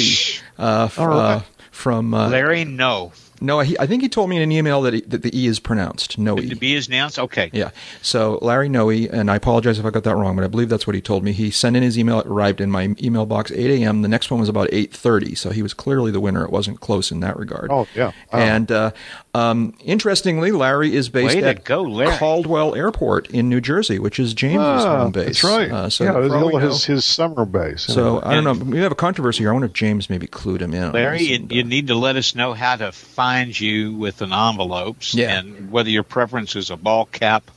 uh, 0.57 0.85
f- 0.85 0.97
All 0.99 1.07
right. 1.07 1.17
uh, 1.17 1.41
from 1.71 2.13
uh, 2.13 2.29
Larry, 2.29 2.63
no. 2.63 3.11
No. 3.41 3.59
He, 3.59 3.77
I 3.79 3.85
think 3.87 4.01
he 4.01 4.09
told 4.09 4.29
me 4.29 4.37
in 4.37 4.41
an 4.43 4.51
email 4.51 4.81
that, 4.83 4.93
he, 4.93 5.01
that 5.01 5.23
the 5.23 5.37
e 5.37 5.47
is 5.47 5.59
pronounced 5.59 6.17
Noe. 6.17 6.35
The 6.35 6.55
B 6.55 6.75
is 6.75 6.87
pronounced. 6.87 7.19
Okay. 7.19 7.49
Yeah. 7.53 7.71
So 8.01 8.39
Larry 8.41 8.69
Noe, 8.69 8.89
and 8.89 9.29
I 9.29 9.35
apologize 9.35 9.79
if 9.79 9.85
I 9.85 9.89
got 9.89 10.03
that 10.03 10.15
wrong, 10.15 10.35
but 10.35 10.45
I 10.45 10.47
believe 10.47 10.69
that's 10.69 10.87
what 10.87 10.95
he 10.95 11.01
told 11.01 11.23
me. 11.23 11.31
He 11.33 11.51
sent 11.51 11.75
in 11.75 11.83
his 11.83 11.97
email. 11.97 12.19
It 12.19 12.27
arrived 12.27 12.61
in 12.61 12.71
my 12.71 12.95
email 13.01 13.25
box 13.25 13.51
8 13.51 13.81
a.m. 13.81 14.01
The 14.01 14.07
next 14.07 14.31
one 14.31 14.39
was 14.39 14.49
about 14.49 14.69
8:30, 14.69 15.37
so 15.37 15.49
he 15.49 15.61
was 15.61 15.73
clearly 15.73 16.11
the 16.11 16.19
winner. 16.21 16.43
It 16.43 16.51
wasn't 16.51 16.79
close 16.79 17.11
in 17.11 17.19
that 17.21 17.37
regard. 17.37 17.71
Oh, 17.71 17.87
yeah. 17.95 18.11
Wow. 18.31 18.39
And 18.39 18.71
uh, 18.71 18.91
um, 19.33 19.73
interestingly, 19.83 20.51
Larry 20.51 20.93
is 20.95 21.07
based 21.09 21.35
Way 21.35 21.43
at 21.43 21.63
go, 21.63 21.83
Larry. 21.83 22.17
Caldwell 22.17 22.75
Airport 22.75 23.29
in 23.31 23.47
New 23.49 23.61
Jersey, 23.61 23.97
which 23.97 24.19
is 24.19 24.33
James's 24.33 24.85
Ah, 24.85 25.03
home 25.03 25.11
base. 25.11 25.25
That's 25.25 25.43
right. 25.43 25.71
Uh, 25.71 25.89
so 25.89 26.03
yeah, 26.03 26.11
for 26.13 26.23
his, 26.23 26.33
all 26.33 26.47
we 26.47 26.53
know- 26.53 26.59
his, 26.59 26.83
his 26.85 27.05
summer 27.05 27.45
base. 27.45 27.83
so 27.83 28.21
I 28.23 28.33
don't 28.35 28.43
know. 28.43 28.53
We 28.65 28.79
have 28.79 28.91
a 28.91 28.95
controversy 28.95 29.43
here. 29.43 29.49
I 29.49 29.53
wonder 29.53 29.67
if 29.67 29.73
James 29.73 30.09
maybe 30.09 30.27
clued 30.27 30.59
him 30.59 30.73
in. 30.73 30.91
Larry, 30.91 31.21
you, 31.23 31.47
you 31.49 31.63
uh, 31.63 31.65
need 31.67 31.87
to 31.87 31.95
let 31.95 32.15
us 32.17 32.35
know 32.35 32.53
how 32.53 32.75
to 32.75 32.91
find 32.91 33.57
you 33.57 33.93
with 33.95 34.21
an 34.21 34.33
envelopes 34.33 35.13
Yeah. 35.13 35.39
and 35.39 35.71
whether 35.71 35.89
your 35.89 36.03
preference 36.03 36.55
is 36.55 36.69
a 36.69 36.75
ball 36.77 37.05
cap 37.05 37.49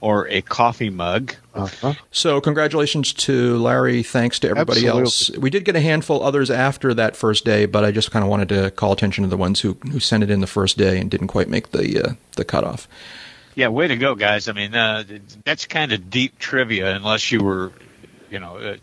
or 0.00 0.26
a 0.28 0.40
coffee 0.42 0.90
mug. 0.90 1.34
uh-huh. 1.54 1.94
So 2.10 2.40
congratulations 2.40 3.12
to 3.12 3.58
Larry. 3.58 4.02
Thanks 4.02 4.38
to 4.40 4.48
everybody 4.48 4.86
Absolutely. 4.86 5.02
else. 5.02 5.30
We 5.38 5.50
did 5.50 5.64
get 5.64 5.76
a 5.76 5.80
handful 5.80 6.22
others 6.22 6.50
after 6.50 6.94
that 6.94 7.16
first 7.16 7.44
day, 7.44 7.66
but 7.66 7.84
I 7.84 7.90
just 7.90 8.10
kind 8.10 8.24
of 8.24 8.30
wanted 8.30 8.48
to 8.50 8.70
call 8.70 8.92
attention 8.92 9.24
to 9.24 9.28
the 9.28 9.36
ones 9.36 9.60
who 9.60 9.74
who 9.90 10.00
sent 10.00 10.22
it 10.22 10.30
in 10.30 10.40
the 10.40 10.46
first 10.46 10.78
day 10.78 10.98
and 10.98 11.10
didn't 11.10 11.28
quite 11.28 11.48
make 11.48 11.70
the 11.70 12.02
uh, 12.02 12.12
the 12.36 12.44
cutoff. 12.44 12.88
Yeah, 13.54 13.68
way 13.68 13.88
to 13.88 13.96
go, 13.96 14.14
guys. 14.14 14.48
I 14.48 14.52
mean, 14.52 14.74
uh, 14.74 15.04
that's 15.44 15.66
kind 15.66 15.92
of 15.92 16.08
deep 16.08 16.38
trivia, 16.38 16.94
unless 16.94 17.30
you 17.32 17.42
were, 17.42 17.72
you 18.30 18.38
know, 18.38 18.56
uh, 18.56 18.76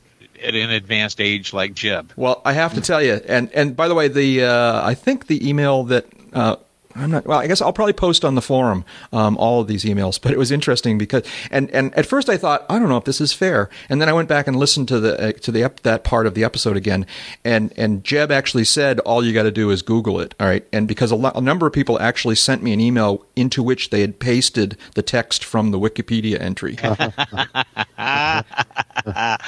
at 0.43 0.53
an 0.53 0.69
advanced 0.69 1.19
age 1.19 1.53
like 1.53 1.73
Jeb. 1.73 2.13
Well, 2.15 2.41
I 2.45 2.53
have 2.53 2.75
to 2.75 2.81
tell 2.81 3.01
you, 3.01 3.19
and 3.27 3.49
and 3.53 3.75
by 3.75 3.87
the 3.87 3.95
way, 3.95 4.07
the 4.07 4.43
uh, 4.43 4.85
I 4.85 4.93
think 4.93 5.27
the 5.27 5.47
email 5.49 5.85
that. 5.85 6.05
Uh, 6.33 6.57
I'm 6.97 7.11
not. 7.11 7.25
Well, 7.25 7.39
I 7.39 7.47
guess 7.47 7.61
I'll 7.61 7.73
probably 7.73 7.93
post 7.93 8.25
on 8.25 8.35
the 8.35 8.41
forum 8.41 8.83
um, 9.13 9.37
all 9.37 9.61
of 9.61 9.67
these 9.67 9.85
emails. 9.85 10.19
But 10.21 10.31
it 10.31 10.37
was 10.37 10.51
interesting 10.51 10.97
because, 10.97 11.23
and 11.51 11.69
and 11.71 11.93
at 11.95 12.05
first 12.05 12.29
I 12.29 12.37
thought 12.37 12.65
I 12.69 12.79
don't 12.79 12.89
know 12.89 12.97
if 12.97 13.03
this 13.03 13.21
is 13.21 13.33
fair, 13.33 13.69
and 13.89 14.01
then 14.01 14.09
I 14.09 14.13
went 14.13 14.27
back 14.27 14.47
and 14.47 14.57
listened 14.57 14.87
to 14.89 14.99
the 14.99 15.29
uh, 15.29 15.31
to 15.33 15.51
the 15.51 15.63
ep- 15.63 15.81
that 15.81 16.03
part 16.03 16.25
of 16.25 16.33
the 16.33 16.43
episode 16.43 16.75
again, 16.75 17.05
and 17.43 17.73
and 17.77 18.03
Jeb 18.03 18.31
actually 18.31 18.63
said 18.63 18.99
all 19.01 19.23
you 19.23 19.33
got 19.33 19.43
to 19.43 19.51
do 19.51 19.69
is 19.69 19.81
Google 19.81 20.19
it. 20.19 20.33
All 20.39 20.47
right, 20.47 20.65
and 20.73 20.87
because 20.87 21.11
a, 21.11 21.15
lo- 21.15 21.31
a 21.35 21.41
number 21.41 21.67
of 21.67 21.73
people 21.73 21.99
actually 21.99 22.35
sent 22.35 22.63
me 22.63 22.73
an 22.73 22.79
email 22.79 23.25
into 23.35 23.61
which 23.61 23.91
they 23.91 24.01
had 24.01 24.19
pasted 24.19 24.77
the 24.95 25.03
text 25.03 25.43
from 25.43 25.71
the 25.71 25.79
Wikipedia 25.79 26.41
entry, 26.41 26.73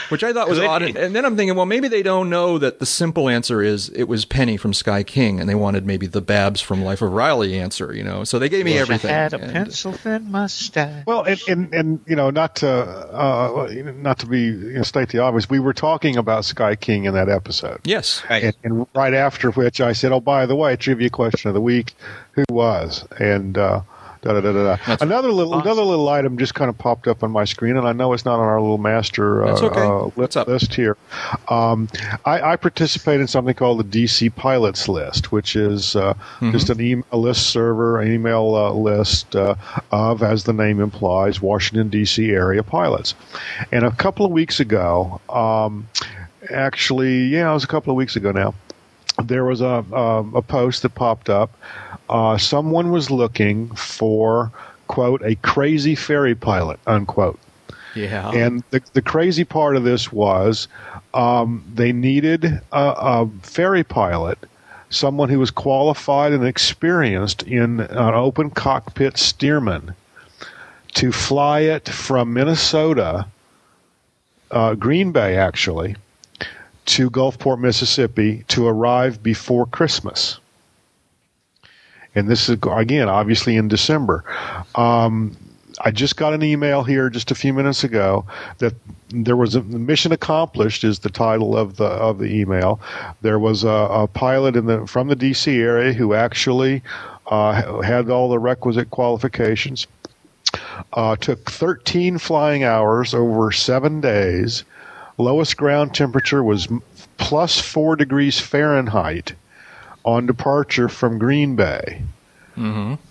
which 0.10 0.24
I 0.24 0.34
thought 0.34 0.50
was 0.50 0.60
odd. 0.60 0.84
And, 0.84 0.98
and 0.98 1.16
then 1.16 1.26
I'm 1.26 1.36
thinking, 1.36 1.56
well, 1.56 1.66
maybe 1.66 1.88
they 1.88 2.04
don't 2.04 2.30
know 2.30 2.58
that 2.60 2.80
the 2.80 2.86
simple 2.86 3.28
answer 3.28 3.62
is 3.62 3.90
it 3.90 4.04
was 4.04 4.26
Penny 4.26 4.58
from 4.58 4.74
Sky 4.74 5.04
King, 5.04 5.40
and 5.40 5.50
they 5.50 5.56
wanted 5.56 5.86
maybe 5.86 6.06
the 6.06 6.22
Babs 6.22 6.62
from 6.62 6.84
Life 6.84 7.02
of 7.02 7.12
Riley 7.12 7.39
answer, 7.44 7.94
you 7.94 8.04
know. 8.04 8.24
So 8.24 8.40
they 8.40 8.50
gave 8.50 8.66
me 8.66 8.78
everything. 8.78 9.10
I 9.12 9.14
had 9.14 9.34
a 9.34 9.40
And- 9.42 9.52
pencil 9.52 9.92
thin 9.94 10.32
mustache. 10.32 11.04
Well, 11.06 11.24
and, 11.24 11.40
and 11.48 11.74
and 11.74 12.00
you 12.08 12.16
know, 12.16 12.30
not 12.30 12.58
to 12.58 12.70
uh, 12.70 13.68
not 13.98 14.20
to 14.20 14.26
be 14.28 14.42
you 14.42 14.74
know, 14.74 14.82
state 14.84 15.10
the 15.10 15.20
obvious, 15.20 15.50
we 15.50 15.60
were 15.60 15.74
talking 15.74 16.18
about 16.18 16.46
Sky 16.46 16.76
King 16.76 17.06
in 17.06 17.14
that 17.14 17.30
episode, 17.30 17.80
Yes. 17.84 18.24
Right. 18.30 18.44
and, 18.44 18.54
and 18.64 18.88
right 18.96 19.14
after 19.14 19.52
which 19.52 19.82
I 19.82 19.94
said, 19.94 20.12
"Oh, 20.12 20.20
by 20.20 20.46
the 20.46 20.56
way, 20.56 20.76
trivia 20.76 21.10
question 21.10 21.48
of 21.50 21.54
the 21.54 21.62
week: 21.62 21.94
Who 22.34 22.44
was?" 22.50 23.06
And 23.20 23.58
uh, 23.58 23.82
Da, 24.22 24.34
da, 24.34 24.42
da, 24.42 24.52
da, 24.52 24.76
da. 24.76 24.98
Another 25.00 25.32
little 25.32 25.54
awesome. 25.54 25.68
another 25.68 25.84
little 25.84 26.10
item 26.10 26.38
just 26.38 26.54
kind 26.54 26.68
of 26.68 26.78
popped 26.78 27.08
up 27.08 27.24
on 27.24 27.32
my 27.32 27.46
screen, 27.46 27.78
and 27.78 27.88
I 27.88 27.94
know 27.94 28.12
it's 28.12 28.26
not 28.26 28.40
on 28.40 28.46
our 28.46 28.60
little 28.60 28.78
master 28.78 29.46
uh, 29.46 29.58
okay. 29.62 29.80
uh, 29.80 30.12
list, 30.22 30.36
list 30.48 30.74
here. 30.74 30.98
Um, 31.48 31.88
I, 32.26 32.42
I 32.52 32.56
participate 32.58 33.22
in 33.22 33.28
something 33.28 33.54
called 33.54 33.80
the 33.80 34.06
DC 34.06 34.36
Pilots 34.36 34.90
List, 34.90 35.32
which 35.32 35.56
is 35.56 35.96
uh, 35.96 36.14
Mm-hmm. 36.40 36.52
just 36.52 36.70
an 36.70 36.82
email 36.82 37.06
list 37.14 37.48
server, 37.48 38.00
an 38.00 38.12
email 38.12 38.56
uh, 38.56 38.72
list 38.72 39.36
uh, 39.36 39.56
of, 39.92 40.24
as 40.24 40.44
the 40.44 40.54
name 40.54 40.80
implies, 40.80 41.42
Washington 41.42 41.90
D.C. 41.90 42.30
area 42.32 42.64
pilots. 42.64 43.14
And 43.72 43.84
a 43.84 43.92
couple 43.92 44.26
of 44.26 44.32
weeks 44.32 44.60
ago, 44.60 45.20
um, 45.30 45.88
actually, 46.54 47.26
yeah, 47.26 47.50
it 47.50 47.54
was 47.54 47.64
a 47.64 47.68
couple 47.68 47.92
of 47.92 47.98
weeks 47.98 48.16
ago 48.16 48.32
now 48.32 48.54
there 49.26 49.44
was 49.44 49.60
a 49.60 49.84
um, 49.94 50.34
a 50.34 50.42
post 50.42 50.82
that 50.84 50.96
popped 50.96 51.30
up. 51.30 51.52
Uh, 52.10 52.38
someone 52.38 52.92
was 52.92 53.12
looking 53.12 53.70
for 53.76 54.52
quote 54.88 55.22
a 55.24 55.36
crazy 55.36 55.96
ferry 55.96 56.36
pilot 56.36 56.80
unquote. 56.88 57.40
Yeah. 57.96 58.32
And 58.32 58.64
the 58.72 58.82
the 58.94 59.02
crazy 59.02 59.44
part 59.44 59.76
of 59.76 59.84
this 59.84 60.12
was 60.12 60.68
um, 61.14 61.64
they 61.74 61.92
needed 61.92 62.46
a, 62.46 62.62
a 62.72 63.30
ferry 63.42 63.84
pilot, 63.84 64.38
someone 64.90 65.30
who 65.30 65.40
was 65.40 65.52
qualified 65.52 66.32
and 66.34 66.46
experienced 66.46 67.44
in 67.44 67.80
an 67.80 68.14
open 68.14 68.50
cockpit 68.52 69.16
Stearman, 69.16 69.96
to 70.96 71.12
fly 71.12 71.62
it 71.62 71.90
from 71.90 72.34
Minnesota, 72.34 73.26
uh, 74.52 74.76
Green 74.76 75.12
Bay 75.12 75.38
actually, 75.38 75.96
to 76.86 77.10
Gulfport, 77.10 77.60
Mississippi, 77.60 78.44
to 78.50 78.68
arrive 78.68 79.22
before 79.22 79.66
Christmas. 79.66 80.40
And 82.16 82.28
this 82.28 82.50
is 82.50 82.58
again, 82.72 83.08
obviously 83.08 83.56
in 83.56 83.68
December. 83.68 84.24
Um, 84.76 85.38
I 85.82 85.92
just 85.92 86.18
got 86.18 86.34
an 86.34 86.44
email 86.44 86.84
here 86.84 87.10
just 87.10 87.32
a 87.32 87.36
few 87.36 87.54
minutes 87.54 87.84
ago 87.84 88.26
that 88.58 88.74
there 89.10 89.38
was 89.38 89.56
a 89.56 89.62
mission 89.64 90.12
accomplished 90.12 90.84
is 90.84 91.00
the 91.00 91.10
title 91.10 91.56
of 91.56 91.78
the 91.78 91.86
of 91.86 92.20
the 92.20 92.26
email. 92.26 92.80
There 93.22 93.40
was 93.40 93.64
a, 93.64 93.70
a 93.70 94.08
pilot 94.08 94.56
in 94.56 94.66
the 94.66 94.86
from 94.88 95.08
the 95.08 95.16
DC 95.16 95.58
area 95.58 95.94
who 95.94 96.14
actually 96.14 96.82
uh, 97.28 97.82
had 97.82 98.10
all 98.10 98.30
the 98.30 98.40
requisite 98.40 98.90
qualifications. 98.90 99.88
Uh, 100.94 101.16
took 101.16 101.50
13 101.50 102.18
flying 102.18 102.64
hours 102.64 103.14
over 103.14 103.52
seven 103.52 104.02
days. 104.02 104.64
Lowest 105.18 105.58
ground 105.58 105.94
temperature 105.94 106.44
was 106.44 106.68
plus 107.18 107.60
four 107.60 107.96
degrees 107.96 108.40
Fahrenheit 108.40 109.34
on 110.04 110.26
departure 110.26 110.90
from 110.90 111.18
Green 111.20 111.56
Bay 111.56 112.04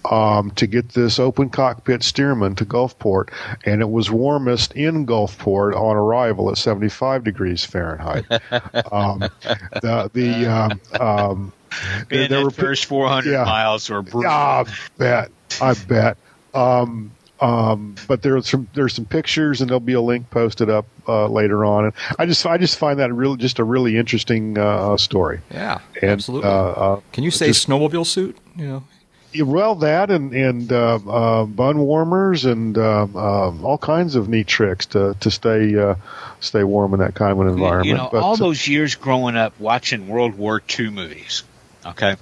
um, 0.04 0.50
to 0.56 0.66
get 0.66 0.90
this 0.90 1.18
open 1.18 1.48
cockpit 1.48 2.02
Stearman 2.02 2.54
to 2.56 2.66
Gulfport, 2.66 3.30
and 3.64 3.80
it 3.80 3.88
was 3.88 4.10
warmest 4.10 4.72
in 4.74 5.06
Gulfport 5.06 5.74
on 5.74 5.96
arrival 5.96 6.50
at 6.50 6.58
75 6.58 7.24
degrees 7.24 7.64
Fahrenheit. 7.64 8.26
um, 8.92 9.20
the 9.20 10.10
the 10.12 10.46
um, 10.46 10.80
um, 11.00 11.52
Man, 11.80 12.06
there 12.10 12.28
that 12.28 12.44
were- 12.44 12.50
first 12.50 12.84
400 12.86 13.30
yeah. 13.30 13.44
miles 13.44 13.88
were 13.88 14.02
brutal. 14.02 14.30
I 14.30 14.64
bet. 14.98 15.30
I 15.62 15.74
bet. 15.74 16.18
Um, 16.52 17.10
um, 17.40 17.94
but 18.06 18.22
there's 18.22 18.48
some 18.48 18.68
there's 18.74 18.94
some 18.94 19.04
pictures, 19.04 19.60
and 19.60 19.70
there'll 19.70 19.80
be 19.80 19.92
a 19.92 20.00
link 20.00 20.30
posted 20.30 20.70
up 20.70 20.86
uh, 21.06 21.26
later 21.28 21.64
on. 21.64 21.86
And 21.86 21.92
I 22.18 22.26
just 22.26 22.44
I 22.46 22.58
just 22.58 22.78
find 22.78 22.98
that 22.98 23.12
really 23.12 23.36
just 23.36 23.58
a 23.58 23.64
really 23.64 23.96
interesting 23.96 24.58
uh, 24.58 24.96
story. 24.96 25.40
yeah. 25.50 25.78
And, 26.02 26.10
absolutely. 26.10 26.48
Uh, 26.48 26.52
uh, 26.52 27.00
Can 27.12 27.24
you 27.24 27.30
say 27.30 27.48
just- 27.48 27.68
snowmobile 27.68 28.06
suit? 28.06 28.36
You 28.56 28.66
know. 28.66 28.84
yeah, 29.32 29.44
well, 29.44 29.76
that 29.76 30.10
and 30.10 30.32
and 30.32 30.72
uh, 30.72 30.96
uh, 30.96 31.44
bun 31.44 31.78
warmers 31.78 32.44
and 32.44 32.76
uh, 32.76 33.06
uh, 33.14 33.62
all 33.62 33.78
kinds 33.78 34.16
of 34.16 34.28
neat 34.28 34.46
tricks 34.48 34.86
to 34.86 35.14
to 35.20 35.30
stay 35.30 35.78
uh, 35.78 35.94
stay 36.40 36.64
warm 36.64 36.92
in 36.94 37.00
that 37.00 37.14
kind 37.14 37.32
of 37.32 37.40
an 37.40 37.48
environment. 37.48 37.86
You 37.86 37.94
know, 37.94 38.08
But, 38.10 38.22
all 38.22 38.32
uh, 38.32 38.36
those 38.36 38.66
years 38.66 38.94
growing 38.96 39.36
up 39.36 39.52
watching 39.60 40.08
World 40.08 40.34
War 40.34 40.60
II 40.78 40.90
movies, 40.90 41.44
okay? 41.86 42.16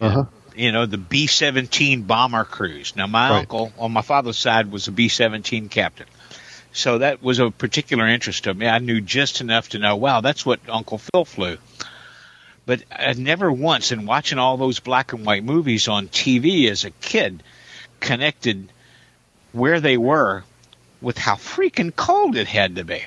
Uh-huh. 0.00 0.24
You 0.56 0.72
know, 0.72 0.86
the 0.86 0.98
B 0.98 1.26
17 1.26 2.02
bomber 2.02 2.44
crews. 2.44 2.94
Now, 2.96 3.06
my 3.06 3.30
Right. 3.30 3.38
uncle 3.40 3.72
on 3.78 3.92
my 3.92 4.02
father's 4.02 4.36
side 4.38 4.70
was 4.70 4.88
a 4.88 4.92
B 4.92 5.08
17 5.08 5.68
captain. 5.68 6.06
So 6.72 6.98
that 6.98 7.22
was 7.22 7.38
a 7.38 7.50
particular 7.50 8.06
interest 8.06 8.46
of 8.46 8.56
me. 8.56 8.66
I 8.66 8.78
knew 8.78 9.00
just 9.00 9.40
enough 9.40 9.70
to 9.70 9.78
know, 9.78 9.96
wow, 9.96 10.20
that's 10.20 10.44
what 10.46 10.60
Uncle 10.68 10.98
Phil 10.98 11.24
flew. 11.24 11.58
But 12.64 12.82
I 12.90 13.12
never 13.14 13.50
once, 13.52 13.92
in 13.92 14.06
watching 14.06 14.38
all 14.38 14.56
those 14.56 14.78
black 14.80 15.12
and 15.12 15.26
white 15.26 15.44
movies 15.44 15.88
on 15.88 16.08
TV 16.08 16.70
as 16.70 16.84
a 16.84 16.90
kid, 16.90 17.42
connected 18.00 18.68
where 19.52 19.80
they 19.80 19.96
were 19.96 20.44
with 21.00 21.18
how 21.18 21.34
freaking 21.34 21.94
cold 21.94 22.36
it 22.36 22.46
had 22.46 22.76
to 22.76 22.84
be 22.84 23.04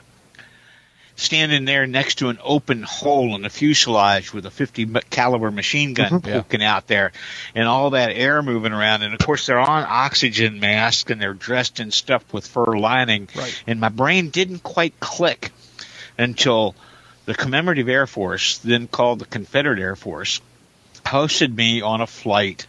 standing 1.17 1.63
there 1.65 1.87
next 1.87 2.15
to 2.15 2.29
an 2.29 2.37
open 2.43 2.83
hole 2.83 3.35
in 3.35 3.41
the 3.41 3.49
fuselage 3.49 4.33
with 4.33 4.45
a 4.45 4.51
50 4.51 4.85
caliber 5.09 5.49
machine 5.49 5.93
gun 5.93 6.21
Yeah. 6.25 6.41
poking 6.41 6.61
out 6.63 6.87
there 6.87 7.13
and 7.55 7.67
all 7.67 7.91
that 7.91 8.09
air 8.11 8.41
moving 8.43 8.73
around 8.73 9.01
and 9.03 9.13
of 9.13 9.19
course 9.25 9.45
they're 9.45 9.57
on 9.59 9.85
oxygen 9.87 10.59
masks 10.59 11.09
and 11.09 11.21
they're 11.21 11.33
dressed 11.33 11.79
in 11.79 11.91
stuff 11.91 12.21
with 12.33 12.45
fur 12.45 12.77
lining 12.77 13.29
Right. 13.33 13.63
and 13.65 13.79
my 13.79 13.89
brain 13.89 14.29
didn't 14.29 14.61
quite 14.63 14.99
click 14.99 15.51
until 16.17 16.75
the 17.25 17.33
commemorative 17.33 17.87
air 17.87 18.07
force 18.07 18.57
then 18.57 18.87
called 18.87 19.19
the 19.19 19.25
confederate 19.25 19.79
air 19.79 19.95
force 19.95 20.41
hosted 21.05 21.53
me 21.55 21.81
on 21.81 22.01
a 22.01 22.07
flight 22.07 22.67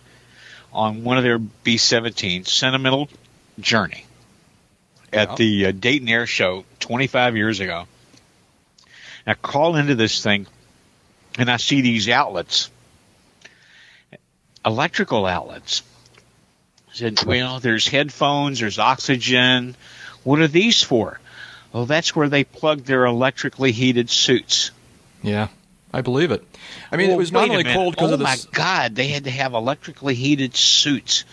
on 0.73 1.05
one 1.05 1.17
of 1.17 1.25
their 1.25 1.39
B 1.39 1.77
17s, 1.77 2.47
sentimental 2.49 3.09
journey 3.59 4.05
at 5.13 5.31
Yeah. 5.31 5.35
the 5.37 5.67
uh, 5.67 5.73
dayton 5.73 6.09
air 6.09 6.27
show 6.27 6.65
25 6.81 7.37
years 7.37 7.61
ago 7.61 7.87
I 9.27 9.35
call 9.35 9.77
into 9.77 9.95
this 9.95 10.23
thing 10.23 10.47
and 11.39 11.51
I 11.51 11.57
see 11.57 11.81
these 11.81 12.09
outlets, 12.09 12.71
electrical 14.65 15.27
outlets. 15.27 15.83
I 16.91 16.95
said, 16.95 17.23
well, 17.25 17.61
there's 17.61 17.87
headphones, 17.89 18.61
there's 18.61 18.79
oxygen. 18.79 19.77
What 20.25 20.41
are 20.41 20.49
these 20.49 20.83
for? 20.83 21.21
Well, 21.73 21.87
that's 21.87 22.17
where 22.17 22.29
they 22.29 22.45
plug 22.45 22.85
their 22.85 23.05
electrically 23.05 23.73
heated 23.73 24.09
suits. 24.09 24.71
Yeah. 25.23 25.49
I 25.93 26.01
believe 26.03 26.31
it. 26.31 26.45
I 26.91 26.97
mean, 26.97 27.09
Well, 27.09 27.17
it 27.17 27.19
was 27.19 27.33
not 27.33 27.49
only 27.49 27.63
minute. 27.65 27.75
cold 27.75 27.95
because 27.95 28.11
oh 28.11 28.15
of 28.15 28.19
the. 28.19 28.25
my 28.25 28.37
God, 28.53 28.95
they 28.95 29.09
had 29.09 29.25
to 29.25 29.31
have 29.31 29.55
electrically 29.55 30.15
heated 30.15 30.55
suits 30.57 31.25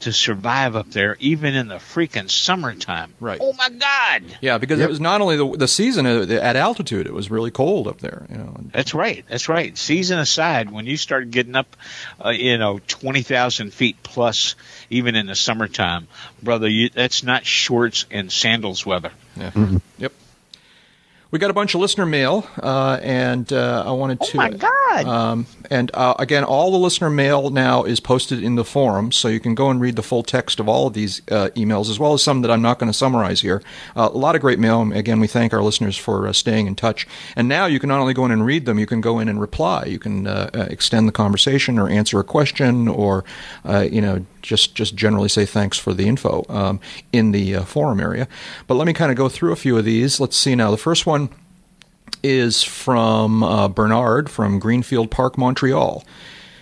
to 0.00 0.12
survive 0.12 0.76
up 0.76 0.90
there, 0.90 1.16
even 1.18 1.54
in 1.54 1.68
the 1.68 1.76
freaking 1.76 2.30
summertime. 2.30 3.12
Right. 3.18 3.38
Oh 3.42 3.52
my 3.54 3.68
God. 3.68 4.22
Yeah, 4.40 4.58
because 4.58 4.80
it 4.80 4.88
was 4.88 5.00
not 5.00 5.20
only 5.20 5.36
the 5.36 5.56
the 5.56 5.68
season 5.68 6.06
uh, 6.06 6.26
at 6.40 6.56
altitude; 6.56 7.06
it 7.06 7.12
was 7.12 7.30
really 7.30 7.50
cold 7.50 7.88
up 7.88 7.98
there. 7.98 8.26
You 8.30 8.38
know. 8.38 8.56
That's 8.72 8.94
right. 8.94 9.24
That's 9.28 9.48
right. 9.48 9.76
Season 9.76 10.18
aside, 10.18 10.70
when 10.70 10.86
you 10.86 10.96
start 10.96 11.30
getting 11.30 11.56
up, 11.56 11.76
uh, 12.24 12.30
you 12.30 12.58
know, 12.58 12.80
twenty 12.86 13.22
thousand 13.22 13.72
feet 13.74 14.02
plus, 14.02 14.54
even 14.90 15.16
in 15.16 15.26
the 15.26 15.34
summertime, 15.34 16.06
brother, 16.42 16.68
you, 16.68 16.90
that's 16.90 17.22
not 17.22 17.44
shorts 17.44 18.06
and 18.10 18.30
sandals 18.30 18.86
weather. 18.86 19.10
Yeah. 19.36 19.78
Yep. 19.98 20.12
We 21.30 21.38
got 21.38 21.50
a 21.50 21.54
bunch 21.54 21.74
of 21.74 21.82
listener 21.82 22.06
mail, 22.06 22.48
uh, 22.56 22.98
and 23.02 23.52
uh, 23.52 23.84
I 23.86 23.90
wanted 23.90 24.20
to. 24.22 24.36
Oh 24.36 24.38
my 24.38 24.50
God! 24.50 25.06
Um, 25.06 25.46
and 25.70 25.90
uh, 25.94 26.14
again, 26.18 26.44
all 26.44 26.70
the 26.70 26.78
listener 26.78 27.10
mail 27.10 27.50
now 27.50 27.84
is 27.84 28.00
posted 28.00 28.42
in 28.42 28.54
the 28.54 28.64
forum, 28.64 29.12
so 29.12 29.28
you 29.28 29.40
can 29.40 29.54
go 29.54 29.70
and 29.70 29.80
read 29.80 29.96
the 29.96 30.02
full 30.02 30.22
text 30.22 30.60
of 30.60 30.68
all 30.68 30.86
of 30.86 30.94
these 30.94 31.22
uh, 31.30 31.50
emails, 31.54 31.90
as 31.90 31.98
well 31.98 32.14
as 32.14 32.22
some 32.22 32.42
that 32.42 32.50
I'm 32.50 32.62
not 32.62 32.78
going 32.78 32.90
to 32.90 32.96
summarize 32.96 33.40
here. 33.40 33.62
Uh, 33.96 34.08
a 34.12 34.18
lot 34.18 34.34
of 34.34 34.40
great 34.40 34.58
mail. 34.58 34.92
Again, 34.92 35.20
we 35.20 35.26
thank 35.26 35.52
our 35.52 35.62
listeners 35.62 35.96
for 35.96 36.26
uh, 36.26 36.32
staying 36.32 36.66
in 36.66 36.74
touch. 36.74 37.06
And 37.36 37.48
now 37.48 37.66
you 37.66 37.78
can 37.78 37.88
not 37.88 38.00
only 38.00 38.14
go 38.14 38.24
in 38.24 38.30
and 38.30 38.44
read 38.44 38.64
them, 38.66 38.78
you 38.78 38.86
can 38.86 39.00
go 39.00 39.18
in 39.18 39.28
and 39.28 39.40
reply. 39.40 39.84
You 39.84 39.98
can 39.98 40.26
uh, 40.26 40.50
uh, 40.54 40.66
extend 40.70 41.08
the 41.08 41.12
conversation 41.12 41.78
or 41.78 41.88
answer 41.88 42.18
a 42.18 42.24
question, 42.24 42.88
or 42.88 43.24
you 43.90 44.00
know, 44.00 44.24
just 44.42 44.74
just 44.74 44.94
generally 44.94 45.28
say 45.28 45.44
thanks 45.44 45.78
for 45.78 45.92
the 45.92 46.08
info 46.08 46.44
um, 46.48 46.80
in 47.12 47.32
the 47.32 47.60
forum 47.60 48.00
area. 48.00 48.28
But 48.66 48.74
let 48.74 48.86
me 48.86 48.92
kind 48.92 49.10
of 49.10 49.16
go 49.16 49.28
through 49.28 49.52
a 49.52 49.56
few 49.56 49.76
of 49.76 49.84
these. 49.84 50.20
Let's 50.20 50.36
see 50.36 50.54
now. 50.54 50.70
The 50.70 50.76
first 50.76 51.06
one 51.06 51.30
is 52.22 52.62
from 52.62 53.42
uh, 53.42 53.68
Bernard 53.68 54.30
from 54.30 54.58
Greenfield 54.58 55.10
Park, 55.10 55.38
Montreal. 55.38 56.04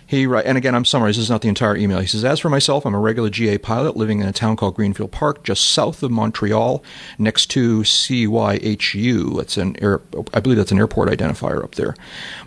He 0.08 0.24
and 0.24 0.56
again, 0.56 0.74
I'm 0.76 0.84
summarizing. 0.84 1.20
This 1.20 1.26
is 1.26 1.30
not 1.30 1.42
the 1.42 1.48
entire 1.48 1.76
email. 1.76 1.98
He 1.98 2.06
says, 2.06 2.24
"As 2.24 2.38
for 2.38 2.48
myself, 2.48 2.86
I'm 2.86 2.94
a 2.94 2.98
regular 3.00 3.28
GA 3.28 3.58
pilot 3.58 3.96
living 3.96 4.20
in 4.20 4.28
a 4.28 4.32
town 4.32 4.54
called 4.54 4.76
Greenfield 4.76 5.10
Park, 5.10 5.42
just 5.42 5.64
south 5.64 6.00
of 6.04 6.12
Montreal, 6.12 6.82
next 7.18 7.46
to 7.50 7.80
CYHU. 7.80 9.40
It's 9.40 9.56
an 9.56 9.76
air, 9.82 10.00
I 10.32 10.38
believe 10.38 10.58
that's 10.58 10.70
an 10.70 10.78
airport 10.78 11.08
identifier 11.08 11.64
up 11.64 11.74
there. 11.74 11.96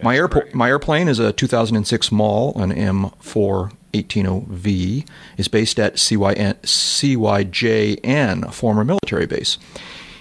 my 0.02 0.16
airport, 0.16 0.56
my 0.56 0.70
airplane 0.70 1.10
is 1.10 1.20
a 1.20 1.34
2006 1.34 2.12
Maule, 2.14 2.54
an 2.56 2.72
M4 2.72 3.74
18V, 3.94 5.06
is 5.36 5.48
based 5.50 5.80
at 5.80 5.96
CYN, 5.96 6.56
CYJN, 6.62 8.48
a 8.48 8.52
former 8.54 8.86
military 8.86 9.26
base." 9.26 9.58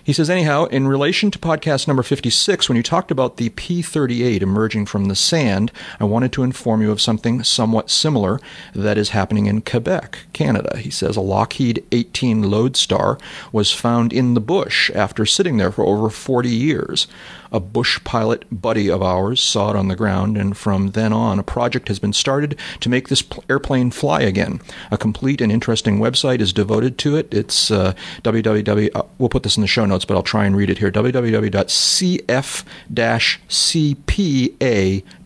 He 0.09 0.15
says, 0.15 0.31
anyhow, 0.31 0.65
in 0.65 0.89
relation 0.89 1.31
to 1.31 1.39
podcast 1.39 1.87
number 1.87 2.03
56, 2.03 2.67
when 2.67 2.77
you 2.77 2.83
talked 2.83 3.11
about 3.11 3.37
the 3.37 3.51
P 3.51 3.83
38 3.83 4.43
emerging 4.43 4.87
from 4.87 5.05
the 5.05 5.15
sand, 5.15 5.71
I 6.01 6.05
wanted 6.05 6.33
to 6.33 6.43
inform 6.43 6.81
you 6.81 6.91
of 6.91 6.99
something 6.99 7.43
somewhat 7.43 7.91
similar 7.91 8.41
that 8.75 8.97
is 8.97 9.11
happening 9.11 9.45
in 9.45 9.61
Quebec, 9.61 10.21
Canada. 10.33 10.79
He 10.79 10.89
says 10.89 11.19
a 11.19 11.21
Lockheed 11.21 11.85
18 11.93 12.51
Lodestar 12.51 13.19
was 13.53 13.71
found 13.71 14.15
in 14.15 14.33
the 14.33 14.41
bush 14.41 14.91
after 14.93 15.27
sitting 15.27 15.59
there 15.59 15.71
for 15.71 15.85
over 15.85 16.09
40 16.09 16.49
years. 16.49 17.07
A 17.51 17.61
bush 17.61 17.99
pilot 18.05 18.45
buddy 18.53 18.89
of 18.91 19.03
ours 19.03 19.41
saw 19.41 19.71
it 19.71 19.77
on 19.77 19.89
the 19.89 19.97
ground, 19.97 20.37
and 20.37 20.57
from 20.57 20.89
then 20.91 21.13
on, 21.15 21.39
a 21.39 21.43
project 21.43 21.89
has 21.89 21.99
been 21.99 22.13
started 22.13 22.59
to 22.81 22.89
make 22.91 23.09
this 23.09 23.23
pl- 23.23 23.43
airplane 23.49 23.91
fly 23.91 24.21
again. 24.21 24.61
A 24.91 24.99
complete 24.99 25.41
and 25.41 25.51
interesting 25.51 25.99
website 25.99 26.41
is 26.41 26.53
devoted 26.53 26.99
to 26.99 27.17
it. 27.17 27.33
It's 27.33 27.71
uh, 27.71 27.95
www. 28.23 28.91
Uh, 28.95 29.03
we'll 29.19 29.29
put 29.31 29.45
this 29.45 29.57
in 29.57 29.63
the 29.63 29.67
show 29.67 29.87
notes, 29.87 30.05
but 30.05 30.15
I'll 30.17 30.23
try 30.23 30.45
and 30.45 30.55
read 30.57 30.69
it 30.71 30.79
here. 30.79 30.91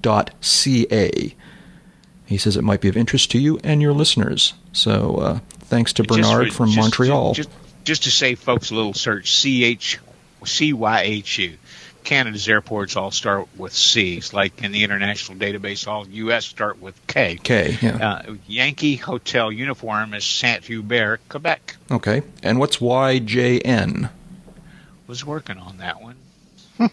www.cf-cpa.ca. 0.02 1.34
He 2.26 2.38
says 2.38 2.56
it 2.56 2.62
might 2.64 2.80
be 2.80 2.88
of 2.88 2.96
interest 2.96 3.30
to 3.32 3.38
you 3.38 3.58
and 3.62 3.82
your 3.82 3.92
listeners. 3.92 4.54
So 4.72 5.16
uh, 5.16 5.38
thanks 5.60 5.92
to 5.94 6.02
Bernard 6.04 6.48
for- 6.48 6.54
from 6.54 6.66
just- 6.70 6.78
Montreal. 6.78 7.34
Just, 7.34 7.50
just 7.84 8.04
to 8.04 8.10
save 8.10 8.38
folks 8.38 8.70
a 8.70 8.74
little 8.74 8.94
search, 8.94 9.30
CH, 9.42 9.98
CYHU. 10.44 11.56
Canada's 12.04 12.48
airports 12.48 12.96
all 12.96 13.10
start 13.10 13.46
with 13.56 13.72
C's, 13.72 14.32
like 14.32 14.62
in 14.62 14.72
the 14.72 14.84
international 14.84 15.38
database, 15.38 15.86
all 15.86 16.06
U.S. 16.08 16.44
start 16.46 16.80
with 16.80 16.94
K. 17.06 17.38
K, 17.42 17.78
yeah. 17.80 17.96
Uh, 18.26 18.34
Yankee 18.46 18.96
Hotel 18.96 19.50
uniform 19.52 20.14
is 20.14 20.24
Saint 20.24 20.64
Hubert, 20.64 21.20
Quebec. 21.28 21.76
Okay. 21.90 22.22
And 22.42 22.58
what's 22.58 22.78
YJN? 22.78 24.10
Was 25.06 25.24
working 25.24 25.58
on 25.58 25.78
that 25.78 26.00
one. 26.02 26.16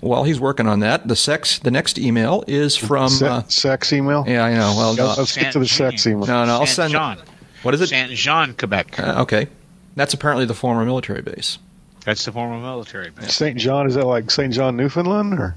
While 0.00 0.24
he's 0.24 0.38
working 0.40 0.66
on 0.66 0.80
that, 0.80 1.08
the 1.08 1.16
sex. 1.16 1.58
The 1.58 1.70
next 1.70 1.98
email 1.98 2.44
is 2.46 2.76
from. 2.76 3.08
Se- 3.08 3.26
Uh, 3.26 3.42
sex 3.48 3.92
email. 3.92 4.24
yeah, 4.26 4.44
I 4.44 4.52
know. 4.54 4.74
Well, 4.76 4.94
Yeah, 4.96 5.04
uh, 5.04 5.14
let's 5.18 5.34
get 5.36 5.52
to 5.54 5.58
the 5.60 5.66
sex 5.66 6.02
Saint-Jean. 6.02 6.12
email. 6.12 6.26
no, 6.26 6.44
no. 6.44 6.52
I'll 6.54 6.66
Saint 6.66 6.90
send. 6.90 6.92
Jean. 6.92 7.18
What 7.62 7.72
is 7.74 7.80
it? 7.80 7.88
Saint 7.88 8.10
Jean, 8.12 8.54
Quebec. 8.54 8.98
Uh, 9.00 9.22
okay, 9.22 9.46
that's 9.94 10.14
apparently 10.14 10.44
the 10.44 10.54
former 10.54 10.84
military 10.84 11.22
base. 11.22 11.58
That's 12.04 12.24
the 12.24 12.32
former 12.32 12.58
military 12.60 13.10
base. 13.10 13.34
Saint 13.34 13.56
John 13.58 13.86
is 13.86 13.94
that 13.94 14.04
like 14.04 14.30
Saint 14.30 14.52
John, 14.52 14.76
Newfoundland, 14.76 15.34
or 15.38 15.54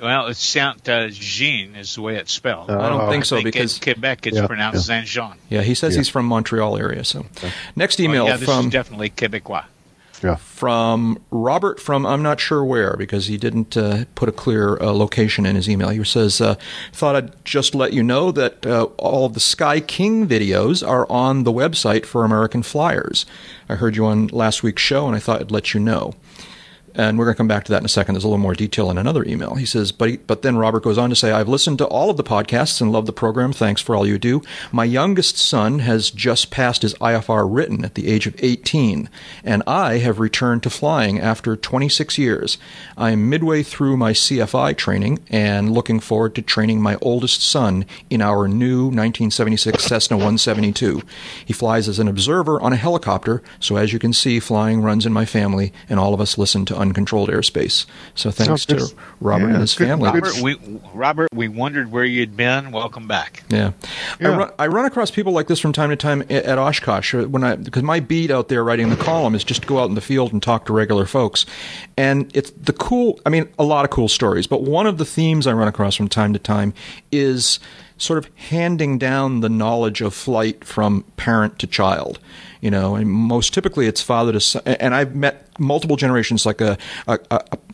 Well, 0.00 0.26
it's 0.28 0.42
Saint 0.42 0.88
uh, 0.88 1.08
Jean 1.08 1.76
is 1.76 1.94
the 1.96 2.00
way 2.02 2.16
it's 2.16 2.32
spelled. 2.32 2.70
Oh, 2.70 2.80
I 2.80 2.88
don't 2.88 3.02
Oh. 3.02 3.10
think 3.10 3.24
so 3.26 3.36
think 3.36 3.44
because 3.44 3.76
in 3.76 3.82
Quebec 3.82 4.26
it's 4.26 4.36
Yeah, 4.38 4.46
pronounced 4.46 4.88
yeah. 4.88 4.96
Saint 5.00 5.06
Jean. 5.06 5.34
yeah, 5.50 5.60
he 5.62 5.74
says 5.74 5.94
Yeah. 5.94 6.00
he's 6.00 6.08
from 6.08 6.24
Montreal 6.26 6.76
area. 6.78 7.04
So, 7.04 7.26
next 7.76 8.00
email 8.00 8.24
Well, 8.24 8.32
yeah, 8.34 8.36
this 8.38 8.48
from 8.48 8.66
is 8.66 8.72
definitely 8.72 9.10
Quebecois. 9.10 9.64
Yeah, 10.26 10.34
from 10.34 11.22
Robert 11.30 11.78
from 11.78 12.04
I'm 12.04 12.22
not 12.22 12.40
sure 12.40 12.64
where 12.64 12.96
because 12.96 13.26
he 13.26 13.36
didn't 13.36 13.76
uh, 13.76 14.06
put 14.16 14.28
a 14.28 14.32
clear 14.32 14.76
uh, 14.82 14.90
location 14.90 15.46
in 15.46 15.54
his 15.54 15.68
email. 15.68 15.90
He 15.90 16.02
says, 16.02 16.40
uh, 16.40 16.56
"Thought 16.92 17.14
I'd 17.14 17.44
just 17.44 17.76
let 17.76 17.92
you 17.92 18.02
know 18.02 18.32
that 18.32 18.66
uh, 18.66 18.88
all 18.98 19.28
the 19.28 19.38
Sky 19.38 19.78
King 19.78 20.26
videos 20.26 20.86
are 20.86 21.08
on 21.08 21.44
the 21.44 21.52
website 21.52 22.04
for 22.04 22.24
American 22.24 22.64
Flyers. 22.64 23.24
I 23.68 23.76
heard 23.76 23.94
you 23.94 24.04
on 24.06 24.26
last 24.28 24.64
week's 24.64 24.82
show, 24.82 25.06
and 25.06 25.14
I 25.14 25.20
thought 25.20 25.40
I'd 25.40 25.52
let 25.52 25.74
you 25.74 25.80
know." 25.80 26.14
And 26.96 27.18
we're 27.18 27.26
going 27.26 27.34
to 27.34 27.38
come 27.38 27.48
back 27.48 27.64
to 27.64 27.72
that 27.72 27.82
in 27.82 27.84
a 27.84 27.88
second. 27.88 28.14
There's 28.14 28.24
a 28.24 28.28
little 28.28 28.38
more 28.38 28.54
detail 28.54 28.90
in 28.90 28.96
another 28.96 29.22
email. 29.24 29.54
He 29.54 29.66
says, 29.66 29.92
but, 29.92 30.26
but 30.26 30.40
then 30.40 30.56
Robert 30.56 30.82
goes 30.82 30.96
on 30.96 31.10
to 31.10 31.16
say, 31.16 31.30
I've 31.30 31.48
listened 31.48 31.78
to 31.78 31.86
all 31.86 32.08
of 32.08 32.16
the 32.16 32.24
podcasts 32.24 32.80
and 32.80 32.90
love 32.90 33.04
the 33.04 33.12
program. 33.12 33.52
Thanks 33.52 33.82
for 33.82 33.94
all 33.94 34.06
you 34.06 34.18
do. 34.18 34.42
My 34.72 34.84
youngest 34.84 35.36
son 35.36 35.80
has 35.80 36.10
just 36.10 36.50
passed 36.50 36.82
his 36.82 36.94
IFR 36.94 37.46
written 37.48 37.84
at 37.84 37.94
the 37.94 38.08
age 38.08 38.26
of 38.26 38.34
18, 38.38 39.10
and 39.44 39.62
I 39.66 39.98
have 39.98 40.18
returned 40.18 40.62
to 40.62 40.70
flying 40.70 41.20
after 41.20 41.54
26 41.54 42.16
years. 42.16 42.56
I'm 42.96 43.28
midway 43.28 43.62
through 43.62 43.98
my 43.98 44.12
CFI 44.12 44.76
training 44.76 45.18
and 45.28 45.72
looking 45.72 46.00
forward 46.00 46.34
to 46.36 46.42
training 46.42 46.80
my 46.80 46.96
oldest 47.02 47.42
son 47.42 47.84
in 48.08 48.22
our 48.22 48.48
new 48.48 48.84
1976 48.84 49.84
Cessna 49.84 50.16
172. 50.16 51.02
He 51.44 51.52
flies 51.52 51.88
as 51.88 51.98
an 51.98 52.08
observer 52.08 52.60
on 52.60 52.72
a 52.72 52.76
helicopter, 52.76 53.42
so 53.60 53.76
as 53.76 53.92
you 53.92 53.98
can 53.98 54.14
see, 54.14 54.40
flying 54.40 54.80
runs 54.80 55.04
in 55.04 55.12
my 55.12 55.26
family, 55.26 55.72
and 55.88 56.00
all 56.00 56.14
of 56.14 56.20
us 56.20 56.38
listen 56.38 56.64
to 56.66 56.85
uncontrolled 56.86 57.28
airspace. 57.28 57.86
So 58.14 58.30
thanks 58.30 58.48
Sounds 58.48 58.66
good. 58.66 58.78
to 58.78 58.94
Robert 59.20 59.46
Yeah, 59.48 59.52
and 59.52 59.60
his 59.60 59.74
good- 59.74 59.88
family. 59.88 60.06
Robert, 60.10 60.40
we 60.42 60.56
Robert, 60.94 61.28
we 61.34 61.48
wondered 61.48 61.90
where 61.92 62.04
you'd 62.04 62.36
been. 62.36 62.72
Welcome 62.72 63.06
back. 63.06 63.42
Yeah. 63.48 63.72
I, 64.20 64.28
run, 64.28 64.50
I 64.58 64.66
run 64.68 64.84
across 64.86 65.10
people 65.10 65.32
like 65.32 65.46
this 65.48 65.60
from 65.60 65.72
time 65.72 65.90
to 65.90 65.96
time 65.96 66.22
at, 66.22 66.30
at 66.30 66.58
Oshkosh 66.58 67.14
when 67.14 67.44
I 67.44 67.56
because 67.56 67.82
my 67.82 68.00
beat 68.00 68.30
out 68.30 68.48
there 68.48 68.64
writing 68.64 68.88
the 68.90 68.96
column 68.96 69.34
is 69.34 69.44
just 69.44 69.62
to 69.62 69.68
go 69.68 69.78
out 69.78 69.88
in 69.88 69.94
the 69.94 70.00
field 70.00 70.32
and 70.32 70.42
talk 70.42 70.66
to 70.66 70.72
regular 70.72 71.06
folks, 71.06 71.44
and 71.96 72.30
it's 72.34 72.50
the 72.52 72.72
cool. 72.72 73.20
I 73.26 73.30
mean, 73.30 73.48
a 73.58 73.64
lot 73.64 73.84
of 73.84 73.90
cool 73.90 74.08
stories, 74.08 74.46
but 74.46 74.62
one 74.62 74.86
of 74.86 74.98
the 74.98 75.04
themes 75.04 75.46
I 75.46 75.52
run 75.52 75.68
across 75.68 75.94
from 75.96 76.08
time 76.08 76.32
to 76.32 76.38
time 76.38 76.72
is 77.12 77.58
sort 77.98 78.18
of 78.18 78.30
handing 78.36 78.98
down 78.98 79.40
the 79.40 79.48
knowledge 79.48 80.00
of 80.00 80.14
flight 80.14 80.64
from 80.64 81.02
parent 81.16 81.58
to 81.60 81.66
child. 81.66 82.18
You 82.60 82.70
know, 82.70 82.96
and 82.96 83.08
most 83.08 83.52
typically 83.52 83.86
it's 83.86 84.02
father 84.02 84.32
to 84.32 84.40
son. 84.40 84.62
And 84.64 84.94
I've 84.94 85.14
met 85.14 85.46
multiple 85.58 85.96
generations, 85.96 86.46
like 86.46 86.60
a 86.60 86.78
a, 87.06 87.18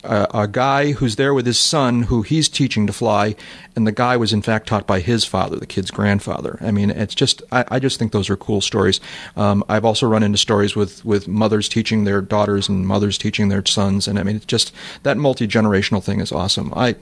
a, 0.03 0.27
a 0.33 0.47
guy 0.47 0.91
who's 0.91 1.15
there 1.15 1.33
with 1.33 1.45
his 1.45 1.57
son, 1.57 2.03
who 2.03 2.21
he's 2.21 2.49
teaching 2.49 2.85
to 2.87 2.93
fly, 2.93 3.35
and 3.75 3.87
the 3.87 3.91
guy 3.91 4.17
was 4.17 4.33
in 4.33 4.41
fact 4.41 4.67
taught 4.67 4.85
by 4.85 4.99
his 4.99 5.23
father, 5.25 5.55
the 5.55 5.65
kid's 5.65 5.89
grandfather. 5.89 6.59
I 6.61 6.71
mean, 6.71 6.91
it's 6.91 7.15
just 7.15 7.41
I, 7.51 7.65
I 7.69 7.79
just 7.79 7.97
think 7.97 8.11
those 8.11 8.29
are 8.29 8.35
cool 8.35 8.61
stories. 8.61 8.99
Um, 9.35 9.63
I've 9.69 9.85
also 9.85 10.05
run 10.05 10.21
into 10.21 10.37
stories 10.37 10.75
with 10.75 11.03
with 11.05 11.27
mothers 11.27 11.69
teaching 11.69 12.03
their 12.03 12.21
daughters 12.21 12.69
and 12.69 12.85
mothers 12.85 13.17
teaching 13.17 13.47
their 13.47 13.65
sons, 13.65 14.07
and 14.07 14.19
I 14.19 14.23
mean, 14.23 14.35
it's 14.35 14.45
just 14.45 14.73
that 15.03 15.17
multi 15.17 15.47
generational 15.47 16.03
thing 16.03 16.19
is 16.19 16.31
awesome. 16.31 16.73
I 16.75 16.95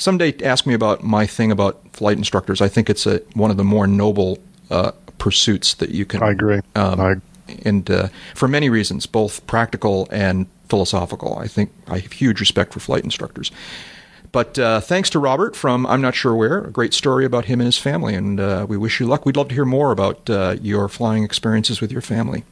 someday 0.00 0.34
ask 0.42 0.66
me 0.66 0.74
about 0.74 1.04
my 1.04 1.26
thing 1.26 1.52
about 1.52 1.80
flight 1.92 2.16
instructors. 2.16 2.60
I 2.60 2.68
think 2.68 2.90
it's 2.90 3.06
a 3.06 3.18
one 3.34 3.50
of 3.50 3.56
the 3.56 3.64
more 3.64 3.86
noble 3.86 4.38
uh, 4.70 4.92
pursuits 5.18 5.74
that 5.74 5.90
you 5.90 6.04
can. 6.04 6.22
I 6.22 6.30
agree. 6.30 6.60
Um, 6.74 7.00
I, 7.00 7.14
and 7.64 7.88
uh, 7.90 8.08
for 8.34 8.48
many 8.48 8.70
reasons, 8.70 9.06
both 9.06 9.46
practical 9.46 10.08
and 10.10 10.46
philosophical. 10.68 11.36
I 11.38 11.48
think 11.48 11.70
I 11.88 11.98
have 11.98 12.12
huge 12.12 12.40
respect 12.40 12.72
for 12.72 12.80
flight 12.80 13.04
instructors. 13.04 13.50
But 14.32 14.58
uh, 14.58 14.80
thanks 14.80 15.10
to 15.10 15.18
Robert 15.18 15.56
from 15.56 15.84
I'm 15.86 16.00
not 16.00 16.14
sure 16.14 16.34
where, 16.34 16.60
a 16.60 16.70
great 16.70 16.94
story 16.94 17.24
about 17.24 17.46
him 17.46 17.60
and 17.60 17.66
his 17.66 17.78
family, 17.78 18.14
and 18.14 18.38
uh, 18.38 18.66
we 18.68 18.76
wish 18.76 19.00
you 19.00 19.06
luck. 19.06 19.26
We'd 19.26 19.36
love 19.36 19.48
to 19.48 19.54
hear 19.54 19.64
more 19.64 19.90
about 19.90 20.30
uh, 20.30 20.56
your 20.62 20.88
flying 20.88 21.24
experiences 21.24 21.80
with 21.80 21.90
your 21.90 22.00
family. 22.02 22.44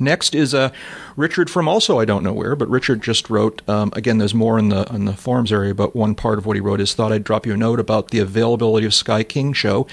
Next 0.00 0.34
is 0.34 0.54
uh, 0.54 0.70
Richard 1.16 1.50
from 1.50 1.68
also 1.68 1.98
I 1.98 2.04
don't 2.04 2.22
know 2.22 2.32
where, 2.32 2.56
but 2.56 2.68
Richard 2.68 3.02
just 3.02 3.30
wrote 3.30 3.62
um, 3.68 3.92
again. 3.94 4.18
There's 4.18 4.34
more 4.34 4.58
in 4.58 4.68
the 4.68 4.82
in 4.92 5.04
the 5.04 5.14
forums 5.14 5.52
area, 5.52 5.74
but 5.74 5.96
one 5.96 6.14
part 6.14 6.38
of 6.38 6.46
what 6.46 6.56
he 6.56 6.60
wrote 6.60 6.80
is 6.80 6.94
thought 6.94 7.12
I'd 7.12 7.24
drop 7.24 7.46
you 7.46 7.54
a 7.54 7.56
note 7.56 7.80
about 7.80 8.10
the 8.10 8.18
availability 8.18 8.86
of 8.86 8.94
Sky 8.94 9.22
King 9.22 9.52
show. 9.52 9.86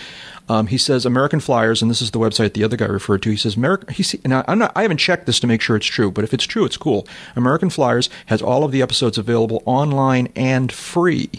Um, 0.47 0.67
he 0.67 0.77
says 0.77 1.05
American 1.05 1.39
Flyers, 1.39 1.81
and 1.81 1.89
this 1.89 2.01
is 2.01 2.11
the 2.11 2.19
website 2.19 2.53
the 2.53 2.63
other 2.63 2.77
guy 2.77 2.85
referred 2.85 3.23
to. 3.23 3.31
He 3.31 3.37
says 3.37 3.55
American. 3.55 3.93
He 3.93 4.05
now 4.25 4.43
I'm 4.47 4.59
not. 4.59 4.71
I 4.75 4.83
haven't 4.83 4.97
checked 4.97 5.25
this 5.25 5.39
to 5.39 5.47
make 5.47 5.61
sure 5.61 5.75
it's 5.75 5.87
true, 5.87 6.11
but 6.11 6.23
if 6.23 6.33
it's 6.33 6.45
true, 6.45 6.65
it's 6.65 6.77
cool. 6.77 7.07
American 7.35 7.69
Flyers 7.69 8.09
has 8.27 8.41
all 8.41 8.63
of 8.63 8.71
the 8.71 8.81
episodes 8.81 9.17
available 9.17 9.63
online 9.65 10.31
and 10.35 10.71
free. 10.71 11.29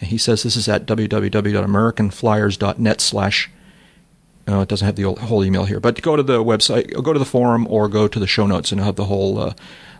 And 0.00 0.10
he 0.10 0.18
says 0.18 0.42
this 0.42 0.56
is 0.56 0.68
at 0.68 0.86
www.americanflyers.net 0.86 3.00
slash 3.00 3.50
no, 4.46 4.60
it 4.60 4.68
doesn't 4.68 4.86
have 4.86 4.96
the 4.96 5.12
whole 5.12 5.44
email 5.44 5.64
here. 5.64 5.80
But 5.80 6.00
go 6.02 6.16
to 6.16 6.22
the 6.22 6.42
website, 6.42 6.92
go 7.02 7.12
to 7.12 7.18
the 7.18 7.24
forum, 7.24 7.66
or 7.68 7.88
go 7.88 8.06
to 8.06 8.18
the 8.18 8.26
show 8.26 8.46
notes 8.46 8.70
and 8.72 8.80
have 8.80 8.96
the 8.96 9.06
whole, 9.06 9.38
uh, 9.38 9.54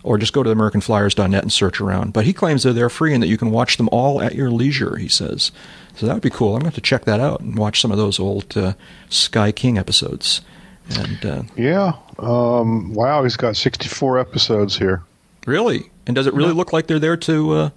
or 0.05 0.19
just 0.19 0.33
go 0.33 0.43
to 0.43 0.55
AmericanFlyers.net 0.55 1.43
and 1.43 1.53
search 1.53 1.81
around. 1.81 2.13
But 2.13 2.27
he 2.27 2.33
claims 2.33 2.63
that 2.63 2.75
they're 2.75 2.89
free 2.89 3.13
and 3.13 3.23
that 3.23 3.29
you 3.29 3.39
can 3.39 3.51
watch 3.51 3.77
them 3.77 3.89
all 3.91 4.23
at 4.23 4.35
your 4.37 4.51
leisure. 4.51 4.97
He 4.97 5.09
says, 5.09 5.51
so 5.97 6.07
that 6.07 6.13
would 6.15 6.23
be 6.23 6.31
cool. 6.31 6.49
I'm 6.49 6.61
going 6.61 6.63
to 6.63 6.67
have 6.69 6.75
to 6.75 6.81
check 6.81 7.05
that 7.07 7.21
out 7.21 7.41
and 7.41 7.59
watch 7.59 7.81
some 7.81 7.91
of 7.91 7.99
those 7.99 8.21
old 8.21 8.57
uh, 8.57 8.75
Sky 9.09 9.51
King 9.51 9.79
episodes. 9.79 10.43
And 10.91 11.25
uh, 11.27 11.43
yeah. 11.57 11.95
Um, 12.19 12.95
wow, 12.95 13.25
he's 13.25 13.37
got 13.37 13.57
64 13.57 14.19
episodes 14.19 14.79
here. 14.79 15.03
really, 15.47 15.91
and 16.07 16.15
does 16.15 16.29
it 16.29 16.35
really 16.35 16.53
look 16.53 16.73
like 16.73 16.87
they're 16.87 17.01
there 17.01 17.17
to 17.17 17.53
uh, 17.53 17.71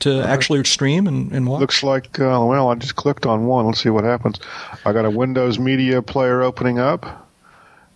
to 0.00 0.22
actually 0.22 0.62
stream 0.64 1.06
and, 1.06 1.32
and 1.32 1.46
watch? 1.46 1.60
Looks 1.60 1.82
like, 1.82 2.18
uh, 2.20 2.42
well, 2.44 2.68
I 2.70 2.74
just 2.76 2.96
clicked 2.96 3.26
on 3.26 3.46
one. 3.46 3.66
Let's 3.66 3.82
see 3.82 3.90
what 3.90 4.04
happens. 4.04 4.38
I 4.84 4.92
got 4.92 5.04
a 5.04 5.10
Windows 5.10 5.58
Media 5.58 6.02
Player 6.02 6.42
opening 6.42 6.78
up, 6.78 7.26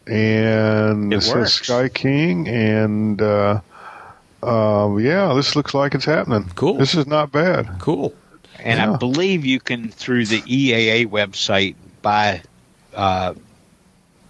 and 0.07 1.13
It 1.13 1.17
it 1.19 1.23
says 1.23 1.35
works. 1.35 1.53
Sky 1.55 1.89
King, 1.89 2.49
and 2.49 3.21
uh, 3.23 3.61
uh, 4.43 4.97
yeah, 4.99 5.33
this 5.35 5.55
looks 5.57 5.75
like 5.75 5.95
it's 5.95 6.05
happening. 6.05 6.51
Cool. 6.55 6.75
This 6.75 6.95
is 6.95 7.07
not 7.07 7.31
bad. 7.33 7.69
cool. 7.79 8.15
And 8.59 8.79
Yeah. 8.79 8.93
I 8.93 8.97
believe 8.97 9.45
you 9.45 9.61
can 9.61 9.91
through 9.91 10.27
the 10.27 10.41
EAA 10.43 11.07
website 11.09 11.75
buy. 12.03 12.43
Uh, 12.95 13.35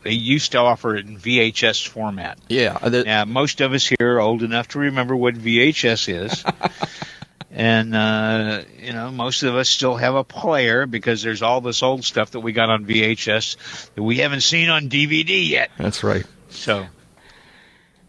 they 0.04 0.12
used 0.12 0.52
to 0.52 0.58
offer 0.58 0.96
it 0.96 1.06
in 1.06 1.16
VHS 1.18 1.86
format. 1.86 2.38
Yeah. 2.48 2.78
uh, 2.80 2.88
the- 2.88 3.04
Now, 3.04 3.24
most 3.24 3.60
of 3.60 3.72
us 3.72 3.86
here 3.86 4.16
are 4.16 4.20
old 4.20 4.42
enough 4.42 4.68
to 4.68 4.78
remember 4.80 5.14
what 5.16 5.34
VHS 5.34 6.08
is. 6.08 6.44
and 7.52 7.94
uh, 7.94 8.62
you 8.80 8.92
know 8.92 9.10
most 9.10 9.42
of 9.42 9.54
us 9.54 9.68
still 9.68 9.96
have 9.96 10.14
a 10.14 10.24
player 10.24 10.86
because 10.86 11.22
there's 11.22 11.42
all 11.42 11.60
this 11.60 11.82
old 11.82 12.04
stuff 12.04 12.32
that 12.32 12.40
we 12.40 12.52
got 12.52 12.70
on 12.70 12.86
VHS 12.86 13.90
that 13.94 14.02
we 14.02 14.18
haven't 14.18 14.42
seen 14.42 14.68
on 14.68 14.88
DVD 14.88 15.48
yet. 15.48 15.70
That's 15.78 16.02
right. 16.02 16.24
So 16.48 16.86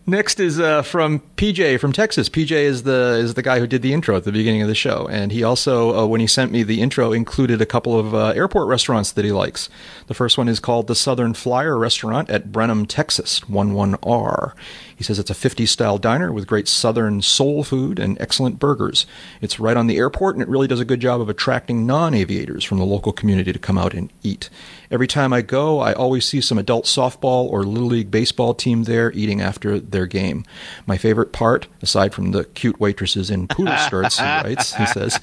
Next 0.06 0.42
is 0.42 0.60
uh, 0.60 0.82
from 0.82 1.22
PJ 1.38 1.80
from 1.80 1.94
Texas. 1.94 2.28
PJ 2.28 2.52
is 2.52 2.84
the 2.84 3.22
is 3.22 3.36
the 3.36 3.42
guy 3.42 3.60
who 3.60 3.68
did 3.68 3.82
the 3.82 3.94
intro 3.94 4.18
at 4.18 4.26
the 4.26 4.34
beginning 4.34 4.62
of 4.62 4.68
the 4.68 4.76
show, 4.76 5.08
and 5.10 5.32
he 5.32 5.44
also, 5.44 5.98
uh, 5.98 6.06
when 6.06 6.20
he 6.20 6.28
sent 6.28 6.52
me 6.52 6.62
the 6.62 6.82
intro, 6.82 7.14
included 7.14 7.62
a 7.62 7.66
couple 7.66 7.98
of 7.98 8.14
uh, 8.14 8.28
airport 8.36 8.68
restaurants 8.68 9.14
that 9.14 9.24
he 9.24 9.32
likes. 9.32 9.70
The 10.08 10.14
first 10.14 10.38
one 10.38 10.50
is 10.50 10.60
called 10.60 10.88
the 10.88 10.96
Southern 10.96 11.34
Flyer 11.34 11.78
Restaurant 11.78 12.30
at 12.30 12.52
Brenham, 12.52 12.86
Texas, 12.86 13.40
11R. 13.42 14.52
He 14.94 15.06
says 15.06 15.20
it's 15.20 15.32
a 15.32 15.34
50s 15.34 15.70
style 15.70 15.98
diner 15.98 16.34
with 16.34 16.48
great 16.48 16.68
southern 16.68 17.22
soul 17.22 17.64
food 17.64 17.98
and 17.98 18.20
excellent 18.20 18.60
burgers. 18.60 19.06
It's 19.40 19.60
right 19.60 19.78
on 19.78 19.88
the 19.88 19.98
airport, 19.98 20.36
and 20.36 20.44
it 20.44 20.50
really 20.50 20.68
does 20.68 20.82
a 20.82 20.86
good 20.86 21.00
job 21.00 21.22
of 21.22 21.30
attracting 21.30 21.86
non 21.86 22.14
aviators 22.14 22.66
from 22.66 22.78
the 22.78 22.86
local 22.86 23.14
community 23.14 23.54
to 23.54 23.60
come 23.60 23.78
out 23.78 23.94
and 23.94 24.12
eat. 24.22 24.50
Every 24.94 25.08
time 25.08 25.34
I 25.34 25.42
go, 25.42 25.80
I 25.80 25.94
always 25.94 26.24
see 26.24 26.40
some 26.40 26.60
adult 26.60 26.86
softball 26.86 27.50
or 27.50 27.64
Little 27.64 27.88
League 27.88 28.12
baseball 28.12 28.54
team 28.54 28.84
there 28.84 29.12
eating 29.14 29.42
after 29.42 29.80
their 29.80 30.06
game. 30.06 30.46
My 30.86 31.00
favorite 31.00 31.32
part, 31.32 31.66
aside 31.82 32.14
from 32.14 32.30
the 32.30 32.44
cute 32.44 32.80
waitresses 32.80 33.32
in 33.32 33.48
poodle 33.48 33.76
skirts, 33.88 34.20
he 34.20 34.24
writes, 34.24 34.76
he 34.76 34.86
says, 34.86 35.20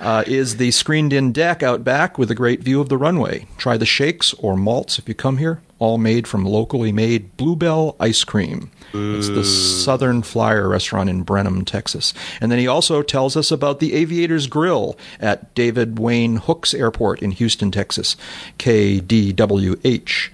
uh, 0.00 0.24
is 0.26 0.56
the 0.56 0.72
screened 0.72 1.12
in 1.12 1.30
deck 1.30 1.62
out 1.62 1.84
back 1.84 2.18
with 2.18 2.28
a 2.32 2.34
great 2.34 2.64
view 2.64 2.80
of 2.80 2.88
the 2.88 2.98
runway. 2.98 3.46
Try 3.56 3.76
the 3.76 3.86
shakes 3.86 4.34
or 4.34 4.56
malts 4.56 4.98
if 4.98 5.08
you 5.08 5.14
come 5.14 5.36
here, 5.36 5.62
all 5.78 5.96
made 5.96 6.26
from 6.26 6.44
locally 6.44 6.90
made 6.90 7.36
Bluebell 7.36 7.94
ice 8.00 8.24
cream. 8.24 8.72
It's 8.94 9.28
the 9.28 9.44
Southern 9.44 10.22
Flyer 10.22 10.68
restaurant 10.68 11.10
in 11.10 11.22
Brenham, 11.22 11.64
Texas. 11.64 12.14
And 12.40 12.52
then 12.52 12.60
he 12.60 12.68
also 12.68 13.02
tells 13.02 13.36
us 13.36 13.50
about 13.50 13.80
the 13.80 13.92
Aviators 13.94 14.46
Grill 14.46 14.96
at 15.18 15.52
David 15.54 15.98
Wayne 15.98 16.36
Hooks 16.36 16.72
Airport 16.72 17.20
in 17.20 17.32
Houston, 17.32 17.72
Texas, 17.72 18.16
KDWH. 18.58 20.30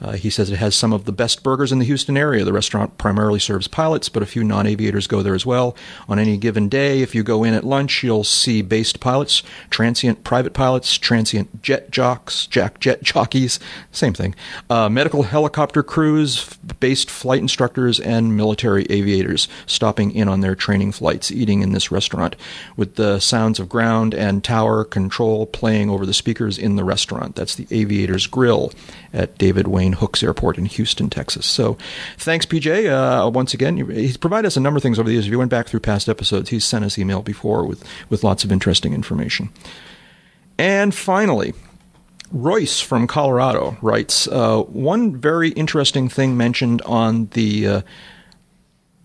Uh, 0.00 0.12
he 0.12 0.30
says 0.30 0.50
it 0.50 0.56
has 0.56 0.74
some 0.74 0.92
of 0.92 1.04
the 1.04 1.12
best 1.12 1.42
burgers 1.42 1.72
in 1.72 1.78
the 1.78 1.84
Houston 1.84 2.16
area. 2.16 2.44
The 2.44 2.52
restaurant 2.52 2.98
primarily 2.98 3.40
serves 3.40 3.66
pilots, 3.66 4.08
but 4.08 4.22
a 4.22 4.26
few 4.26 4.44
non 4.44 4.66
aviators 4.66 5.06
go 5.06 5.22
there 5.22 5.34
as 5.34 5.44
well. 5.44 5.76
On 6.08 6.18
any 6.18 6.36
given 6.36 6.68
day, 6.68 7.02
if 7.02 7.14
you 7.14 7.22
go 7.22 7.44
in 7.44 7.54
at 7.54 7.64
lunch, 7.64 8.02
you'll 8.02 8.24
see 8.24 8.62
based 8.62 9.00
pilots, 9.00 9.42
transient 9.70 10.24
private 10.24 10.54
pilots, 10.54 10.96
transient 10.96 11.62
jet 11.62 11.90
jocks, 11.90 12.46
jack 12.46 12.78
jet 12.78 13.02
jockeys, 13.02 13.58
same 13.90 14.14
thing, 14.14 14.34
uh, 14.70 14.88
medical 14.88 15.24
helicopter 15.24 15.82
crews, 15.82 16.44
based 16.80 17.10
flight 17.10 17.40
instructors, 17.40 17.98
and 17.98 18.36
military 18.36 18.84
aviators 18.90 19.48
stopping 19.66 20.12
in 20.12 20.28
on 20.28 20.40
their 20.40 20.54
training 20.54 20.92
flights, 20.92 21.32
eating 21.32 21.62
in 21.62 21.72
this 21.72 21.90
restaurant, 21.90 22.36
with 22.76 22.94
the 22.94 23.18
sounds 23.18 23.58
of 23.58 23.68
ground 23.68 24.14
and 24.14 24.44
tower 24.44 24.84
control 24.84 25.46
playing 25.46 25.90
over 25.90 26.06
the 26.06 26.14
speakers 26.14 26.56
in 26.56 26.76
the 26.76 26.84
restaurant. 26.84 27.34
That's 27.34 27.54
the 27.54 27.66
Aviators 27.70 28.26
Grill 28.26 28.72
at 29.12 29.38
David 29.38 29.66
Wayne 29.66 29.87
Hooks 29.94 30.22
Airport 30.22 30.58
in 30.58 30.64
Houston, 30.66 31.10
Texas. 31.10 31.46
So 31.46 31.76
thanks, 32.16 32.46
PJ. 32.46 32.88
Uh, 32.90 33.28
once 33.30 33.54
again, 33.54 33.76
he's 33.76 34.16
provided 34.16 34.46
us 34.46 34.56
a 34.56 34.60
number 34.60 34.76
of 34.76 34.82
things 34.82 34.98
over 34.98 35.08
the 35.08 35.14
years. 35.14 35.26
If 35.26 35.32
you 35.32 35.38
went 35.38 35.50
back 35.50 35.66
through 35.66 35.80
past 35.80 36.08
episodes, 36.08 36.50
he's 36.50 36.64
sent 36.64 36.84
us 36.84 36.98
email 36.98 37.22
before 37.22 37.64
with, 37.64 37.84
with 38.08 38.24
lots 38.24 38.44
of 38.44 38.52
interesting 38.52 38.92
information. 38.92 39.50
And 40.58 40.94
finally, 40.94 41.54
Royce 42.32 42.80
from 42.80 43.06
Colorado 43.06 43.76
writes 43.80 44.28
uh, 44.28 44.62
one 44.62 45.16
very 45.16 45.50
interesting 45.50 46.08
thing 46.08 46.36
mentioned 46.36 46.82
on 46.82 47.26
the. 47.32 47.66
Uh, 47.66 47.80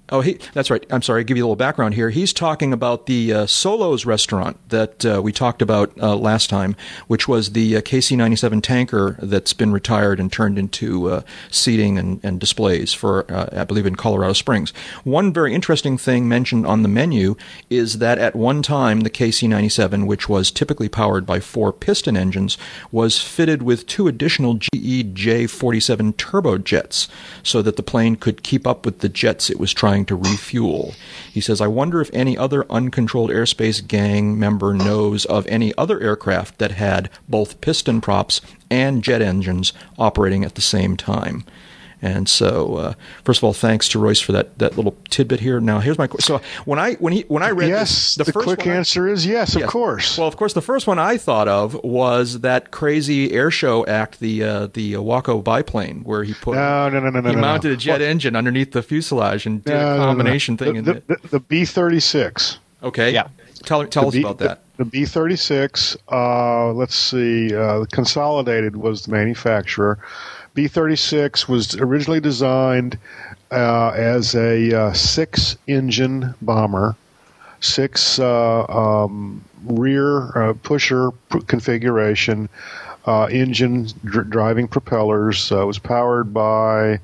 Oh, 0.10 0.20
he, 0.20 0.38
that's 0.54 0.70
right. 0.70 0.86
I'm 0.92 1.02
sorry. 1.02 1.22
I'll 1.22 1.26
give 1.26 1.38
you 1.38 1.44
a 1.44 1.48
little 1.48 1.56
background 1.56 1.94
here. 1.94 2.10
He's 2.10 2.34
talking 2.34 2.74
about 2.74 3.06
the 3.06 3.32
uh, 3.32 3.46
Solos 3.46 4.06
restaurant 4.06 4.58
that 4.68 5.06
uh, 5.06 5.22
we 5.24 5.32
talked 5.32 5.62
about 5.62 5.94
uh, 5.98 6.18
last 6.18 6.50
time, 6.50 6.76
which 7.08 7.30
was 7.30 7.54
the 7.54 7.78
uh, 7.78 7.82
KC-97 7.82 8.62
tanker 8.62 9.18
that's 9.22 9.54
been 9.54 9.72
retired 9.72 10.20
and 10.20 10.30
turned 10.30 10.60
into 10.60 11.10
uh, 11.10 11.22
seating 11.50 11.98
and, 11.98 12.20
and, 12.22 12.38
displays 12.38 12.94
for, 12.94 13.26
uh, 13.32 13.62
I 13.62 13.64
believe, 13.64 13.86
in 13.86 13.96
Colorado 13.96 14.34
Springs. 14.34 14.72
One 15.06 15.32
very 15.32 15.54
interesting 15.54 15.98
thing 15.98 16.28
mentioned 16.28 16.68
on 16.68 16.84
the 16.84 16.90
menu 16.90 17.36
is 17.70 18.00
that 18.00 18.18
at 18.18 18.36
one 18.36 18.62
time 18.62 19.02
the 19.02 19.10
KC-97, 19.10 20.06
which 20.06 20.28
was 20.28 20.52
typically 20.52 20.90
powered 20.90 21.26
by 21.26 21.40
four 21.40 21.72
piston 21.72 22.18
engines, 22.18 22.58
was 22.92 23.22
fitted 23.22 23.64
with 23.64 23.88
two 23.88 24.10
additional 24.10 24.56
GE 24.56 25.14
J47 25.16 26.16
turbojets 26.16 27.08
so 27.42 27.62
that 27.62 27.78
the 27.78 27.84
plane 27.84 28.18
could 28.18 28.44
keep 28.44 28.68
up 28.68 28.86
with 28.86 29.00
the 29.00 29.10
jets 29.10 29.50
it 29.50 29.60
was 29.60 29.74
trying 29.74 29.93
to 30.02 30.16
refuel. 30.16 30.94
He 31.32 31.40
says, 31.40 31.62
I 31.62 31.68
wonder 31.68 32.02
if 32.02 32.10
any 32.14 32.38
other 32.38 32.66
uncontrolled 32.72 33.30
airspace 33.30 33.86
gang 33.88 34.38
member 34.38 34.74
knows 34.74 35.26
of 35.26 35.46
any 35.48 35.74
other 35.78 36.02
aircraft 36.02 36.58
that 36.58 36.72
had 36.72 37.10
both 37.30 37.62
piston 37.62 38.02
props 38.02 38.42
and 38.70 39.04
jet 39.04 39.22
engines 39.22 39.72
operating 39.98 40.44
at 40.44 40.56
the 40.56 40.62
same 40.62 40.98
time. 40.98 41.46
And 42.04 42.28
so, 42.28 42.76
uh, 42.76 42.94
first 43.24 43.40
of 43.40 43.46
all, 43.46 43.54
thanks 43.54 43.88
to 43.90 43.98
Royce 43.98 44.20
for 44.20 44.34
that, 44.34 44.60
that 44.60 44.76
little 44.76 44.94
tidbit 45.10 45.40
here. 45.40 45.62
Now, 45.62 45.80
here's 45.80 45.98
my 45.98 46.06
question. 46.06 46.38
So 46.38 46.46
when 46.66 46.78
I 46.78 46.96
when 46.96 47.14
he 47.14 47.22
when 47.30 47.42
I 47.44 47.52
read 47.52 47.70
yes, 47.70 48.16
this, 48.16 48.28
the, 48.28 48.34
the 48.34 48.44
quick 48.44 48.68
answer 48.68 49.08
I, 49.08 49.14
is 49.14 49.26
yes, 49.26 49.56
yes, 49.56 49.64
of 49.64 49.70
course. 49.70 50.18
Well, 50.18 50.28
of 50.28 50.36
course, 50.36 50.52
the 50.52 50.62
first 50.62 50.86
one 50.86 51.00
I 51.00 51.16
thought 51.16 51.48
of 51.48 51.82
was 51.82 52.42
that 52.42 52.72
crazy 52.72 53.32
air 53.32 53.50
show 53.50 53.86
act, 53.86 54.20
the 54.20 54.44
uh, 54.44 54.68
the 54.68 54.98
Waco 54.98 55.42
biplane, 55.42 56.04
where 56.04 56.26
he 56.26 56.34
put 56.34 56.56
no 56.56 56.90
no 56.90 57.00
no 57.00 57.10
no 57.10 57.22
he 57.22 57.36
no, 57.36 57.42
mounted 57.42 57.70
no. 57.70 57.74
a 57.76 57.78
jet 57.78 58.02
engine 58.02 58.36
underneath 58.36 58.74
the 58.74 58.84
fuselage 58.84 59.46
and 59.46 59.64
did 59.64 59.74
no, 59.74 59.96
a 59.96 59.98
combination 60.00 60.58
no, 60.60 60.66
thing. 60.66 60.74
The, 60.74 60.80
in 60.80 60.86
the, 61.08 61.18
the, 61.22 61.28
the 61.30 61.40
B 61.40 61.64
thirty 61.64 62.02
six. 62.02 62.58
Okay. 62.84 63.14
Yeah. 63.14 63.30
Tell 63.64 63.88
tell 63.88 64.10
us 64.10 64.14
B, 64.14 64.20
about 64.20 64.40
that. 64.40 64.60
The, 64.76 64.84
B 64.84 65.06
thirty 65.06 65.38
six. 65.38 65.96
Uh, 66.12 66.74
let's 66.74 66.96
see. 66.96 67.56
Uh, 67.56 67.86
Consolidated 67.94 68.76
was 68.76 69.06
the 69.06 69.14
manufacturer. 69.14 70.00
B 70.54 70.68
36 70.68 71.50
was 71.50 71.76
originally 71.76 72.20
designed 72.20 72.98
uh, 73.52 73.90
as 73.90 74.36
a 74.36 74.74
uh, 74.74 74.94
six 74.94 75.58
engine 75.66 76.36
bomber, 76.44 76.96
six 77.60 78.20
uh, 78.20 78.66
um, 78.66 79.44
rear 79.66 80.38
uh, 80.38 80.54
pusher 80.62 81.10
configuration, 81.48 82.50
uh, 83.06 83.28
engine 83.32 83.88
dr- 84.06 84.30
driving 84.30 84.68
propellers. 84.68 85.52
Uh, 85.52 85.64
it 85.64 85.66
was 85.66 85.80
powered 85.80 86.34
by 86.34 87.00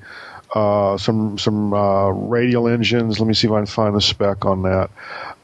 some 0.54 1.36
some 1.36 1.74
radial 2.30 2.68
engines. 2.68 3.18
Let 3.18 3.26
me 3.26 3.34
see 3.34 3.48
if 3.48 3.52
I 3.52 3.58
can 3.58 3.66
find 3.66 3.96
the 3.96 4.00
spec 4.00 4.44
on 4.44 4.62
that. 4.62 4.90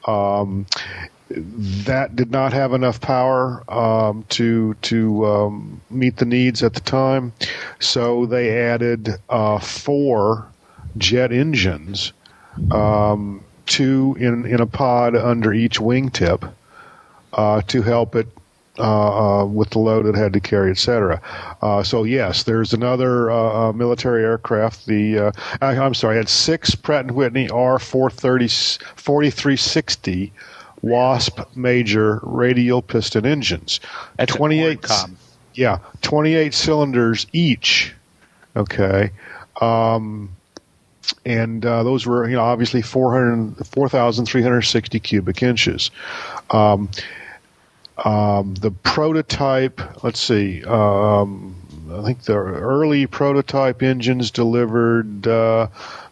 Um, 0.07 0.67
that 1.29 2.15
did 2.15 2.31
not 2.31 2.53
have 2.53 2.73
enough 2.73 3.01
power 3.01 3.65
um, 3.69 4.25
to 4.29 4.75
to 4.75 5.27
um, 5.27 5.81
meet 5.91 6.17
the 6.17 6.25
needs 6.25 6.63
at 6.63 6.75
the 6.75 6.81
time, 6.81 7.33
so 7.81 8.27
they 8.27 8.61
added 8.61 9.17
uh, 9.29 9.59
four 9.59 10.47
jet 10.97 11.33
engines, 11.33 12.13
um, 12.71 13.43
two 13.67 14.17
in 14.21 14.47
in 14.47 14.61
a 14.61 14.67
pod 14.67 15.17
under 15.17 15.53
each 15.53 15.81
wingtip, 15.81 16.53
uh, 17.33 17.63
to 17.63 17.83
help 17.83 18.15
it. 18.15 18.29
Uh, 18.79 18.83
uh, 19.41 19.45
with 19.47 19.71
the 19.71 19.79
load 19.79 20.05
it 20.05 20.15
had 20.15 20.35
to 20.35 20.41
carry, 20.41 20.71
etc. 20.71 21.19
Uh, 21.63 21.83
so 21.83 22.05
yes, 22.05 22.43
there's 22.43 22.75
another 22.75 23.31
uh, 23.31 23.73
military 23.73 24.23
aircraft. 24.23 24.85
The 24.85 25.33
I, 25.63 25.77
am 25.77 25.95
sorry, 25.95 26.17
I 26.17 26.19
had 26.19 26.29
six 26.29 26.75
Pratt 26.75 27.07
and 27.07 27.13
Whitney 27.13 27.49
R430 27.49 28.83
4360 28.97 30.31
Wasp 30.83 31.41
major 31.57 32.21
radial 32.23 32.83
piston 32.83 33.27
engines. 33.27 33.81
That's 34.17 34.35
28. 34.35 34.87
Yeah, 35.55 35.79
28 36.03 36.53
cylinders 36.53 37.27
each. 37.33 37.95
Okay. 38.55 39.11
Um, 39.61 40.37
and 41.25 41.65
uh, 41.65 41.83
those 41.83 42.07
were, 42.07 42.29
you 42.29 42.37
know, 42.37 42.43
obviously 42.43 42.83
400, 42.83 43.67
4,360 43.67 45.01
cubic 45.01 45.43
inches. 45.43 45.91
Um, 46.51 46.91
um, 48.05 48.55
the 48.55 48.71
prototype, 48.71 50.05
let's 50.05 50.21
see, 50.21 50.63
um, 50.65 51.57
I 51.93 52.03
think 52.03 52.23
the 52.23 52.35
early 52.37 53.07
prototype 53.07 53.83
engines 53.83 54.31
delivered 54.31 55.27
uh, 55.27 55.69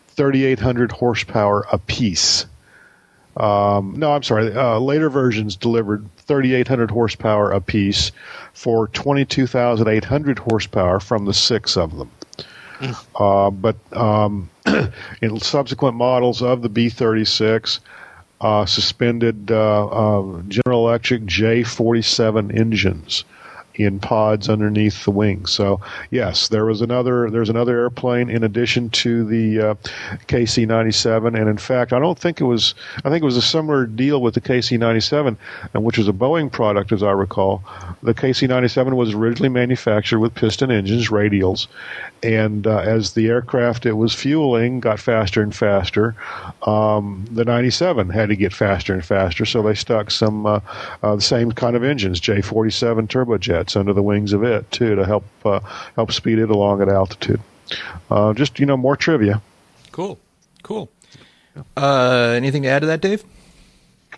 3,800 0.08 0.92
horsepower 0.92 1.66
apiece. 1.70 2.46
Um, 3.36 3.94
no, 3.96 4.12
I'm 4.12 4.22
sorry. 4.22 4.54
Uh, 4.54 4.78
later 4.78 5.10
versions 5.10 5.56
delivered 5.56 6.08
3,800 6.18 6.90
horsepower 6.90 7.50
apiece 7.50 8.12
for 8.52 8.88
22,800 8.88 10.38
horsepower 10.38 11.00
from 11.00 11.24
the 11.24 11.34
six 11.34 11.76
of 11.76 11.96
them. 11.96 12.10
Uh, 13.16 13.50
but 13.50 13.76
um, 13.96 14.50
in 15.22 15.40
subsequent 15.40 15.96
models 15.96 16.42
of 16.42 16.62
the 16.62 16.68
B-36, 16.68 17.80
uh, 18.40 18.66
suspended 18.66 19.50
uh, 19.50 20.40
General 20.48 20.88
Electric 20.88 21.24
J-47 21.24 22.58
engines 22.58 23.24
in 23.74 23.98
pods 23.98 24.48
underneath 24.48 25.04
the 25.04 25.10
wings. 25.10 25.50
So 25.50 25.80
yes, 26.10 26.48
there 26.48 26.64
was 26.64 26.80
another 26.80 27.30
there's 27.30 27.50
another 27.50 27.78
airplane 27.78 28.30
in 28.30 28.44
addition 28.44 28.90
to 28.90 29.24
the 29.24 29.60
uh, 29.60 29.74
KC-97, 30.28 31.38
and 31.38 31.48
in 31.48 31.58
fact, 31.58 31.92
I 31.92 31.98
don't 31.98 32.18
think 32.18 32.40
it 32.40 32.44
was 32.44 32.74
I 33.04 33.10
think 33.10 33.22
it 33.22 33.26
was 33.26 33.36
a 33.36 33.42
similar 33.42 33.86
deal 33.86 34.20
with 34.22 34.34
the 34.34 34.40
KC-97, 34.40 35.36
and 35.72 35.84
which 35.84 35.98
was 35.98 36.08
a 36.08 36.12
Boeing 36.12 36.50
product 36.50 36.92
as 36.92 37.02
I 37.02 37.10
recall. 37.10 37.62
The 38.02 38.14
KC-97 38.14 38.94
was 38.94 39.14
originally 39.14 39.48
manufactured 39.48 40.20
with 40.20 40.34
piston 40.34 40.70
engines, 40.70 41.08
radials, 41.08 41.66
and 42.24 42.66
uh, 42.66 42.78
as 42.78 43.12
the 43.12 43.28
aircraft 43.28 43.84
it 43.84 43.92
was 43.92 44.14
fueling 44.14 44.80
got 44.80 44.98
faster 44.98 45.42
and 45.42 45.54
faster, 45.54 46.16
um, 46.62 47.26
the 47.30 47.44
97 47.44 48.08
had 48.08 48.30
to 48.30 48.36
get 48.36 48.52
faster 48.52 48.94
and 48.94 49.04
faster, 49.04 49.44
so 49.44 49.62
they 49.62 49.74
stuck 49.74 50.10
some 50.10 50.46
uh, 50.46 50.60
uh, 51.02 51.16
the 51.16 51.22
same 51.22 51.52
kind 51.52 51.76
of 51.76 51.84
engines, 51.84 52.20
J47 52.20 53.08
turbojets, 53.08 53.76
under 53.76 53.92
the 53.92 54.02
wings 54.02 54.32
of 54.32 54.42
it 54.42 54.70
too 54.70 54.94
to 54.94 55.04
help 55.04 55.24
uh, 55.44 55.60
help 55.96 56.10
speed 56.12 56.38
it 56.38 56.50
along 56.50 56.80
at 56.80 56.88
altitude. 56.88 57.40
Uh, 58.10 58.32
just 58.32 58.58
you 58.58 58.66
know, 58.66 58.76
more 58.76 58.96
trivia. 58.96 59.42
Cool, 59.92 60.18
cool. 60.62 60.90
Uh, 61.76 62.32
anything 62.34 62.62
to 62.62 62.68
add 62.68 62.80
to 62.80 62.86
that, 62.86 63.00
Dave? 63.00 63.22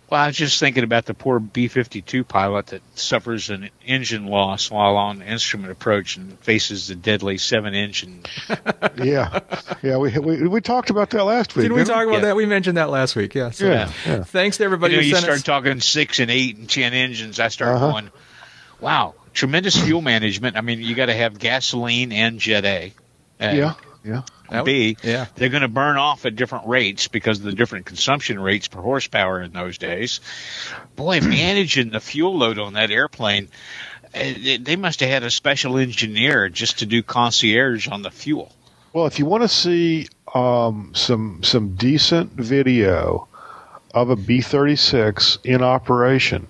Well, 0.08 0.20
I 0.20 0.28
was 0.28 0.36
just 0.36 0.60
thinking 0.60 0.84
about 0.84 1.04
the 1.04 1.14
poor 1.14 1.40
B 1.40 1.66
52 1.66 2.22
pilot 2.22 2.66
that 2.68 2.82
suffers 2.96 3.50
an 3.50 3.70
engine 3.84 4.26
loss 4.26 4.70
while 4.70 4.96
on 4.96 5.20
instrument 5.20 5.72
approach 5.72 6.16
and 6.16 6.38
faces 6.40 6.86
the 6.86 6.94
deadly 6.94 7.38
seven 7.38 7.74
engine. 7.74 8.22
yeah, 9.02 9.40
yeah, 9.82 9.96
we, 9.98 10.16
we 10.16 10.46
we 10.46 10.60
talked 10.60 10.90
about 10.90 11.10
that 11.10 11.24
last 11.24 11.56
week. 11.56 11.64
Did 11.64 11.72
we 11.72 11.78
didn't 11.78 11.88
talk 11.88 12.04
about 12.06 12.14
Yeah. 12.18 12.20
that? 12.26 12.36
We 12.36 12.46
mentioned 12.46 12.76
that 12.76 12.88
last 12.88 13.16
week. 13.16 13.34
Yeah. 13.34 13.50
So 13.50 13.66
Yeah, 13.66 13.90
yeah. 14.06 14.22
Thanks 14.22 14.58
to 14.58 14.64
everybody 14.64 14.94
You 14.94 15.00
know, 15.00 15.02
who 15.06 15.08
you 15.10 15.16
start 15.16 15.32
us. 15.38 15.42
talking 15.42 15.80
six 15.80 16.20
and 16.20 16.30
eight 16.30 16.56
and 16.56 16.70
ten 16.70 16.92
engines. 16.94 17.40
I 17.40 17.48
start 17.48 17.74
Uh-huh. 17.74 17.90
going, 17.90 18.10
wow, 18.80 19.14
tremendous 19.34 19.76
fuel 19.76 20.02
management. 20.02 20.56
I 20.56 20.60
mean, 20.60 20.80
you 20.82 20.94
got 20.94 21.06
to 21.06 21.14
have 21.14 21.36
gasoline 21.36 22.12
and 22.12 22.38
Jet 22.38 22.64
A. 22.64 22.92
Uh, 23.40 23.44
Yeah, 23.54 23.74
yeah. 24.04 24.22
That 24.50 24.64
B, 24.64 24.96
yeah. 25.02 25.26
they're 25.34 25.48
going 25.48 25.62
to 25.62 25.68
burn 25.68 25.96
off 25.96 26.24
at 26.26 26.36
different 26.36 26.68
rates 26.68 27.08
because 27.08 27.38
of 27.38 27.44
the 27.44 27.52
different 27.52 27.86
consumption 27.86 28.38
rates 28.38 28.68
per 28.68 28.80
horsepower 28.80 29.42
in 29.42 29.52
those 29.52 29.78
days. 29.78 30.20
Boy, 30.94 31.20
managing 31.22 31.90
the 31.90 32.00
fuel 32.00 32.36
load 32.36 32.58
on 32.58 32.74
that 32.74 32.90
airplane, 32.90 33.48
eh, 34.14 34.58
they 34.60 34.76
must 34.76 35.00
have 35.00 35.10
had 35.10 35.22
a 35.22 35.30
special 35.30 35.78
engineer 35.78 36.48
just 36.48 36.80
to 36.80 36.86
do 36.86 37.02
concierge 37.02 37.88
on 37.88 38.02
the 38.02 38.10
fuel. 38.10 38.52
Well, 38.92 39.06
if 39.06 39.18
you 39.18 39.26
want 39.26 39.42
to 39.42 39.48
see 39.48 40.08
um, 40.34 40.92
some 40.94 41.42
some 41.42 41.74
decent 41.74 42.32
video 42.32 43.28
of 43.92 44.08
a 44.08 44.16
B 44.16 44.40
thirty 44.40 44.76
six 44.76 45.38
in 45.44 45.62
operation, 45.62 46.48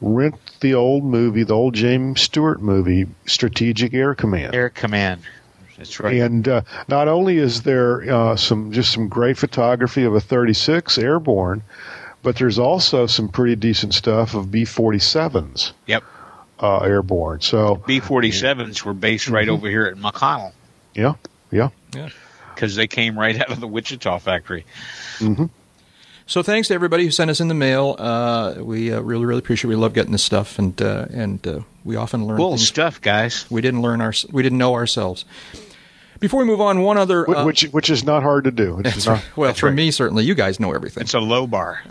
rent 0.00 0.36
the 0.60 0.74
old 0.74 1.04
movie, 1.04 1.42
the 1.42 1.54
old 1.54 1.74
James 1.74 2.20
Stewart 2.20 2.62
movie, 2.62 3.06
Strategic 3.26 3.92
Air 3.92 4.14
Command. 4.14 4.54
Air 4.54 4.70
Command. 4.70 5.22
That's 5.76 5.98
right. 6.00 6.16
And 6.16 6.46
uh, 6.46 6.62
not 6.88 7.08
only 7.08 7.38
is 7.38 7.62
there 7.62 8.02
uh, 8.12 8.36
some 8.36 8.72
just 8.72 8.92
some 8.92 9.08
great 9.08 9.36
photography 9.38 10.04
of 10.04 10.14
a 10.14 10.20
36 10.20 10.98
airborne, 10.98 11.62
but 12.22 12.36
there's 12.36 12.58
also 12.58 13.06
some 13.06 13.28
pretty 13.28 13.56
decent 13.56 13.94
stuff 13.94 14.34
of 14.34 14.50
B-47s 14.50 15.72
Yep. 15.86 16.04
uh, 16.60 16.78
airborne. 16.78 17.40
So 17.40 17.76
B 17.86 18.00
47s 18.00 18.82
were 18.84 18.94
based 18.94 19.28
right 19.28 19.48
over 19.48 19.68
here 19.68 19.86
at 19.86 19.96
McConnell 19.96 20.52
yeah, 20.94 21.14
yeah. 21.50 22.08
because 22.54 22.76
they 22.76 22.86
came 22.86 23.18
right 23.18 23.40
out 23.40 23.50
of 23.50 23.60
the 23.60 23.68
Wichita 23.68 24.18
factory. 24.18 24.64
So 26.26 26.42
thanks 26.42 26.68
to 26.68 26.74
everybody 26.74 27.04
who 27.04 27.10
sent 27.10 27.30
us 27.30 27.40
in 27.40 27.48
the 27.48 27.54
mail. 27.54 27.96
Uh, 27.98 28.54
we 28.58 28.92
uh, 28.92 29.00
really, 29.00 29.26
really 29.26 29.40
appreciate. 29.40 29.68
it. 29.68 29.74
We 29.74 29.76
love 29.76 29.92
getting 29.92 30.12
this 30.12 30.22
stuff, 30.22 30.58
and 30.58 30.80
uh, 30.80 31.06
and 31.10 31.46
uh, 31.46 31.60
we 31.84 31.96
often 31.96 32.26
learn 32.26 32.38
Cool 32.38 32.50
things 32.56 32.66
stuff, 32.66 33.00
guys. 33.00 33.44
we 33.50 33.60
didn't 33.60 33.82
learn 33.82 34.00
our 34.00 34.14
we 34.32 34.42
didn't 34.42 34.58
know 34.58 34.74
ourselves. 34.74 35.26
Before 36.20 36.40
we 36.40 36.46
move 36.46 36.62
on, 36.62 36.80
one 36.80 36.96
other. 36.96 37.28
Uh, 37.28 37.44
which 37.44 37.62
which 37.64 37.90
is 37.90 38.04
not 38.04 38.22
hard 38.22 38.44
to 38.44 38.50
do. 38.50 38.78
It's 38.80 38.94
that's 38.94 39.06
not- 39.06 39.12
right. 39.18 39.36
well, 39.36 39.54
for 39.54 39.66
right. 39.66 39.74
me 39.74 39.90
certainly, 39.90 40.24
you 40.24 40.34
guys 40.34 40.58
know 40.58 40.72
everything, 40.72 41.02
It's 41.02 41.12
a 41.12 41.20
low 41.20 41.46
bar, 41.46 41.82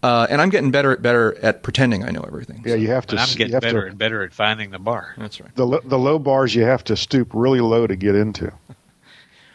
uh, 0.00 0.28
and 0.30 0.40
I'm 0.40 0.50
getting 0.50 0.70
better 0.70 0.96
better 0.96 1.36
at 1.42 1.64
pretending 1.64 2.04
I 2.04 2.10
know 2.10 2.22
everything. 2.24 2.62
Yeah, 2.64 2.76
you 2.76 2.88
have 2.88 3.06
to. 3.08 3.16
but 3.16 3.28
I'm 3.28 3.36
getting 3.36 3.58
better 3.58 3.82
to 3.82 3.88
and 3.88 3.98
better 3.98 4.22
at 4.22 4.32
finding 4.32 4.70
the 4.70 4.78
bar. 4.78 5.14
That's 5.18 5.40
right. 5.40 5.52
the 5.56 5.80
the 5.84 5.98
low 5.98 6.20
bars 6.20 6.54
you 6.54 6.62
have 6.62 6.84
to 6.84 6.96
stoop 6.96 7.30
really 7.34 7.60
low 7.60 7.84
to 7.84 7.96
get 7.96 8.14
into. 8.14 8.52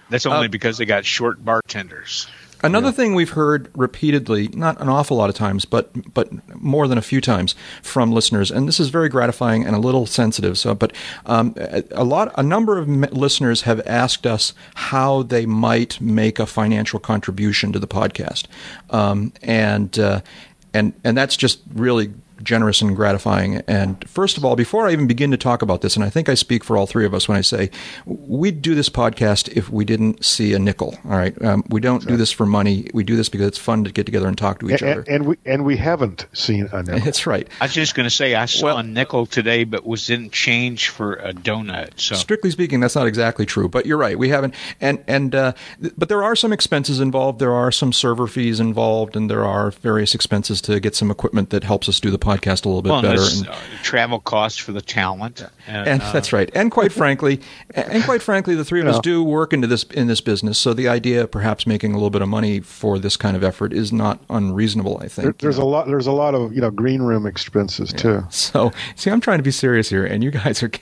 That's 0.10 0.26
only 0.26 0.50
because 0.50 0.78
they 0.78 0.84
got 0.86 1.06
short 1.06 1.44
bartenders. 1.44 2.28
Another 2.64 2.92
thing 2.92 3.16
we've 3.16 3.32
heard 3.32 3.70
repeatedly, 3.76 4.48
not 4.50 4.80
an 4.80 4.90
awful 4.90 5.18
lot 5.18 5.30
of 5.30 5.36
times, 5.36 5.66
but 5.66 5.92
but 6.14 6.30
more 6.62 6.88
than 6.88 6.98
a 6.98 7.02
few 7.02 7.22
times 7.22 7.56
from 7.82 8.12
listeners, 8.12 8.52
and 8.52 8.68
this 8.68 8.80
is 8.80 8.90
very 8.90 9.10
gratifying 9.10 9.66
and 9.66 9.76
a 9.76 9.80
little 9.80 10.06
sensitive. 10.06 10.58
So, 10.58 10.76
but 10.76 10.94
um, 11.26 11.56
a 11.58 11.84
a 11.92 12.04
lot, 12.04 12.32
a 12.38 12.44
number 12.44 12.78
of 12.78 12.88
m- 12.88 13.02
listeners 13.12 13.62
have 13.62 13.82
asked 13.88 14.26
us 14.26 14.54
how 14.76 15.24
they 15.24 15.46
might 15.46 16.00
make 16.00 16.40
a 16.40 16.46
financial 16.46 17.00
contribution 17.00 17.72
to 17.74 17.80
the 17.80 17.88
podcast, 17.88 18.46
um, 18.92 19.34
and 19.42 19.98
uh, 19.98 20.22
and 20.74 20.94
and 21.04 21.18
that's 21.18 21.36
just 21.36 21.62
really 21.74 22.14
generous 22.44 22.82
and 22.82 22.96
gratifying. 22.96 23.58
And 23.68 24.08
first 24.10 24.38
of 24.38 24.46
all, 24.46 24.56
before 24.56 24.88
I 24.88 24.92
even 24.92 25.08
begin 25.08 25.32
to 25.32 25.38
talk 25.38 25.62
about 25.62 25.82
this, 25.82 25.96
and 25.96 26.04
I 26.04 26.10
think 26.10 26.30
I 26.30 26.34
speak 26.34 26.64
for 26.64 26.78
all 26.78 26.86
three 26.88 27.06
of 27.06 27.14
us 27.14 27.28
when 27.28 27.38
I 27.38 27.42
say 27.42 27.70
we'd 28.06 28.62
do 28.62 28.76
this 28.76 28.90
podcast 28.90 29.50
if 29.56 29.70
we 29.70 29.86
didn't 29.86 30.24
see 30.26 30.54
a 30.54 30.60
nickel. 30.60 30.98
All 31.06 31.12
right, 31.18 31.40
um, 31.44 31.64
we 31.70 31.80
don't 31.82 32.06
do 32.08 32.18
this 32.18 32.32
for 32.32 32.46
money. 32.46 32.88
We 32.94 33.04
do 33.04 33.16
this 33.16 33.30
because 33.30 33.48
it's 33.48 33.58
fun 33.58 33.84
to 33.84 33.92
get 33.92 34.06
together 34.06 34.28
and 34.28 34.38
talk 34.38 34.60
to 34.60 34.70
each 34.70 34.82
And, 34.82 34.92
other. 34.92 35.04
and 35.08 35.26
we 35.26 35.36
and 35.46 35.66
we 35.66 35.78
haven't 35.78 36.26
seen 36.34 36.68
a 36.72 36.84
nickel. 36.84 37.00
That's 37.06 37.28
right. 37.28 37.48
I 37.60 37.66
was 37.66 37.74
just 37.74 37.96
going 37.96 38.06
to 38.06 38.10
say 38.16 38.36
I 38.36 38.46
saw 38.46 38.66
Well- 38.66 38.78
a 38.78 38.84
nickel 38.84 39.26
today, 39.26 39.64
but 39.64 39.86
was 39.86 40.10
in 40.10 40.30
change 40.30 40.90
for 40.90 41.14
a 41.16 41.34
donut. 41.34 42.00
So 42.00 42.16
Strictly 42.16 42.52
speaking, 42.52 42.80
that's 42.80 42.96
not 42.96 43.08
exactly 43.08 43.46
true, 43.46 43.68
but 43.68 43.86
you're 43.86 43.98
right. 43.98 44.18
We 44.18 44.30
haven't, 44.30 44.54
and 44.80 45.04
and 45.08 45.36
uh, 45.36 45.54
th- 45.82 45.94
but 45.98 46.10
there 46.10 46.24
are 46.24 46.36
some 46.36 46.54
expenses 46.54 47.00
involved. 47.00 47.40
There 47.40 47.54
are 47.54 47.72
some 47.72 47.92
server 47.94 48.28
fees 48.28 48.60
involved, 48.60 49.16
and 49.16 49.30
there 49.30 49.46
are 49.46 49.72
various 49.72 50.16
expenses 50.16 50.62
to 50.62 50.80
get 50.80 50.96
some 50.96 51.12
equipment 51.12 51.50
that 51.50 51.64
helps 51.64 51.90
us 51.90 52.00
do 52.00 52.10
the 52.12 52.20
podcast 52.20 52.31
a 52.66 52.70
little 52.70 52.82
bit 52.82 52.90
well, 52.90 53.02
better. 53.02 53.22
And, 53.22 53.48
uh, 53.48 53.56
travel 53.84 54.20
costs 54.20 54.58
for 54.58 54.72
the 54.72 54.82
talent, 54.82 55.46
and, 55.68 55.88
and 55.88 56.02
uh, 56.02 56.12
that's 56.12 56.32
right. 56.34 56.50
And 56.54 56.72
quite 56.72 56.92
frankly, 56.92 57.42
and 57.74 58.04
quite 58.04 58.22
frankly, 58.22 58.56
the 58.56 58.66
three 58.66 58.82
of 58.82 58.88
us 58.88 58.96
Yeah. 58.96 59.02
do 59.02 59.24
work 59.24 59.54
into 59.54 59.68
this 59.68 59.84
in 59.84 60.08
this 60.08 60.22
business. 60.22 60.58
So 60.58 60.74
the 60.74 60.88
idea 60.88 61.24
of 61.24 61.32
perhaps 61.32 61.68
making 61.68 61.92
a 61.92 61.96
little 61.96 62.10
bit 62.10 62.22
of 62.22 62.30
money 62.30 62.60
for 62.60 63.00
this 63.00 63.18
kind 63.18 63.36
of 63.36 63.44
effort 63.44 63.74
is 63.74 63.92
not 63.92 64.20
unreasonable. 64.30 64.98
I 65.02 65.08
think. 65.08 65.26
There, 65.26 65.34
there's 65.40 65.58
a 65.58 65.66
lot. 65.66 65.88
There's 65.88 66.08
a 66.08 66.12
lot 66.12 66.36
of 66.36 66.54
you 66.54 66.62
know 66.62 66.72
green 66.72 67.02
room 67.02 67.26
expenses 67.26 67.94
too. 67.94 68.24
So, 68.30 68.72
see, 68.96 69.10
I'm 69.10 69.22
trying 69.22 69.40
to 69.40 69.44
be 69.44 69.52
serious 69.52 69.90
here, 69.90 70.06
and 70.06 70.24
you 70.24 70.32
guys 70.32 70.64
are. 70.64 70.72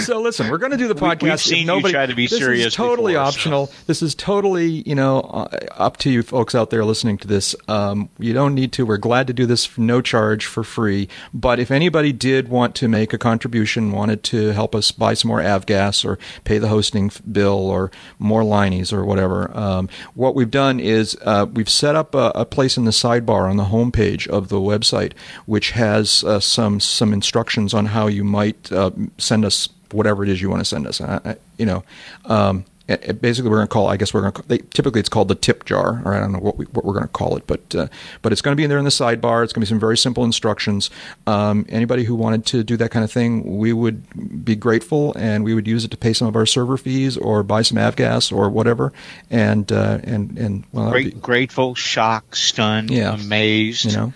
so, 0.00 0.20
listen, 0.20 0.50
we're 0.50 0.58
going 0.58 0.72
to 0.72 0.78
do 0.78 0.88
the 0.88 0.94
podcast. 0.94 1.22
we've 1.22 1.32
If 1.34 1.40
seen 1.40 1.58
you 1.60 1.66
nobody, 1.66 1.92
try 1.92 2.06
to 2.06 2.14
be 2.14 2.26
this 2.26 2.38
serious 2.38 2.66
is 2.66 2.74
totally 2.74 3.12
before, 3.12 3.24
so- 3.24 3.28
optional. 3.28 3.72
This 3.86 4.02
is 4.02 4.14
totally, 4.14 4.82
you 4.86 4.94
know, 4.94 5.20
uh, 5.20 5.48
up 5.72 5.96
to 5.98 6.10
you 6.10 6.22
folks 6.22 6.54
out 6.54 6.70
there 6.70 6.84
listening 6.84 7.18
to 7.18 7.28
this. 7.28 7.54
Um, 7.68 8.08
you 8.18 8.32
don't 8.32 8.54
need 8.54 8.72
to. 8.72 8.86
We're 8.86 8.96
glad 8.98 9.26
to 9.28 9.32
do 9.32 9.46
this 9.46 9.64
for 9.64 9.80
no 9.80 10.00
charge 10.00 10.46
for 10.46 10.62
free. 10.64 11.08
But 11.34 11.58
if 11.60 11.70
anybody 11.70 12.12
did 12.12 12.48
want 12.48 12.74
to 12.76 12.88
make 12.88 13.12
a 13.12 13.18
contribution, 13.18 13.92
wanted 13.92 14.22
to 14.24 14.48
help 14.48 14.74
us 14.74 14.90
buy 14.92 15.14
some 15.14 15.28
more 15.28 15.40
avgas 15.40 16.04
or 16.04 16.18
pay 16.44 16.58
the 16.58 16.68
hosting 16.68 17.10
bill 17.30 17.54
or 17.70 17.90
more 18.18 18.42
lineys 18.42 18.92
or 18.92 19.04
whatever, 19.04 19.56
um, 19.56 19.88
what 20.14 20.34
we've 20.34 20.50
done 20.50 20.80
is 20.80 21.16
uh, 21.22 21.46
we've 21.52 21.68
set 21.68 21.94
up 21.96 22.14
a, 22.14 22.32
a 22.34 22.44
place 22.44 22.76
in 22.76 22.84
the 22.84 22.90
sidebar 22.90 23.48
on 23.48 23.56
the 23.56 23.64
homepage 23.64 24.26
of 24.28 24.48
the 24.48 24.60
website, 24.60 25.12
which 25.46 25.72
has 25.72 26.24
uh, 26.24 26.40
some 26.40 26.80
some 26.80 27.12
instructions 27.12 27.74
on 27.74 27.86
how 27.86 28.06
you 28.06 28.24
might 28.24 28.70
uh, 28.72 28.90
send 29.18 29.44
us 29.44 29.68
whatever 29.92 30.22
it 30.24 30.28
is 30.28 30.40
you 30.40 30.50
want 30.50 30.60
to 30.60 30.64
send 30.64 30.86
us. 30.86 31.00
I, 31.00 31.20
I, 31.24 31.36
you 31.58 31.66
know, 31.66 31.84
um, 32.24 32.64
it- 32.88 33.04
it- 33.04 33.22
basically 33.22 33.50
we're 33.50 33.58
going 33.58 33.68
to 33.68 33.72
call. 33.72 33.86
I 33.86 33.96
guess 33.96 34.12
we're 34.12 34.22
going 34.22 34.32
to. 34.32 34.42
They, 34.48 34.58
typically, 34.58 34.98
it's 34.98 35.08
called 35.08 35.28
the 35.28 35.36
tip 35.36 35.64
jar, 35.64 36.02
or 36.04 36.12
I 36.12 36.18
don't 36.18 36.32
know 36.32 36.40
what 36.40 36.56
we, 36.58 36.64
what 36.66 36.84
we're 36.84 36.92
going 36.94 37.04
to 37.04 37.08
call 37.08 37.36
it, 37.36 37.46
but 37.46 37.72
uh, 37.74 37.86
but 38.20 38.32
it's 38.32 38.42
going 38.42 38.52
to 38.52 38.56
be 38.56 38.64
in 38.64 38.68
there 38.70 38.78
in 38.80 38.84
the 38.84 38.90
sidebar. 38.90 39.44
It's 39.44 39.52
going 39.52 39.60
to 39.60 39.66
be 39.66 39.66
some 39.66 39.78
very 39.78 39.96
simple 39.96 40.24
instructions. 40.24 40.90
Um, 41.28 41.66
anybody 41.68 42.02
who 42.02 42.16
wanted 42.16 42.46
to 42.46 42.64
do 42.64 42.76
that 42.78 42.90
kind 42.90 43.04
of 43.04 43.12
thing, 43.12 43.58
we 43.58 43.72
would 43.72 44.44
be 44.44 44.56
grateful, 44.56 45.14
and 45.16 45.44
we 45.44 45.54
would 45.54 45.68
use 45.68 45.84
it 45.84 45.92
to 45.92 45.96
pay 45.96 46.12
some 46.12 46.26
of 46.26 46.34
our 46.34 46.46
server 46.46 46.76
fees 46.76 47.16
or 47.16 47.44
buy 47.44 47.62
some 47.62 47.78
avgas 47.78 48.32
or 48.36 48.50
whatever. 48.50 48.92
And 49.30 49.70
uh, 49.70 49.98
and 50.02 50.36
and 50.36 50.64
well, 50.72 50.90
great, 50.90 51.14
be- 51.14 51.20
grateful, 51.20 51.76
shocked, 51.76 52.36
stunned, 52.36 52.90
Yeah. 52.90 53.14
amazed, 53.14 53.84
you 53.84 53.92
know, 53.92 54.12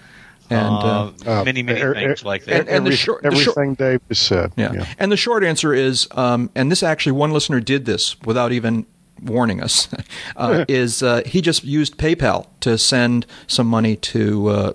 and. 0.51 0.61
Uh, 0.77 1.11
uh, 1.27 1.41
Uh, 1.41 1.45
many 1.45 1.63
many 1.63 1.81
er- 1.81 1.95
things 1.95 2.23
er- 2.23 2.27
like 2.27 2.45
that. 2.45 2.61
and 2.61 2.67
the 2.69 2.73
Every- 2.75 2.97
short- 2.97 3.23
the 3.23 3.31
short- 3.35 3.57
everything 3.59 3.75
Dave 3.75 4.01
just 4.09 4.23
said. 4.27 4.53
Yeah. 4.57 4.85
And 4.99 5.11
the 5.13 5.17
short 5.17 5.43
answer 5.45 5.73
is, 5.75 6.07
um, 6.13 6.51
and 6.55 6.71
this 6.71 6.83
actually 6.83 7.13
one 7.13 7.33
listener 7.33 7.61
did 7.61 7.85
this 7.87 8.17
without 8.25 8.53
even 8.53 8.87
warning 9.23 9.63
us, 9.63 9.89
uh, 10.37 10.65
is 10.69 11.03
uh, 11.03 11.23
he 11.27 11.41
just 11.41 11.65
used 11.65 11.97
PayPal 11.99 12.47
to 12.61 12.77
send 12.79 13.27
some 13.47 13.67
money 13.67 13.97
to 13.97 14.49
uh, 14.49 14.73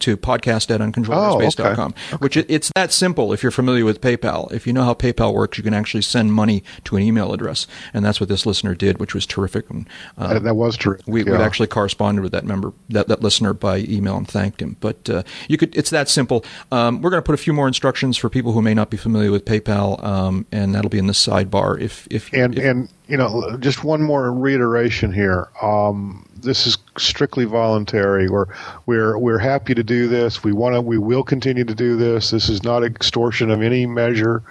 to 0.00 0.16
podcast 0.16 0.70
at 0.74 0.80
uncontrolledairspace.com, 0.80 1.94
Oh, 1.96 2.14
okay. 2.14 2.16
which 2.22 2.36
it, 2.36 2.46
it's 2.48 2.70
that 2.74 2.92
simple 2.92 3.32
if 3.32 3.42
you're 3.42 3.52
familiar 3.52 3.84
with 3.84 4.00
PayPal. 4.00 4.50
If 4.52 4.66
you 4.66 4.72
know 4.72 4.84
how 4.84 4.94
PayPal 4.94 5.34
works, 5.34 5.58
you 5.58 5.64
can 5.64 5.74
actually 5.74 6.02
send 6.02 6.32
money 6.32 6.62
to 6.84 6.96
an 6.96 7.02
email 7.02 7.32
address, 7.32 7.66
and 7.92 8.04
that's 8.04 8.20
what 8.20 8.28
this 8.28 8.46
listener 8.46 8.74
did, 8.74 8.98
which 8.98 9.14
was 9.14 9.26
terrific. 9.26 9.68
And, 9.70 9.88
uh, 10.16 10.34
That, 10.34 10.42
that 10.44 10.54
was 10.54 10.76
terrific. 10.76 11.06
we, 11.06 11.24
yeah. 11.24 11.40
Actually 11.40 11.68
corresponded 11.68 12.22
with 12.22 12.32
that 12.32 12.44
member, 12.44 12.72
that, 12.90 13.08
that 13.08 13.22
listener 13.22 13.52
by 13.52 13.78
email 13.78 14.16
and 14.16 14.26
thanked 14.28 14.60
him. 14.62 14.76
But 14.80 15.08
uh, 15.10 15.22
you 15.48 15.56
could, 15.56 15.76
it's 15.76 15.90
that 15.90 16.08
simple. 16.08 16.44
Um, 16.72 17.00
we're 17.02 17.10
going 17.10 17.22
to 17.22 17.26
put 17.26 17.34
a 17.34 17.38
few 17.42 17.52
more 17.52 17.66
instructions 17.68 18.16
for 18.16 18.28
people 18.30 18.52
who 18.52 18.62
may 18.62 18.74
not 18.74 18.90
be 18.90 18.96
familiar 18.96 19.30
with 19.30 19.44
PayPal, 19.44 20.02
um, 20.04 20.46
and 20.52 20.74
that'll 20.74 20.90
be 20.90 20.98
in 20.98 21.06
the 21.08 21.12
sidebar. 21.14 21.80
If 21.80 22.06
if 22.10 22.32
and 22.32 22.56
if, 22.58 22.64
and 22.64 22.88
you 23.10 23.16
know 23.16 23.56
just 23.58 23.82
one 23.82 24.00
more 24.00 24.32
reiteration 24.32 25.12
here. 25.12 25.48
Um, 25.60 26.24
this 26.36 26.66
is 26.66 26.78
strictly 26.96 27.44
voluntary. 27.44 28.28
We're 28.30 28.46
we're 28.86 29.18
we're 29.18 29.38
happy 29.38 29.74
to 29.74 29.82
do 29.82 30.06
this. 30.06 30.44
We 30.44 30.52
want 30.52 30.76
to 30.76 30.80
we 30.80 30.96
will 30.96 31.24
continue 31.24 31.64
to 31.64 31.74
do 31.74 31.96
this. 31.96 32.30
This 32.30 32.48
is 32.48 32.62
not 32.62 32.84
extortion 32.84 33.50
of 33.50 33.62
any 33.62 33.84
measure. 33.84 34.44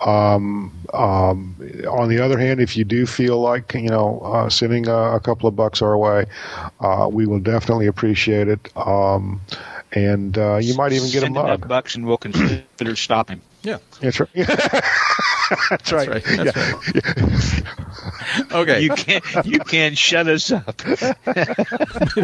Um, 0.00 0.72
um, 0.92 1.54
on 1.88 2.08
the 2.08 2.18
other 2.18 2.38
hand 2.38 2.60
if 2.60 2.76
you 2.76 2.84
do 2.84 3.06
feel 3.06 3.38
like 3.40 3.74
you 3.74 3.88
know 3.88 4.20
uh, 4.20 4.48
sending 4.48 4.88
a, 4.88 5.14
a 5.14 5.20
couple 5.20 5.48
of 5.48 5.54
bucks 5.54 5.82
our 5.82 5.96
way 5.96 6.24
uh, 6.80 7.08
we 7.10 7.26
will 7.26 7.38
definitely 7.38 7.86
appreciate 7.86 8.48
it. 8.48 8.76
Um, 8.76 9.40
and 9.92 10.36
uh, 10.36 10.56
you 10.56 10.74
might 10.74 10.92
even 10.92 11.10
get 11.10 11.20
Send 11.20 11.36
a 11.36 11.42
mug. 11.42 11.68
bucks 11.68 11.94
and 11.94 12.06
we'll 12.06 12.16
consider 12.18 12.96
stopping. 12.96 13.40
Yeah, 13.62 13.78
that's 14.00 14.20
right 14.20 14.28
that's 14.34 15.92
right, 15.92 16.08
right. 16.08 16.24
That's 16.24 16.56
right. 16.56 18.52
okay, 18.52 18.80
You 18.80 18.90
can't 18.90 19.24
you 19.44 19.58
can't 19.60 19.98
shut 19.98 20.28
us 20.28 20.50
up. 20.52 20.76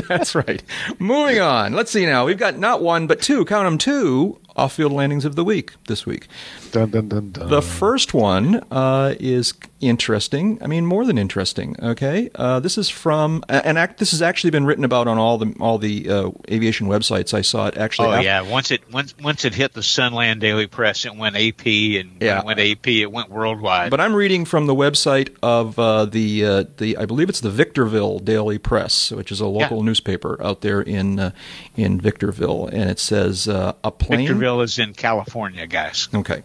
that's 0.08 0.34
right. 0.34 0.62
Moving 0.98 1.40
on. 1.40 1.72
Let's 1.72 1.90
see 1.90 2.06
now. 2.06 2.24
We've 2.26 2.38
got 2.38 2.58
not 2.58 2.82
one 2.82 3.06
but 3.06 3.20
two. 3.20 3.44
Count 3.44 3.66
them 3.66 3.78
two 3.78 4.38
off-field 4.56 4.92
landings 4.92 5.24
of 5.24 5.36
the 5.36 5.44
week 5.44 5.72
this 5.86 6.06
week. 6.06 6.28
Dun, 6.76 6.90
dun, 6.90 7.08
dun, 7.08 7.30
dun. 7.32 7.50
The 7.50 7.62
first 7.62 8.14
one 8.14 8.62
uh, 8.70 9.14
is 9.18 9.54
interesting. 9.80 10.58
I 10.62 10.66
mean, 10.66 10.86
more 10.86 11.04
than 11.04 11.18
interesting. 11.18 11.76
Okay, 11.82 12.30
uh, 12.34 12.60
this 12.60 12.78
is 12.78 12.88
from 12.88 13.44
and 13.48 13.78
act, 13.78 13.98
this 13.98 14.10
has 14.12 14.22
actually 14.22 14.50
been 14.50 14.64
written 14.64 14.84
about 14.84 15.08
on 15.08 15.18
all 15.18 15.38
the 15.38 15.54
all 15.60 15.78
the 15.78 16.08
uh, 16.08 16.30
aviation 16.50 16.88
websites. 16.88 17.34
I 17.34 17.42
saw 17.42 17.66
it 17.68 17.76
actually. 17.76 18.08
Oh 18.08 18.12
af- 18.12 18.24
yeah, 18.24 18.40
once 18.42 18.70
it 18.70 18.82
once 18.92 19.14
once 19.22 19.44
it 19.44 19.54
hit 19.54 19.72
the 19.72 19.82
Sunland 19.82 20.40
Daily 20.40 20.66
Press, 20.66 21.04
it 21.04 21.14
went 21.14 21.36
AP, 21.36 21.66
and 21.66 22.16
Yeah. 22.20 22.40
it 22.40 22.44
went 22.44 22.60
AP, 22.60 22.86
it 22.88 23.10
went 23.12 23.30
worldwide. 23.30 23.90
But 23.90 24.00
I'm 24.00 24.14
reading 24.14 24.44
from 24.44 24.66
the 24.66 24.74
website 24.74 25.34
of 25.42 25.78
uh, 25.78 26.06
the 26.06 26.44
uh, 26.44 26.64
the 26.76 26.96
I 26.96 27.06
believe 27.06 27.28
it's 27.28 27.40
the 27.40 27.50
Victorville 27.50 28.18
Daily 28.20 28.58
Press, 28.58 29.12
which 29.12 29.30
is 29.32 29.40
a 29.40 29.46
local 29.46 29.82
newspaper 29.82 30.42
out 30.42 30.60
there 30.62 30.80
in 30.80 31.18
uh, 31.18 31.30
in 31.76 32.00
Victorville, 32.00 32.66
and 32.68 32.88
it 32.90 32.98
says 32.98 33.48
uh, 33.48 33.74
a 33.84 33.90
plane. 33.90 34.20
Victorville 34.20 34.60
is 34.62 34.78
in 34.78 34.94
California, 34.94 35.66
guys. 35.66 36.08
Okay. 36.14 36.42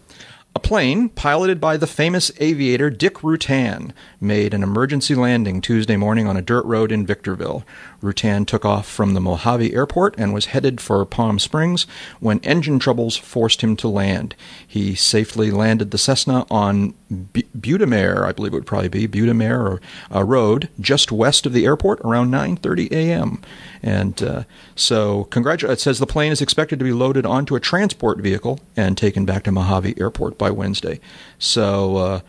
A 0.54 0.60
plane 0.60 1.08
piloted 1.08 1.62
by 1.62 1.78
the 1.78 1.88
famous 1.88 2.30
aviator 2.41 2.89
Dick 2.89 3.20
Rutan 3.20 3.93
made 4.20 4.54
an 4.54 4.64
emergency 4.64 5.16
landing 5.16 5.62
Tuesday 5.62 5.95
morning 5.95 6.28
on 6.28 6.36
a 6.36 6.41
dirt 6.41 6.66
road 6.66 6.91
in 6.91 7.06
Victorville. 7.06 7.64
Rutan 8.02 8.45
took 8.45 8.66
off 8.66 8.88
from 8.88 9.14
the 9.14 9.22
Mojave 9.22 9.74
Airport 9.74 10.16
and 10.18 10.34
was 10.34 10.47
headed 10.47 10.82
for 10.82 11.06
Palm 11.06 11.39
Springs 11.39 11.86
when 12.20 12.39
engine 12.39 12.80
troubles 12.80 13.16
forced 13.16 13.62
him 13.62 13.76
to 13.78 13.88
land. 13.88 14.36
He 14.68 14.95
safely 14.95 15.52
landed 15.52 15.91
the 15.91 15.97
Cessna 15.97 16.45
on 16.49 16.93
B- 17.34 17.47
Butamare, 17.58 18.24
I 18.26 18.32
believe 18.32 18.54
it 18.54 18.56
would 18.56 18.66
probably 18.66 18.88
be 18.88 19.08
Butamare 19.08 19.80
uh, 20.14 20.24
Road, 20.24 20.70
just 20.80 21.12
west 21.12 21.45
of 21.45 21.54
the 21.54 21.66
airport, 21.66 21.99
around 22.02 22.32
9:30 22.32 22.91
a.m. 22.91 23.41
And 23.84 24.22
uh, 24.24 24.43
so, 24.76 25.28
congratu- 25.30 25.70
it 25.70 25.80
says 25.80 25.99
the 25.99 26.08
plane 26.08 26.32
is 26.32 26.41
expected 26.41 26.80
to 26.80 26.86
be 26.86 26.93
loaded 26.93 27.26
onto 27.26 27.56
a 27.56 27.60
transport 27.60 28.20
vehicle 28.20 28.60
and 28.76 28.97
taken 28.97 29.26
back 29.26 29.43
to 29.43 29.52
Mojave 29.52 29.95
Airport 29.99 30.38
by 30.38 30.49
Wednesday. 30.49 30.99
So, 31.38 31.97
uh, 31.97 32.20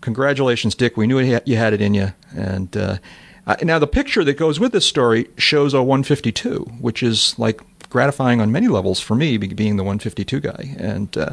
congratulations, 0.00 0.74
Dick. 0.74 0.96
We 0.96 1.06
knew 1.06 1.18
you 1.44 1.56
had 1.56 1.72
it 1.72 1.80
in 1.80 1.94
you. 1.94 2.12
And 2.34 2.76
uh, 2.76 2.98
uh, 3.46 3.56
now 3.62 3.78
the 3.78 3.86
picture 3.86 4.24
that 4.24 4.34
goes 4.34 4.58
with 4.58 4.72
this 4.72 4.86
story 4.86 5.28
shows 5.38 5.74
a 5.74 5.82
152, 5.82 6.58
which 6.80 7.02
is 7.02 7.38
like 7.38 7.60
gratifying 7.88 8.40
on 8.40 8.50
many 8.50 8.68
levels 8.68 9.00
for 9.00 9.14
me, 9.14 9.36
being 9.38 9.76
the 9.76 9.84
152 9.84 10.40
guy. 10.40 10.74
And 10.78 11.16
uh, 11.16 11.32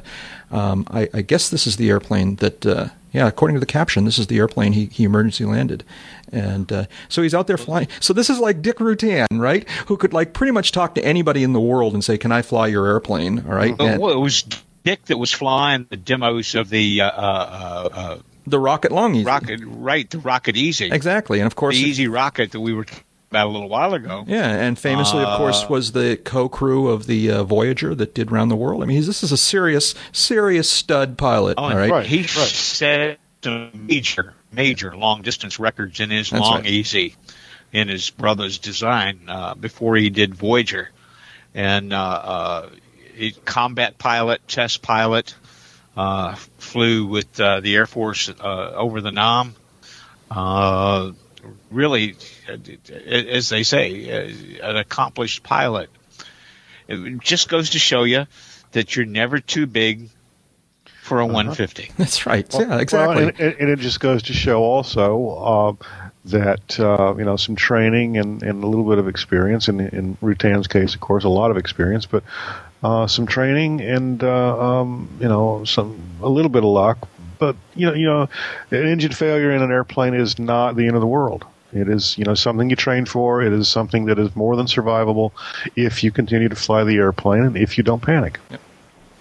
um, 0.51 0.87
I, 0.91 1.09
I 1.13 1.21
guess 1.21 1.49
this 1.49 1.67
is 1.67 1.77
the 1.77 1.89
airplane 1.89 2.35
that. 2.37 2.65
Uh, 2.65 2.87
yeah, 3.11 3.27
according 3.27 3.53
to 3.53 3.59
the 3.59 3.67
caption, 3.67 4.05
this 4.05 4.17
is 4.17 4.25
the 4.25 4.39
airplane 4.39 4.73
he, 4.73 4.87
he 4.87 5.03
emergency 5.03 5.45
landed, 5.45 5.83
and 6.31 6.71
uh, 6.71 6.85
so 7.09 7.21
he's 7.21 7.35
out 7.35 7.45
there 7.45 7.59
flying. 7.59 7.87
So 7.99 8.11
this 8.11 8.27
is 8.27 8.39
like 8.39 8.63
Dick 8.63 8.77
Rutan, 8.77 9.27
right? 9.33 9.69
Who 9.85 9.97
could 9.97 10.13
like 10.13 10.33
pretty 10.33 10.49
much 10.49 10.71
talk 10.71 10.95
to 10.95 11.05
anybody 11.05 11.43
in 11.43 11.53
the 11.53 11.59
world 11.61 11.93
and 11.93 12.03
say, 12.03 12.17
"Can 12.17 12.31
I 12.31 12.41
fly 12.41 12.65
your 12.65 12.87
airplane?" 12.87 13.45
All 13.47 13.53
right, 13.53 13.75
And 13.79 14.01
well, 14.01 14.11
it 14.11 14.19
was 14.19 14.43
Dick 14.83 15.05
that 15.05 15.17
was 15.17 15.31
flying 15.31 15.85
the 15.89 15.97
demos 15.97 16.55
of 16.55 16.69
the 16.69 17.01
uh, 17.01 17.07
uh, 17.07 17.89
uh, 17.93 18.17
the 18.45 18.59
rocket 18.59 18.91
Long-EZ, 18.91 19.25
rocket, 19.25 19.61
right? 19.63 20.09
The 20.09 20.19
Rocket 20.19 20.57
EZ, 20.57 20.81
exactly, 20.81 21.39
and 21.39 21.47
of 21.47 21.55
course, 21.55 21.75
the 21.75 21.83
course, 21.85 21.99
EZ-Rocket 21.99 22.51
that 22.51 22.59
we 22.59 22.73
were 22.73 22.85
about 23.29 23.47
a 23.47 23.49
little 23.49 23.69
while 23.69 23.93
ago. 23.95 24.23
Yeah, 24.27 24.47
and 24.47 24.77
famously, 24.77 25.23
of 25.23 25.37
course, 25.37 25.63
Uh, 25.63 25.67
was 25.69 25.91
the 25.93 26.19
co-crew 26.23 26.89
of 26.89 27.07
the 27.07 27.31
uh, 27.31 27.43
Voyager 27.43 27.95
that 27.95 28.13
did 28.13 28.31
round 28.31 28.51
the 28.51 28.55
world. 28.55 28.83
I 28.83 28.85
mean, 28.85 28.97
he's, 28.97 29.07
this 29.07 29.23
is 29.23 29.31
a 29.31 29.37
serious, 29.37 29.95
serious 30.11 30.69
stud 30.69 31.17
pilot. 31.17 31.55
Oh, 31.57 31.63
all 31.63 31.69
and 31.69 31.79
right, 31.79 31.89
Right. 31.89 32.05
He 32.05 32.23
set 32.23 33.19
some 33.43 33.71
major, 33.87 34.35
major 34.51 34.95
long 34.95 35.23
distance 35.23 35.57
records 35.59 35.99
in 35.99 36.11
his 36.11 36.29
That's 36.29 36.41
long 36.43 36.57
right. 36.57 36.65
easy 36.67 37.15
in 37.71 37.87
his 37.87 38.11
brother's 38.11 38.59
design 38.59 39.21
uh, 39.27 39.55
before 39.55 39.95
he 39.95 40.11
did 40.11 40.35
Voyager, 40.35 40.91
and 41.55 41.91
uh, 41.91 41.97
uh, 41.97 42.69
he 43.15 43.31
combat 43.45 43.97
pilot, 43.97 44.45
chess 44.47 44.77
pilot, 44.77 45.33
uh, 45.95 46.35
flew 46.57 47.05
with 47.05 47.39
uh, 47.39 47.59
the 47.59 47.75
Air 47.75 47.85
Force 47.85 48.29
uh, 48.29 48.71
over 48.75 49.01
the 49.01 49.11
Nam. 49.11 49.55
Uh, 50.29 51.11
really, 51.71 52.15
as 53.05 53.49
they 53.49 53.63
say, 53.63 54.61
uh, 54.61 54.69
an 54.69 54.77
accomplished 54.77 55.43
pilot. 55.43 55.89
It 56.87 57.19
just 57.19 57.49
goes 57.49 57.71
to 57.71 57.79
show 57.79 58.03
you 58.03 58.25
that 58.71 58.95
you're 58.95 59.05
never 59.05 59.39
too 59.39 59.67
big 59.67 60.09
for 61.01 61.19
a 61.19 61.25
150. 61.25 61.91
that's 61.97 62.25
right. 62.25 62.47
yeah, 62.53 62.79
exactly. 62.79 63.23
and, 63.23 63.39
and 63.39 63.55
and 63.59 63.69
it 63.69 63.79
just 63.79 63.99
goes 63.99 64.23
to 64.23 64.33
show 64.33 64.63
also 64.63 65.29
uh, 65.29 65.85
that 66.25 66.79
uh, 66.79 67.15
you 67.17 67.25
know 67.25 67.35
some 67.35 67.55
training 67.55 68.17
and, 68.17 68.41
and 68.41 68.63
a 68.63 68.67
little 68.67 68.89
bit 68.89 68.97
of 68.97 69.07
experience. 69.07 69.67
In, 69.67 69.79
in 69.79 70.17
Rutan's 70.21 70.67
case, 70.67 70.95
of 70.95 71.01
course, 71.01 71.23
a 71.23 71.29
lot 71.29 71.51
of 71.51 71.57
experience, 71.57 72.05
but 72.05 72.23
uh, 72.83 73.07
some 73.07 73.25
training 73.25 73.81
and 73.81 74.23
uh, 74.23 74.81
um, 74.81 75.09
you 75.19 75.27
know 75.27 75.63
some 75.63 75.99
a 76.21 76.29
little 76.29 76.49
bit 76.49 76.63
of 76.63 76.69
luck. 76.69 77.07
But 77.39 77.55
you 77.75 77.87
know, 77.87 77.93
you 77.93 78.05
know, 78.05 78.29
an 78.71 78.87
engine 78.87 79.11
failure 79.11 79.51
in 79.51 79.61
an 79.61 79.71
airplane 79.71 80.13
is 80.13 80.39
not 80.39 80.75
the 80.75 80.87
end 80.87 80.95
of 80.95 81.01
the 81.01 81.07
world. 81.07 81.45
It 81.73 81.89
is, 81.89 82.17
you 82.17 82.23
know, 82.23 82.35
something 82.35 82.69
you 82.69 82.75
train 82.75 83.05
for. 83.05 83.41
It 83.41 83.51
is 83.51 83.67
something 83.67 84.05
that 84.05 84.19
is 84.19 84.35
more 84.35 84.55
than 84.55 84.67
survivable 84.67 85.31
if 85.75 86.03
you 86.03 86.11
continue 86.11 86.47
to 86.47 86.55
fly 86.55 86.83
the 86.83 86.97
airplane 86.97 87.43
and 87.43 87.57
if 87.57 87.77
you 87.77 87.83
don't 87.83 88.01
panic. 88.01 88.39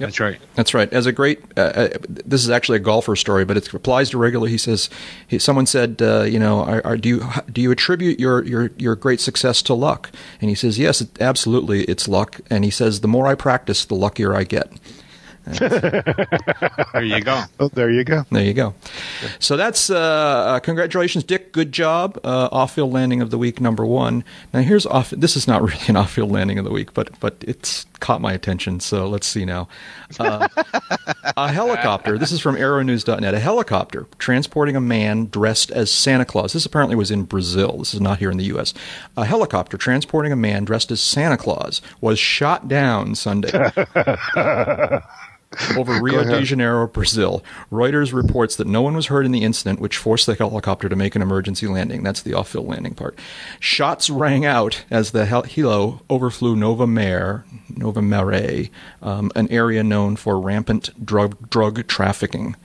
That's 0.02 0.18
right. 0.18 0.40
That's 0.54 0.74
right. 0.74 0.92
As 0.92 1.06
a 1.06 1.12
great, 1.12 1.40
uh, 1.56 1.60
uh, 1.60 1.88
this 2.08 2.42
is 2.42 2.50
actually 2.50 2.76
a 2.76 2.80
golfer 2.80 3.14
story, 3.14 3.44
but 3.44 3.56
it 3.56 3.72
applies 3.72 4.10
to 4.10 4.18
regular. 4.18 4.48
He 4.48 4.58
says, 4.58 4.90
he, 5.28 5.38
someone 5.38 5.66
said, 5.66 6.02
uh, 6.02 6.22
you 6.22 6.40
know, 6.40 6.64
are, 6.64 6.84
are, 6.84 6.96
do 6.96 7.08
you 7.08 7.24
do 7.52 7.60
you 7.60 7.70
attribute 7.70 8.18
your, 8.18 8.44
your 8.44 8.70
your 8.76 8.96
great 8.96 9.20
success 9.20 9.62
to 9.62 9.74
luck? 9.74 10.10
And 10.40 10.50
he 10.50 10.56
says, 10.56 10.76
yes, 10.76 11.00
it, 11.00 11.20
absolutely, 11.20 11.84
it's 11.84 12.08
luck. 12.08 12.40
And 12.50 12.64
he 12.64 12.70
says, 12.70 13.00
the 13.00 13.08
more 13.08 13.28
I 13.28 13.36
practice, 13.36 13.84
the 13.84 13.94
luckier 13.94 14.34
I 14.34 14.42
get. 14.42 14.72
There 16.92 17.02
you 17.02 17.20
go. 17.20 17.44
Oh, 17.58 17.68
there 17.68 17.90
you 17.90 18.04
go. 18.04 18.24
There 18.30 18.44
you 18.44 18.52
go. 18.52 18.74
So 19.38 19.56
that's 19.56 19.88
uh, 19.90 19.96
uh, 19.98 20.60
congratulations, 20.60 21.24
Dick. 21.24 21.52
Good 21.52 21.72
job. 21.72 22.18
Uh, 22.22 22.48
off-field 22.52 22.92
landing 22.92 23.22
of 23.22 23.30
the 23.30 23.38
week, 23.38 23.60
number 23.60 23.86
one. 23.86 24.24
Now 24.52 24.60
here's 24.60 24.84
off. 24.86 25.10
This 25.10 25.36
is 25.36 25.48
not 25.48 25.62
really 25.68 25.86
an 25.88 25.96
off-field 25.96 26.30
landing 26.30 26.58
of 26.58 26.64
the 26.64 26.70
week, 26.70 26.92
but 26.94 27.18
but 27.18 27.36
it's 27.40 27.86
caught 28.00 28.20
my 28.20 28.32
attention. 28.32 28.80
So 28.80 29.08
let's 29.08 29.26
see 29.26 29.44
now. 29.44 29.68
Uh, 30.18 30.48
a 31.36 31.48
helicopter. 31.50 32.18
This 32.18 32.32
is 32.32 32.40
from 32.40 32.56
Aeronews.net. 32.56 33.32
A 33.34 33.38
helicopter 33.38 34.06
transporting 34.18 34.76
a 34.76 34.80
man 34.80 35.26
dressed 35.26 35.70
as 35.70 35.90
Santa 35.90 36.24
Claus. 36.24 36.52
This 36.52 36.66
apparently 36.66 36.96
was 36.96 37.10
in 37.10 37.24
Brazil. 37.24 37.78
This 37.78 37.94
is 37.94 38.00
not 38.00 38.18
here 38.18 38.30
in 38.30 38.36
the 38.36 38.44
U.S. 38.44 38.74
A 39.16 39.24
helicopter 39.24 39.76
transporting 39.78 40.32
a 40.32 40.36
man 40.36 40.64
dressed 40.64 40.90
as 40.90 41.00
Santa 41.00 41.36
Claus 41.38 41.80
was 42.00 42.18
shot 42.18 42.68
down 42.68 43.14
Sunday 43.14 43.50
over 45.76 45.92
Rio 46.02 46.24
de 46.24 46.44
Janeiro, 46.44 46.86
Brazil. 46.86 47.42
Reuters 47.70 48.12
reports 48.12 48.56
that 48.56 48.66
no 48.66 48.82
one 48.82 48.94
was 48.94 49.06
hurt 49.06 49.24
in 49.26 49.32
the 49.32 49.44
incident, 49.44 49.80
which 49.80 49.96
forced 49.96 50.26
the 50.26 50.34
helicopter 50.34 50.88
to 50.88 50.96
make 50.96 51.14
an 51.14 51.22
emergency 51.22 51.66
landing. 51.66 52.02
That's 52.02 52.22
the 52.22 52.34
off-field 52.34 52.66
landing 52.66 52.94
part. 52.94 53.18
Shots 53.60 54.10
rang 54.10 54.44
out 54.44 54.84
as 54.90 55.10
the 55.10 55.26
hel- 55.26 55.44
helo 55.44 56.00
overflew 56.10 56.56
Nova 56.56 56.86
Mare, 56.86 57.44
Nova 57.74 58.02
Mare, 58.02 58.68
um, 59.02 59.30
an 59.34 59.48
area 59.50 59.82
known 59.82 60.16
for 60.16 60.40
rampant 60.40 60.90
drug 61.04 61.50
drug 61.50 61.86
trafficking. 61.86 62.56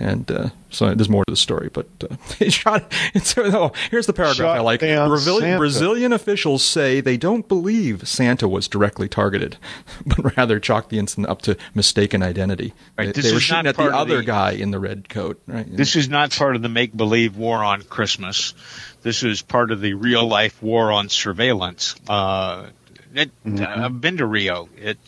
And 0.00 0.30
uh, 0.30 0.48
so 0.70 0.94
there's 0.94 1.08
more 1.08 1.24
to 1.26 1.32
the 1.32 1.36
story, 1.36 1.70
but 1.72 1.86
uh, 2.02 2.14
it 2.40 2.52
shot. 2.52 2.92
It's, 3.14 3.36
oh, 3.36 3.72
here's 3.90 4.06
the 4.06 4.12
paragraph 4.12 4.36
Shot 4.36 4.56
I 4.56 4.60
like. 4.60 4.80
down 4.80 5.08
Brazilian 5.08 6.12
officials 6.12 6.62
say 6.62 7.00
they 7.00 7.16
don't 7.16 7.48
believe 7.48 8.06
Santa 8.06 8.46
was 8.46 8.68
directly 8.68 9.08
targeted, 9.08 9.56
but 10.06 10.36
rather 10.36 10.60
chalked 10.60 10.90
the 10.90 10.98
incident 10.98 11.28
up 11.28 11.42
to 11.42 11.56
mistaken 11.74 12.22
identity. 12.22 12.74
Right, 12.96 13.06
They, 13.06 13.12
this 13.12 13.24
they 13.26 13.32
were 13.34 13.40
shooting 13.40 13.66
at 13.66 13.76
the 13.76 13.84
other 13.84 14.18
the- 14.18 14.24
guy 14.24 14.52
in 14.52 14.70
the 14.70 14.78
red 14.78 15.08
coat. 15.08 15.40
Right? 15.46 15.66
This 15.68 15.96
is 15.96 16.08
not 16.08 16.30
part 16.30 16.54
of 16.54 16.62
the 16.62 16.68
make 16.68 16.96
believe 16.96 17.36
war 17.36 17.64
on 17.64 17.82
Christmas. 17.82 18.54
This 19.02 19.22
is 19.22 19.42
part 19.42 19.70
of 19.72 19.80
the 19.80 19.94
real 19.94 20.26
life 20.26 20.62
war 20.62 20.92
on 20.92 21.08
surveillance. 21.08 21.94
Uh, 22.08 22.66
it, 23.14 23.30
I've 23.44 24.00
been 24.00 24.18
to 24.18 24.26
Rio. 24.26 24.68
It 24.76 24.98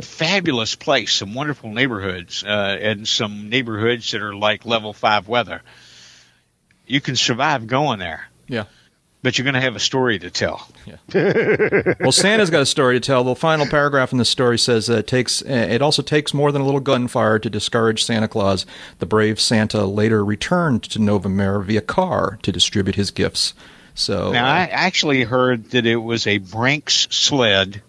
fabulous 0.00 0.74
place, 0.74 1.12
some 1.12 1.34
wonderful 1.34 1.70
neighborhoods, 1.70 2.44
uh, 2.44 2.78
and 2.80 3.06
some 3.06 3.48
neighborhoods 3.48 4.10
that 4.12 4.22
are 4.22 4.34
like 4.34 4.66
level 4.66 4.92
five 4.92 5.28
weather. 5.28 5.62
You 6.86 7.00
can 7.00 7.16
survive 7.16 7.66
going 7.66 7.98
there, 7.98 8.28
yeah. 8.46 8.64
but 9.22 9.36
you're 9.36 9.44
going 9.44 9.54
to 9.54 9.60
have 9.60 9.76
a 9.76 9.80
story 9.80 10.18
to 10.18 10.30
tell. 10.30 10.66
Yeah. 10.86 11.94
Well, 12.00 12.12
Santa's 12.12 12.48
got 12.48 12.62
a 12.62 12.66
story 12.66 12.98
to 12.98 13.00
tell. 13.00 13.24
The 13.24 13.34
final 13.34 13.66
paragraph 13.66 14.12
in 14.12 14.18
the 14.18 14.24
story 14.24 14.58
says 14.58 14.88
uh, 14.88 14.98
it 14.98 15.06
takes. 15.06 15.42
Uh, 15.42 15.66
it 15.70 15.82
also 15.82 16.00
takes 16.00 16.32
more 16.32 16.52
than 16.52 16.62
a 16.62 16.64
little 16.64 16.80
gunfire 16.80 17.38
to 17.38 17.50
discourage 17.50 18.04
Santa 18.04 18.28
Claus. 18.28 18.64
The 18.98 19.06
brave 19.06 19.40
Santa 19.40 19.84
later 19.84 20.24
returned 20.24 20.84
to 20.84 20.98
Nova 20.98 21.28
Mare 21.28 21.60
via 21.60 21.82
car 21.82 22.38
to 22.42 22.52
distribute 22.52 22.94
his 22.94 23.10
gifts. 23.10 23.52
So 23.94 24.30
Now, 24.30 24.46
uh, 24.46 24.50
I 24.50 24.60
actually 24.66 25.24
heard 25.24 25.70
that 25.70 25.84
it 25.84 25.96
was 25.96 26.26
a 26.26 26.38
Brinks 26.38 27.08
sled 27.10 27.82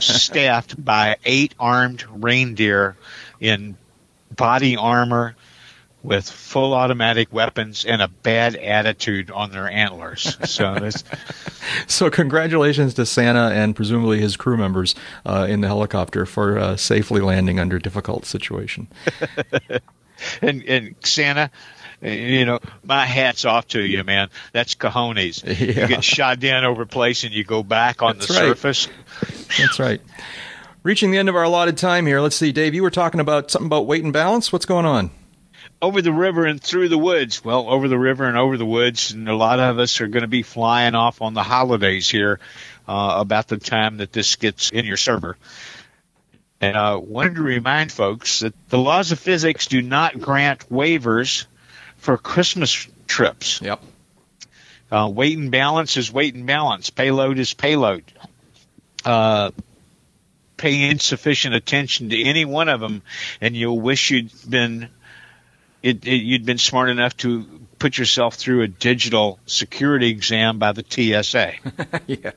staffed 0.00 0.82
by 0.82 1.16
eight 1.24 1.54
armed 1.58 2.04
reindeer 2.10 2.96
in 3.40 3.76
body 4.34 4.76
armor 4.76 5.36
with 6.02 6.30
full 6.30 6.74
automatic 6.74 7.32
weapons 7.32 7.84
and 7.84 8.00
a 8.00 8.08
bad 8.08 8.54
attitude 8.54 9.30
on 9.30 9.50
their 9.50 9.68
antlers. 9.68 10.38
So 10.48 10.76
this, 10.76 11.02
So 11.86 12.10
congratulations 12.10 12.94
to 12.94 13.06
Santa 13.06 13.50
and 13.52 13.74
presumably 13.74 14.20
his 14.20 14.36
crew 14.36 14.56
members 14.56 14.94
uh, 15.26 15.46
in 15.48 15.60
the 15.60 15.66
helicopter 15.66 16.26
for 16.26 16.58
uh, 16.58 16.76
safely 16.76 17.20
landing 17.20 17.58
under 17.58 17.78
difficult 17.78 18.24
situation. 18.24 18.88
and, 20.42 20.62
and 20.64 20.94
Santa, 21.04 21.50
you 22.00 22.44
know, 22.44 22.60
my 22.84 23.04
hat's 23.04 23.44
off 23.44 23.68
to 23.68 23.80
you, 23.80 24.04
man. 24.04 24.28
That's 24.52 24.74
cojones. 24.74 25.44
Yeah. 25.44 25.66
You 25.82 25.88
get 25.88 26.04
shot 26.04 26.40
down 26.40 26.64
over 26.64 26.86
place 26.86 27.24
and 27.24 27.32
you 27.32 27.44
go 27.44 27.62
back 27.62 28.02
on 28.02 28.14
That's 28.14 28.28
the 28.28 28.34
right. 28.34 28.40
surface. 28.48 28.88
That's 29.58 29.78
right. 29.78 30.00
Reaching 30.82 31.10
the 31.10 31.18
end 31.18 31.28
of 31.28 31.36
our 31.36 31.42
allotted 31.42 31.76
time 31.76 32.06
here. 32.06 32.20
Let's 32.20 32.36
see, 32.36 32.52
Dave. 32.52 32.74
You 32.74 32.82
were 32.82 32.90
talking 32.90 33.20
about 33.20 33.50
something 33.50 33.66
about 33.66 33.86
weight 33.86 34.04
and 34.04 34.12
balance. 34.12 34.52
What's 34.52 34.66
going 34.66 34.86
on? 34.86 35.10
over 35.80 36.02
the 36.02 36.12
river 36.12 36.44
and 36.44 36.60
through 36.60 36.88
the 36.88 36.98
woods. 36.98 37.44
Well, 37.44 37.68
over 37.68 37.88
the 37.88 37.98
river 37.98 38.24
and 38.24 38.36
over 38.36 38.56
the 38.56 38.66
woods, 38.66 39.12
and 39.12 39.28
a 39.28 39.36
lot 39.36 39.60
of 39.60 39.78
us 39.78 40.00
are 40.00 40.08
going 40.08 40.22
to 40.22 40.28
be 40.28 40.42
flying 40.42 40.94
off 40.94 41.22
on 41.22 41.34
the 41.34 41.42
holidays 41.42 42.08
here 42.10 42.40
uh, 42.88 43.16
about 43.18 43.48
the 43.48 43.58
time 43.58 43.98
that 43.98 44.12
this 44.12 44.36
gets 44.36 44.70
in 44.70 44.84
your 44.84 44.96
server. 44.96 45.36
And 46.60 46.76
I 46.76 46.94
uh, 46.94 46.98
wanted 46.98 47.36
to 47.36 47.42
remind 47.42 47.92
folks 47.92 48.40
that 48.40 48.54
the 48.68 48.78
laws 48.78 49.12
of 49.12 49.20
physics 49.20 49.66
do 49.66 49.80
not 49.80 50.20
grant 50.20 50.68
waivers 50.68 51.46
for 51.98 52.16
Christmas 52.16 52.88
trips. 53.06 53.60
Yep. 53.62 53.82
Uh, 54.90 55.10
weight 55.12 55.36
and 55.36 55.50
balance 55.50 55.96
is 55.96 56.10
weight 56.10 56.34
and 56.34 56.46
balance. 56.46 56.90
Payload 56.90 57.38
is 57.38 57.52
payload. 57.52 58.04
Uh, 59.04 59.50
pay 60.56 60.90
insufficient 60.90 61.54
attention 61.54 62.10
to 62.10 62.22
any 62.22 62.44
one 62.44 62.68
of 62.68 62.80
them, 62.80 63.02
and 63.40 63.54
you'll 63.56 63.80
wish 63.80 64.10
you'd 64.10 64.30
been 64.48 64.88
it, 65.82 66.06
it, 66.06 66.16
you'd 66.16 66.44
been 66.44 66.58
smart 66.58 66.90
enough 66.90 67.16
to 67.18 67.57
put 67.78 67.98
yourself 67.98 68.34
through 68.34 68.62
a 68.62 68.68
digital 68.68 69.38
security 69.46 70.08
exam 70.08 70.58
by 70.58 70.72
the 70.72 70.84
TSA. 70.88 71.52
yeah. 72.06 72.32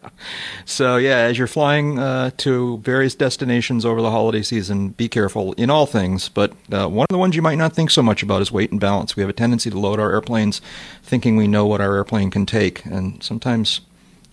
So 0.65 0.97
yeah, 0.97 1.18
as 1.18 1.38
you're 1.38 1.47
flying 1.47 1.99
uh, 1.99 2.31
to 2.38 2.77
various 2.80 3.15
destinations 3.15 3.85
over 3.85 4.01
the 4.01 4.11
holiday 4.11 4.41
season, 4.41 4.89
be 4.89 5.09
careful 5.09 5.53
in 5.53 5.69
all 5.69 5.85
things. 5.85 6.30
But 6.30 6.51
uh, 6.72 6.88
one 6.88 7.05
of 7.09 7.13
the 7.13 7.18
ones 7.18 7.35
you 7.35 7.41
might 7.41 7.57
not 7.57 7.73
think 7.73 7.91
so 7.91 8.01
much 8.01 8.23
about 8.23 8.41
is 8.41 8.51
weight 8.51 8.72
and 8.72 8.80
balance. 8.80 9.15
We 9.15 9.22
have 9.22 9.30
a 9.30 9.34
tendency 9.34 9.69
to 9.69 9.80
load 9.80 9.99
our 9.99 10.11
airplanes 10.11 10.61
thinking 11.03 11.35
we 11.35 11.47
know 11.47 11.65
what 11.65 11.81
our 11.81 11.95
airplane 11.95 12.31
can 12.31 12.45
take, 12.45 12.85
and 12.85 13.22
sometimes 13.23 13.81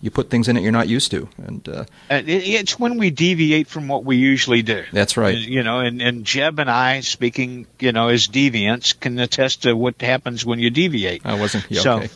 you 0.01 0.09
put 0.11 0.29
things 0.29 0.47
in 0.47 0.55
it 0.57 0.63
you're 0.63 0.71
not 0.71 0.87
used 0.87 1.11
to. 1.11 1.27
And 1.37 1.67
uh, 1.67 1.85
Uh, 2.09 2.21
it's 2.25 2.79
when 2.79 2.97
we 2.97 3.09
deviate 3.09 3.67
from 3.67 3.87
what 3.87 4.05
we 4.05 4.15
usually 4.17 4.61
do. 4.61 4.83
that's 4.93 5.17
right. 5.17 5.37
You 5.37 5.63
know, 5.63 5.79
and, 5.79 6.01
and 6.01 6.23
Jeb 6.25 6.59
and 6.59 6.69
I, 6.69 7.01
speaking, 7.01 7.67
you 7.79 7.91
know, 7.91 8.07
as 8.07 8.27
deviants, 8.27 8.97
can 8.97 9.19
attest 9.19 9.63
to 9.63 9.73
what 9.75 10.01
happens 10.01 10.45
when 10.45 10.59
you 10.59 10.69
deviate. 10.69 11.25
I 11.25 11.35
wasn't. 11.35 11.65
Yeah, 11.69 11.81
so, 11.81 11.97
okay. 11.97 12.09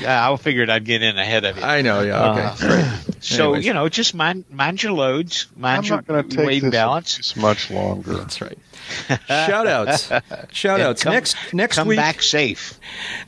yeah, 0.00 0.30
I 0.30 0.36
figured 0.36 0.68
I'd 0.68 0.84
get 0.84 1.02
in 1.02 1.16
ahead 1.16 1.44
of 1.44 1.56
you. 1.58 1.62
I 1.62 1.82
know. 1.82 2.00
Yeah. 2.02 2.30
Okay. 2.30 2.66
Uh, 2.66 2.96
so, 3.20 3.44
Anyways. 3.44 3.66
you 3.66 3.74
know, 3.74 3.88
just 3.88 4.14
mind 4.14 4.44
mind 4.50 4.82
your 4.82 4.92
loads, 4.92 5.46
I'm 5.56 5.62
mind 5.62 5.86
your 5.88 6.02
weight 6.44 6.70
balance. 6.70 7.18
It's 7.18 7.36
much 7.36 7.70
longer. 7.70 8.14
That's 8.14 8.40
right. 8.40 8.58
Shout 9.28 9.66
outs. 9.66 10.10
Shout 10.52 10.80
outs. 10.80 11.02
come- 11.02 11.12
Next 11.12 11.36
next 11.52 11.76
Come 11.76 11.88
week 11.88 11.98
back 11.98 12.22
safe. 12.22 12.78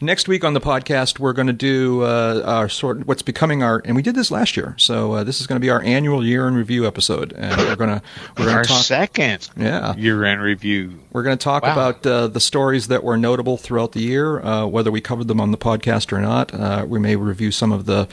next 0.01 0.29
week 0.29 0.45
on 0.45 0.55
the 0.55 0.61
podcast 0.61 1.19
we're 1.19 1.33
going 1.33 1.47
to 1.47 1.53
do 1.53 2.03
uh, 2.03 2.43
our 2.45 2.69
sort 2.69 3.07
what's 3.07 3.23
becoming 3.23 3.63
our 3.63 3.81
and 3.85 3.95
we 3.97 4.03
did 4.03 4.15
this 4.15 4.31
last 4.31 4.57
year. 4.57 4.75
So 4.79 5.13
uh, 5.13 5.25
this 5.25 5.41
is 5.41 5.47
going 5.47 5.61
to 5.61 5.65
be 5.65 5.71
our 5.71 5.83
annual 5.83 6.25
year 6.25 6.47
in 6.49 6.55
review 6.55 6.87
episode 6.87 7.33
and 7.37 7.57
we're 7.61 7.77
going 7.77 7.91
to 8.01 8.03
we're 8.39 8.47
going 8.47 8.63
to 8.63 8.69
talk 8.69 8.83
second 8.83 9.49
Yeah. 9.57 9.95
year-end 9.97 10.41
review. 10.43 10.99
we're 11.13 11.23
going 11.23 11.37
to 11.39 11.43
talk 11.43 11.63
Wow. 11.63 11.73
about 11.73 12.07
uh, 12.07 12.27
the 12.29 12.41
stories 12.41 12.89
that 12.89 13.03
were 13.05 13.17
notable 13.17 13.57
throughout 13.57 13.93
the 13.93 14.01
year, 14.01 14.41
uh, 14.41 14.67
whether 14.67 14.91
we 14.91 15.01
covered 15.01 15.29
them 15.29 15.41
on 15.41 15.51
the 15.51 15.59
podcast 15.59 16.13
or 16.13 16.21
not. 16.21 16.53
Uh, 16.53 16.85
we 16.89 16.99
may 16.99 17.17
review 17.17 17.51
some 17.51 17.73
of 17.73 17.87
the, 17.87 18.09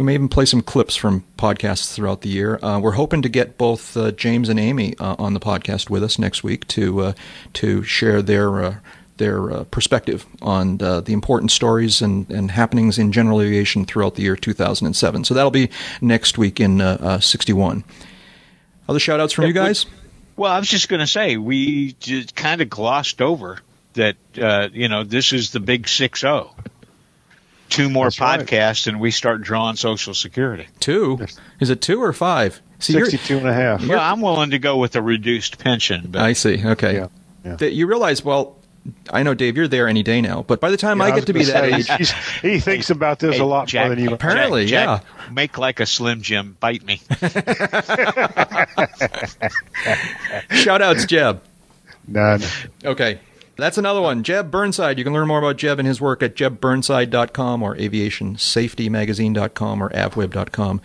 we 0.00 0.06
may 0.06 0.14
even 0.14 0.30
play 0.30 0.46
some 0.46 0.62
clips 0.62 0.96
from 0.96 1.26
podcasts 1.36 1.92
throughout 1.92 2.22
the 2.22 2.30
year. 2.30 2.58
Uh, 2.62 2.80
we're 2.80 2.92
hoping 2.92 3.20
to 3.20 3.28
get 3.28 3.58
both 3.58 3.98
uh, 3.98 4.10
James 4.12 4.48
and 4.48 4.58
Amy 4.58 4.96
uh, 4.98 5.14
on 5.18 5.34
the 5.34 5.40
podcast 5.40 5.90
with 5.90 6.02
us 6.02 6.18
next 6.18 6.42
week 6.42 6.66
to 6.68 7.00
uh, 7.00 7.12
to 7.52 7.82
share 7.82 8.22
their. 8.22 8.64
Uh, 8.64 8.74
their 9.18 9.50
uh, 9.52 9.64
perspective 9.64 10.24
on 10.40 10.80
uh, 10.80 11.02
the 11.02 11.12
important 11.12 11.50
stories 11.50 12.00
and, 12.00 12.30
and 12.30 12.50
happenings 12.50 12.98
in 12.98 13.12
general 13.12 13.42
aviation 13.42 13.84
throughout 13.84 14.14
the 14.14 14.22
year 14.22 14.34
2007. 14.34 15.24
So 15.24 15.34
that'll 15.34 15.50
be 15.50 15.68
next 16.00 16.38
week 16.38 16.58
in 16.58 16.80
uh, 16.80 16.96
uh, 16.98 17.20
61. 17.20 17.84
Other 18.88 18.98
shout 18.98 19.20
outs 19.20 19.34
from 19.34 19.42
Yeah, 19.42 19.48
you 19.48 19.52
guys? 19.52 19.84
Well, 20.36 20.50
I 20.50 20.58
was 20.58 20.70
just 20.70 20.88
going 20.88 21.00
to 21.00 21.06
say 21.06 21.36
we 21.36 21.92
just 22.00 22.34
kind 22.34 22.62
of 22.62 22.70
glossed 22.70 23.20
over 23.20 23.58
that. 23.92 24.16
Uh, 24.40 24.70
you 24.72 24.88
know, 24.88 25.04
this 25.04 25.34
is 25.34 25.50
the 25.50 25.60
big 25.60 25.86
six 25.86 26.20
zero. 26.22 26.54
Two 27.70 27.88
more 27.88 28.06
That's 28.06 28.20
right. 28.20 28.40
podcasts, 28.40 28.86
and 28.86 29.00
we 29.00 29.10
start 29.10 29.40
drawing 29.42 29.76
Social 29.76 30.12
Security. 30.12 30.66
Two? 30.80 31.18
Is 31.60 31.70
it 31.70 31.80
two 31.80 32.02
or 32.02 32.12
five? 32.12 32.60
See, 32.78 32.92
you're- 32.94 33.08
62 33.08 33.38
and 33.38 33.48
a 33.48 33.54
half. 33.54 33.86
Well, 33.86 33.98
I'm 34.00 34.20
willing 34.20 34.50
to 34.50 34.58
go 34.58 34.76
with 34.76 34.96
a 34.96 35.02
reduced 35.02 35.58
pension, 35.58 36.06
but 36.10 36.20
I 36.22 36.32
see. 36.34 36.64
Okay. 36.64 36.94
Yeah, 36.94 37.06
yeah. 37.44 37.56
That 37.56 37.72
you 37.72 37.86
realize, 37.86 38.24
well, 38.24 38.56
I 39.12 39.22
know, 39.22 39.34
Dave, 39.34 39.56
you're 39.58 39.68
there 39.68 39.86
any 39.88 40.02
day 40.02 40.20
now, 40.22 40.42
but 40.46 40.58
by 40.60 40.70
the 40.70 40.76
time 40.78 40.98
Yeah, 40.98 41.04
I 41.04 41.10
was 41.10 41.20
get 41.20 41.26
to 41.26 41.32
be 41.34 41.40
gonna 41.44 41.70
that 41.70 41.82
say, 41.84 41.94
age, 42.00 42.12
he 42.42 42.58
thinks 42.60 42.88
about 42.90 43.18
this 43.18 43.36
Hey, 43.36 43.40
a 43.42 43.44
lot 43.44 43.68
Jack, 43.68 43.86
more 43.86 43.94
than 43.94 44.04
you. 44.04 44.10
Apparently, 44.14 44.64
Jack, 44.66 45.02
Jack, 45.02 45.30
Make 45.32 45.58
like 45.58 45.80
a 45.80 45.86
Slim 45.86 46.22
Jim. 46.22 46.56
Bite 46.58 46.82
me. 46.84 47.00
shout 50.50 50.82
outs, 50.82 51.04
Jeb. 51.04 51.42
None. 52.08 52.40
Okay. 52.84 53.20
That's 53.60 53.78
another 53.78 54.00
one. 54.00 54.22
Jeb 54.22 54.50
Burnside. 54.50 54.98
You 54.98 55.04
can 55.04 55.12
learn 55.12 55.28
more 55.28 55.38
about 55.38 55.58
Jeb 55.58 55.78
and 55.78 55.86
his 55.86 56.00
work 56.00 56.22
at 56.22 56.34
jebburnside.com 56.34 57.62
or 57.62 57.76
aviationsafetymagazine.com 57.76 59.82
or 59.82 59.90
avweb.com. 59.90 60.80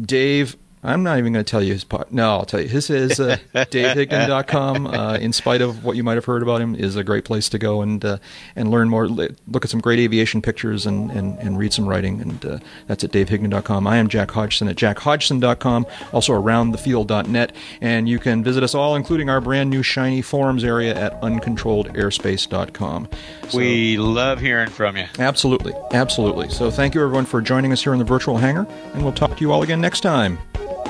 Dave, 0.00 0.56
I'm 0.82 1.02
not 1.02 1.18
even 1.18 1.32
going 1.34 1.44
to 1.44 1.50
tell 1.50 1.62
you 1.62 1.74
his 1.74 1.84
part. 1.84 2.10
No, 2.10 2.30
I'll 2.30 2.46
tell 2.46 2.60
you. 2.60 2.68
His 2.68 2.88
is 2.88 3.20
uh, 3.20 3.36
davehigdon.com. 3.54 4.86
Uh, 4.86 5.18
in 5.18 5.32
spite 5.32 5.60
of 5.60 5.84
what 5.84 5.96
you 5.96 6.02
might 6.02 6.14
have 6.14 6.24
heard 6.24 6.42
about 6.42 6.60
him, 6.60 6.74
is 6.74 6.96
a 6.96 7.04
great 7.04 7.24
place 7.24 7.50
to 7.50 7.58
go 7.58 7.82
and 7.82 8.02
uh, 8.04 8.16
and 8.56 8.70
learn 8.70 8.88
more. 8.88 9.06
Look 9.06 9.64
at 9.64 9.68
some 9.68 9.80
great 9.80 9.98
aviation 9.98 10.40
pictures 10.40 10.86
and, 10.86 11.10
and, 11.10 11.38
and 11.38 11.58
read 11.58 11.72
some 11.74 11.86
writing. 11.86 12.20
And 12.22 12.46
uh, 12.46 12.58
that's 12.86 13.04
at 13.04 13.10
davehigdon.com. 13.12 13.86
I 13.86 13.98
am 13.98 14.08
Jack 14.08 14.30
Hodgson 14.30 14.68
at 14.68 14.76
jackhodgson.com. 14.76 15.86
Also 16.12 16.32
aroundthefield.net. 16.32 17.54
And 17.80 18.08
you 18.08 18.18
can 18.18 18.42
visit 18.42 18.62
us 18.62 18.74
all, 18.74 18.96
including 18.96 19.28
our 19.28 19.40
brand 19.40 19.68
new 19.68 19.82
shiny 19.82 20.22
forums 20.22 20.64
area 20.64 20.94
at 20.94 21.20
uncontrolledairspace.com. 21.20 23.08
So- 23.48 23.58
we 23.58 23.98
love 23.98 24.40
hearing 24.40 24.70
from 24.70 24.96
you. 24.96 25.06
Absolutely, 25.18 25.74
absolutely. 25.92 26.48
So 26.48 26.70
thank 26.70 26.94
you 26.94 27.02
everyone 27.02 27.26
for 27.26 27.42
joining 27.42 27.72
us 27.72 27.82
here 27.82 27.92
in 27.92 27.98
the 27.98 28.04
virtual 28.04 28.38
hangar, 28.38 28.66
and 28.94 29.02
we'll 29.02 29.12
talk 29.12 29.36
to 29.36 29.40
you 29.40 29.52
all 29.52 29.62
again 29.62 29.80
next 29.80 30.00
time. 30.00 30.38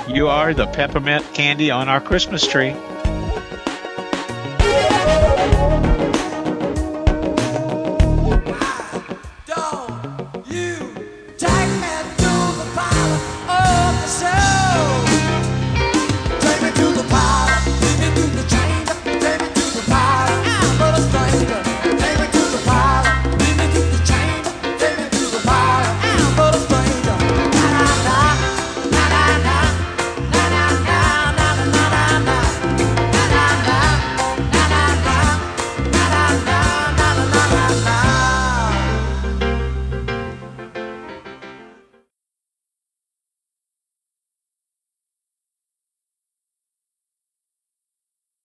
You 0.08 0.28
are 0.28 0.54
the 0.54 0.66
peppermint 0.66 1.24
candy 1.34 1.70
on 1.70 1.88
our 1.88 2.00
Christmas 2.00 2.46
tree. 2.46 2.74